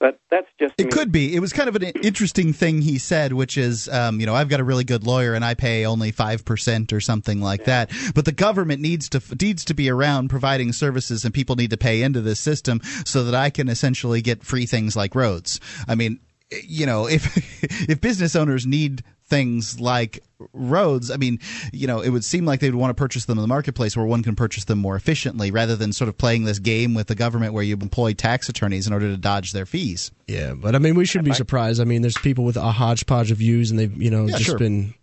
But 0.00 0.18
that's 0.30 0.46
just 0.58 0.72
It 0.78 0.86
me. 0.86 0.90
could 0.90 1.12
be. 1.12 1.36
It 1.36 1.40
was 1.40 1.52
kind 1.52 1.68
of 1.68 1.76
an 1.76 1.82
interesting 1.82 2.54
thing 2.54 2.80
he 2.80 2.96
said, 2.96 3.34
which 3.34 3.58
is, 3.58 3.86
um, 3.90 4.18
you 4.18 4.24
know, 4.24 4.34
I've 4.34 4.48
got 4.48 4.58
a 4.58 4.64
really 4.64 4.82
good 4.82 5.06
lawyer 5.06 5.34
and 5.34 5.44
I 5.44 5.52
pay 5.52 5.84
only 5.84 6.10
five 6.10 6.42
percent 6.46 6.90
or 6.94 7.02
something 7.02 7.42
like 7.42 7.64
that. 7.64 7.92
But 8.14 8.24
the 8.24 8.32
government 8.32 8.80
needs 8.80 9.10
to 9.10 9.22
needs 9.38 9.62
to 9.66 9.74
be 9.74 9.90
around 9.90 10.30
providing 10.30 10.72
services, 10.72 11.26
and 11.26 11.34
people 11.34 11.54
need 11.54 11.70
to 11.70 11.76
pay 11.76 12.02
into 12.02 12.22
this 12.22 12.40
system 12.40 12.80
so 13.04 13.24
that 13.24 13.34
I 13.34 13.50
can 13.50 13.68
essentially 13.68 14.22
get 14.22 14.42
free 14.42 14.64
things 14.64 14.96
like 14.96 15.14
roads. 15.14 15.60
I 15.86 15.94
mean, 15.96 16.18
you 16.64 16.86
know, 16.86 17.06
if 17.06 17.36
if 17.88 18.00
business 18.00 18.34
owners 18.34 18.66
need 18.66 19.04
things 19.30 19.80
like 19.80 20.22
roads, 20.52 21.10
I 21.10 21.16
mean, 21.16 21.38
you 21.72 21.86
know, 21.86 22.00
it 22.00 22.10
would 22.10 22.24
seem 22.24 22.44
like 22.44 22.60
they 22.60 22.68
would 22.68 22.78
want 22.78 22.90
to 22.90 22.94
purchase 23.00 23.24
them 23.24 23.38
in 23.38 23.42
the 23.42 23.48
marketplace 23.48 23.96
where 23.96 24.04
one 24.04 24.22
can 24.22 24.34
purchase 24.36 24.64
them 24.64 24.78
more 24.78 24.96
efficiently 24.96 25.50
rather 25.50 25.76
than 25.76 25.92
sort 25.92 26.08
of 26.08 26.18
playing 26.18 26.44
this 26.44 26.58
game 26.58 26.92
with 26.94 27.06
the 27.06 27.14
government 27.14 27.54
where 27.54 27.62
you 27.62 27.74
employ 27.74 28.12
tax 28.12 28.48
attorneys 28.48 28.86
in 28.86 28.92
order 28.92 29.08
to 29.10 29.16
dodge 29.16 29.52
their 29.52 29.66
fees. 29.66 30.10
Yeah, 30.26 30.54
but 30.54 30.74
I 30.74 30.78
mean, 30.78 30.94
we 30.94 31.06
shouldn't 31.06 31.26
be 31.28 31.34
surprised. 31.34 31.80
I 31.80 31.84
mean, 31.84 32.02
there's 32.02 32.18
people 32.18 32.44
with 32.44 32.56
a 32.56 32.72
hodgepodge 32.72 33.30
of 33.30 33.38
views, 33.38 33.70
and 33.70 33.78
they've 33.78 34.02
you 34.02 34.10
know 34.10 34.26
Yeah, 34.26 34.36
just 34.36 34.44
sure. 34.44 34.58
been. 34.58 34.94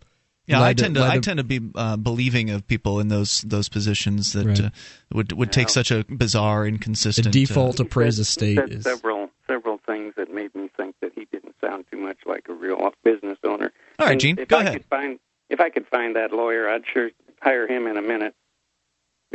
Yeah, 0.46 0.62
I 0.62 0.72
tend 0.72 0.94
to 0.94 1.02
led 1.02 1.10
I 1.10 1.18
tend 1.18 1.36
to 1.36 1.44
be 1.44 1.60
uh, 1.74 1.98
believing 1.98 2.48
of 2.48 2.66
people 2.66 3.00
in 3.00 3.08
those 3.08 3.42
those 3.42 3.68
positions 3.68 4.32
that 4.32 4.46
Right. 4.46 4.60
uh, 4.64 4.70
would 5.12 5.32
would 5.32 5.52
take 5.52 5.68
such 5.68 5.90
a 5.90 6.04
bizarre, 6.08 6.66
inconsistent 6.66 7.26
The 7.32 7.44
default 7.44 7.78
uh, 7.78 7.84
to 7.84 7.90
praise 7.90 8.26
state 8.26 8.56
said 8.56 8.72
is 8.72 8.84
several 8.84 9.28
several 9.46 9.78
things 9.84 10.14
that 10.16 10.32
made 10.32 10.54
me 10.54 10.70
think 10.74 10.94
that 11.02 11.12
he 11.14 11.26
didn't 11.30 11.54
sound 11.60 11.84
too 11.90 11.98
much 11.98 12.16
like 12.24 12.46
a 12.48 12.54
real 12.54 12.92
business 13.04 13.36
owner. 13.44 13.72
All 13.98 14.06
right, 14.06 14.12
And 14.12 14.20
Gene, 14.20 14.36
go 14.48 14.58
I 14.58 14.62
ahead. 14.62 14.84
Find, 14.88 15.18
if 15.48 15.60
I 15.60 15.70
could 15.70 15.86
find 15.88 16.16
that 16.16 16.32
lawyer, 16.32 16.68
I'd 16.68 16.84
sure 16.86 17.10
hire 17.40 17.66
him 17.66 17.86
in 17.86 17.96
a 17.96 18.02
minute. 18.02 18.34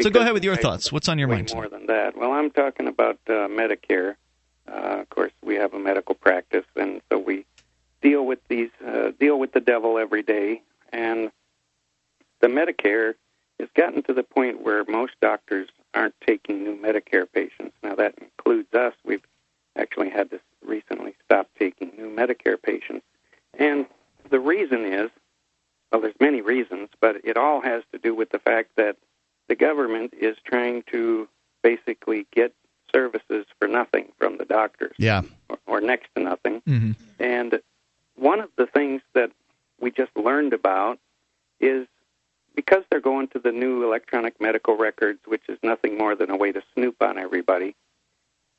So 0.02 0.10
go 0.10 0.22
ahead 0.22 0.34
with 0.34 0.44
your 0.44 0.54
I- 0.56 0.58
thoughts. 0.58 0.92
What's 0.92 1.08
on 1.10 1.20
your 1.20 1.28
mind? 1.28 1.52
more 1.54 1.68
than 1.68 1.86
that. 1.88 2.18
Well, 2.18 2.32
I'm 2.32 2.50
talking 2.52 2.88
about 2.88 3.20
uh, 3.28 3.48
Medicare. 3.48 4.16
Uh, 4.68 5.00
of 5.02 5.10
course, 5.10 5.34
we 5.44 5.56
have 5.56 5.74
a 5.74 5.80
medical 5.80 6.16
practice, 6.16 6.66
and 6.76 7.02
so 7.12 7.20
we 7.20 7.46
deal 8.02 8.26
with 8.26 8.40
these 8.48 8.70
uh, 8.86 9.12
deal 9.20 9.38
with 9.38 9.52
the 9.52 9.60
devil 9.60 9.98
every 9.98 10.24
day. 10.24 10.62
And 10.92 11.32
the 12.40 12.48
Medicare 12.48 13.16
has 13.60 13.70
gotten 13.76 14.04
to 14.04 14.14
the 14.14 14.24
point 14.24 14.62
where 14.62 14.84
most 14.86 15.14
doctors 15.22 15.68
aren't 15.94 16.16
taking 16.26 16.64
new 16.64 16.76
Medicare 16.78 17.26
patients. 17.32 17.76
Now 17.84 17.96
that 17.96 18.16
includes 18.20 18.74
us. 18.74 18.94
We've 19.04 19.24
actually 19.76 20.10
had 20.10 20.32
to 20.32 20.40
recently 20.66 21.14
stop 21.26 21.50
taking 21.60 21.92
new 21.98 22.10
Medicare 22.10 22.60
patients, 22.62 23.06
and 23.60 23.86
the 24.30 24.40
reason 24.40 24.86
is 24.86 25.10
well, 25.92 26.02
there's 26.02 26.16
many 26.20 26.42
reasons, 26.42 26.90
but 27.00 27.18
it 27.24 27.38
all 27.38 27.62
has 27.62 27.84
to 27.92 28.00
do 28.00 28.16
with 28.16 28.32
the 28.32 28.40
fact 28.40 28.72
that 28.78 28.98
the 29.48 29.56
government 29.56 30.14
is 30.20 30.36
trying 30.44 30.84
to 30.92 31.30
basically 31.62 32.26
get 32.34 32.52
services 32.92 33.46
for 33.60 33.68
nothing 33.68 34.12
from 34.18 34.38
the 34.38 34.46
doctors, 34.46 34.96
Yeah. 34.98 35.22
or, 35.50 35.60
or 35.68 35.82
next 35.82 36.08
to 36.16 36.24
nothing. 36.24 36.62
Mm-hmm. 36.62 36.92
And 37.20 37.62
one 38.16 38.40
of 38.40 38.50
the 38.56 38.66
things 38.66 39.02
that 39.14 39.32
we 39.80 39.92
just 39.92 40.16
learned 40.18 40.54
about 40.54 40.98
is 41.60 41.88
because 42.56 42.84
they're 42.90 43.00
going 43.00 43.28
to 43.30 43.40
the 43.40 43.52
new 43.52 43.84
electronic 43.84 44.42
medical 44.42 44.76
records, 44.76 45.20
which 45.26 45.44
is 45.48 45.60
nothing 45.62 45.98
more 45.98 46.16
than 46.16 46.32
a 46.32 46.36
way 46.36 46.52
to 46.52 46.62
snoop 46.74 47.02
on 47.02 47.20
everybody, 47.20 47.76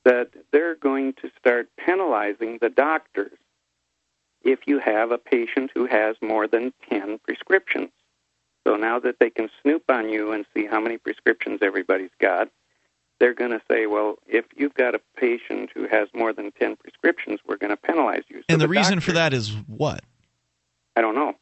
that 0.05 0.31
they're 0.53 0.77
going 0.77 1.15
to 1.15 1.31
start 1.39 1.69
penalizing 1.85 2.59
the 2.61 2.69
doctors 2.71 3.33
if 4.45 4.61
you 4.67 4.79
have 4.79 5.11
a 5.11 5.19
patient 5.19 5.71
who 5.75 5.87
has 5.87 6.17
more 6.23 6.47
than 6.47 6.73
10 6.89 7.19
prescriptions. 7.19 7.91
So 8.67 8.77
now 8.77 8.99
that 9.01 9.17
they 9.19 9.31
can 9.31 9.51
snoop 9.63 9.85
on 9.89 10.09
you 10.09 10.33
and 10.33 10.47
see 10.55 10.67
how 10.67 10.81
many 10.81 10.97
prescriptions 10.99 11.61
everybody's 11.63 12.11
got, 12.21 12.49
they're 13.21 13.35
going 13.35 13.53
to 13.53 13.61
say, 13.71 13.87
well, 13.87 14.17
if 14.27 14.45
you've 14.57 14.75
got 14.75 14.95
a 14.95 15.01
patient 15.17 15.71
who 15.75 15.87
has 15.87 16.09
more 16.15 16.33
than 16.33 16.51
10 16.53 16.77
prescriptions, 16.77 17.41
we're 17.47 17.57
going 17.57 17.71
to 17.71 17.77
penalize 17.77 18.23
you. 18.29 18.39
So 18.39 18.45
And 18.49 18.61
the, 18.61 18.67
the 18.67 18.69
reason 18.69 18.95
doctor- 18.97 19.01
for 19.01 19.13
that 19.13 19.33
is 19.33 19.51
what? 19.67 20.01
I 20.97 21.01
don't 21.01 21.15
know. 21.15 21.35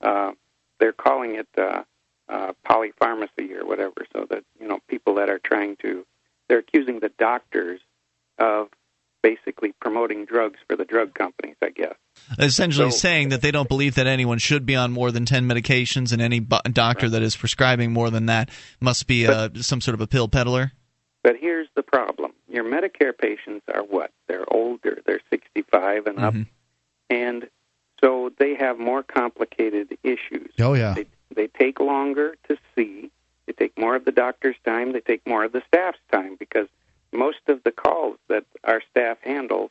Uh, 0.00 0.32
they're 0.78 0.92
calling 0.92 1.34
it 1.34 1.48
uh, 1.56 1.82
uh, 2.28 2.52
polypharmacy 2.68 3.52
or 3.52 3.66
whatever, 3.66 4.06
so 4.12 4.26
that 4.30 4.44
you 4.60 4.68
know 4.68 4.78
people 4.86 5.14
that 5.16 5.28
are 5.28 5.40
trying 5.40 5.76
to, 5.76 6.06
they're 6.48 6.58
accusing 6.58 7.00
the 7.00 7.10
doctors 7.18 7.80
of 8.38 8.68
basically 9.22 9.72
promoting 9.80 10.24
drugs 10.24 10.58
for 10.68 10.76
the 10.76 10.84
drug 10.84 11.14
companies. 11.14 11.56
I 11.62 11.70
guess. 11.70 11.94
Essentially 12.38 12.90
So- 12.90 12.96
saying 12.98 13.28
that 13.30 13.42
they 13.42 13.50
don't 13.50 13.68
believe 13.68 13.94
that 13.96 14.06
anyone 14.06 14.38
should 14.38 14.66
be 14.66 14.74
on 14.76 14.92
more 14.92 15.10
than 15.12 15.24
10 15.24 15.46
medications 15.48 16.12
and 16.12 16.20
any 16.20 16.40
bu- 16.40 16.58
doctor 16.72 17.08
that 17.08 17.22
is 17.22 17.36
prescribing 17.36 17.92
more 17.92 18.10
than 18.10 18.26
that 18.26 18.50
must 18.80 19.06
be 19.06 19.26
uh, 19.26 19.48
some 19.56 19.80
sort 19.80 19.94
of 19.94 20.00
a 20.00 20.06
pill 20.06 20.28
peddler. 20.28 20.72
But 21.22 21.36
here's 21.40 21.68
the 21.74 21.82
problem: 21.82 22.32
your 22.48 22.64
Medicare 22.64 23.16
patients 23.16 23.64
are 23.72 23.82
what? 23.82 24.12
They're 24.28 24.50
older. 24.52 25.00
They're 25.04 25.20
65 25.30 26.06
and 26.06 26.18
up, 26.18 26.34
and 27.10 27.48
so 28.00 28.30
they 28.38 28.54
have 28.54 28.78
more 28.78 29.02
complicated 29.02 29.98
issues. 30.04 30.50
Oh 30.60 30.74
yeah. 30.74 30.94
They, 30.94 31.06
they 31.34 31.46
take 31.48 31.80
longer 31.80 32.36
to 32.48 32.56
see. 32.74 33.10
They 33.46 33.52
take 33.52 33.76
more 33.78 33.96
of 33.96 34.04
the 34.04 34.12
doctor's 34.12 34.56
time. 34.64 34.92
They 34.92 35.00
take 35.00 35.26
more 35.26 35.44
of 35.44 35.52
the 35.52 35.62
staff's 35.66 35.98
time 36.12 36.36
because 36.38 36.68
most 37.12 37.40
of 37.48 37.62
the 37.64 37.72
calls 37.72 38.16
that 38.28 38.44
our 38.64 38.82
staff 38.90 39.18
handles 39.22 39.70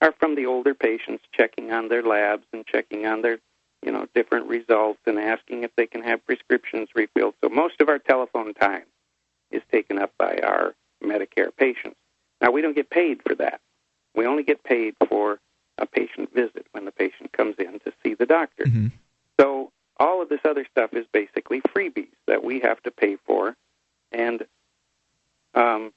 are 0.00 0.12
from 0.18 0.34
the 0.34 0.46
older 0.46 0.74
patients 0.74 1.24
checking 1.32 1.72
on 1.72 1.88
their 1.88 2.02
labs 2.02 2.46
and 2.52 2.64
checking 2.66 3.06
on 3.06 3.22
their, 3.22 3.38
you 3.82 3.92
know, 3.92 4.06
different 4.14 4.46
results 4.46 5.00
and 5.06 5.18
asking 5.18 5.64
if 5.64 5.70
they 5.76 5.86
can 5.86 6.02
have 6.02 6.24
prescriptions 6.24 6.88
refilled. 6.94 7.34
So 7.42 7.48
most 7.50 7.80
of 7.80 7.88
our 7.88 7.98
telephone 7.98 8.54
time 8.54 8.84
is 9.50 9.62
taken 9.72 9.98
up 9.98 10.12
by 10.18 10.38
our 10.42 10.74
Medicare 11.02 11.54
patients. 11.56 11.96
Now 12.40 12.50
we 12.52 12.62
don't 12.62 12.76
get 12.76 12.90
paid 12.90 13.20
for 13.26 13.34
that. 13.36 13.60
We 14.14 14.26
only 14.26 14.42
get 14.44 14.62
paid 14.64 14.94
for 15.08 15.38
a 15.78 15.86
patient 15.86 16.32
visit 16.34 16.66
when 16.72 16.84
the 16.84 16.92
patient 16.92 17.32
comes 17.32 17.56
in 17.58 17.78
to 17.80 17.92
see 18.02 18.14
the 18.14 18.26
doctor. 18.26 18.64
So 19.40 19.70
all 20.00 20.22
of 20.22 20.28
this 20.28 20.40
other 20.44 20.66
stuff 20.70 20.92
is 20.92 21.06
basically 21.12 21.60
freebies 21.60 22.08
that 22.26 22.42
we 22.44 22.60
have 22.60 22.80
to 22.82 22.90
pay 22.90 23.16
for, 23.26 23.56
and 24.12 24.44
um, 25.54 25.92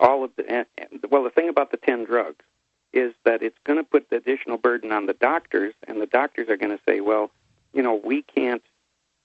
all 0.00 0.24
of 0.24 0.30
the 0.36 0.66
well, 1.10 1.22
the 1.22 1.30
thing 1.30 1.48
about 1.48 1.70
the 1.70 1.76
ten 1.76 2.04
drugs 2.04 2.44
is 2.92 3.14
that 3.24 3.42
it's 3.42 3.58
going 3.64 3.78
to 3.78 3.84
put 3.84 4.10
the 4.10 4.16
additional 4.16 4.58
burden 4.58 4.90
on 4.90 5.06
the 5.06 5.12
doctors, 5.12 5.74
and 5.86 6.00
the 6.00 6.06
doctors 6.06 6.48
are 6.48 6.56
going 6.56 6.76
to 6.76 6.82
say, 6.88 7.00
well, 7.00 7.30
you 7.72 7.82
know, 7.82 8.00
we 8.02 8.22
can't 8.22 8.62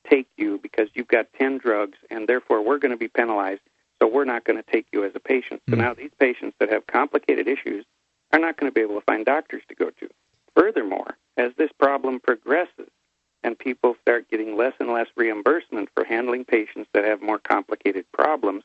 take 0.08 0.28
you 0.38 0.60
because 0.62 0.90
you've 0.94 1.08
got 1.08 1.26
ten 1.34 1.58
drugs, 1.58 1.98
and 2.12 2.28
therefore 2.28 2.62
we're 2.62 2.78
going 2.78 2.92
to 2.92 2.98
be 2.98 3.08
penalized. 3.08 3.62
So 4.02 4.08
we're 4.08 4.26
not 4.26 4.44
going 4.44 4.62
to 4.62 4.72
take 4.72 4.88
you 4.92 5.06
as 5.06 5.14
a 5.16 5.20
patient. 5.20 5.62
So 5.70 5.76
hmm. 5.76 5.82
now 5.82 5.94
these 5.94 6.12
patients 6.20 6.56
that 6.60 6.72
have 6.72 6.86
complicated 6.86 7.48
issues 7.48 7.86
are 8.34 8.40
not 8.40 8.58
going 8.58 8.70
to 8.70 8.74
be 8.74 8.82
able 8.82 8.96
to 8.96 9.06
find 9.06 9.26
doctors 9.26 9.64
to 9.70 9.76
go 9.76 9.90
to. 9.90 10.10
Furthermore, 10.56 11.18
as 11.38 11.52
this 11.58 11.72
problem 11.80 12.20
progresses, 12.20 12.90
and 13.44 13.58
people 13.58 13.96
start 14.02 14.30
getting 14.30 14.58
less 14.58 14.74
and 14.80 14.92
less 14.92 15.08
reimbursement 15.16 15.90
for 15.94 16.04
handling 16.04 16.44
patients 16.44 16.90
that 16.94 17.06
have 17.06 17.22
more 17.22 17.38
complicated 17.38 18.06
problems, 18.12 18.64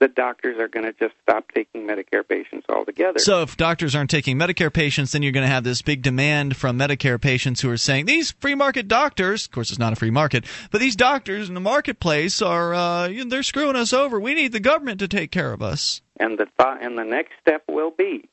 the 0.00 0.08
doctors 0.08 0.58
are 0.58 0.68
going 0.68 0.84
to 0.84 0.92
just 0.92 1.14
stop 1.22 1.50
taking 1.54 1.86
Medicare 1.86 2.26
patients 2.26 2.66
altogether. 2.68 3.18
So, 3.18 3.42
if 3.42 3.56
doctors 3.56 3.94
aren't 3.94 4.10
taking 4.10 4.38
Medicare 4.38 4.72
patients, 4.72 5.12
then 5.12 5.22
you're 5.22 5.32
going 5.32 5.46
to 5.46 5.52
have 5.52 5.64
this 5.64 5.82
big 5.82 6.02
demand 6.02 6.56
from 6.56 6.78
Medicare 6.78 7.20
patients 7.20 7.60
who 7.60 7.70
are 7.70 7.76
saying 7.76 8.06
these 8.06 8.32
free 8.32 8.54
market 8.54 8.88
doctors. 8.88 9.46
Of 9.46 9.52
course, 9.52 9.70
it's 9.70 9.78
not 9.78 9.92
a 9.92 9.96
free 9.96 10.10
market, 10.10 10.44
but 10.70 10.80
these 10.80 10.96
doctors 10.96 11.48
in 11.48 11.54
the 11.54 11.60
marketplace 11.60 12.40
are 12.42 12.74
uh, 12.74 13.08
they're 13.26 13.42
screwing 13.42 13.76
us 13.76 13.92
over. 13.92 14.20
We 14.20 14.34
need 14.34 14.52
the 14.52 14.60
government 14.60 15.00
to 15.00 15.08
take 15.08 15.30
care 15.30 15.52
of 15.52 15.62
us. 15.62 16.00
And 16.20 16.38
the 16.38 16.46
th- 16.46 16.78
and 16.80 16.98
the 16.98 17.04
next 17.04 17.32
step 17.40 17.64
will 17.68 17.90
be 17.90 18.28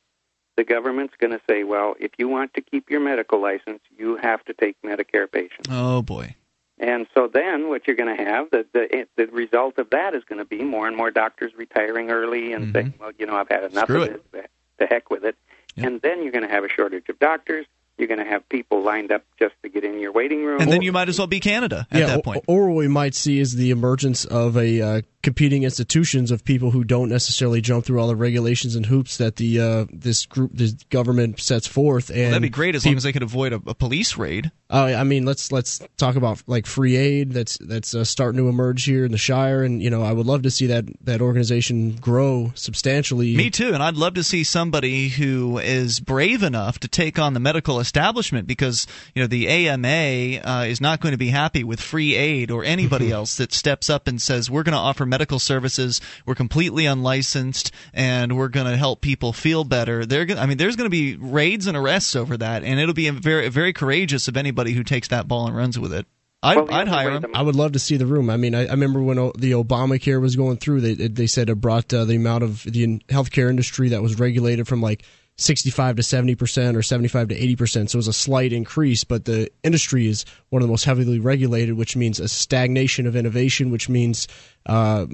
the 0.56 0.64
government's 0.64 1.14
going 1.18 1.32
to 1.32 1.40
say, 1.48 1.64
well, 1.64 1.94
if 2.00 2.12
you 2.18 2.28
want 2.28 2.54
to 2.54 2.60
keep 2.60 2.90
your 2.90 3.00
medical 3.00 3.40
license, 3.40 3.80
you 3.96 4.16
have 4.16 4.44
to 4.46 4.54
take 4.54 4.76
Medicare 4.82 5.30
patients. 5.30 5.68
Oh 5.70 6.02
boy. 6.02 6.34
And 6.78 7.06
so 7.14 7.28
then 7.32 7.68
what 7.68 7.86
you're 7.86 7.96
going 7.96 8.14
to 8.14 8.22
have, 8.22 8.50
the, 8.50 8.66
the 8.72 9.06
the 9.16 9.26
result 9.28 9.78
of 9.78 9.90
that 9.90 10.14
is 10.14 10.24
going 10.24 10.38
to 10.38 10.44
be 10.44 10.62
more 10.62 10.86
and 10.86 10.96
more 10.96 11.10
doctors 11.10 11.52
retiring 11.56 12.10
early 12.10 12.52
and 12.52 12.66
mm-hmm. 12.66 12.72
saying, 12.72 12.94
well, 13.00 13.12
you 13.18 13.24
know, 13.26 13.34
I've 13.34 13.48
had 13.48 13.64
enough 13.64 13.84
Screw 13.84 14.02
of 14.02 14.08
it. 14.08 14.32
this. 14.32 14.46
To 14.80 14.86
heck 14.86 15.10
with 15.10 15.24
it. 15.24 15.36
Yep. 15.76 15.86
And 15.86 16.00
then 16.02 16.22
you're 16.22 16.32
going 16.32 16.46
to 16.46 16.52
have 16.52 16.64
a 16.64 16.68
shortage 16.68 17.08
of 17.08 17.18
doctors. 17.18 17.66
You're 17.98 18.08
going 18.08 18.20
to 18.20 18.26
have 18.26 18.46
people 18.48 18.82
lined 18.82 19.10
up 19.10 19.24
just 19.38 19.54
to 19.62 19.68
get 19.68 19.84
in 19.84 19.98
your 19.98 20.12
waiting 20.12 20.44
room. 20.44 20.60
And 20.60 20.70
then 20.70 20.82
you 20.82 20.92
might 20.92 21.08
as 21.08 21.18
well 21.18 21.26
be 21.26 21.40
Canada 21.40 21.86
at 21.90 22.00
yeah, 22.00 22.06
that 22.06 22.24
point. 22.24 22.44
Or, 22.46 22.64
or 22.64 22.68
what 22.68 22.76
we 22.76 22.88
might 22.88 23.14
see 23.14 23.38
is 23.38 23.54
the 23.54 23.70
emergence 23.70 24.24
of 24.24 24.56
a 24.56 24.80
uh, 24.80 25.02
competing 25.26 25.64
institutions 25.64 26.30
of 26.30 26.44
people 26.44 26.70
who 26.70 26.84
don't 26.84 27.08
necessarily 27.08 27.60
jump 27.60 27.84
through 27.84 27.98
all 28.00 28.06
the 28.06 28.14
regulations 28.14 28.76
and 28.76 28.86
hoops 28.86 29.16
that 29.16 29.34
the 29.34 29.60
uh, 29.60 29.86
this 29.92 30.24
group, 30.24 30.52
this 30.54 30.74
government 30.90 31.40
sets 31.40 31.66
forth. 31.66 32.10
And 32.10 32.18
well, 32.18 32.30
that'd 32.30 32.42
be 32.42 32.48
great 32.48 32.76
as 32.76 32.86
long 32.86 32.96
as 32.96 33.02
they 33.02 33.12
could 33.12 33.24
avoid 33.24 33.52
a, 33.52 33.60
a 33.66 33.74
police 33.74 34.16
raid. 34.16 34.52
Uh, 34.70 34.94
I 34.96 35.02
mean, 35.02 35.24
let's 35.24 35.50
let's 35.50 35.80
talk 35.96 36.14
about 36.14 36.44
like 36.46 36.64
free 36.64 36.94
aid 36.94 37.32
that's 37.32 37.58
that's 37.58 37.92
uh, 37.92 38.04
starting 38.04 38.38
to 38.38 38.48
emerge 38.48 38.84
here 38.84 39.04
in 39.04 39.10
the 39.10 39.18
Shire, 39.18 39.64
and 39.64 39.82
you 39.82 39.90
know, 39.90 40.02
I 40.02 40.12
would 40.12 40.26
love 40.26 40.42
to 40.42 40.50
see 40.50 40.66
that 40.66 40.84
that 41.04 41.20
organization 41.20 41.96
grow 41.96 42.52
substantially. 42.54 43.36
Me 43.36 43.50
too, 43.50 43.74
and 43.74 43.82
I'd 43.82 43.96
love 43.96 44.14
to 44.14 44.22
see 44.22 44.44
somebody 44.44 45.08
who 45.08 45.58
is 45.58 45.98
brave 45.98 46.44
enough 46.44 46.78
to 46.80 46.88
take 46.88 47.18
on 47.18 47.34
the 47.34 47.40
medical 47.40 47.80
establishment 47.86 48.46
because 48.46 48.86
you 49.14 49.22
know 49.22 49.26
the 49.28 49.48
AMA 49.48 50.40
uh, 50.44 50.64
is 50.64 50.80
not 50.80 51.00
going 51.00 51.12
to 51.12 51.18
be 51.18 51.28
happy 51.28 51.64
with 51.64 51.80
free 51.80 52.14
aid 52.14 52.50
or 52.50 52.64
anybody 52.64 53.10
else 53.18 53.36
that 53.36 53.52
steps 53.52 53.88
up 53.88 54.06
and 54.08 54.20
says 54.20 54.50
we're 54.50 54.62
going 54.64 54.72
to 54.74 54.78
offer 54.78 55.06
medical 55.06 55.38
services. 55.38 56.00
We're 56.26 56.34
completely 56.34 56.86
unlicensed, 56.86 57.70
and 57.94 58.36
we're 58.36 58.48
going 58.48 58.66
to 58.66 58.76
help 58.76 59.00
people 59.00 59.32
feel 59.32 59.64
better. 59.64 60.04
They're 60.04 60.24
gonna, 60.26 60.40
I 60.40 60.46
mean, 60.46 60.58
there's 60.58 60.76
going 60.76 60.90
to 60.90 60.90
be 60.90 61.16
raids 61.16 61.66
and 61.66 61.76
arrests 61.76 62.16
over 62.16 62.36
that, 62.36 62.64
and 62.64 62.78
it'll 62.80 62.94
be 62.94 63.08
very, 63.10 63.48
very 63.48 63.72
courageous 63.72 64.28
of 64.28 64.36
anybody 64.36 64.72
who 64.72 64.82
takes 64.82 65.08
that 65.08 65.28
ball 65.28 65.46
and 65.46 65.56
runs 65.56 65.78
with 65.78 65.92
it. 65.92 66.06
I'd, 66.42 66.56
Well, 66.56 66.72
I'd 66.74 66.88
hire 66.88 67.10
him. 67.12 67.26
I 67.34 67.42
would 67.42 67.56
love 67.56 67.72
to 67.72 67.78
see 67.78 67.96
the 67.96 68.06
room. 68.06 68.28
I 68.28 68.36
mean, 68.36 68.54
I, 68.54 68.66
I 68.66 68.70
remember 68.70 69.00
when 69.02 69.18
o- 69.18 69.32
the 69.38 69.52
Obamacare 69.52 70.20
was 70.20 70.36
going 70.36 70.58
through, 70.58 70.80
they 70.82 70.94
they 71.08 71.26
said 71.26 71.48
it 71.48 71.56
brought 71.56 71.92
uh, 71.94 72.04
the 72.04 72.14
amount 72.16 72.44
of 72.44 72.62
the 72.64 72.84
in- 72.84 73.00
healthcare 73.08 73.48
industry 73.48 73.88
that 73.88 74.02
was 74.02 74.18
regulated 74.20 74.68
from 74.68 74.80
like 74.82 75.02
65 75.36 75.96
to 75.96 76.02
70 76.02 76.34
percent 76.34 76.76
or 76.76 76.82
75 76.82 77.28
to 77.28 77.34
80 77.34 77.56
percent. 77.56 77.90
So 77.90 77.96
it 77.96 77.98
was 77.98 78.08
a 78.08 78.12
slight 78.12 78.52
increase, 78.52 79.04
but 79.04 79.24
the 79.24 79.50
industry 79.62 80.08
is 80.08 80.24
one 80.48 80.62
of 80.62 80.68
the 80.68 80.72
most 80.72 80.84
heavily 80.84 81.18
regulated, 81.18 81.76
which 81.76 81.96
means 81.96 82.20
a 82.20 82.28
stagnation 82.28 83.06
of 83.06 83.16
innovation, 83.16 83.70
which 83.70 83.88
means 83.88 84.28
uh, 84.66 85.06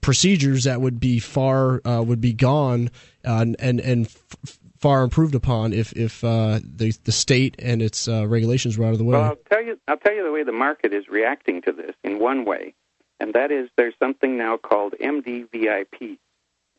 procedures 0.00 0.64
that 0.64 0.80
would 0.80 1.00
be 1.00 1.18
far 1.18 1.80
uh, 1.86 2.02
would 2.02 2.20
be 2.20 2.32
gone 2.32 2.90
uh, 3.24 3.44
and 3.58 3.80
and 3.80 4.06
f- 4.06 4.58
far 4.78 5.02
improved 5.02 5.34
upon 5.34 5.72
if 5.72 5.92
if 5.92 6.22
uh, 6.24 6.60
the 6.62 6.92
the 7.04 7.12
state 7.12 7.56
and 7.58 7.82
its 7.82 8.08
uh, 8.08 8.26
regulations 8.26 8.78
were 8.78 8.86
out 8.86 8.92
of 8.92 8.98
the 8.98 9.04
way. 9.04 9.16
Well, 9.16 9.30
I'll 9.30 9.36
tell 9.50 9.62
you. 9.62 9.78
I'll 9.88 9.96
tell 9.96 10.14
you 10.14 10.24
the 10.24 10.32
way 10.32 10.44
the 10.44 10.52
market 10.52 10.92
is 10.92 11.08
reacting 11.08 11.62
to 11.62 11.72
this 11.72 11.94
in 12.04 12.18
one 12.18 12.44
way, 12.44 12.74
and 13.18 13.34
that 13.34 13.50
is 13.50 13.68
there's 13.76 13.94
something 13.98 14.38
now 14.38 14.56
called 14.56 14.94
MDVIP, 15.00 16.18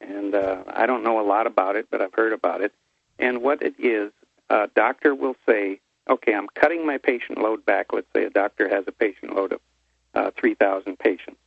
and 0.02 0.36
uh, 0.36 0.64
I 0.68 0.86
don't 0.86 1.04
know 1.04 1.20
a 1.20 1.28
lot 1.28 1.48
about 1.48 1.76
it, 1.76 1.88
but 1.90 2.02
I've 2.02 2.14
heard 2.14 2.34
about 2.34 2.62
it. 2.62 2.74
And 3.20 3.42
what 3.42 3.62
it 3.62 3.76
is, 3.80 4.12
a 4.50 4.70
doctor 4.76 5.14
will 5.16 5.36
say, 5.48 5.80
"Okay, 6.10 6.34
I'm 6.34 6.48
cutting 6.56 6.86
my 6.86 6.98
patient 6.98 7.38
load 7.38 7.66
back." 7.66 7.94
Let's 7.94 8.08
say 8.14 8.24
a 8.26 8.30
doctor 8.30 8.68
has 8.70 8.86
a 8.88 8.92
patient 8.92 9.36
load 9.36 9.54
of 9.54 9.62
uh, 10.14 10.32
3,000 10.40 10.98
patients. 10.98 11.38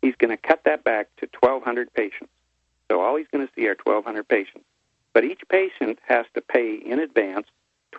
He's 0.00 0.14
going 0.16 0.30
to 0.30 0.36
cut 0.36 0.64
that 0.64 0.84
back 0.84 1.08
to 1.18 1.28
1,200 1.40 1.92
patients. 1.94 2.30
So 2.90 3.00
all 3.00 3.16
he's 3.16 3.28
going 3.32 3.46
to 3.46 3.52
see 3.54 3.66
are 3.68 3.76
1,200 3.82 4.28
patients. 4.28 4.64
But 5.12 5.24
each 5.24 5.42
patient 5.48 5.98
has 6.06 6.26
to 6.34 6.40
pay 6.40 6.74
in 6.74 6.98
advance 6.98 7.46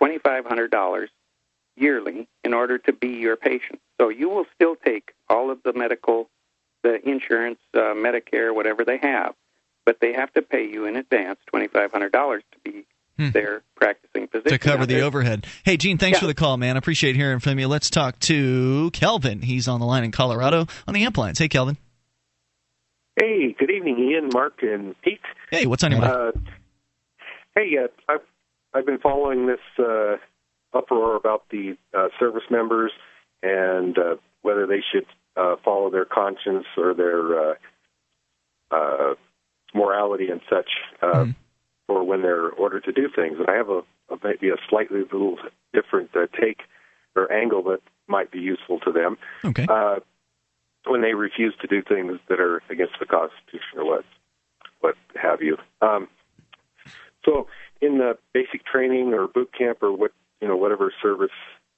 $2,500 0.00 1.08
yearly 1.76 2.28
in 2.44 2.54
order 2.54 2.78
to 2.78 2.92
be 2.92 3.08
your 3.08 3.36
patient. 3.36 3.80
So 4.00 4.08
you 4.08 4.28
will 4.28 4.46
still 4.54 4.76
take 4.76 5.12
all 5.28 5.50
of 5.50 5.62
the 5.62 5.72
medical, 5.72 6.28
the 6.82 7.06
insurance, 7.08 7.58
uh, 7.74 7.94
Medicare, 7.94 8.54
whatever 8.54 8.84
they 8.84 8.98
have, 8.98 9.34
but 9.84 9.98
they 10.00 10.12
have 10.12 10.32
to 10.34 10.42
pay 10.42 10.66
you 10.66 10.86
in 10.86 10.96
advance 10.96 11.38
$2,500 11.54 12.40
to 12.52 12.58
be 12.64 12.84
their 13.16 13.62
practicing 13.76 14.26
physician. 14.26 14.50
Hmm. 14.50 14.54
to 14.54 14.58
cover 14.58 14.86
the 14.86 15.00
overhead. 15.02 15.46
Hey, 15.64 15.76
Gene, 15.76 15.98
thanks 15.98 16.16
Yeah. 16.16 16.20
for 16.20 16.26
the 16.26 16.34
call, 16.34 16.56
man. 16.56 16.76
I 16.76 16.78
appreciate 16.78 17.14
hearing 17.14 17.38
from 17.38 17.58
you. 17.60 17.68
Let's 17.68 17.88
talk 17.90 18.18
to 18.20 18.90
Kelvin. 18.92 19.40
He's 19.42 19.68
on 19.68 19.78
the 19.78 19.86
line 19.86 20.02
in 20.04 20.10
Colorado 20.10 20.66
on 20.88 20.94
the 20.94 21.04
amp 21.04 21.16
lines. 21.16 21.38
Hey, 21.38 21.46
Kelvin. 21.48 21.76
Hey, 23.16 23.54
good 23.56 23.70
evening, 23.70 23.98
Ian, 24.00 24.30
Mark, 24.32 24.62
and 24.62 25.00
Pete. 25.02 25.20
Hey, 25.50 25.66
what's 25.66 25.84
on 25.84 25.92
your 25.92 26.00
mind? 26.00 26.12
Uh, 26.12 26.32
hey, 27.54 27.76
uh, 27.78 27.86
I've 28.12 28.20
I've 28.74 28.86
been 28.86 28.98
following 28.98 29.46
this 29.46 29.60
uh, 29.78 30.16
uproar 30.76 31.14
about 31.14 31.44
the 31.50 31.76
uh, 31.96 32.08
service 32.18 32.42
members 32.50 32.90
and 33.44 33.96
uh, 33.96 34.16
whether 34.42 34.66
they 34.66 34.82
should 34.92 35.06
uh, 35.36 35.54
follow 35.64 35.90
their 35.90 36.04
conscience 36.04 36.64
or 36.76 36.92
their 36.94 37.50
uh, 37.50 37.54
uh, 38.72 39.14
morality 39.74 40.28
and 40.30 40.40
such 40.48 40.70
uh, 41.02 41.26
for 41.86 42.04
when 42.04 42.22
they're 42.22 42.50
ordered 42.50 42.84
to 42.84 42.92
do 42.92 43.08
things. 43.14 43.36
And 43.38 43.48
I 43.48 43.54
have 43.54 43.68
a, 43.68 43.80
a 44.10 44.18
maybe 44.22 44.48
a 44.48 44.56
slightly 44.68 45.00
little 45.00 45.36
different 45.72 46.10
uh, 46.14 46.26
take 46.40 46.60
or 47.16 47.30
angle 47.32 47.62
that 47.64 47.80
might 48.06 48.30
be 48.30 48.38
useful 48.38 48.80
to 48.80 48.92
them. 48.92 49.16
Okay. 49.44 49.66
Uh, 49.68 50.00
when 50.86 51.00
they 51.00 51.14
refuse 51.14 51.54
to 51.62 51.66
do 51.66 51.82
things 51.82 52.18
that 52.28 52.40
are 52.40 52.62
against 52.68 52.94
the 53.00 53.06
Constitution 53.06 53.78
or 53.78 53.86
what, 53.86 54.04
what 54.80 54.94
have 55.14 55.40
you. 55.40 55.56
Um, 55.80 56.08
so, 57.24 57.46
in 57.80 57.96
the 57.96 58.18
basic 58.34 58.66
training 58.66 59.14
or 59.14 59.26
boot 59.26 59.50
camp 59.56 59.82
or 59.82 59.96
what 59.96 60.12
you 60.44 60.48
know, 60.48 60.56
whatever 60.56 60.92
service 61.02 61.30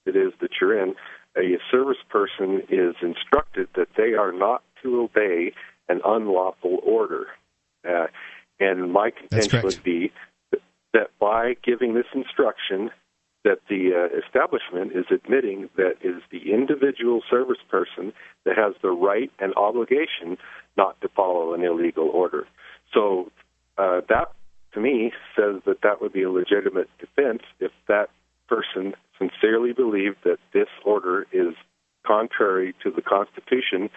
it 0.07 0.17
is 0.17 0.33
that 0.41 0.51
you're 0.61 0.77
in, 0.83 0.95
a 1.37 1.59
service 1.71 1.99
person 2.09 2.63
is 2.69 2.97
instructed 3.01 3.69
that 3.77 3.89
they 3.97 4.15
are 4.15 4.33
not 4.33 4.63
to 4.83 5.03
obey 5.03 5.53
an 5.89 6.01
unlawful 6.05 6.81
order. 6.83 7.27
Uh, 7.87 8.07
and 8.59 8.93
my 8.93 9.11
contention 9.11 9.63
would 9.63 9.83
be 9.83 10.13
that 10.93 11.11
by 11.19 11.57
giving 11.63 11.95
this 11.95 12.07
instruction, 12.15 12.91
that 13.45 13.61
the 13.69 13.93
uh, 13.95 14.19
establishment 14.19 14.93
is 14.93 15.05
admitting 15.11 15.69
that 15.77 15.95
it 16.03 16.09
is 16.09 16.23
the 16.33 16.53
individual 16.53 17.23
service 17.31 17.63
person 17.71 18.13
that 18.45 18.57
has 18.57 18.75
the 18.83 18.91
right 18.91 19.31
and 19.39 19.55
obligation 19.55 20.37
not 20.77 21.01
to 21.01 21.09
follow 21.09 21.55
an 21.55 21.63
illegal 21.63 22.09
order. 22.09 22.47
So 22.93 23.31
uh, 23.79 24.01
that, 24.09 24.33
to 24.73 24.81
me, 24.81 25.13
says 25.37 25.63
that 25.67 25.83
that 25.83 26.01
would 26.01 26.13
be 26.13 26.23
a 26.23 26.31
legitimate 26.31 26.89
defense 26.99 27.43
if 27.61 27.71
that 27.87 28.09
person 28.49 28.95
sincerely 29.19 29.73
believed 29.73 30.17
that 30.25 30.39
this 30.53 30.69
order 30.85 31.27
is 31.33 31.55
contrary 32.05 32.75
to 32.83 32.91
the 32.91 33.03
Constitution 33.03 33.91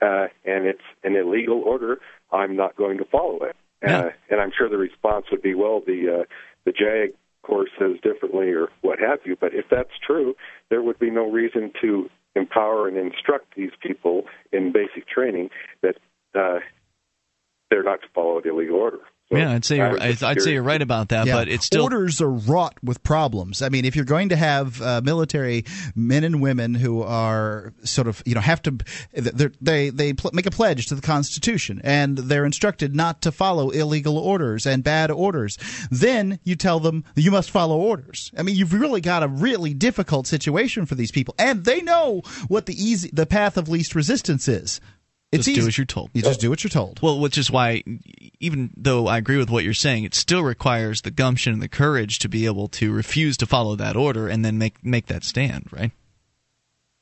uh, 0.00 0.28
and 0.44 0.66
it's 0.66 0.82
an 1.04 1.16
illegal 1.16 1.62
order. 1.64 1.98
I'm 2.30 2.56
not 2.56 2.76
going 2.76 2.98
to 2.98 3.04
follow 3.04 3.44
it. 3.44 3.56
Uh, 3.84 4.10
and 4.30 4.40
I'm 4.40 4.52
sure 4.56 4.68
the 4.68 4.78
response 4.78 5.26
would 5.32 5.42
be, 5.42 5.54
well, 5.54 5.82
the 5.84 6.20
uh, 6.20 6.24
the 6.64 6.72
JAG 6.72 7.14
course 7.42 7.70
says 7.78 7.96
differently 8.02 8.50
or 8.50 8.68
what 8.80 9.00
have 9.00 9.18
you. 9.24 9.36
But 9.38 9.54
if 9.54 9.66
that's 9.70 9.90
true, 10.06 10.36
there 10.70 10.82
would 10.82 10.98
be 10.98 11.10
no 11.10 11.28
reason 11.28 11.72
to 11.80 12.08
empower 12.34 12.88
and 12.88 12.96
instruct 12.96 13.56
these 13.56 13.72
people 13.82 14.22
in 14.52 14.72
basic 14.72 15.08
training 15.08 15.50
that 15.82 15.96
uh, 16.34 16.60
they're 17.70 17.82
not 17.82 18.02
to 18.02 18.08
follow 18.14 18.40
the 18.40 18.50
illegal 18.50 18.76
order. 18.76 19.00
So 19.32 19.38
yeah, 19.38 19.52
I'd 19.52 19.64
say 19.64 19.76
I 19.80 19.84
you're, 19.86 19.92
was 19.94 20.22
I'd, 20.22 20.28
I'd 20.30 20.42
say 20.42 20.52
you're 20.52 20.62
right 20.62 20.82
about 20.82 21.08
that, 21.08 21.26
Yeah. 21.26 21.34
but 21.36 21.48
it's 21.48 21.64
still 21.64 21.84
orders 21.84 22.20
are 22.20 22.30
wrought 22.30 22.74
with 22.82 23.02
problems. 23.02 23.62
I 23.62 23.70
mean, 23.70 23.84
if 23.86 23.96
you're 23.96 24.04
going 24.04 24.28
to 24.28 24.36
have 24.36 24.80
uh, 24.82 25.00
military 25.02 25.64
men 25.94 26.22
and 26.24 26.42
women 26.42 26.74
who 26.74 27.02
are 27.02 27.72
sort 27.84 28.08
of 28.08 28.22
you 28.26 28.34
know 28.34 28.40
have 28.42 28.60
to 28.62 28.76
they're- 29.14 29.52
they 29.60 29.88
they 29.90 30.12
pl- 30.12 30.32
make 30.34 30.44
a 30.46 30.50
pledge 30.50 30.86
to 30.86 30.94
the 30.94 31.00
Constitution 31.02 31.80
and 31.82 32.18
they're 32.18 32.44
instructed 32.44 32.94
not 32.94 33.22
to 33.22 33.32
follow 33.32 33.70
illegal 33.70 34.18
orders 34.18 34.66
and 34.66 34.84
bad 34.84 35.10
orders, 35.10 35.56
then 35.90 36.38
you 36.44 36.54
tell 36.54 36.78
them 36.78 37.04
you 37.16 37.30
must 37.30 37.50
follow 37.50 37.78
orders. 37.78 38.30
I 38.36 38.42
mean, 38.42 38.54
you've 38.56 38.74
really 38.74 39.00
got 39.00 39.22
a 39.22 39.28
really 39.28 39.72
difficult 39.72 40.26
situation 40.26 40.84
for 40.84 40.94
these 40.94 41.10
people, 41.10 41.34
and 41.38 41.64
they 41.64 41.80
know 41.80 42.20
what 42.48 42.66
the 42.66 42.74
easy 42.74 43.08
the 43.12 43.24
path 43.26 43.56
of 43.56 43.68
least 43.68 43.94
resistance 43.94 44.46
is. 44.46 44.78
It's 45.32 45.46
just 45.46 45.54
do 45.54 45.60
easy. 45.60 45.68
as 45.68 45.78
you're 45.78 45.86
told. 45.86 46.10
You 46.12 46.22
just 46.22 46.40
do 46.40 46.50
what 46.50 46.62
you're 46.62 46.68
told. 46.70 47.00
Well, 47.02 47.18
which 47.18 47.38
is 47.38 47.50
why, 47.50 47.82
even 48.38 48.70
though 48.76 49.06
I 49.06 49.16
agree 49.16 49.38
with 49.38 49.48
what 49.48 49.64
you're 49.64 49.72
saying, 49.72 50.04
it 50.04 50.14
still 50.14 50.42
requires 50.42 51.00
the 51.00 51.10
gumption 51.10 51.54
and 51.54 51.62
the 51.62 51.68
courage 51.68 52.18
to 52.20 52.28
be 52.28 52.44
able 52.44 52.68
to 52.68 52.92
refuse 52.92 53.38
to 53.38 53.46
follow 53.46 53.74
that 53.76 53.96
order 53.96 54.28
and 54.28 54.44
then 54.44 54.58
make 54.58 54.84
make 54.84 55.06
that 55.06 55.24
stand, 55.24 55.68
right? 55.72 55.90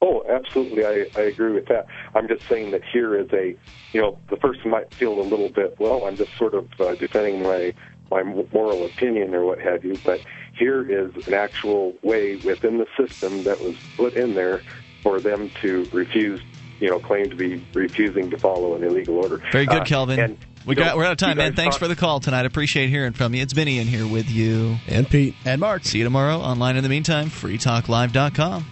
Oh, 0.01 0.25
absolutely, 0.31 0.87
I, 0.87 1.07
I 1.17 1.25
agree 1.25 1.53
with 1.53 1.67
that. 1.67 1.87
I'm 2.15 2.27
just 2.27 2.49
saying 2.49 2.71
that 2.71 2.83
here 2.85 3.17
is 3.17 3.31
a, 3.33 3.55
you 3.93 4.01
know, 4.01 4.17
the 4.31 4.37
person 4.37 4.71
might 4.71 4.95
feel 4.95 5.21
a 5.21 5.23
little 5.23 5.51
bit, 5.51 5.77
well, 5.79 6.07
I'm 6.07 6.17
just 6.17 6.35
sort 6.39 6.55
of 6.55 6.69
uh, 6.81 6.95
defending 6.95 7.43
my 7.43 7.75
my 8.11 8.23
moral 8.23 8.87
opinion 8.87 9.35
or 9.35 9.45
what 9.45 9.61
have 9.61 9.85
you, 9.85 9.97
but 10.05 10.21
here 10.59 10.83
is 10.83 11.27
an 11.29 11.35
actual 11.35 11.95
way 12.03 12.37
within 12.37 12.79
the 12.79 12.87
system 12.97 13.45
that 13.45 13.61
was 13.61 13.77
put 13.97 14.15
in 14.15 14.35
there 14.35 14.63
for 15.03 15.21
them 15.21 15.51
to 15.63 15.89
refuse, 15.93 16.41
you 16.81 16.89
know, 16.91 16.99
claim 16.99 17.29
to 17.31 17.37
be 17.37 17.65
refusing 17.75 18.31
to 18.31 18.39
follow 18.39 18.75
an 18.75 18.83
illegal 18.85 19.17
order. 19.17 19.43
Very 19.53 19.67
good, 19.67 19.83
Uh, 19.83 19.85
Kelvin. 19.85 20.19
and, 20.19 20.39
we 20.67 20.75
got 20.75 20.97
we're 20.97 21.05
out 21.05 21.13
of 21.13 21.19
time, 21.19 21.37
man. 21.39 21.55
Thanks 21.55 21.77
talk- 21.77 21.81
for 21.81 21.89
the 21.89 21.97
call 21.97 22.21
tonight. 22.21 22.45
Appreciate 22.47 22.89
hearing 22.91 23.13
from 23.13 23.35
you. 23.35 23.43
It's 23.43 23.53
Vinny 23.53 23.79
in 23.79 23.87
here 23.87 24.07
with 24.07 24.31
you. 24.31 24.77
And 24.89 25.09
Pete. 25.09 25.35
And 25.45 25.61
Mark. 25.61 25.85
See 25.85 25.99
you 25.99 26.05
tomorrow. 26.05 26.37
Online 26.39 26.77
in 26.77 26.83
the 26.83 26.89
meantime, 26.91 27.31
freetalklive.com. 27.31 28.67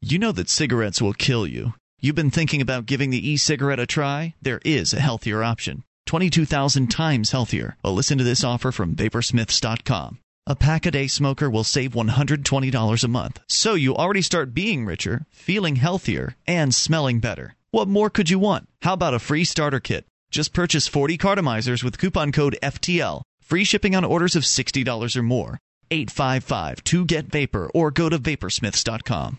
You 0.00 0.18
know 0.18 0.32
that 0.32 0.50
cigarettes 0.50 1.00
will 1.00 1.12
kill 1.14 1.46
you. 1.46 1.74
You've 2.00 2.16
been 2.16 2.30
thinking 2.32 2.60
about 2.60 2.86
giving 2.86 3.10
the 3.10 3.30
e 3.30 3.36
cigarette 3.36 3.78
a 3.78 3.86
try? 3.86 4.34
There 4.42 4.60
is 4.64 4.92
a 4.92 5.00
healthier 5.00 5.42
option. 5.44 5.84
22,000 6.06 6.88
times 6.90 7.30
healthier. 7.30 7.76
Well, 7.84 7.94
listen 7.94 8.18
to 8.18 8.24
this 8.24 8.42
offer 8.42 8.72
from 8.72 8.94
Vaporsmiths.com. 8.96 10.18
A 10.44 10.56
pack 10.56 10.86
a 10.86 10.90
day 10.90 11.06
smoker 11.06 11.48
will 11.48 11.62
save 11.62 11.92
$120 11.92 13.04
a 13.04 13.08
month. 13.08 13.38
So 13.46 13.74
you 13.74 13.94
already 13.94 14.22
start 14.22 14.52
being 14.52 14.84
richer, 14.84 15.24
feeling 15.30 15.76
healthier, 15.76 16.34
and 16.48 16.74
smelling 16.74 17.20
better. 17.20 17.54
What 17.70 17.86
more 17.86 18.10
could 18.10 18.28
you 18.28 18.40
want? 18.40 18.68
How 18.82 18.94
about 18.94 19.14
a 19.14 19.20
free 19.20 19.44
starter 19.44 19.78
kit? 19.78 20.04
Just 20.32 20.52
purchase 20.52 20.88
40 20.88 21.16
cartomizers 21.16 21.84
with 21.84 21.96
coupon 21.96 22.32
code 22.32 22.58
FTL. 22.60 23.22
Free 23.40 23.62
shipping 23.62 23.94
on 23.94 24.04
orders 24.04 24.34
of 24.34 24.42
$60 24.42 25.16
or 25.16 25.22
more. 25.22 25.58
855 25.92 26.82
2 26.82 27.04
get 27.04 27.26
vapor 27.26 27.70
or 27.72 27.92
go 27.92 28.08
to 28.08 28.18
vaporsmiths.com. 28.18 29.38